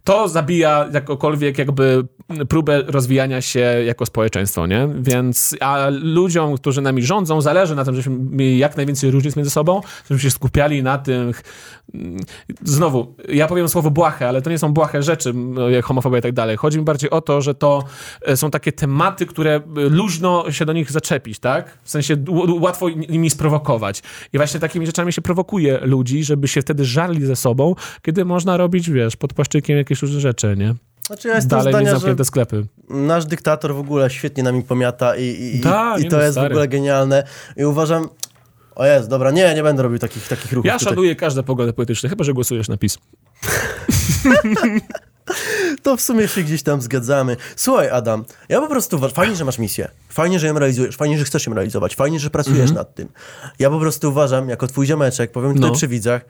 to 0.05 0.29
zabija 0.29 0.89
jakokolwiek 0.93 1.59
jakby 1.59 2.07
próbę 2.49 2.83
rozwijania 2.87 3.41
się 3.41 3.61
jako 3.61 4.07
społeczeństwo, 4.07 4.67
nie? 4.67 4.89
Więc, 5.01 5.57
a 5.61 5.87
ludziom, 5.91 6.57
którzy 6.57 6.83
nami 6.83 7.03
rządzą, 7.03 7.41
zależy 7.41 7.75
na 7.75 7.85
tym, 7.85 7.95
żebyśmy 7.95 8.17
mieli 8.31 8.59
jak 8.59 8.77
najwięcej 8.77 9.11
różnic 9.11 9.37
między 9.37 9.51
sobą, 9.51 9.81
żebyśmy 10.09 10.31
się 10.31 10.35
skupiali 10.35 10.83
na 10.83 10.99
tych 10.99 11.43
mm, 11.95 12.17
Znowu, 12.63 13.17
ja 13.29 13.47
powiem 13.47 13.69
słowo 13.69 13.91
błahe, 13.91 14.29
ale 14.29 14.43
to 14.43 14.51
nie 14.51 14.59
są 14.59 14.73
błahe 14.73 15.03
rzeczy, 15.03 15.35
jak 15.69 15.85
homofobia 15.85 16.19
i 16.19 16.23
tak 16.23 16.33
dalej. 16.33 16.57
Chodzi 16.57 16.79
mi 16.79 16.85
bardziej 16.85 17.11
o 17.11 17.21
to, 17.21 17.41
że 17.41 17.55
to 17.55 17.85
e, 18.23 18.37
są 18.37 18.51
takie 18.51 18.73
tematy, 18.73 19.27
które 19.27 19.55
e, 19.55 19.61
luźno 19.77 20.51
się 20.51 20.65
do 20.65 20.73
nich 20.73 20.93
zaczepić, 21.07 21.39
tak? 21.39 21.79
W 21.83 21.91
sensie 21.91 22.17
łatwo 22.61 22.89
nimi 22.91 23.31
sprowokować. 23.31 24.03
I 24.33 24.37
właśnie 24.37 24.61
takimi 24.61 24.87
rzeczami 24.87 25.13
się 25.13 25.23
prowokuje 25.23 25.79
ludzi, 25.83 26.25
żeby 26.25 26.49
się 26.49 26.63
wtedy 26.63 26.85
żarli 26.85 27.27
ze 27.27 27.37
sobą, 27.37 27.75
kiedy 28.03 28.25
można 28.25 28.57
robić, 28.57 28.91
wiesz, 28.91 29.17
pod 29.17 29.35
płaszczykiem 29.35 29.77
jakieś 29.77 30.03
różne 30.03 30.21
rzeczy, 30.21 30.55
nie? 30.59 30.75
Znaczy 31.07 31.29
ja 31.29 31.35
jestem 31.35 31.59
Dalej 31.59 31.73
zdania, 31.73 31.87
że 31.87 31.93
zamknięte 31.93 32.25
sklepy. 32.25 32.67
nasz 32.89 33.27
dyktator 33.27 33.75
w 33.75 33.79
ogóle 33.79 34.11
świetnie 34.11 34.43
nami 34.43 34.63
pomiata 34.63 35.17
i, 35.17 35.23
i, 35.25 35.57
i, 35.57 35.61
Ta, 35.61 35.99
i 35.99 36.09
to 36.09 36.17
no, 36.17 36.23
jest 36.23 36.33
w 36.33 36.41
stary. 36.41 36.55
ogóle 36.55 36.69
genialne. 36.69 37.25
I 37.57 37.65
uważam... 37.65 38.09
O 38.75 38.87
jest, 38.87 39.09
dobra, 39.09 39.31
nie, 39.31 39.55
nie 39.55 39.63
będę 39.63 39.83
robił 39.83 39.99
takich, 39.99 40.29
takich 40.29 40.53
ruchów 40.53 40.67
Ja 40.67 40.79
tutaj. 40.79 40.93
szanuję 40.95 41.17
każde 41.17 41.43
poglądy 41.43 41.73
polityczne, 41.73 42.09
chyba 42.09 42.25
że 42.25 42.33
głosujesz 42.33 42.69
na 42.69 42.77
PiS. 42.77 42.99
To 45.83 45.97
w 45.97 46.01
sumie 46.01 46.29
się 46.29 46.43
gdzieś 46.43 46.63
tam 46.63 46.83
zgadzamy. 46.83 47.37
Słuchaj, 47.57 47.91
Adam, 47.91 48.25
ja 48.49 48.61
po 48.61 48.69
prostu 48.69 49.09
fajnie, 49.09 49.37
że 49.37 49.45
masz 49.45 49.59
misję, 49.59 49.89
fajnie, 50.09 50.39
że 50.39 50.47
ją 50.47 50.59
realizujesz, 50.59 50.97
fajnie, 50.97 51.19
że 51.19 51.25
chcesz 51.25 51.47
ją 51.47 51.55
realizować, 51.55 51.97
fajnie, 51.97 52.21
że 52.21 52.31
pracujesz 52.31 52.71
nad 52.73 52.95
tym. 52.95 53.09
Ja 53.59 53.71
po 53.71 53.81
prostu 53.81 54.09
uważam, 54.09 54.49
jako 54.49 54.67
twój 54.67 54.87
ziomeczek, 54.87 55.33
powiem 55.33 55.55
tutaj 55.55 55.71
No. 55.71 55.77
przy 55.77 55.89
widzach, 55.89 56.23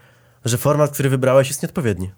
że 0.45 0.59
format, 0.59 0.91
który 0.91 1.09
wybrałeś 1.11 1.49
jest 1.49 1.63
nieodpowiedni. 1.63 2.11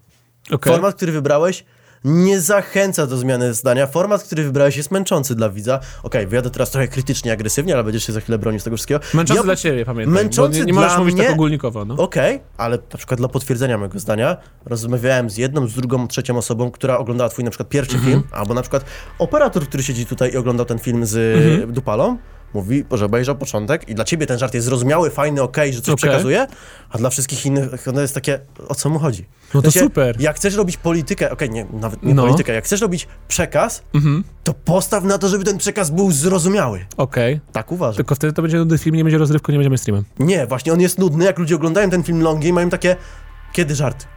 Okej. 0.51 0.73
Format, 0.73 0.95
który 0.95 1.11
wybrałeś 1.11 1.65
nie 2.03 2.41
zachęca 2.41 3.07
do 3.07 3.17
zmiany 3.17 3.53
zdania. 3.53 3.87
Format, 3.87 4.23
który 4.23 4.43
wybrałeś 4.43 4.77
jest 4.77 4.91
męczący 4.91 5.35
dla 5.35 5.49
widza. 5.49 5.79
Okej, 6.03 6.27
wyjadę 6.27 6.49
teraz 6.49 6.71
trochę 6.71 6.87
krytycznie, 6.87 7.31
agresywnie, 7.33 7.73
ale 7.73 7.83
będziesz 7.83 8.03
się 8.07 8.13
za 8.13 8.21
chwilę 8.21 8.37
bronił 8.37 8.59
z 8.59 8.63
tego 8.63 8.75
wszystkiego. 8.75 8.99
Męczący 9.13 9.37
Ja- 9.39 9.43
dla 9.43 9.55
ciebie, 9.55 9.85
pamiętaj. 9.85 10.23
Męczący 10.23 10.59
nie, 10.59 10.65
nie 10.65 10.73
możesz 10.73 10.97
mówić 10.97 11.15
mnie- 11.15 11.23
tak 11.23 11.33
ogólnikowo, 11.33 11.85
no. 11.85 11.95
Okej, 11.97 12.39
ale 12.57 12.77
na 12.91 12.97
przykład 12.97 13.19
dla 13.19 13.27
potwierdzenia 13.27 13.77
mojego 13.77 13.99
zdania 13.99 14.37
rozmawiałem 14.65 15.29
z 15.29 15.37
jedną, 15.37 15.67
z 15.67 15.73
drugą, 15.73 16.07
trzecią 16.07 16.37
osobą, 16.37 16.71
która 16.71 16.97
oglądała 16.97 17.29
twój 17.29 17.43
na 17.43 17.51
przykład 17.51 17.69
pierwszy 17.69 17.95
Mhm. 17.95 18.11
film, 18.13 18.23
albo 18.31 18.53
na 18.53 18.61
przykład 18.61 18.85
operator, 19.19 19.63
który 19.67 19.83
siedzi 19.83 20.05
tutaj 20.05 20.31
i 20.33 20.37
oglądał 20.37 20.65
ten 20.65 20.79
film 20.79 21.05
z 21.05 21.37
Mhm. 21.37 21.73
Dupalą, 21.73 22.17
mówi, 22.53 22.85
że 22.91 23.05
obejrzał 23.05 23.35
początek 23.35 23.89
i 23.89 23.95
dla 23.95 24.03
ciebie 24.05 24.25
ten 24.27 24.39
żart 24.39 24.53
jest 24.53 24.65
zrozumiały, 24.65 25.09
fajny, 25.09 25.41
okej, 25.41 25.73
że 25.73 25.81
coś 25.81 25.93
Okej. 25.93 25.97
przekazuje, 26.09 26.47
a 26.89 26.97
dla 26.97 27.09
wszystkich 27.09 27.45
innych 27.45 27.87
ono 27.87 28.01
jest 28.01 28.13
takie, 28.13 28.39
o 28.67 28.75
co 28.75 28.89
mu 28.89 28.99
chodzi? 28.99 29.25
No 29.53 29.61
to 29.61 29.71
super. 29.71 30.21
Jak 30.21 30.35
chcesz 30.35 30.55
robić 30.55 30.77
politykę, 30.77 31.31
okej, 31.31 31.49
nie, 31.49 31.65
nawet 31.73 32.03
nie 32.03 32.13
No. 32.13 32.23
politykę, 32.23 32.53
jak 32.53 32.65
chcesz 32.65 32.81
robić 32.81 33.07
przekaz, 33.27 33.83
Mhm. 33.93 34.23
to 34.43 34.53
postaw 34.53 35.03
na 35.03 35.17
to, 35.17 35.27
żeby 35.27 35.43
ten 35.43 35.57
przekaz 35.57 35.89
był 35.89 36.11
zrozumiały. 36.11 36.85
Okej. 36.97 37.39
Tak 37.51 37.71
uważam. 37.71 37.95
Tylko 37.97 38.15
wtedy 38.15 38.33
to 38.33 38.41
będzie 38.41 38.57
nudny 38.57 38.77
film, 38.77 38.95
nie 38.95 39.03
będzie 39.03 39.17
rozrywką, 39.17 39.51
nie 39.51 39.57
będzie 39.57 39.69
mainstreamem. 39.69 40.03
Nie, 40.19 40.47
właśnie 40.47 40.73
on 40.73 40.81
jest 40.81 40.97
nudny, 40.99 41.25
jak 41.25 41.39
ludzie 41.39 41.55
oglądają 41.55 41.89
ten 41.89 42.03
film 42.03 42.21
longi 42.21 42.47
i 42.47 42.53
mają 42.53 42.69
takie, 42.69 42.95
kiedy 43.53 43.75
żart? 43.75 44.07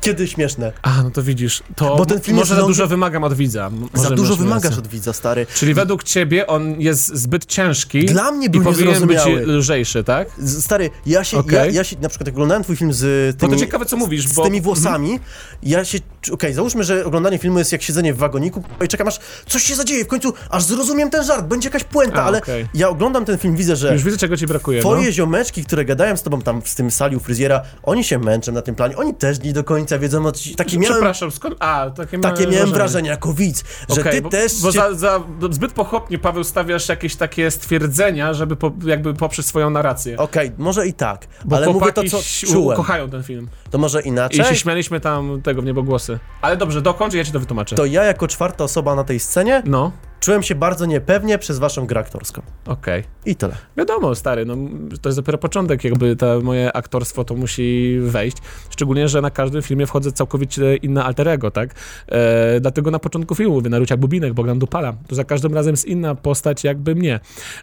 Kiedy 0.00 0.28
śmieszne? 0.28 0.72
A, 0.82 1.02
no 1.02 1.10
to 1.10 1.22
widzisz, 1.22 1.62
to 1.76 1.96
Bo 1.96 2.06
ten 2.06 2.20
film 2.20 2.36
może 2.36 2.54
za 2.54 2.62
dużo 2.62 2.86
wymagam 2.86 3.24
od 3.24 3.34
widza. 3.34 3.66
M- 3.66 3.88
Za 3.94 4.02
może 4.02 4.14
dużo 4.14 4.36
wymagasz 4.36 4.64
rację. 4.64 4.78
od 4.78 4.86
widza, 4.86 5.12
stary. 5.12 5.46
Czyli 5.54 5.74
według 5.74 6.04
ciebie 6.04 6.46
on 6.46 6.80
jest 6.80 7.06
zbyt 7.16 7.46
ciężki 7.46 8.04
Dla 8.04 8.30
mnie 8.32 8.46
i 8.46 8.50
był 8.50 8.62
powinien 8.62 9.06
być 9.06 9.18
lżejszy, 9.46 10.04
tak? 10.04 10.28
Z- 10.38 10.64
Stary, 10.64 10.90
ja 11.06 11.24
się, 11.24 11.36
ja, 11.36 11.40
Okej. 11.42 11.74
ja 11.74 11.84
się, 11.84 11.96
na 12.00 12.08
przykład 12.08 12.26
jak 12.26 12.34
oglądałem 12.34 12.62
twój 12.62 12.76
film 12.76 12.92
z 12.92 13.36
Bo 13.36 13.40
tymi, 13.40 13.52
to 13.52 13.58
ciekawe, 13.58 13.84
co 13.86 13.96
mówisz, 13.96 14.28
z 14.28 14.32
bo... 14.34 14.44
tymi 14.44 14.60
włosami, 14.60 15.20
ja 15.62 15.84
się, 15.84 15.98
okej, 16.32 16.54
załóżmy, 16.54 16.84
że 16.84 17.04
oglądanie 17.04 17.38
filmu 17.38 17.58
jest 17.58 17.72
jak 17.72 17.82
siedzenie 17.82 18.14
w 18.14 18.16
wagoniku 18.16 18.62
i 18.84 18.88
czekam 18.88 19.08
aż 19.08 19.18
coś 19.48 19.62
się 19.62 19.74
zadzieje, 19.74 20.04
w 20.04 20.08
końcu 20.08 20.32
aż 20.50 20.62
zrozumiem 20.62 21.10
ten 21.10 21.24
żart, 21.24 21.46
będzie 21.46 21.66
jakaś 21.68 21.84
puenta, 21.84 22.22
A, 22.22 22.24
ale 22.26 22.38
okej. 22.38 22.66
ja 22.74 22.88
oglądam 22.88 23.24
ten 23.24 23.38
film, 23.38 23.56
widzę, 23.56 23.76
że 23.76 23.92
Już 23.92 24.04
widzę, 24.04 24.16
czego 24.18 24.36
ci 24.36 24.46
brakuje, 24.46 24.80
twoje 24.80 25.06
no. 25.06 25.12
ziomeczki, 25.12 25.64
które 25.64 25.84
gadają 25.84 26.16
z 26.16 26.22
tobą 26.22 26.42
tam 26.42 26.62
w 26.62 26.74
tym 26.74 26.90
sali 26.90 27.16
u 27.16 27.20
fryzjera, 27.20 27.62
oni 27.82 28.04
się 28.04 28.18
męczą 28.18 28.52
na 28.52 28.62
tym 28.62 28.74
planie, 28.74 28.96
oni 28.96 29.14
też 29.14 29.40
nie 29.40 29.52
do 29.52 29.64
końca 29.64 29.85
wiedzą, 29.98 30.26
o 30.26 30.32
taki 30.56 30.78
miałem, 30.78 30.94
Przepraszam, 30.94 31.30
skąd... 31.30 31.56
A, 31.58 31.90
takie, 31.90 32.18
takie 32.18 32.46
miałem 32.46 32.70
wrażenie 32.70 33.08
jako 33.08 33.32
widz, 33.32 33.64
że 33.94 34.00
Okej, 34.00 34.12
ty 34.12 34.22
bo, 34.22 34.28
też 34.28 34.62
Bo 34.62 34.72
za, 34.72 34.94
za, 34.94 35.22
zbyt 35.50 35.72
pochopnie, 35.72 36.18
Paweł, 36.18 36.44
stawiasz 36.44 36.88
jakieś 36.88 37.16
takie 37.16 37.50
stwierdzenia, 37.50 38.34
żeby 38.34 38.56
po, 38.56 38.72
jakby 38.84 39.14
poprzeć 39.14 39.46
swoją 39.46 39.70
narrację. 39.70 40.18
Okej, 40.18 40.52
może 40.58 40.86
i 40.86 40.92
tak, 40.92 41.26
Bo 41.44 41.56
ale 41.56 41.66
mówię 41.66 41.92
to, 41.92 42.02
co 42.04 42.18
czułem. 42.46 42.76
kochają 42.76 43.10
ten 43.10 43.22
film. 43.22 43.48
To 43.70 43.78
może 43.78 44.02
I 44.02 44.08
inaczej? 44.08 44.44
się 44.44 44.56
śmialiśmy 44.56 45.00
tam 45.00 45.42
tego 45.42 45.62
w 45.62 45.64
niebogłosy. 45.64 46.18
Ale 46.42 46.56
dobrze, 46.56 46.82
dokończ 46.82 47.14
i 47.14 47.16
ja 47.16 47.24
ci 47.24 47.32
to 47.32 47.40
wytłumaczę. 47.40 47.76
To 47.76 47.86
ja 47.86 48.04
jako 48.04 48.28
czwarta 48.28 48.64
osoba 48.64 48.94
na 48.94 49.04
tej 49.04 49.20
scenie 49.20 49.62
No, 49.64 49.92
czułem 50.26 50.42
się 50.42 50.54
bardzo 50.54 50.86
niepewnie 50.86 51.38
przez 51.38 51.58
waszą 51.58 51.86
grę 51.86 52.00
aktorską. 52.00 52.42
okej. 52.66 53.04
I 53.26 53.36
tyle. 53.36 53.56
Wiadomo, 53.76 54.14
stary, 54.14 54.44
no, 54.44 54.56
to 55.02 55.08
jest 55.08 55.18
dopiero 55.18 55.38
początek, 55.38 55.84
jakby 55.84 56.16
to 56.16 56.40
moje 56.40 56.72
aktorstwo 56.72 57.24
to 57.24 57.34
musi 57.34 57.98
wejść. 58.02 58.36
Szczególnie, 58.70 59.08
że 59.08 59.20
na 59.20 59.30
każdym 59.30 59.62
filmie 59.62 59.86
wchodzę 59.86 60.12
całkowicie 60.12 60.76
inne 60.76 61.04
alterego, 61.04 61.50
tak? 61.50 61.74
E, 62.08 62.60
dlatego 62.60 62.90
na 62.90 62.98
początku 62.98 63.34
filmu 63.34 63.54
mówię 63.54 63.70
Narucia 63.70 63.96
Bubinek, 63.96 64.34
Bogdan 64.34 64.58
Dupala. 64.58 64.94
To 65.08 65.14
za 65.14 65.24
każdym 65.24 65.54
razem 65.54 65.72
jest 65.72 65.84
inna 65.84 66.14
postać 66.14 66.64
jakby 66.64 66.94
mnie. 66.94 67.20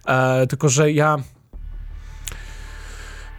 E, 0.07 0.47
tylko, 0.47 0.69
że 0.69 0.91
ja 0.91 1.17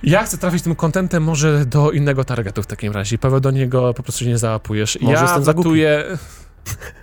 Ja 0.02 0.22
chcę 0.24 0.38
trafić 0.38 0.62
tym 0.62 0.74
kontentem 0.74 1.22
może 1.22 1.66
do 1.66 1.90
innego 1.90 2.24
targetu 2.24 2.62
w 2.62 2.66
takim 2.66 2.92
razie. 2.92 3.18
Paweł 3.18 3.40
do 3.40 3.50
niego 3.50 3.94
po 3.94 4.02
prostu 4.02 4.24
się 4.24 4.30
nie 4.30 4.38
załapujesz. 4.38 4.98
Może 5.00 5.14
ja 5.14 5.22
jestem 5.22 5.44
za 5.44 5.54
głupi. 5.54 5.80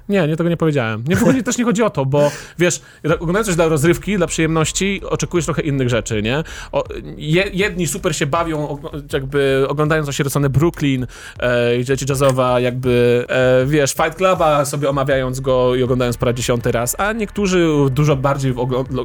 Nie, 0.09 0.27
nie, 0.27 0.37
tego 0.37 0.49
nie 0.49 0.57
powiedziałem. 0.57 1.03
Nie, 1.07 1.15
w 1.15 1.21
ogóle 1.21 1.43
też 1.43 1.57
nie 1.57 1.63
chodzi 1.63 1.83
o 1.83 1.89
to, 1.89 2.05
bo 2.05 2.31
wiesz, 2.59 2.81
oglądając 3.19 3.47
coś 3.47 3.55
dla 3.55 3.67
rozrywki, 3.67 4.17
dla 4.17 4.27
przyjemności, 4.27 5.01
oczekujesz 5.09 5.45
trochę 5.45 5.61
innych 5.61 5.89
rzeczy, 5.89 6.21
nie? 6.21 6.43
O, 6.71 6.83
je, 7.17 7.43
jedni 7.53 7.87
super 7.87 8.15
się 8.15 8.25
bawią, 8.25 8.77
jakby 9.13 9.65
oglądając 9.69 10.09
osierocony 10.09 10.49
Brooklyn, 10.49 11.07
e, 11.39 11.77
i 11.77 11.83
rzeczy 11.83 12.05
jazzowa, 12.09 12.59
jakby, 12.59 13.25
e, 13.29 13.65
wiesz, 13.65 13.93
Fight 13.93 14.15
Cluba 14.15 14.65
sobie 14.65 14.89
omawiając 14.89 15.39
go 15.39 15.75
i 15.75 15.83
oglądając 15.83 16.17
po 16.17 16.25
raz 16.25 16.35
dziesiąty 16.35 16.71
raz, 16.71 16.99
a 16.99 17.13
niektórzy 17.13 17.67
dużo 17.91 18.15
bardziej 18.15 18.53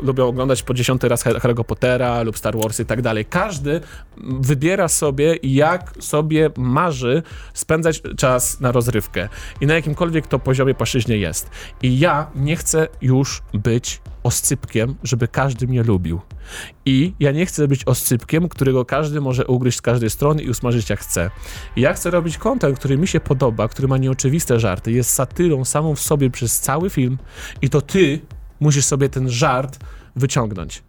lubią 0.03 0.27
oglądać 0.27 0.63
po 0.63 0.75
dziesiąty 0.75 1.09
raz 1.09 1.25
Har- 1.25 1.41
Harry'ego 1.41 1.65
Pottera 1.65 2.23
lub 2.23 2.39
Star 2.39 2.57
Wars 2.57 2.81
i 2.81 2.85
tak 2.87 3.03
dalej. 3.03 3.25
Każdy 3.25 3.81
wybiera 4.41 4.89
sobie, 4.89 5.37
jak 5.43 5.93
sobie 6.01 6.51
marzy 6.57 7.23
spędzać 7.55 8.03
czas 8.17 8.61
na 8.61 8.73
rozrywkę 8.73 9.29
i 9.61 9.67
na 9.67 9.75
jakimkolwiek 9.75 10.27
to 10.27 10.39
poziomie 10.47 10.75
płaszczyźnie 10.75 11.17
jest. 11.17 11.51
I 11.83 11.99
ja 11.99 12.31
nie 12.35 12.57
chcę 12.57 12.89
już 13.03 13.43
być 13.53 14.01
oscypkiem, 14.23 14.95
żeby 15.03 15.29
każdy 15.29 15.67
mnie 15.67 15.83
lubił. 15.83 16.21
I 16.85 17.15
ja 17.21 17.33
nie 17.33 17.47
chcę 17.47 17.69
być 17.69 17.85
oscypkiem, 17.85 18.49
którego 18.49 18.85
każdy 18.85 19.21
może 19.21 19.47
ugryźć 19.47 19.79
z 19.79 19.83
każdej 19.83 20.11
strony 20.11 20.43
i 20.43 20.51
usmażyć 20.51 20.91
jak 20.91 21.01
chce. 21.01 21.31
Ja 21.77 21.95
chcę 21.95 22.11
robić 22.11 22.39
content, 22.39 22.79
który 22.79 22.99
mi 22.99 23.09
się 23.09 23.21
podoba, 23.21 23.69
który 23.69 23.89
ma 23.89 23.99
nieoczywiste 23.99 24.61
żarty, 24.61 24.93
jest 24.93 25.11
satyrą 25.11 25.65
samą 25.65 25.95
w 25.95 26.01
sobie 26.01 26.31
przez 26.31 26.61
cały 26.61 26.91
film 26.91 27.19
i 27.63 27.71
to 27.71 27.81
ty 27.81 28.21
musisz 28.61 28.85
sobie 28.85 29.09
ten 29.09 29.31
żart 29.31 29.79
wyciągnąć. 30.17 30.83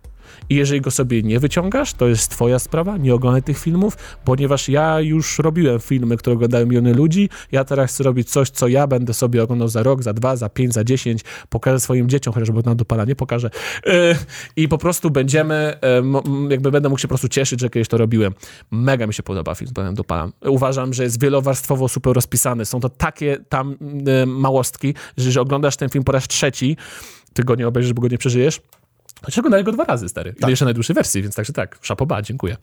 I 0.49 0.55
jeżeli 0.55 0.81
go 0.81 0.91
sobie 0.91 1.23
nie 1.23 1.39
wyciągasz, 1.39 1.93
to 1.93 2.07
jest 2.07 2.31
twoja 2.31 2.59
sprawa, 2.59 2.97
nie 2.97 3.13
oglądaj 3.13 3.43
tych 3.43 3.59
filmów, 3.59 3.97
ponieważ 4.25 4.69
ja 4.69 4.99
już 4.99 5.39
robiłem 5.39 5.79
filmy, 5.79 6.17
które 6.17 6.33
oglądają 6.33 6.65
miliony 6.65 6.93
ludzi, 6.93 7.29
ja 7.51 7.63
teraz 7.63 7.91
chcę 7.91 8.03
robić 8.03 8.29
coś, 8.29 8.49
co 8.49 8.67
ja 8.67 8.87
będę 8.87 9.13
sobie 9.13 9.43
oglądał 9.43 9.67
za 9.67 9.83
rok, 9.83 10.03
za 10.03 10.13
dwa, 10.13 10.35
za 10.35 10.49
pięć, 10.49 10.73
za 10.73 10.83
dziesięć, 10.83 11.21
pokażę 11.49 11.79
swoim 11.79 12.09
dzieciom, 12.09 12.33
chociażby 12.33 12.61
na 12.65 12.75
dopala 12.75 13.05
nie 13.05 13.15
pokażę 13.15 13.49
Yy, 13.85 14.15
i 14.55 14.67
po 14.67 14.77
prostu 14.77 15.09
będziemy, 15.09 15.79
m, 15.81 16.17
jakby 16.49 16.71
będę 16.71 16.89
mógł 16.89 17.01
się 17.01 17.07
po 17.07 17.09
prostu 17.09 17.29
cieszyć, 17.29 17.61
że 17.61 17.69
kiedyś 17.69 17.87
to 17.87 17.97
robiłem. 17.97 18.33
Mega 18.71 19.07
mi 19.07 19.13
się 19.13 19.23
podoba 19.23 19.55
film 19.55 19.69
z 19.69 19.73
Panem 19.73 19.95
Dopalam. 19.95 20.33
Uważam, 20.45 20.93
że 20.93 21.03
jest 21.03 21.21
wielowarstwowo 21.21 21.87
super 21.87 22.13
rozpisany, 22.13 22.65
są 22.65 22.79
to 22.79 22.89
takie 22.89 23.37
tam 23.49 23.75
yy, 24.05 24.25
małostki, 24.25 24.93
że 25.17 25.25
jeżeli 25.25 25.41
oglądasz 25.41 25.77
ten 25.77 25.89
film 25.89 26.03
po 26.03 26.11
raz 26.11 26.27
trzeci, 26.27 26.77
ty 27.33 27.43
go 27.43 27.55
nie 27.55 27.67
obejrzysz, 27.67 27.93
bo 27.93 28.01
go 28.01 28.07
nie 28.07 28.17
przeżyjesz, 28.17 28.61
Chociaż 29.21 29.37
oglądałem 29.37 29.65
go 29.65 29.71
dwa 29.71 29.83
razy, 29.83 30.09
stary. 30.09 30.35
I 30.47 30.49
jeszcze 30.49 30.65
najdłuższej 30.65 30.93
wersji, 30.93 31.21
więc 31.21 31.35
także 31.35 31.53
tak, 31.53 31.79
szapoba, 31.81 32.21
dziękuję. 32.21 32.57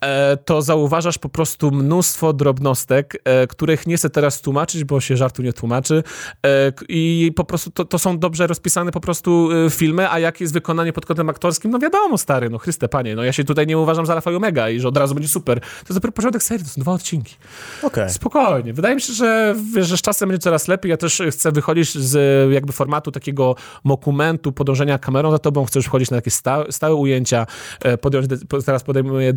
E, 0.00 0.36
to 0.36 0.62
zauważasz 0.62 1.18
po 1.18 1.28
prostu 1.28 1.70
mnóstwo 1.70 2.32
drobnostek, 2.32 3.22
e, 3.24 3.46
których 3.46 3.86
nie 3.86 3.96
chcę 3.96 4.10
teraz 4.10 4.40
tłumaczyć, 4.40 4.84
bo 4.84 5.00
się 5.00 5.16
żartu 5.16 5.42
nie 5.42 5.52
tłumaczy. 5.52 6.02
E, 6.46 6.72
I 6.88 7.32
po 7.36 7.44
prostu 7.44 7.70
to, 7.70 7.84
to 7.84 7.98
są 7.98 8.18
dobrze 8.18 8.46
rozpisane 8.46 8.92
po 8.92 9.00
prostu 9.00 9.48
e, 9.66 9.70
filmy, 9.70 10.10
a 10.10 10.18
jakie 10.18 10.44
jest 10.44 10.54
wykonanie 10.54 10.92
pod 10.92 11.06
kątem 11.06 11.28
aktorskim, 11.28 11.70
no 11.70 11.78
wiadomo, 11.78 12.18
stary, 12.18 12.50
no 12.50 12.58
Chryste 12.58 12.88
Panie, 12.88 13.16
no 13.16 13.24
ja 13.24 13.32
się 13.32 13.44
tutaj 13.44 13.66
nie 13.66 13.78
uważam 13.78 14.06
za 14.06 14.22
i 14.30 14.34
Omega 14.34 14.70
i 14.70 14.80
że 14.80 14.88
od 14.88 14.96
razu 14.96 15.14
będzie 15.14 15.28
super. 15.28 15.60
To 15.60 15.66
jest 15.66 15.92
dopiero 15.94 16.12
początek 16.12 16.42
serii, 16.42 16.64
to 16.64 16.70
są 16.70 16.80
dwa 16.80 16.92
odcinki. 16.92 17.36
Okej. 17.82 18.10
Spokojnie. 18.10 18.72
Wydaje 18.72 18.94
mi 18.94 19.00
się, 19.00 19.12
że, 19.12 19.54
że 19.80 19.96
z 19.96 20.02
czasem 20.02 20.28
będzie 20.28 20.42
coraz 20.42 20.68
lepiej. 20.68 20.90
Ja 20.90 20.96
też 20.96 21.22
chcę 21.30 21.52
wychodzić 21.52 21.98
z 21.98 22.52
jakby 22.52 22.72
formatu 22.72 23.12
takiego 23.12 23.56
dokumentu, 23.84 24.52
podążania 24.52 24.98
kamerą 24.98 25.30
za 25.30 25.38
tobą. 25.38 25.64
Chcę 25.64 25.81
już 25.82 25.86
wchodzić 25.86 26.10
na 26.10 26.16
takie 26.16 26.30
sta, 26.30 26.64
stałe 26.70 26.94
ujęcia. 26.94 27.46
E, 27.80 27.98
Podjąć, 27.98 28.26
teraz 28.66 28.82
podejmuję 28.82 29.32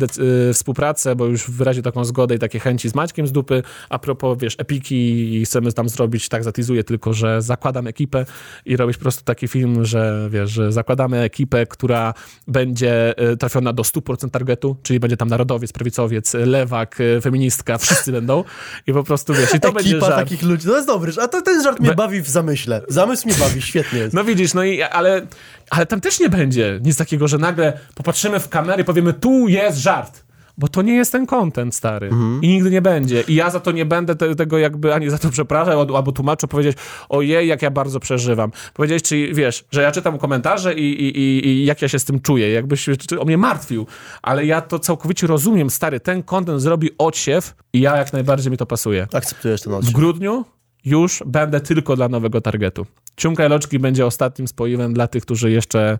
e, 0.50 0.52
współpracę, 0.54 1.16
bo 1.16 1.26
już 1.26 1.50
wyraził 1.50 1.82
taką 1.82 2.04
zgodę 2.04 2.34
i 2.34 2.38
takie 2.38 2.58
chęci 2.60 2.88
z 2.88 2.94
Maćkiem 2.94 3.26
z 3.26 3.32
dupy. 3.32 3.62
A 3.88 3.98
propos, 3.98 4.38
wiesz, 4.40 4.54
epiki 4.58 5.34
i 5.34 5.44
chcemy 5.44 5.72
tam 5.72 5.88
zrobić, 5.88 6.28
tak 6.28 6.44
zatizuję 6.44 6.84
tylko, 6.84 7.12
że 7.12 7.42
zakładam 7.42 7.86
ekipę 7.86 8.26
i 8.64 8.76
robić 8.76 8.96
po 8.96 9.02
prostu 9.02 9.24
taki 9.24 9.48
film, 9.48 9.84
że 9.84 10.28
wiesz, 10.30 10.50
że 10.50 10.72
zakładamy 10.72 11.20
ekipę, 11.20 11.66
która 11.66 12.14
będzie 12.48 13.18
e, 13.18 13.36
trafiona 13.36 13.72
do 13.72 13.82
100% 13.82 14.30
targetu, 14.30 14.76
czyli 14.82 15.00
będzie 15.00 15.16
tam 15.16 15.28
narodowiec, 15.28 15.72
prawicowiec, 15.72 16.34
lewak, 16.34 16.98
feministka, 17.22 17.78
wszyscy 17.78 18.12
będą 18.12 18.44
i 18.86 18.92
po 18.92 19.04
prostu 19.04 19.34
wiesz, 19.34 19.54
i 19.54 19.60
to 19.60 19.72
będzie 19.72 19.90
Ekipa 19.90 20.06
żart. 20.06 20.18
takich 20.18 20.42
ludzi, 20.42 20.66
to 20.66 20.74
jest 20.76 20.86
dobry, 20.86 21.12
a 21.22 21.28
to, 21.28 21.42
ten 21.42 21.62
żart 21.62 21.80
mnie 21.80 21.88
Be- 21.88 21.94
bawi 21.94 22.22
w 22.22 22.28
zamyśle. 22.28 22.82
Zamysł 22.88 23.28
mnie 23.28 23.36
bawi, 23.36 23.62
świetnie 23.62 23.98
jest. 23.98 24.14
No 24.14 24.24
widzisz, 24.24 24.54
no 24.54 24.64
i 24.64 24.82
ale, 24.82 25.26
ale 25.70 25.86
tam 25.86 26.00
też 26.00 26.20
nie 26.20 26.28
będzie 26.28 26.80
nic 26.84 26.96
takiego, 26.96 27.28
że 27.28 27.38
nagle 27.38 27.78
popatrzymy 27.94 28.40
w 28.40 28.48
kamerę 28.48 28.82
i 28.82 28.84
powiemy, 28.84 29.12
tu 29.12 29.48
jest 29.48 29.78
żart. 29.78 30.26
Bo 30.58 30.68
to 30.68 30.82
nie 30.82 30.94
jest 30.94 31.12
ten 31.12 31.26
content, 31.26 31.74
stary. 31.74 32.10
I 32.42 32.48
nigdy 32.48 32.70
nie 32.70 32.82
będzie. 32.82 33.20
I 33.28 33.34
ja 33.34 33.50
za 33.50 33.60
to 33.60 33.72
nie 33.72 33.86
będę 33.86 34.16
te, 34.16 34.34
tego 34.34 34.58
jakby 34.58 34.94
ani 34.94 35.10
za 35.10 35.18
to 35.18 35.30
przepraszał, 35.30 35.96
albo, 35.96 36.12
tłumaczył, 36.12 36.48
powiedzieć, 36.48 36.76
ojej, 37.08 37.48
jak 37.48 37.62
ja 37.62 37.70
bardzo 37.70 38.00
przeżywam. 38.00 38.50
Powiedzieć, 38.74 39.04
czy 39.04 39.30
wiesz, 39.34 39.64
że 39.70 39.82
ja 39.82 39.92
czytam 39.92 40.18
komentarze 40.18 40.74
i, 40.74 41.02
i, 41.02 41.18
i, 41.18 41.46
i 41.46 41.64
jak 41.64 41.82
ja 41.82 41.88
się 41.88 41.98
z 41.98 42.04
tym 42.04 42.20
czuję, 42.20 42.52
jakbyś 42.52 42.86
o 43.18 43.24
mnie 43.24 43.38
martwił. 43.38 43.86
Ale 44.22 44.46
ja 44.46 44.60
to 44.60 44.78
całkowicie 44.78 45.26
rozumiem, 45.26 45.70
stary. 45.70 46.00
Ten 46.00 46.22
content 46.22 46.62
zrobi 46.62 46.90
odsiew 46.98 47.54
i 47.72 47.80
ja 47.80 47.96
jak 47.96 48.12
najbardziej 48.12 48.50
mi 48.50 48.56
to 48.56 48.66
pasuje. 48.66 49.06
Akceptujesz 49.12 49.62
ten 49.62 49.72
W 49.72 49.76
odcinek. 49.76 49.96
grudniu 49.96 50.44
już 50.86 51.22
będę 51.26 51.60
tylko 51.60 51.96
dla 51.96 52.08
nowego 52.08 52.40
targetu. 52.40 52.86
Ciumka 53.16 53.46
i 53.46 53.48
Loczki 53.48 53.78
będzie 53.78 54.06
ostatnim 54.06 54.48
spoiwem 54.48 54.94
dla 54.94 55.06
tych, 55.06 55.22
którzy 55.22 55.50
jeszcze, 55.50 55.98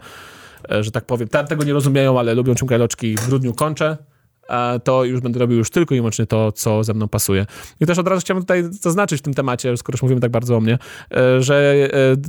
e, 0.71 0.85
że 0.85 0.91
tak 0.91 1.05
powiem, 1.05 1.29
tego 1.29 1.65
nie 1.65 1.73
rozumieją, 1.73 2.19
ale 2.19 2.35
lubią 2.35 2.55
Ciumka 2.55 2.77
i 2.77 2.79
Loczki. 2.79 3.17
W 3.17 3.29
grudniu 3.29 3.55
kończę. 3.55 3.97
To 4.85 5.05
już 5.05 5.21
będę 5.21 5.39
robił 5.39 5.59
już 5.59 5.71
tylko 5.71 5.95
i 5.95 5.99
wyłącznie 5.99 6.27
to, 6.27 6.53
co 6.53 6.85
ze 6.85 6.95
mną 6.95 7.09
pasuje. 7.09 7.47
I 7.81 7.87
też 7.87 7.99
od 7.99 8.09
razu 8.09 8.21
chciałbym 8.21 8.43
tutaj 8.43 8.65
zaznaczyć 8.71 9.21
w 9.21 9.23
tym 9.23 9.35
temacie, 9.35 9.77
skoro 9.77 9.97
już 9.97 10.03
mówimy 10.03 10.21
tak 10.21 10.31
bardzo 10.31 10.57
o 10.57 10.61
mnie, 10.61 10.79
e, 11.11 11.43
że 11.43 11.75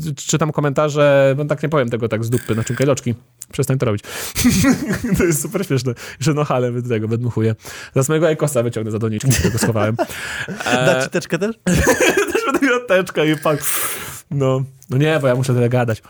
e, 0.05 0.13
czytam 0.15 0.51
komentarze, 0.51 1.35
no 1.37 1.45
tak 1.45 1.63
nie 1.63 1.69
powiem 1.69 1.89
tego 1.89 2.07
tak 2.07 2.23
z 2.23 2.29
dupy 2.29 2.55
na 2.55 2.63
Ciumka 2.63 2.83
i 2.83 2.87
Loczki. 2.87 3.15
Przestań 3.51 3.77
to 3.77 3.85
robić. 3.85 4.03
to 5.17 5.23
jest 5.23 5.41
super 5.41 5.65
śmieszne, 5.65 5.93
że 6.19 6.33
no 6.33 6.45
ale 6.49 6.71
wy 6.71 6.83
tego 6.83 7.07
wydmuchuję. 7.07 7.55
Zaraz 7.93 8.09
mojego 8.09 8.29
Eikosa 8.29 8.63
wyciągnę 8.63 8.91
za 8.91 8.99
doniczki, 8.99 9.31
którego 9.31 9.57
schowałem. 9.57 9.95
Dać 10.85 11.03
ci 11.03 11.09
teczkę 11.09 11.39
też? 11.39 11.55
też 12.33 12.45
będę 12.51 12.67
miał 12.67 12.85
teczkę 12.85 13.31
i 13.31 13.37
pak. 13.37 13.63
No, 14.31 14.63
no 14.89 14.97
nie, 14.97 15.19
bo 15.21 15.27
ja 15.27 15.35
muszę 15.35 15.53
tyle 15.53 15.69
gadać. 15.69 16.01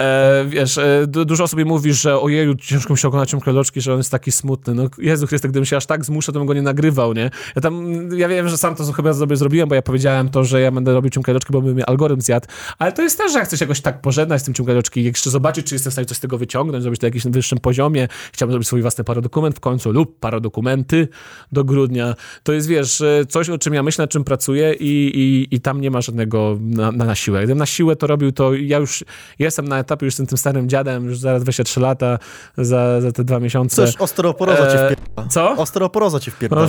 E, 0.00 0.44
wiesz, 0.48 0.78
e, 0.78 1.06
du- 1.06 1.24
dużo 1.24 1.44
osób 1.44 1.58
mi 1.58 1.64
mówi, 1.64 1.92
że 1.92 2.20
ojeju, 2.20 2.54
ciężko 2.54 2.92
mi 2.92 2.98
się 2.98 3.08
oglądać 3.08 3.30
ciągle 3.30 3.52
loczki, 3.52 3.80
że 3.80 3.92
on 3.92 3.98
jest 3.98 4.10
taki 4.10 4.32
smutny. 4.32 4.74
No 4.74 4.88
Jezu 4.98 5.26
Chryste, 5.26 5.48
gdybym 5.48 5.64
się 5.66 5.76
aż 5.76 5.86
tak 5.86 6.04
zmuszał, 6.04 6.32
to 6.32 6.40
bym 6.40 6.46
go 6.46 6.54
nie 6.54 6.62
nagrywał, 6.62 7.14
nie? 7.14 7.30
Ja 7.56 7.62
tam, 7.62 7.86
ja 8.18 8.28
wiem, 8.28 8.48
że 8.48 8.58
sam 8.58 8.74
to 8.74 8.92
chyba 8.92 9.14
sobie 9.14 9.36
zrobiłem, 9.36 9.68
bo 9.68 9.74
ja 9.74 9.82
powiedziałem 9.82 10.28
to, 10.28 10.44
że 10.44 10.60
ja 10.60 10.70
będę 10.70 10.92
robił 10.92 11.10
ciągle 11.10 11.34
loczki, 11.34 11.52
bo 11.52 11.62
by 11.62 11.74
mnie 11.74 11.86
algorytm 11.86 12.20
zjadł, 12.20 12.46
ale 12.78 12.92
to 12.92 13.02
jest 13.02 13.18
też, 13.18 13.32
że 13.32 13.38
jak 13.38 13.48
chcę 13.48 13.58
się 13.58 13.64
jakoś 13.64 13.80
tak 13.80 14.00
pożegnać 14.00 14.42
z 14.42 14.44
tym 14.44 14.54
ciągle 14.54 14.74
loczki, 14.74 15.04
jeszcze 15.04 15.30
zobaczyć, 15.30 15.66
czy 15.66 15.74
jestem 15.74 15.90
w 15.90 15.94
stanie 15.94 16.06
coś 16.06 16.16
z 16.16 16.20
tego 16.20 16.38
wyciągnąć, 16.38 16.82
zrobić 16.82 17.00
to 17.00 17.04
na 17.04 17.08
jakimś 17.08 17.24
wyższym 17.24 17.58
poziomie. 17.58 18.08
Chciałbym 18.32 18.52
zrobić 18.52 18.66
swój 18.66 18.82
własny 18.82 19.04
paradokument 19.04 19.56
w 19.56 19.60
końcu 19.60 19.92
lub 19.92 20.18
paradokumenty 20.20 21.08
do 21.52 21.64
grudnia. 21.64 22.14
To 22.42 22.52
jest, 22.52 22.68
wiesz, 22.68 23.00
e, 23.00 23.24
coś, 23.28 23.50
o 23.50 23.58
czym 23.58 23.74
ja 23.74 23.82
myślę, 23.82 24.02
nad 24.02 24.10
czym 24.10 24.24
pracuję 24.24 24.74
i, 24.74 25.10
i, 25.14 25.54
i 25.54 25.60
tam 25.60 25.80
nie 25.80 25.90
ma 25.90 26.00
żadnego 26.00 26.58
na, 26.60 26.92
na, 26.92 27.04
na 27.04 27.14
siłę. 27.14 27.38
Gdybym 27.38 27.58
na 27.58 27.66
siłę 27.66 27.96
to 27.96 28.05
robił, 28.06 28.32
to 28.32 28.54
ja 28.54 28.78
już 28.78 29.04
jestem 29.38 29.68
na 29.68 29.78
etapie, 29.78 30.06
już 30.06 30.12
jestem 30.12 30.26
tym 30.26 30.38
starym 30.38 30.68
dziadem, 30.68 31.04
już 31.04 31.18
zaraz 31.18 31.42
23 31.42 31.80
lata, 31.80 32.18
za, 32.58 33.00
za 33.00 33.12
te 33.12 33.24
dwa 33.24 33.40
miesiące. 33.40 33.86
Coś 33.86 33.96
osteoporoza 33.96 34.72
cię 34.72 34.86
E, 34.86 34.94
wpierdala. 34.94 35.28
Co? 35.28 35.50
Osteoporoza 35.50 36.20
cię 36.20 36.30
wpierdala. 36.30 36.68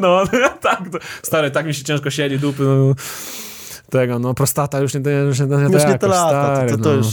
no 0.00 0.24
tak, 0.60 0.88
to, 0.92 0.98
stary, 1.22 1.50
tak 1.50 1.66
mi 1.66 1.74
się 1.74 1.84
ciężko 1.84 2.10
siedzi 2.10 2.38
dupy, 2.38 2.62
no, 2.62 2.94
tego, 3.90 4.18
no, 4.18 4.34
prostata 4.34 4.80
już 4.80 4.94
nie, 4.94 5.00
już 5.10 5.40
nie, 5.40 5.46
nie, 5.46 5.62
Już 5.62 5.84
nie 5.84 5.98
te 5.98 6.08
lata, 6.08 6.54
stary, 6.54 6.70
to, 6.70 6.76
to, 6.76 6.82
to 6.82 6.90
no. 6.90 6.96
już... 6.96 7.06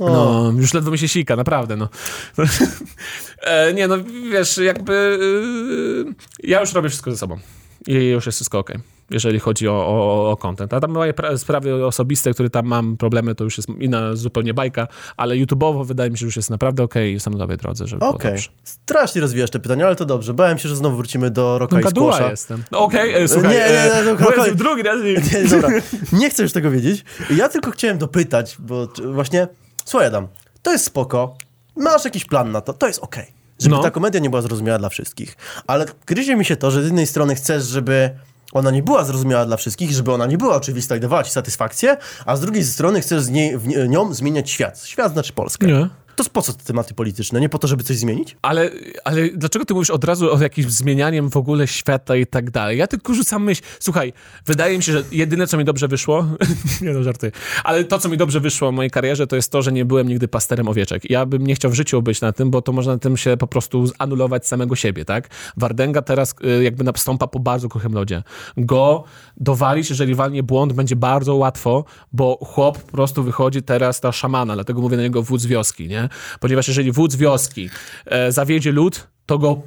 O, 0.00 0.08
No, 0.10 0.52
już 0.58 0.74
ledwo 0.74 0.90
mi 0.90 0.98
się 0.98 1.08
sika, 1.08 1.36
naprawdę, 1.36 1.76
no. 1.76 1.88
e, 3.42 3.74
nie, 3.74 3.88
no, 3.88 3.96
wiesz, 4.32 4.58
jakby 4.58 4.92
y, 4.92 6.48
ja 6.48 6.60
już 6.60 6.72
robię 6.72 6.88
wszystko 6.88 7.10
ze 7.10 7.16
sobą 7.16 7.38
i 7.86 7.94
już 7.94 8.26
jest 8.26 8.38
wszystko 8.38 8.58
okej, 8.58 8.76
jeżeli 9.10 9.38
chodzi 9.38 9.68
o, 9.68 9.72
o, 9.86 10.30
o 10.30 10.36
content. 10.36 10.74
A 10.74 10.80
tam 10.80 10.90
moje 10.90 11.12
pra- 11.12 11.38
sprawy 11.38 11.86
osobiste, 11.86 12.32
które 12.34 12.50
tam 12.50 12.66
mam 12.66 12.96
problemy, 12.96 13.34
to 13.34 13.44
już 13.44 13.56
jest 13.56 13.68
inna 13.78 14.16
zupełnie 14.16 14.54
bajka, 14.54 14.88
ale 15.16 15.34
YouTube'owo 15.34 15.86
wydaje 15.86 16.10
mi 16.10 16.16
się, 16.16 16.20
że 16.20 16.26
już 16.26 16.36
jest 16.36 16.50
naprawdę 16.50 16.82
okej 16.82 17.10
i 17.10 17.14
jestem 17.14 17.32
na 17.32 17.38
dobrej 17.38 17.58
drodze, 17.58 17.86
żeby 17.86 17.98
było 18.00 18.10
Okej. 18.10 18.30
dobrze. 18.30 18.48
Strasznie 18.64 19.20
rozwijasz 19.20 19.50
te 19.50 19.58
pytania, 19.58 19.86
ale 19.86 19.96
to 19.96 20.04
dobrze. 20.04 20.34
Bałem 20.34 20.58
się, 20.58 20.68
że 20.68 20.76
znowu 20.76 20.96
wrócimy 20.96 21.30
do 21.30 21.58
Roka 21.58 21.76
No, 21.76 21.80
i 21.80 21.90
Squasha. 21.90 22.30
jestem. 22.30 22.62
No, 22.70 22.78
Okej, 22.78 23.14
e, 23.22 23.28
słuchaj, 23.28 23.50
Nie, 23.50 23.58
nie, 23.58 23.64
nie, 23.64 23.92
e, 23.92 24.02
no, 24.04 24.16
bo 24.16 24.28
okej. 24.28 24.44
jest 24.44 24.56
drugi 24.56 24.82
raz. 24.82 24.98
Nie, 25.04 25.48
dobra. 25.48 25.68
Nie 26.12 26.30
chcę 26.30 26.42
już 26.42 26.52
tego 26.52 26.70
wiedzieć. 26.70 27.04
Ja 27.36 27.48
tylko 27.48 27.70
chciałem 27.70 27.98
dopytać, 27.98 28.56
bo 28.58 28.88
właśnie... 29.12 29.48
Słuchaj, 29.84 30.08
Adam, 30.08 30.28
to 30.62 30.72
jest 30.72 30.84
spoko. 30.84 31.36
Masz 31.76 32.04
jakiś 32.04 32.24
plan 32.24 32.52
na 32.52 32.60
to, 32.60 32.72
to 32.72 32.86
jest 32.86 32.98
okej. 33.02 33.26
Żeby 33.58 33.76
No. 33.76 33.82
ta 33.82 33.90
komedia 33.90 34.20
nie 34.20 34.30
była 34.30 34.42
zrozumiała 34.42 34.78
dla 34.78 34.88
wszystkich. 34.88 35.36
Ale 35.66 35.86
gryzie 36.06 36.36
mi 36.36 36.44
się 36.44 36.56
to, 36.56 36.70
że 36.70 36.82
z 36.82 36.84
jednej 36.84 37.06
strony 37.06 37.34
chcesz, 37.34 37.64
żeby 37.64 38.10
ona 38.52 38.70
nie 38.70 38.82
była 38.82 39.04
zrozumiała 39.04 39.46
dla 39.46 39.56
wszystkich, 39.56 39.90
żeby 39.90 40.12
ona 40.12 40.26
nie 40.26 40.38
była 40.38 40.56
oczywista 40.56 40.96
i 40.96 41.00
dawała 41.00 41.24
ci 41.24 41.30
satysfakcję, 41.30 41.96
a 42.26 42.36
z 42.36 42.40
drugiej 42.40 42.64
strony 42.64 43.00
chcesz 43.00 43.22
z 43.22 43.30
niej, 43.30 43.58
w 43.58 43.88
nią 43.88 44.14
zmieniać 44.14 44.50
świat. 44.50 44.84
Świat 44.84 45.12
znaczy 45.12 45.32
Polskę. 45.32 45.66
Nie. 45.66 45.88
To 46.20 46.30
po 46.30 46.42
co 46.42 46.52
te 46.52 46.64
tematy 46.64 46.94
polityczne? 46.94 47.40
Nie 47.40 47.48
po 47.48 47.58
to, 47.58 47.68
żeby 47.68 47.84
coś 47.84 47.96
zmienić? 47.96 48.36
Ale, 48.42 48.70
ale 49.04 49.28
dlaczego 49.28 49.64
ty 49.64 49.74
mówisz 49.74 49.90
od 49.90 50.04
razu 50.04 50.34
o 50.34 50.38
jakimś 50.38 50.66
zmienianiem 50.66 51.30
w 51.30 51.36
ogóle 51.36 51.66
świata 51.66 52.16
i 52.16 52.26
tak 52.26 52.50
dalej? 52.50 52.78
Ja 52.78 52.86
tylko 52.86 53.14
rzucam 53.14 53.44
myśl. 53.44 53.62
Słuchaj, 53.80 54.12
wydaje 54.46 54.76
mi 54.76 54.82
się, 54.82 54.92
że 54.92 55.02
jedyne, 55.12 55.46
co 55.46 55.56
mi 55.56 55.64
dobrze 55.64 55.88
wyszło, 55.88 56.26
nie 56.82 56.92
no, 56.92 57.02
żartuję, 57.02 57.32
ale 57.64 57.84
to, 57.84 57.98
co 57.98 58.08
mi 58.08 58.16
dobrze 58.16 58.40
wyszło 58.40 58.70
w 58.70 58.74
mojej 58.74 58.90
karierze, 58.90 59.26
to 59.26 59.36
jest 59.36 59.52
to, 59.52 59.62
że 59.62 59.72
nie 59.72 59.84
byłem 59.84 60.08
nigdy 60.08 60.28
pasterem 60.28 60.68
owieczek. 60.68 61.10
Ja 61.10 61.26
bym 61.26 61.46
nie 61.46 61.54
chciał 61.54 61.70
w 61.70 61.74
życiu 61.74 62.02
być 62.02 62.20
na 62.20 62.32
tym, 62.32 62.50
bo 62.50 62.62
to 62.62 62.72
można 62.72 62.92
na 62.92 62.98
tym 62.98 63.16
się 63.16 63.36
po 63.36 63.46
prostu 63.46 63.84
anulować 63.98 64.46
samego 64.46 64.76
siebie, 64.76 65.04
tak? 65.04 65.28
Wardęga 65.56 66.02
teraz 66.02 66.34
y, 66.44 66.62
jakby 66.62 66.84
nastąpa 66.84 67.26
po 67.26 67.38
bardzo 67.38 67.68
kruchym 67.68 67.92
lodzie. 67.92 68.22
Go 68.56 69.04
dowalić, 69.36 69.90
jeżeli 69.90 70.14
walnie 70.14 70.42
błąd, 70.42 70.72
będzie 70.72 70.96
bardzo 70.96 71.34
łatwo, 71.34 71.84
bo 72.12 72.38
chłop 72.44 72.78
po 72.78 72.92
prostu 72.92 73.22
wychodzi 73.22 73.62
teraz 73.62 74.02
na 74.02 74.12
szamana, 74.12 74.54
dlatego 74.54 74.80
mówię 74.80 74.96
na 74.96 75.02
niego 75.02 75.22
wódz 75.22 75.46
wioski, 75.46 75.88
nie? 75.88 76.09
Ponieważ 76.40 76.68
jeżeli 76.68 76.92
wódz 76.92 77.16
wioski 77.16 77.70
e, 78.06 78.32
zawiedzie 78.32 78.72
lud, 78.72 79.06
to 79.26 79.38
go 79.38 79.62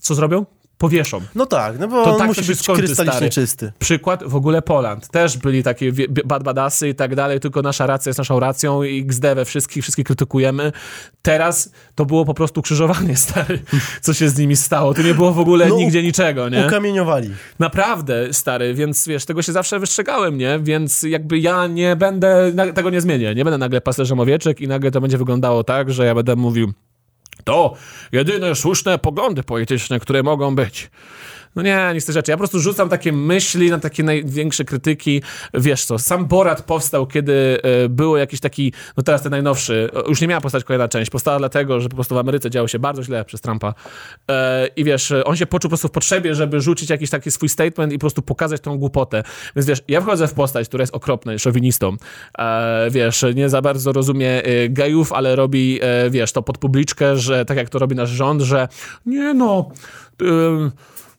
co 0.00 0.14
zrobią? 0.14 0.46
Powieszą. 0.78 1.20
No 1.34 1.46
tak, 1.46 1.78
no 1.78 1.88
bo 1.88 2.04
To 2.04 2.12
on 2.12 2.18
tak 2.18 2.28
musi 2.28 2.42
być 2.42 2.60
skończy, 2.60 2.82
krystalicznie 2.82 3.16
stary. 3.16 3.30
czysty. 3.30 3.72
Przykład 3.78 4.24
w 4.24 4.36
ogóle 4.36 4.62
Poland. 4.62 5.08
Też 5.08 5.38
byli 5.38 5.62
takie 5.62 5.92
bad 6.24 6.42
badasy 6.42 6.88
i 6.88 6.94
tak 6.94 7.14
dalej, 7.14 7.40
tylko 7.40 7.62
nasza 7.62 7.86
racja 7.86 8.10
jest 8.10 8.18
naszą 8.18 8.40
racją 8.40 8.82
i 8.82 9.00
XD 9.00 9.22
we 9.34 9.44
wszystkich, 9.44 9.82
wszystkich 9.82 10.06
krytykujemy. 10.06 10.72
Teraz 11.22 11.72
to 11.94 12.04
było 12.06 12.24
po 12.24 12.34
prostu 12.34 12.62
krzyżowanie, 12.62 13.16
stary, 13.26 13.58
co 14.00 14.14
się 14.14 14.28
z 14.28 14.38
nimi 14.38 14.56
stało. 14.56 14.94
Tu 14.94 15.02
nie 15.02 15.14
było 15.14 15.32
w 15.32 15.38
ogóle 15.38 15.68
No, 15.68 15.76
nigdzie 15.76 16.02
niczego, 16.02 16.48
nie? 16.48 16.66
Ukamieniowali. 16.66 17.30
Naprawdę, 17.58 18.32
stary, 18.32 18.74
więc 18.74 19.06
wiesz, 19.08 19.24
tego 19.24 19.42
się 19.42 19.52
zawsze 19.52 19.78
wystrzegałem, 19.78 20.38
nie? 20.38 20.58
Więc 20.62 21.02
jakby 21.02 21.38
ja 21.38 21.66
nie 21.66 21.96
będę, 21.96 22.52
tego 22.74 22.90
nie 22.90 23.00
zmienię. 23.00 23.34
Nie 23.34 23.44
będę 23.44 23.58
nagle 23.58 23.80
pasterzem 23.80 24.20
owieczek 24.20 24.60
i 24.60 24.68
nagle 24.68 24.90
to 24.90 25.00
będzie 25.00 25.18
wyglądało 25.18 25.64
tak, 25.64 25.92
że 25.92 26.06
ja 26.06 26.14
będę 26.14 26.36
mówił 26.36 26.72
to 27.48 27.74
jedyne 28.12 28.54
słuszne 28.54 28.98
poglądy 28.98 29.42
polityczne, 29.42 30.00
które 30.00 30.22
mogą 30.22 30.54
być. 30.56 30.90
No 31.58 31.64
nie, 31.64 31.90
nic 31.94 32.06
tych 32.06 32.12
rzeczy. 32.12 32.30
Ja 32.30 32.36
po 32.36 32.38
prostu 32.38 32.60
rzucam 32.60 32.88
takie 32.88 33.12
myśli 33.12 33.70
na 33.70 33.78
takie 33.78 34.02
największe 34.02 34.64
krytyki. 34.64 35.22
Wiesz 35.54 35.84
co, 35.84 35.98
sam 35.98 36.26
Borat 36.26 36.62
powstał, 36.62 37.06
kiedy 37.06 37.60
e, 37.62 37.88
było 37.88 38.16
jakiś 38.16 38.40
taki, 38.40 38.72
no 38.96 39.02
teraz 39.02 39.22
ten 39.22 39.30
najnowszy, 39.30 39.90
e, 39.94 40.08
już 40.08 40.20
nie 40.20 40.28
miała 40.28 40.40
powstać 40.40 40.64
kolejna 40.64 40.88
część, 40.88 41.10
powstała 41.10 41.38
dlatego, 41.38 41.80
że 41.80 41.88
po 41.88 41.94
prostu 41.94 42.14
w 42.14 42.18
Ameryce 42.18 42.50
działo 42.50 42.68
się 42.68 42.78
bardzo 42.78 43.02
źle 43.02 43.24
przez 43.24 43.40
Trumpa. 43.40 43.74
E, 44.30 44.66
I 44.76 44.84
wiesz, 44.84 45.12
on 45.24 45.36
się 45.36 45.46
poczuł 45.46 45.68
po 45.68 45.70
prostu 45.70 45.88
w 45.88 45.90
potrzebie, 45.90 46.34
żeby 46.34 46.60
rzucić 46.60 46.90
jakiś 46.90 47.10
taki 47.10 47.30
swój 47.30 47.48
statement 47.48 47.92
i 47.92 47.96
po 47.96 48.00
prostu 48.00 48.22
pokazać 48.22 48.60
tą 48.60 48.78
głupotę. 48.78 49.22
Więc 49.56 49.66
wiesz, 49.66 49.82
ja 49.88 50.00
wchodzę 50.00 50.28
w 50.28 50.34
postać, 50.34 50.68
która 50.68 50.82
jest 50.82 50.94
okropna, 50.94 51.38
szowinistą. 51.38 51.96
E, 52.38 52.88
wiesz, 52.90 53.24
nie 53.34 53.48
za 53.48 53.62
bardzo 53.62 53.92
rozumie 53.92 54.42
gejów, 54.68 55.12
ale 55.12 55.36
robi, 55.36 55.78
e, 55.82 56.10
wiesz, 56.10 56.32
to 56.32 56.42
pod 56.42 56.58
publiczkę, 56.58 57.16
że 57.16 57.44
tak 57.44 57.56
jak 57.56 57.68
to 57.68 57.78
robi 57.78 57.94
nasz 57.94 58.10
rząd, 58.10 58.42
że 58.42 58.68
nie 59.06 59.34
no... 59.34 59.70
em, 60.20 60.70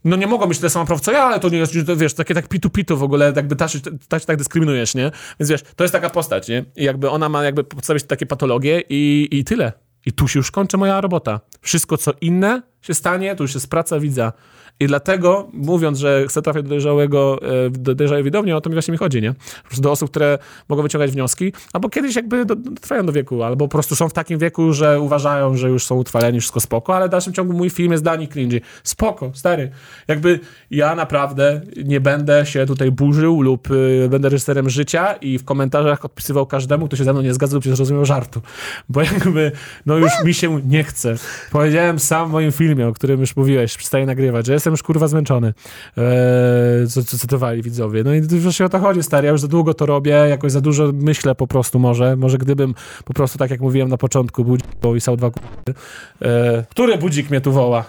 no 0.03 0.15
nie 0.15 0.27
mogą 0.27 0.47
być 0.47 0.57
tyle 0.57 0.69
samo 0.69 0.85
praw 0.85 1.01
co 1.01 1.11
ja, 1.11 1.23
ale 1.23 1.39
to 1.39 1.49
nie 1.49 1.57
jest, 1.57 1.73
wiesz, 1.97 2.13
takie 2.13 2.34
tak 2.34 2.47
pitu-pitu 2.47 2.97
w 2.97 3.03
ogóle, 3.03 3.34
jakby 3.35 3.55
tak, 3.55 3.69
tak, 4.07 4.26
tak 4.26 4.38
dyskryminujesz, 4.38 4.95
nie? 4.95 5.11
Więc 5.39 5.49
wiesz, 5.49 5.63
to 5.76 5.84
jest 5.84 5.91
taka 5.91 6.09
postać, 6.09 6.47
nie? 6.47 6.65
I 6.76 6.84
jakby 6.84 7.09
ona 7.09 7.30
ma 7.30 7.43
jakby 7.43 7.63
przedstawić 7.63 8.03
takie 8.03 8.26
patologie 8.26 8.84
i, 8.89 9.27
i 9.31 9.43
tyle. 9.43 9.73
I 10.05 10.11
tu 10.11 10.27
się 10.27 10.39
już 10.39 10.51
kończy 10.51 10.77
moja 10.77 11.01
robota. 11.01 11.39
Wszystko, 11.61 11.97
co 11.97 12.11
inne 12.21 12.61
się 12.81 12.93
stanie, 12.93 13.35
to 13.35 13.43
już 13.43 13.53
jest 13.53 13.69
praca 13.69 13.99
widza. 13.99 14.34
I 14.80 14.88
dlatego, 14.88 15.49
mówiąc, 15.53 15.99
że 15.99 16.26
chcę 16.27 16.41
trafić 16.41 16.64
do 16.64 16.69
dojrzałego, 16.69 17.39
e, 17.65 17.69
do 17.69 17.95
dojrzałej 17.95 18.23
widowni, 18.23 18.53
o 18.53 18.61
to 18.61 18.69
mi 18.69 18.76
właśnie 18.76 18.91
mi 18.91 18.97
chodzi, 18.97 19.22
nie? 19.22 19.34
Do 19.77 19.91
osób, 19.91 20.10
które 20.10 20.38
mogą 20.69 20.84
wyciągać 20.84 21.11
wnioski, 21.11 21.53
albo 21.73 21.89
kiedyś 21.89 22.15
jakby 22.15 22.45
do, 22.45 22.56
do, 22.56 22.72
trwają 22.81 23.06
do 23.06 23.11
wieku, 23.11 23.43
albo 23.43 23.68
po 23.68 23.72
prostu 23.72 23.95
są 23.95 24.10
w 24.10 24.14
takim 24.14 24.39
wieku, 24.39 24.73
że 24.73 24.99
uważają, 24.99 25.57
że 25.57 25.69
już 25.69 25.85
są 25.85 25.95
utrwaleni, 25.95 26.39
wszystko 26.39 26.60
spoko, 26.60 26.95
ale 26.95 27.07
w 27.07 27.11
dalszym 27.11 27.34
ciągu 27.34 27.53
mój 27.53 27.69
film 27.69 27.91
jest 27.91 28.03
dla 28.03 28.15
nich 28.15 28.30
cringy. 28.30 28.61
Spoko, 28.84 29.31
stary. 29.34 29.72
Jakby 30.07 30.39
ja 30.72 30.95
naprawdę 30.95 31.61
nie 31.85 32.01
będę 32.01 32.45
się 32.45 32.65
tutaj 32.65 32.91
burzył 32.91 33.41
lub 33.41 33.72
y, 33.72 34.07
będę 34.10 34.30
reżyserem 34.30 34.69
życia 34.69 35.14
i 35.14 35.38
w 35.38 35.45
komentarzach 35.45 36.06
odpisywał 36.06 36.45
każdemu, 36.45 36.88
kto 36.88 36.97
się 36.97 37.03
ze 37.03 37.14
mną 37.14 37.22
nie 37.22 37.34
zgadza 37.34 37.56
lub 37.56 37.65
nie 37.65 37.76
zrozumiał 37.76 38.06
żartu. 38.06 38.41
Bo 38.89 39.01
jakby, 39.01 39.51
no 39.85 39.97
już 39.97 40.11
mi 40.23 40.34
się 40.34 40.61
nie 40.65 40.84
chce. 40.84 41.15
Powiedziałem 41.51 41.99
sam 41.99 42.30
w 42.30 42.31
moim 42.31 42.51
filmie, 42.51 42.88
o 42.88 42.93
którym 42.93 43.19
już 43.19 43.35
mówiłeś, 43.35 43.77
przestaję 43.77 44.06
nagrywać, 44.06 44.45
że 44.45 44.53
jestem 44.53 44.68
już 44.73 44.83
kurwa 44.83 45.07
zmęczony. 45.07 45.53
Eee, 45.97 46.87
co, 46.87 47.03
co 47.03 47.17
cytowali 47.17 47.61
widzowie. 47.61 48.03
No 48.03 48.13
i 48.13 48.21
właśnie 48.21 48.65
o 48.65 48.69
to 48.69 48.79
chodzi, 48.79 49.03
stary. 49.03 49.25
Ja 49.25 49.31
już 49.31 49.41
za 49.41 49.47
długo 49.47 49.73
to 49.73 49.85
robię, 49.85 50.11
jakoś 50.11 50.51
za 50.51 50.61
dużo 50.61 50.91
myślę 50.93 51.35
po 51.35 51.47
prostu 51.47 51.79
może. 51.79 52.15
Może 52.15 52.37
gdybym 52.37 52.75
po 53.05 53.13
prostu, 53.13 53.37
tak 53.37 53.51
jak 53.51 53.61
mówiłem 53.61 53.89
na 53.89 53.97
początku, 53.97 54.45
budzik 54.45 54.67
i 54.97 55.01
sał 55.01 55.17
dwa 55.17 55.31
k***y. 55.31 55.73
Eee, 56.21 56.63
który 56.69 56.97
budzik 56.97 57.29
mnie 57.29 57.41
tu 57.41 57.51
woła? 57.51 57.85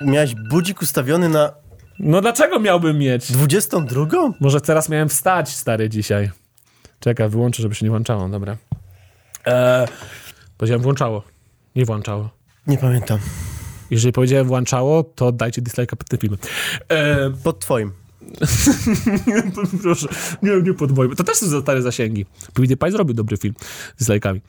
Miałeś 0.00 0.34
budzik 0.50 0.82
ustawiony 0.82 1.28
na 1.28 1.52
No 1.98 2.20
dlaczego 2.20 2.60
miałbym 2.60 2.98
mieć? 2.98 3.32
22? 3.32 4.06
Może 4.40 4.60
teraz 4.60 4.88
miałem 4.88 5.08
wstać, 5.08 5.48
stary, 5.48 5.88
dzisiaj. 5.88 6.30
Czekaj, 7.00 7.28
wyłączę, 7.28 7.62
żeby 7.62 7.74
się 7.74 7.86
nie 7.86 7.90
włączało, 7.90 8.28
dobra. 8.28 8.56
Eee, 9.44 9.88
powiedziałem 10.58 10.82
włączało, 10.82 11.22
nie 11.76 11.84
włączało. 11.84 12.30
Nie 12.66 12.78
pamiętam. 12.78 13.18
Jeżeli 13.90 14.12
powiedziałem 14.12 14.46
włączało, 14.46 15.04
to 15.04 15.32
dajcie 15.32 15.62
dislike'a 15.62 15.96
pod 15.96 16.08
tym 16.08 16.18
filmem. 16.18 16.38
Eee, 16.88 17.32
Pod 17.44 17.58
twoim. 17.60 17.92
proszę, 19.82 20.08
nie, 20.42 20.62
nie 20.62 20.74
pod 20.74 20.96
moim. 20.96 21.16
To 21.16 21.24
też 21.24 21.36
są 21.36 21.60
stare 21.60 21.82
zasięgi. 21.82 22.26
PewDiePie 22.54 22.90
zrobił 22.90 23.14
dobry 23.14 23.36
film 23.36 23.54
z. 23.96 24.10
Eee, 24.10 24.40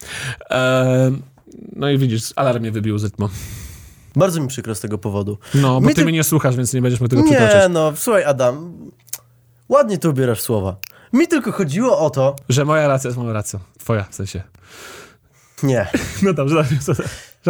no 1.76 1.90
i 1.90 1.98
widzisz, 1.98 2.34
alarm 2.36 2.60
mnie 2.62 2.72
wybił 2.72 2.98
z 2.98 3.04
rytmu. 3.04 3.30
Bardzo 4.16 4.42
mi 4.42 4.48
przykro 4.48 4.76
z 4.76 4.80
tego 4.80 4.98
powodu. 4.98 5.38
No, 5.56 5.82
bo 5.82 5.88
Mi 5.88 5.94
ty 5.96 6.02
ty- 6.02 6.04
mnie 6.06 6.14
nie 6.14 6.24
słuchasz, 6.24 6.56
więc 6.56 6.74
nie 6.74 6.82
będziesz 6.82 7.00
mógł 7.00 7.10
tego 7.10 7.22
Nie, 7.22 7.38
przytoczyć. 7.38 7.62
no, 7.70 7.94
słuchaj 7.96 8.24
Adam, 8.24 8.74
ładnie 9.70 9.98
tu 9.98 10.10
ubierasz 10.10 10.42
słowa. 10.42 10.76
Mi 11.14 11.28
tylko 11.28 11.52
chodziło 11.52 12.00
o 12.00 12.10
to... 12.10 12.36
Że 12.50 12.66
moja 12.66 12.88
racja 12.88 13.08
jest 13.08 13.18
moją 13.18 13.34
racją. 13.34 13.60
Twoja, 13.80 14.04
w 14.04 14.16
sensie. 14.16 14.44
Nie. 15.64 15.88
No 16.24 16.34
dobrze, 16.34 16.66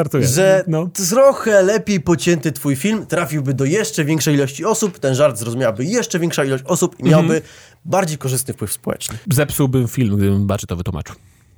żartuję. 0.02 0.28
że 0.28 0.64
No. 0.68 0.90
trochę 1.10 1.64
lepiej 1.64 2.00
pocięty 2.02 2.52
twój 2.52 2.76
film 2.76 3.06
trafiłby 3.06 3.54
do 3.54 3.66
jeszcze 3.66 4.06
większej 4.06 4.36
ilości 4.36 4.66
osób, 4.66 5.00
ten 5.00 5.16
żart 5.16 5.38
zrozumiałaby 5.38 5.86
jeszcze 5.86 6.20
większa 6.20 6.44
ilość 6.46 6.64
osób 6.68 7.00
i 7.00 7.04
miałby 7.04 7.36
Mhm. 7.36 7.42
bardziej 7.86 8.18
korzystny 8.18 8.54
wpływ 8.54 8.74
społeczny. 8.74 9.18
Zepsułbym 9.34 9.88
film, 9.88 10.18
gdybym 10.18 10.48
Baczy 10.48 10.68
to 10.68 10.76
wytłumaczył. 10.76 11.16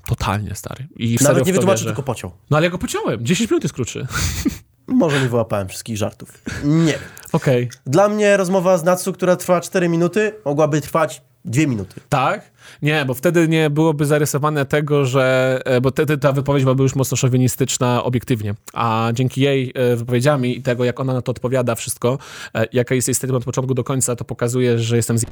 Totalnie, 0.07 0.55
stary. 0.55 0.87
I 0.97 1.17
Nawet 1.21 1.45
nie 1.45 1.51
to 1.53 1.55
wytłumaczy, 1.55 1.77
wierzę. 1.79 1.85
tylko 1.85 2.03
pociął. 2.03 2.31
No 2.49 2.57
ale 2.57 2.65
ja 2.65 2.69
go 2.71 2.77
pociąłem. 2.77 3.25
10 3.25 3.49
minut 3.51 3.63
jest 3.63 3.73
krótszy. 3.75 4.07
Może 4.89 5.21
nie 5.21 5.29
wyłapałem 5.29 5.67
wszystkich 5.67 5.97
żartów. 5.97 6.41
Nie. 6.63 6.93
Okej. 7.33 7.69
Dla 7.85 8.09
mnie 8.09 8.37
rozmowa 8.37 8.77
z 8.77 8.83
Natsu, 8.83 9.13
która 9.13 9.35
trwa 9.35 9.61
4 9.61 9.89
minuty, 9.89 10.31
mogłaby 10.45 10.81
trwać 10.81 11.21
2 11.45 11.67
minuty. 11.67 12.01
Tak? 12.09 12.51
Nie, 12.81 13.05
bo 13.05 13.13
wtedy 13.13 13.47
nie 13.47 13.69
byłoby 13.69 14.05
zarysowane 14.05 14.65
tego, 14.65 15.05
że... 15.05 15.59
e, 15.65 15.81
Bo 15.81 15.89
wtedy 15.91 16.17
ta 16.17 16.31
wypowiedź 16.31 16.63
byłaby 16.63 16.83
już 16.83 16.95
mocno 16.95 17.17
szowinistyczna 17.17 18.03
obiektywnie. 18.03 18.55
A 18.73 19.09
dzięki 19.13 19.41
jej 19.41 19.71
e, 19.75 19.95
wypowiedziami 19.95 20.57
i 20.57 20.61
tego, 20.61 20.85
jak 20.85 20.99
ona 20.99 21.13
na 21.13 21.21
to 21.21 21.31
odpowiada 21.31 21.75
wszystko, 21.75 22.17
e, 22.55 22.65
jaka 22.73 22.95
jest 22.95 23.07
jej 23.07 23.15
statement 23.15 23.37
od 23.41 23.45
początku 23.45 23.73
do 23.73 23.83
końca, 23.83 24.15
to 24.15 24.25
pokazuje, 24.25 24.79
że 24.79 24.95
jestem 24.95 25.17
z... 25.17 25.25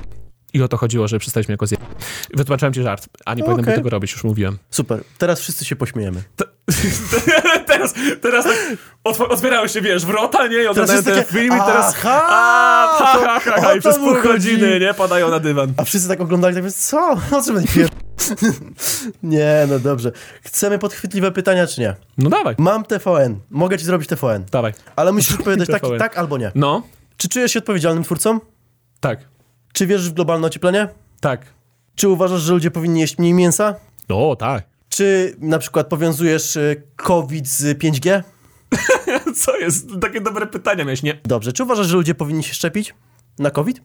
I 0.53 0.61
o 0.61 0.67
to 0.67 0.77
chodziło, 0.77 1.07
że 1.07 1.19
przestaliśmy 1.19 1.51
jako 1.53 1.67
zje... 1.67 1.77
Wytłumaczyłem 2.33 2.73
ci 2.73 2.83
żart, 2.83 3.07
a 3.25 3.33
nie 3.33 3.43
powinienem 3.43 3.65
Okej. 3.65 3.75
tego 3.75 3.89
robić, 3.89 4.11
już 4.11 4.23
mówiłem. 4.23 4.57
Super. 4.69 5.03
Teraz 5.17 5.39
wszyscy 5.39 5.65
się 5.65 5.75
pośmiejemy. 5.75 6.23
teraz, 7.67 7.93
teraz 8.21 8.45
tak 8.45 8.55
otw- 9.03 9.21
otwierały 9.31 9.69
się, 9.69 9.81
wiesz, 9.81 10.05
wrota, 10.05 10.47
nie? 10.47 10.57
I 10.57 10.63
jest 10.77 11.05
ten 11.05 11.23
film 11.23 11.47
i 11.57 11.59
teraz... 11.65 11.95
aha, 11.97 12.23
A, 12.29 12.97
ha, 12.99 13.17
to 13.19 13.25
ha, 13.25 13.39
ha, 13.39 13.55
o 13.55 13.61
ha, 13.61 13.73
i 13.73 13.81
to 13.81 13.89
przez 13.89 13.97
pół 13.97 14.21
godziny, 14.23 14.79
nie? 14.79 14.93
Padają 14.93 15.29
na 15.29 15.39
dywan. 15.39 15.73
A 15.77 15.83
wszyscy 15.83 16.07
tak 16.07 16.21
oglądali, 16.21 16.53
tak 16.55 16.63
więc 16.63 16.87
co? 16.87 17.11
O 17.31 17.41
czym 17.45 17.55
będzie 17.55 17.73
pier... 17.73 17.89
Nie, 19.23 19.65
no 19.69 19.79
dobrze. 19.79 20.11
Chcemy 20.43 20.79
podchwytliwe 20.79 21.31
pytania, 21.31 21.67
czy 21.67 21.81
nie? 21.81 21.95
No 22.17 22.29
dawaj, 22.29 22.55
Mam 22.57 22.83
TVN. 22.83 23.39
Mogę 23.49 23.77
ci 23.77 23.85
zrobić 23.85 24.09
TVN. 24.09 24.45
dawaj. 24.51 24.73
Ale 24.95 25.11
musisz 25.11 25.35
odpowiedzieć 25.39 25.67
tak, 25.67 25.81
tak 25.99 26.17
albo 26.17 26.37
nie. 26.37 26.51
No, 26.55 26.83
Czy 27.17 27.29
czujesz 27.29 27.51
się 27.51 27.59
odpowiedzialnym 27.59 28.03
twórcą? 28.03 28.39
tak, 28.99 29.19
Czy 29.73 29.87
wierzysz 29.87 30.09
w 30.09 30.13
globalne 30.13 30.47
ocieplenie? 30.47 30.87
tak. 31.21 31.57
Czy 31.95 32.09
uważasz, 32.09 32.41
że 32.41 32.53
ludzie 32.53 32.71
powinni 32.71 32.99
jeść 32.99 33.17
mniej 33.17 33.33
mięsa? 33.33 33.75
No, 34.09 34.35
tak. 34.35 34.63
Czy 34.89 35.35
na 35.39 35.59
przykład 35.59 35.87
powiązujesz 35.87 36.55
y, 36.55 36.83
COVID 36.95 37.47
z 37.47 37.77
5G? 37.79 38.23
Co 39.43 39.57
jest? 39.57 39.87
Takie 40.01 40.21
dobre 40.21 40.47
pytania 40.47 40.83
miałeś, 40.83 41.03
nie? 41.03 41.19
Dobrze. 41.23 41.53
Czy 41.53 41.63
uważasz, 41.63 41.87
że 41.87 41.95
ludzie 41.95 42.15
powinni 42.15 42.43
się 42.43 42.53
szczepić 42.53 42.95
na 43.39 43.51
COVID? 43.51 43.81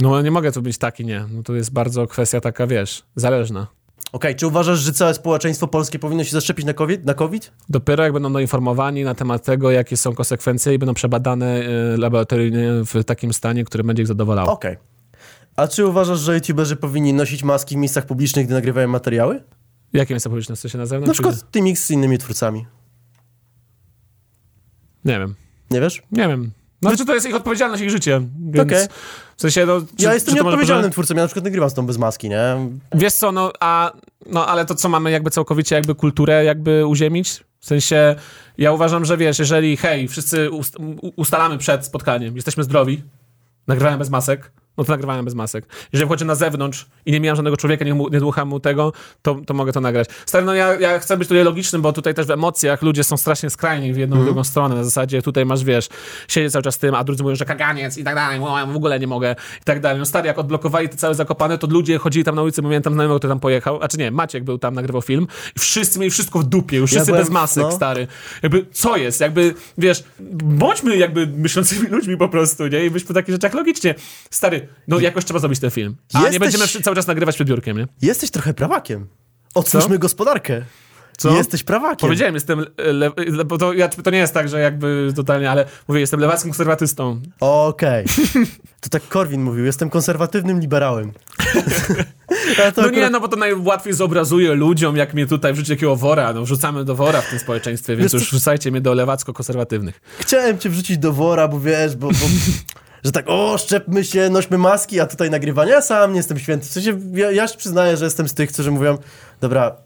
No 0.00 0.22
nie 0.22 0.30
mogę 0.30 0.52
tu 0.52 0.62
być 0.62 0.78
taki, 0.78 1.04
nie. 1.04 1.24
No 1.30 1.42
to 1.42 1.54
jest 1.54 1.72
bardzo 1.72 2.06
kwestia 2.06 2.40
taka, 2.40 2.66
wiesz, 2.66 3.02
zależna. 3.16 3.66
Okej, 4.12 4.36
czy 4.36 4.46
uważasz, 4.46 4.78
że 4.78 4.92
całe 4.92 5.14
społeczeństwo 5.14 5.66
polskie 5.66 5.98
powinno 5.98 6.24
się 6.24 6.30
zaszczepić 6.30 6.66
na 6.66 6.72
COVID? 6.74 7.04
Na 7.04 7.14
COVID? 7.14 7.52
Dopiero 7.68 8.04
jak 8.04 8.12
będą 8.12 8.32
doinformowani 8.32 9.04
na 9.04 9.14
temat 9.14 9.44
tego, 9.44 9.70
jakie 9.70 9.96
są 9.96 10.14
konsekwencje 10.14 10.74
i 10.74 10.78
będą 10.78 10.94
przebadane 10.94 11.62
y, 11.94 11.96
laboratoryjnie 11.98 12.68
w 12.70 13.04
takim 13.04 13.32
stanie, 13.32 13.64
który 13.64 13.84
będzie 13.84 14.02
ich 14.02 14.06
zadowalał. 14.08 14.50
Okej. 14.50 14.76
A 15.56 15.68
czy 15.68 15.86
uważasz, 15.86 16.20
że 16.20 16.34
youtuberzy 16.34 16.76
powinni 16.76 17.12
nosić 17.12 17.42
maski 17.42 17.74
w 17.74 17.78
miejscach 17.78 18.06
publicznych, 18.06 18.46
gdy 18.46 18.54
nagrywają 18.54 18.88
materiały? 18.88 19.42
Jakie 19.92 20.14
miejsca 20.14 20.30
publiczne? 20.30 20.56
W 20.56 20.58
sensie 20.58 20.78
na 20.78 20.86
zewnątrz? 20.86 21.08
Na 21.08 21.12
przykład 21.12 21.50
Teamix 21.50 21.84
z 21.84 21.90
innymi 21.90 22.18
twórcami. 22.18 22.66
Nie 25.04 25.18
wiem. 25.18 25.34
Nie 25.70 25.80
wiesz? 25.80 26.02
Nie 26.12 26.28
wiem. 26.28 26.50
No, 26.82 26.96
czy 26.96 27.06
to 27.06 27.14
jest 27.14 27.26
ich 27.28 27.34
odpowiedzialność, 27.34 27.82
ich 27.82 27.90
życie. 27.90 28.20
Więc 28.40 28.68
Okej. 28.68 28.86
w 29.36 29.40
sensie, 29.40 29.66
no... 29.66 29.80
Czy, 29.80 30.04
Ja 30.04 30.14
jestem 30.14 30.34
czy 30.34 30.42
nieodpowiedzialnym 30.42 30.90
twórcą, 30.90 31.14
ja 31.14 31.20
na 31.22 31.26
przykład 31.26 31.44
nagrywam 31.44 31.70
z 31.70 31.74
tą 31.74 31.86
bez 31.86 31.98
maski, 31.98 32.28
nie? 32.28 32.56
Wiesz 32.94 33.12
co, 33.12 33.32
no, 33.32 33.52
a, 33.60 33.92
no 34.26 34.46
ale 34.46 34.64
to 34.66 34.74
co 34.74 34.88
mamy 34.88 35.10
jakby 35.10 35.30
całkowicie 35.30 35.74
jakby 35.74 35.94
kulturę 35.94 36.44
jakby 36.44 36.86
uziemić? 36.86 37.44
W 37.60 37.66
sensie, 37.66 38.14
ja 38.58 38.72
uważam, 38.72 39.04
że 39.04 39.16
wiesz, 39.16 39.38
jeżeli 39.38 39.76
hej, 39.76 40.08
wszyscy 40.08 40.50
ust 40.50 40.76
ustalamy 41.16 41.58
przed 41.58 41.86
spotkaniem, 41.86 42.36
jesteśmy 42.36 42.64
zdrowi, 42.64 43.02
nagrywamy 43.66 43.98
bez 43.98 44.10
masek, 44.10 44.52
no 44.78 44.84
to 44.84 44.92
nagrywamy 44.92 45.22
bez 45.22 45.34
masek. 45.34 45.66
Jeżeli 45.92 46.06
wchodzę 46.08 46.24
na 46.24 46.34
zewnątrz 46.34 46.86
i 47.06 47.12
nie 47.12 47.20
mijam 47.20 47.36
żadnego 47.36 47.56
człowieka, 47.56 47.84
nie, 47.84 47.94
mu- 47.94 48.08
nie 48.08 48.18
dmucham 48.20 48.48
mu 48.48 48.60
tego, 48.60 48.92
to, 49.22 49.36
to 49.46 49.54
mogę 49.54 49.72
to 49.72 49.80
nagrać. 49.80 50.08
Stary, 50.26 50.46
no 50.46 50.54
ja, 50.54 50.74
ja 50.80 50.98
chcę 50.98 51.16
być 51.16 51.28
tutaj 51.28 51.44
logicznym, 51.44 51.82
bo 51.82 51.92
tutaj 51.92 52.14
też 52.14 52.26
w 52.26 52.30
emocjach 52.30 52.82
ludzie 52.82 53.04
są 53.04 53.16
strasznie 53.16 53.50
skrajni 53.50 53.92
w 53.92 53.96
jedną 53.96 54.20
i 54.22 54.24
drugą 54.24 54.44
stronę. 54.44 54.74
Na 54.74 54.84
zasadzie 54.84 55.22
tutaj 55.22 55.46
masz, 55.46 55.64
wiesz, 55.64 55.88
siedzieć 56.28 56.52
cały 56.52 56.62
czas 56.62 56.74
z 56.74 56.78
tym, 56.78 56.94
a 56.94 57.04
drudzy 57.04 57.22
mówią, 57.22 57.34
że 57.36 57.44
kaganiec 57.44 57.98
i 57.98 58.04
tak 58.04 58.14
dalej, 58.14 58.40
o, 58.40 58.66
w 58.72 58.76
ogóle 58.76 59.00
nie 59.00 59.06
mogę 59.06 59.36
i 59.60 59.64
tak 59.64 59.80
dalej. 59.80 59.98
No 59.98 60.06
stary, 60.06 60.26
jak 60.26 60.38
odblokowali 60.38 60.88
te 60.88 60.96
całe 60.96 61.14
zakopane, 61.14 61.58
to 61.58 61.66
ludzie 61.66 61.98
chodzili 61.98 62.24
tam 62.24 62.34
na 62.34 62.42
ulicy, 62.42 62.62
mówiłem 62.62 62.82
tam 62.82 62.92
znajomego, 62.94 63.18
który 63.18 63.30
tam 63.30 63.40
pojechał, 63.40 63.78
a 63.82 63.88
czy 63.88 63.98
nie, 63.98 64.10
Maciek 64.10 64.44
był 64.44 64.58
tam, 64.58 64.74
nagrywał 64.74 65.02
film 65.02 65.26
i 65.56 65.60
wszyscy 65.60 65.98
mieli 65.98 66.10
wszystko 66.10 66.38
w 66.38 66.44
dupie, 66.44 66.76
już 66.76 66.92
Ja 66.92 66.96
wszyscy 66.96 67.12
byłem- 67.12 67.22
bez 67.24 67.32
masek, 67.32 67.62
no. 67.62 67.72
stary. 67.72 68.06
Jakby, 68.42 68.66
co 68.72 68.96
jest? 68.96 69.20
Jakby, 69.20 69.54
wiesz, 69.78 70.04
bądźmy 70.42 70.96
jakby 70.96 71.26
myślącymi 71.26 71.86
ludźmi 71.96 72.16
po 72.16 72.28
prostu, 72.28 72.66
nie? 72.66 72.84
I 72.86 72.90
byśmy 72.90 73.08
w 73.08 73.14
takich 73.14 73.34
rzeczach 73.34 73.54
logicznie. 73.54 73.94
Stary, 74.30 74.63
no 74.88 75.00
jakoś 75.00 75.24
trzeba 75.24 75.40
zrobić 75.40 75.60
ten 75.60 75.70
film. 75.70 75.96
A 76.12 76.18
nie 76.18 76.24
Jesteś- 76.24 76.38
będziemy 76.40 76.66
wszy- 76.66 76.82
cały 76.82 76.96
czas 76.96 77.06
nagrywać 77.06 77.34
przed 77.34 77.48
biurkiem, 77.48 77.78
nie? 77.78 77.86
Jesteś 78.02 78.30
trochę 78.30 78.54
prawakiem. 78.54 79.06
Otwórzmy 79.54 79.98
gospodarkę. 79.98 80.62
Co? 81.18 81.36
Jesteś 81.36 81.62
prawakiem. 81.64 81.96
Powiedziałem, 82.08 82.34
jestem, 82.34 82.66
le, 82.78 83.10
le, 83.16 83.44
bo 83.44 83.58
to, 83.58 83.72
ja, 83.72 83.88
to 83.88 84.10
nie 84.10 84.18
jest 84.18 84.34
tak, 84.34 84.48
że 84.48 84.60
jakby 84.60 85.12
totalnie, 85.16 85.50
ale 85.50 85.66
mówię, 85.88 86.00
jestem 86.00 86.20
lewackim 86.20 86.50
konserwatystą. 86.50 87.20
Okej. 87.40 88.04
To 88.80 88.90
tak 88.90 89.08
Korwin 89.08 89.42
mówił, 89.42 89.64
jestem 89.64 89.90
konserwatywnym 89.90 90.60
liberałem. 90.60 91.12
No 92.76 92.82
nie, 92.82 92.88
akurat- 92.88 93.12
no 93.12 93.20
bo 93.20 93.28
to 93.28 93.36
najłatwiej 93.36 93.92
zobrazuje 93.94 94.54
ludziom, 94.54 94.96
jak 94.96 95.14
mnie 95.14 95.26
tutaj 95.26 95.52
wrzucić 95.52 95.70
jakiego 95.70 95.96
wora, 95.96 96.32
no 96.32 96.42
wrzucamy 96.42 96.84
do 96.84 96.94
wora 96.94 97.20
w 97.20 97.30
tym 97.30 97.38
społeczeństwie, 97.38 97.96
więc 97.96 98.12
Wiesz 98.12 98.22
już 98.22 98.30
wrzucajcie 98.30 98.70
mnie 98.70 98.80
do 98.80 98.94
lewacko-konserwatywnych. 98.94 99.92
Chciałem 100.18 100.58
cię 100.58 100.70
wrzucić 100.70 100.98
do 100.98 101.12
wora, 101.12 101.48
bo 101.48 101.60
wiesz, 101.60 101.96
bo... 101.96 102.08
bo... 102.08 102.14
Że 103.04 103.12
tak, 103.12 103.24
o, 103.28 103.58
szczepmy 103.58 104.04
się, 104.04 104.30
nośmy 104.30 104.58
maski, 104.58 105.00
a 105.00 105.06
tutaj 105.06 105.30
nagrywanie. 105.30 105.70
Ja 105.70 105.80
sam 105.82 106.10
nie 106.10 106.16
jestem 106.16 106.38
święty. 106.38 106.66
W 106.66 106.70
sensie, 106.72 106.98
ja, 107.12 107.30
ja 107.30 107.48
się 107.48 107.58
przyznaję, 107.58 107.96
że 107.96 108.04
jestem 108.04 108.28
z 108.28 108.34
tych, 108.34 108.52
którzy 108.52 108.70
mówią, 108.70 108.98
dobra, 109.40 109.76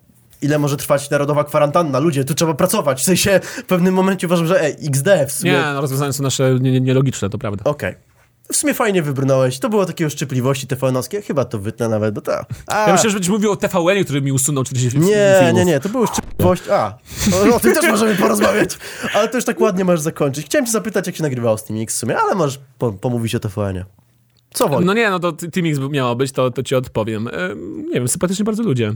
ile 0.43 0.59
może 0.59 0.77
trwać 0.77 1.11
narodowa 1.11 1.45
kwarantanna? 1.45 1.99
Ludzie, 1.99 2.25
tu 2.25 2.35
trzeba 2.35 2.55
pracować. 2.55 3.01
W 3.01 3.05
sensie, 3.05 3.41
w 3.43 3.63
pewnym 3.65 3.95
momencie 3.95 4.27
uważam, 4.27 4.47
że 4.47 4.63
ej, 4.63 4.77
XD 4.89 5.09
w 5.29 5.33
sumie... 5.33 5.53
Nie, 5.53 5.59
no 5.75 5.81
rozwiązania 5.81 6.13
są 6.13 6.23
nasze 6.23 6.55
nie- 6.61 6.73
nie- 6.73 6.81
nielogiczne, 6.81 7.31
to 7.31 7.39
prawda. 7.39 7.65
Okej. 7.65 7.95
W 8.53 8.57
sumie 8.57 8.75
fajnie 8.75 9.03
wybrnąłeś. 9.03 9.59
To 9.59 9.69
było 9.69 9.87
takie 9.87 10.07
uszczypliwości 10.07 10.67
TVN-owskie. 10.67 11.23
Chyba 11.23 11.45
to 11.45 11.59
wytnę 11.59 11.89
nawet, 11.89 12.15
bo 12.15 12.21
ta. 12.21 12.47
A, 12.67 12.87
Ja 12.87 12.93
myślę, 12.93 13.11
że 13.11 13.15
będziesz 13.15 13.31
mówił 13.31 13.53
o 13.53 13.57
TVN-ie, 13.57 14.05
który 14.05 14.23
mi 14.23 14.33
usunął 14.33 14.65
40 14.65 14.99
fi- 14.99 15.05
nie, 15.05 15.37
filmów. 15.41 15.57
nie, 15.59 15.65
nie, 15.65 15.81
to 15.81 15.89
były 15.89 16.07
szczypliwości. 16.07 16.71
A, 16.71 16.99
o, 17.53 17.55
o 17.57 17.61
tym 17.61 17.75
też 17.75 17.85
możemy 17.91 18.15
porozmawiać. 18.15 18.79
Ale 19.15 19.29
to 19.29 19.37
już 19.37 19.45
tak 19.45 19.61
ładnie 19.61 19.85
możesz 19.85 20.01
zakończyć. 20.01 20.47
Chciałem 20.47 20.67
cię 20.67 20.73
zapytać, 20.73 21.07
jak 21.07 21.17
się 21.17 21.23
nagrywało 21.23 21.59
z 21.59 21.65
Team 21.65 21.81
X 21.83 21.95
w 21.95 21.99
sumie, 21.99 22.19
ale 22.19 22.35
możesz 22.35 22.61
po, 22.79 22.93
pomówić 22.93 23.35
o 23.35 23.41
TVN-ie. 23.41 23.85
Co 24.55 24.69
woli? 24.69 24.87
No 24.87 24.95
nie, 24.95 25.11
no 25.11 25.19
to 25.21 25.33
Team 25.33 25.67
X 25.67 25.79
miało 25.91 26.17
być, 26.17 26.33
to, 26.33 26.51
to 26.51 26.63
ci 26.63 26.75
odpowiem. 26.75 27.29
E, 27.29 27.33
nie 27.89 27.95
wiem, 27.95 28.09
sympatyczni 28.09 28.45
bardzo 28.45 28.63
ludzie. 28.63 28.93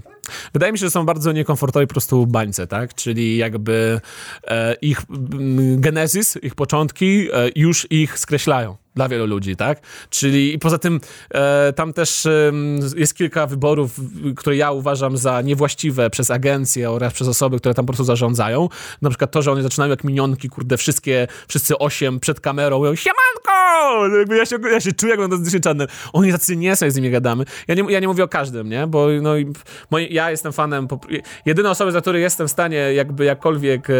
Wydaje 0.53 0.73
mi 0.73 0.79
się, 0.79 0.87
że 0.87 0.91
są 0.91 1.07
bardzo 1.07 1.33
niekomfortowi 1.33 1.87
po 1.87 1.93
prostu 1.95 2.27
bańce, 2.27 2.67
tak? 2.67 2.95
Czyli 2.95 3.37
jakby 3.37 4.01
e, 4.49 4.75
ich 4.75 5.01
mm, 5.11 5.81
genezis, 5.81 6.39
ich 6.43 6.55
początki 6.55 7.29
e, 7.33 7.51
już 7.57 7.87
ich 7.91 8.19
skreślają. 8.19 8.77
Dla 8.95 9.09
wielu 9.09 9.27
ludzi, 9.27 9.57
tak? 9.57 9.81
Czyli 10.11 10.55
i 10.55 10.59
poza 10.59 10.79
tym 10.79 11.01
e, 11.35 11.73
tam 11.73 11.93
też 11.93 12.27
em, 12.27 12.81
jest 12.97 13.15
kilka 13.15 13.47
wyborów, 13.47 14.01
które 14.37 14.57
ja 14.57 14.73
uważam 14.73 15.17
za 15.17 15.43
niewłaściwe 15.43 16.11
przez 16.11 16.31
agencje 16.31 16.91
oraz 16.91 17.13
przez 17.13 17.29
osoby, 17.29 17.59
które 17.59 17.75
tam 17.75 17.87
po 17.87 17.93
prostu 17.93 18.05
zarządzają. 18.05 18.69
Na 19.03 19.11
przykład 19.11 19.31
to, 19.31 19.43
że 19.43 19.53
oni 19.53 19.63
zaczynają 19.63 19.91
jak 19.91 20.05
minionki, 20.05 20.49
kurde, 20.49 20.77
wszystkie, 20.77 21.29
wszyscy 21.49 21.79
osiem 21.79 22.21
przed 22.21 22.41
kamerą 22.41 22.79
mówią 22.79 22.95
siemanko! 22.95 24.19
Jakby 24.19 24.37
ja, 24.37 24.47
się, 24.47 24.57
ja 24.73 24.81
się 24.81 24.93
czuję 24.93 25.17
jak 25.17 25.31
na 25.31 25.37
Disney 25.37 25.61
Channel. 25.61 25.89
Oni 26.13 26.33
tacy 26.33 26.57
nie 26.57 26.77
są, 26.77 26.87
jak 26.87 26.93
z 26.93 26.97
nimi 26.97 27.11
gadamy. 27.11 27.45
Ja 27.69 27.75
nie, 27.75 27.85
ja 27.89 28.01
nie 28.01 28.09
mówię 28.09 28.25
o 28.25 28.29
każdym, 28.29 28.69
nie? 28.69 28.87
Bo 28.87 29.07
no, 29.23 29.31
moi, 29.91 30.15
ja 30.15 30.31
jestem 30.31 30.53
fanem, 30.53 30.89
po, 30.89 31.01
jedyne 31.47 31.71
osoby, 31.71 31.93
za 31.93 32.01
które 32.01 32.21
jestem 32.21 32.49
w 32.49 32.51
stanie 32.51 32.77
jakby 32.77 33.25
jakkolwiek 33.25 33.91
e, 33.91 33.95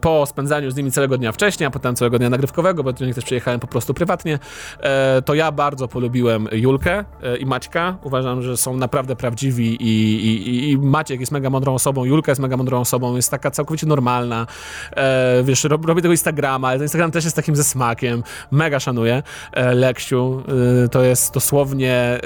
po 0.00 0.26
spędzaniu 0.26 0.70
z 0.70 0.76
nimi 0.76 0.92
całego 0.92 1.18
dnia 1.18 1.32
wcześniej, 1.32 1.66
a 1.66 1.70
potem 1.70 1.96
całego 1.96 2.18
dnia 2.18 2.30
nagrywkowego, 2.30 2.84
bo 2.84 2.92
do 2.92 3.06
nich 3.06 3.14
też 3.14 3.23
przyjechałem 3.24 3.60
po 3.60 3.66
prostu 3.66 3.94
prywatnie, 3.94 4.38
e, 4.80 5.22
to 5.22 5.34
ja 5.34 5.52
bardzo 5.52 5.88
polubiłem 5.88 6.48
Julkę 6.52 7.04
e, 7.22 7.36
i 7.36 7.46
Maćka. 7.46 7.96
Uważam, 8.02 8.42
że 8.42 8.56
są 8.56 8.76
naprawdę 8.76 9.16
prawdziwi 9.16 9.82
i, 9.82 10.14
i, 10.26 10.70
i- 10.70 10.78
Maciek 10.78 11.20
jest 11.20 11.32
mega 11.32 11.50
mądrą 11.50 11.74
osobą, 11.74 12.04
Julka 12.04 12.30
jest 12.32 12.40
mega 12.40 12.56
mądrą 12.56 12.80
osobą, 12.80 13.16
jest 13.16 13.30
taka 13.30 13.50
całkowicie 13.50 13.86
normalna. 13.86 14.46
E, 14.96 15.42
wiesz, 15.44 15.64
rob, 15.64 15.84
robię 15.84 16.02
tego 16.02 16.12
Instagrama, 16.12 16.68
ale 16.68 16.76
ten 16.78 16.84
Instagram 16.84 17.10
też 17.10 17.24
jest 17.24 17.36
takim 17.36 17.56
ze 17.56 17.64
smakiem. 17.64 18.22
Mega 18.50 18.80
szanuję. 18.80 19.22
Leksiu 19.74 20.42
to 20.90 21.02
jest 21.02 21.34
dosłownie 21.34 22.20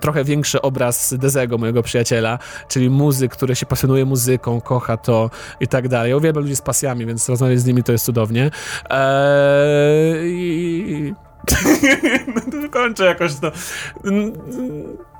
trochę 0.00 0.24
większy 0.24 0.62
obraz 0.62 1.14
Dezego, 1.18 1.58
mojego 1.58 1.82
przyjaciela, 1.82 2.38
czyli 2.68 2.90
muzyk, 2.90 3.32
który 3.32 3.56
się 3.56 3.66
pasjonuje 3.66 4.04
muzyką, 4.04 4.60
kocha 4.60 4.96
to 4.96 5.30
i 5.60 5.68
tak 5.68 5.88
dalej. 5.88 6.10
Ja 6.10 6.16
uwielbiam 6.16 6.42
ludzi 6.42 6.56
z 6.56 6.62
pasjami, 6.62 7.06
więc 7.06 7.28
rozmawiać 7.28 7.60
z 7.60 7.66
nimi 7.66 7.82
to 7.82 7.92
jest 7.92 8.04
cudownie. 8.04 8.50
I... 10.28 11.14
no 12.34 12.40
to 12.40 12.68
kończę 12.70 13.04
jakoś 13.04 13.34
to. 13.34 13.52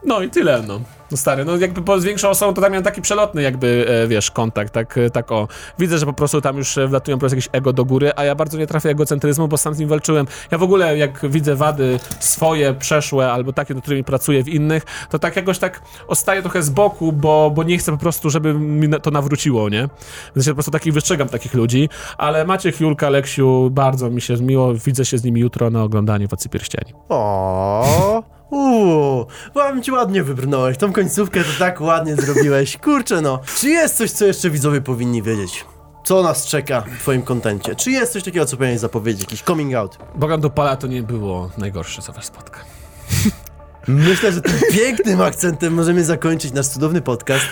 No 0.06 0.22
i 0.22 0.30
tyle, 0.30 0.62
no. 0.62 0.80
No 1.10 1.16
stary, 1.16 1.44
no 1.44 1.56
jakby 1.56 1.82
po, 1.82 2.00
większą 2.00 2.28
osobą 2.28 2.54
to 2.54 2.62
tam 2.62 2.72
miałem 2.72 2.84
taki 2.84 3.02
przelotny 3.02 3.42
jakby, 3.42 3.86
e, 3.88 4.08
wiesz, 4.08 4.30
kontakt, 4.30 4.72
tak, 4.72 4.98
e, 4.98 5.10
tak 5.10 5.32
o. 5.32 5.48
Widzę, 5.78 5.98
że 5.98 6.06
po 6.06 6.12
prostu 6.12 6.40
tam 6.40 6.56
już 6.56 6.78
e, 6.78 6.88
wlatują 6.88 7.16
po 7.16 7.20
prostu 7.20 7.36
jakieś 7.36 7.48
ego 7.52 7.72
do 7.72 7.84
góry, 7.84 8.12
a 8.16 8.24
ja 8.24 8.34
bardzo 8.34 8.58
nie 8.58 8.66
trafię 8.66 8.90
egocentryzmu, 8.90 9.48
bo 9.48 9.56
sam 9.56 9.74
z 9.74 9.78
nim 9.78 9.88
walczyłem. 9.88 10.26
Ja 10.50 10.58
w 10.58 10.62
ogóle, 10.62 10.98
jak 10.98 11.30
widzę 11.30 11.56
wady 11.56 11.98
swoje, 12.20 12.74
przeszłe, 12.74 13.32
albo 13.32 13.52
takie, 13.52 13.74
do 13.74 13.80
którymi 13.82 14.04
pracuję 14.04 14.44
w 14.44 14.48
innych, 14.48 14.82
to 15.10 15.18
tak 15.18 15.36
jakoś 15.36 15.58
tak 15.58 15.82
ostaję 16.08 16.42
trochę 16.42 16.62
z 16.62 16.70
boku, 16.70 17.12
bo, 17.12 17.50
bo 17.54 17.62
nie 17.62 17.78
chcę 17.78 17.92
po 17.92 17.98
prostu, 17.98 18.30
żeby 18.30 18.54
mi 18.54 18.88
to 19.02 19.10
nawróciło, 19.10 19.68
nie? 19.68 19.88
Więc 20.36 20.46
ja 20.46 20.52
po 20.52 20.54
prostu 20.54 20.70
takich 20.70 20.92
wystrzegam 20.92 21.28
takich 21.28 21.54
ludzi, 21.54 21.88
ale 22.18 22.44
Maciek, 22.44 22.80
Julka, 22.80 23.10
Leksiu, 23.10 23.70
bardzo 23.70 24.10
mi 24.10 24.20
się 24.20 24.36
miło, 24.36 24.74
widzę 24.74 25.04
się 25.04 25.18
z 25.18 25.24
nimi 25.24 25.40
jutro 25.40 25.70
na 25.70 25.82
oglądaniu 25.82 26.28
Władcy 26.28 26.48
Pierścieni. 26.48 26.92
Uuu, 28.50 29.26
powiem 29.54 29.82
ci 29.82 29.92
ładnie 29.92 30.22
wybrnąłeś. 30.22 30.78
Tą 30.78 30.92
końcówkę 30.92 31.40
to 31.40 31.58
tak 31.58 31.80
ładnie 31.80 32.16
zrobiłeś. 32.16 32.76
Kurczę 32.76 33.20
no. 33.20 33.40
Czy 33.58 33.68
jest 33.68 33.96
coś, 33.96 34.10
co 34.10 34.24
jeszcze 34.24 34.50
widzowie 34.50 34.80
powinni 34.80 35.22
wiedzieć? 35.22 35.64
Co 36.04 36.22
nas 36.22 36.46
czeka 36.46 36.80
w 36.80 37.00
twoim 37.00 37.22
kontencie? 37.22 37.74
Czy 37.74 37.90
jest 37.90 38.12
coś 38.12 38.22
takiego, 38.22 38.46
co 38.46 38.56
powinieneś 38.56 38.80
zapowiedzieć? 38.80 39.20
Jakiś 39.20 39.42
coming 39.42 39.74
out? 39.74 39.98
Bogam 40.14 40.40
do 40.40 40.50
Pala 40.50 40.76
to 40.76 40.86
nie 40.86 41.02
było 41.02 41.50
najgorsze, 41.58 42.02
co 42.02 42.12
was 42.12 42.24
spotka. 42.24 42.60
Myślę, 43.88 44.32
że 44.32 44.40
tym 44.40 44.54
pięknym 44.72 45.20
akcentem 45.20 45.74
możemy 45.74 46.04
zakończyć 46.04 46.52
nasz 46.52 46.66
cudowny 46.66 47.00
podcast. 47.00 47.44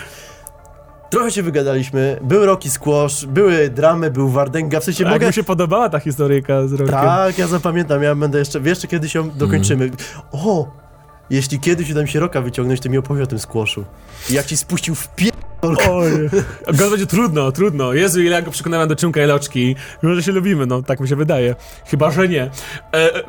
Trochę 1.09 1.31
się 1.31 1.43
wygadaliśmy. 1.43 2.19
Był 2.23 2.45
Rocky 2.45 2.69
Squash, 2.69 3.25
były 3.25 3.69
dramy, 3.69 4.11
był 4.11 4.29
Wardenga. 4.29 4.79
W 4.79 4.83
sensie 4.83 5.03
Jak 5.03 5.13
mogę... 5.13 5.27
mi 5.27 5.33
się 5.33 5.43
podobała 5.43 5.89
ta 5.89 5.99
historyjka 5.99 6.67
z 6.67 6.73
Rokiem. 6.73 6.87
Tak, 6.87 7.37
ja 7.37 7.47
zapamiętam, 7.47 8.03
ja 8.03 8.15
będę 8.15 8.39
jeszcze, 8.39 8.59
wiesz, 8.59 8.69
jeszcze 8.69 8.87
kiedyś 8.87 9.15
ją 9.15 9.29
dokończymy. 9.29 9.91
O! 10.31 10.84
Jeśli 11.29 11.59
kiedyś 11.59 11.91
uda 11.91 12.01
mi 12.01 12.07
się 12.07 12.19
Roka 12.19 12.41
wyciągnąć, 12.41 12.81
to 12.81 12.89
mi 12.89 12.97
opowie 12.97 13.23
o 13.23 13.27
tym 13.27 13.39
squashu. 13.39 13.85
I 14.29 14.33
jak 14.33 14.45
ci 14.45 14.57
spuścił 14.57 14.95
w 14.95 15.07
pie... 15.07 15.31
Oj. 15.61 16.11
Go 16.73 16.89
będzie 16.89 17.05
trudno, 17.05 17.51
trudno. 17.51 17.93
Jezu, 17.93 18.21
ile 18.21 18.31
ja 18.35 18.41
go 18.41 18.51
przekonałem 18.51 18.89
do 18.89 18.95
czymka 18.95 19.23
i 19.23 19.25
loczki. 19.27 19.75
Mimo, 20.03 20.15
że 20.15 20.23
się 20.23 20.31
lubimy, 20.31 20.65
no 20.65 20.81
tak 20.81 20.99
mi 20.99 21.07
się 21.07 21.15
wydaje. 21.15 21.55
Chyba, 21.85 22.11
że 22.11 22.27
nie. 22.27 22.43
E, 22.43 22.51
e, 22.93 23.23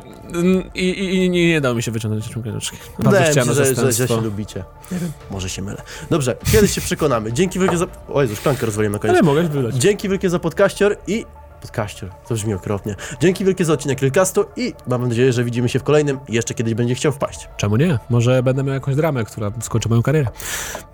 I 0.75 1.29
nie, 1.29 1.47
nie 1.47 1.61
dało 1.61 1.75
mi 1.75 1.83
się 1.83 1.91
wyciągnąć 1.91 2.27
do 2.27 2.33
czymka 2.33 2.49
i 2.49 2.53
loczki. 2.53 2.77
Bardzo 2.77 3.09
Wydaje 3.09 3.25
mi 3.25 3.31
chciałem 3.31 3.49
się, 3.49 3.59
na 3.59 3.65
że, 3.65 3.75
że, 3.75 3.91
że 3.91 4.07
się 4.07 4.21
lubicie. 4.21 4.63
Nie 4.91 4.99
wiem, 4.99 5.11
może 5.31 5.49
się 5.49 5.61
mylę. 5.61 5.81
Dobrze, 6.09 6.35
kiedyś 6.51 6.71
się 6.71 6.81
przekonamy. 6.81 7.33
Dzięki 7.33 7.59
wielkie 7.59 7.77
za... 7.77 7.87
O 8.09 8.21
Jezu, 8.21 8.35
szklankę 8.35 8.65
rozwaliłem 8.65 8.93
na 8.93 8.99
koniec. 8.99 9.13
Ale 9.13 9.23
mogę 9.23 9.43
wylać. 9.43 9.75
Dzięki 9.75 10.09
wielkie 10.09 10.29
za 10.29 10.39
podcaścior 10.39 10.97
i... 11.07 11.25
Podcaścior, 11.61 12.09
to 12.27 12.33
brzmi 12.33 12.53
okropnie. 12.53 12.95
Dzięki 13.19 13.45
wielkie 13.45 13.65
za 13.65 13.73
odcinek 13.73 14.01
Realcastu 14.01 14.45
i 14.55 14.73
mam 14.87 15.07
nadzieję, 15.07 15.33
że 15.33 15.43
widzimy 15.43 15.69
się 15.69 15.79
w 15.79 15.83
kolejnym 15.83 16.19
i 16.27 16.33
jeszcze 16.33 16.53
kiedyś 16.53 16.73
będzie 16.73 16.95
chciał 16.95 17.11
wpaść. 17.11 17.49
Czemu 17.57 17.75
nie? 17.75 17.99
Może 18.09 18.43
będę 18.43 18.63
miał 18.63 18.73
jakąś 18.73 18.95
dramę, 18.95 19.23
która 19.23 19.51
skończy 19.61 19.89
moją 19.89 20.03
karierę. 20.03 20.29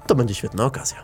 To 0.08 0.16
będzie 0.16 0.34
świetna 0.36 0.66
okazja. 0.66 1.04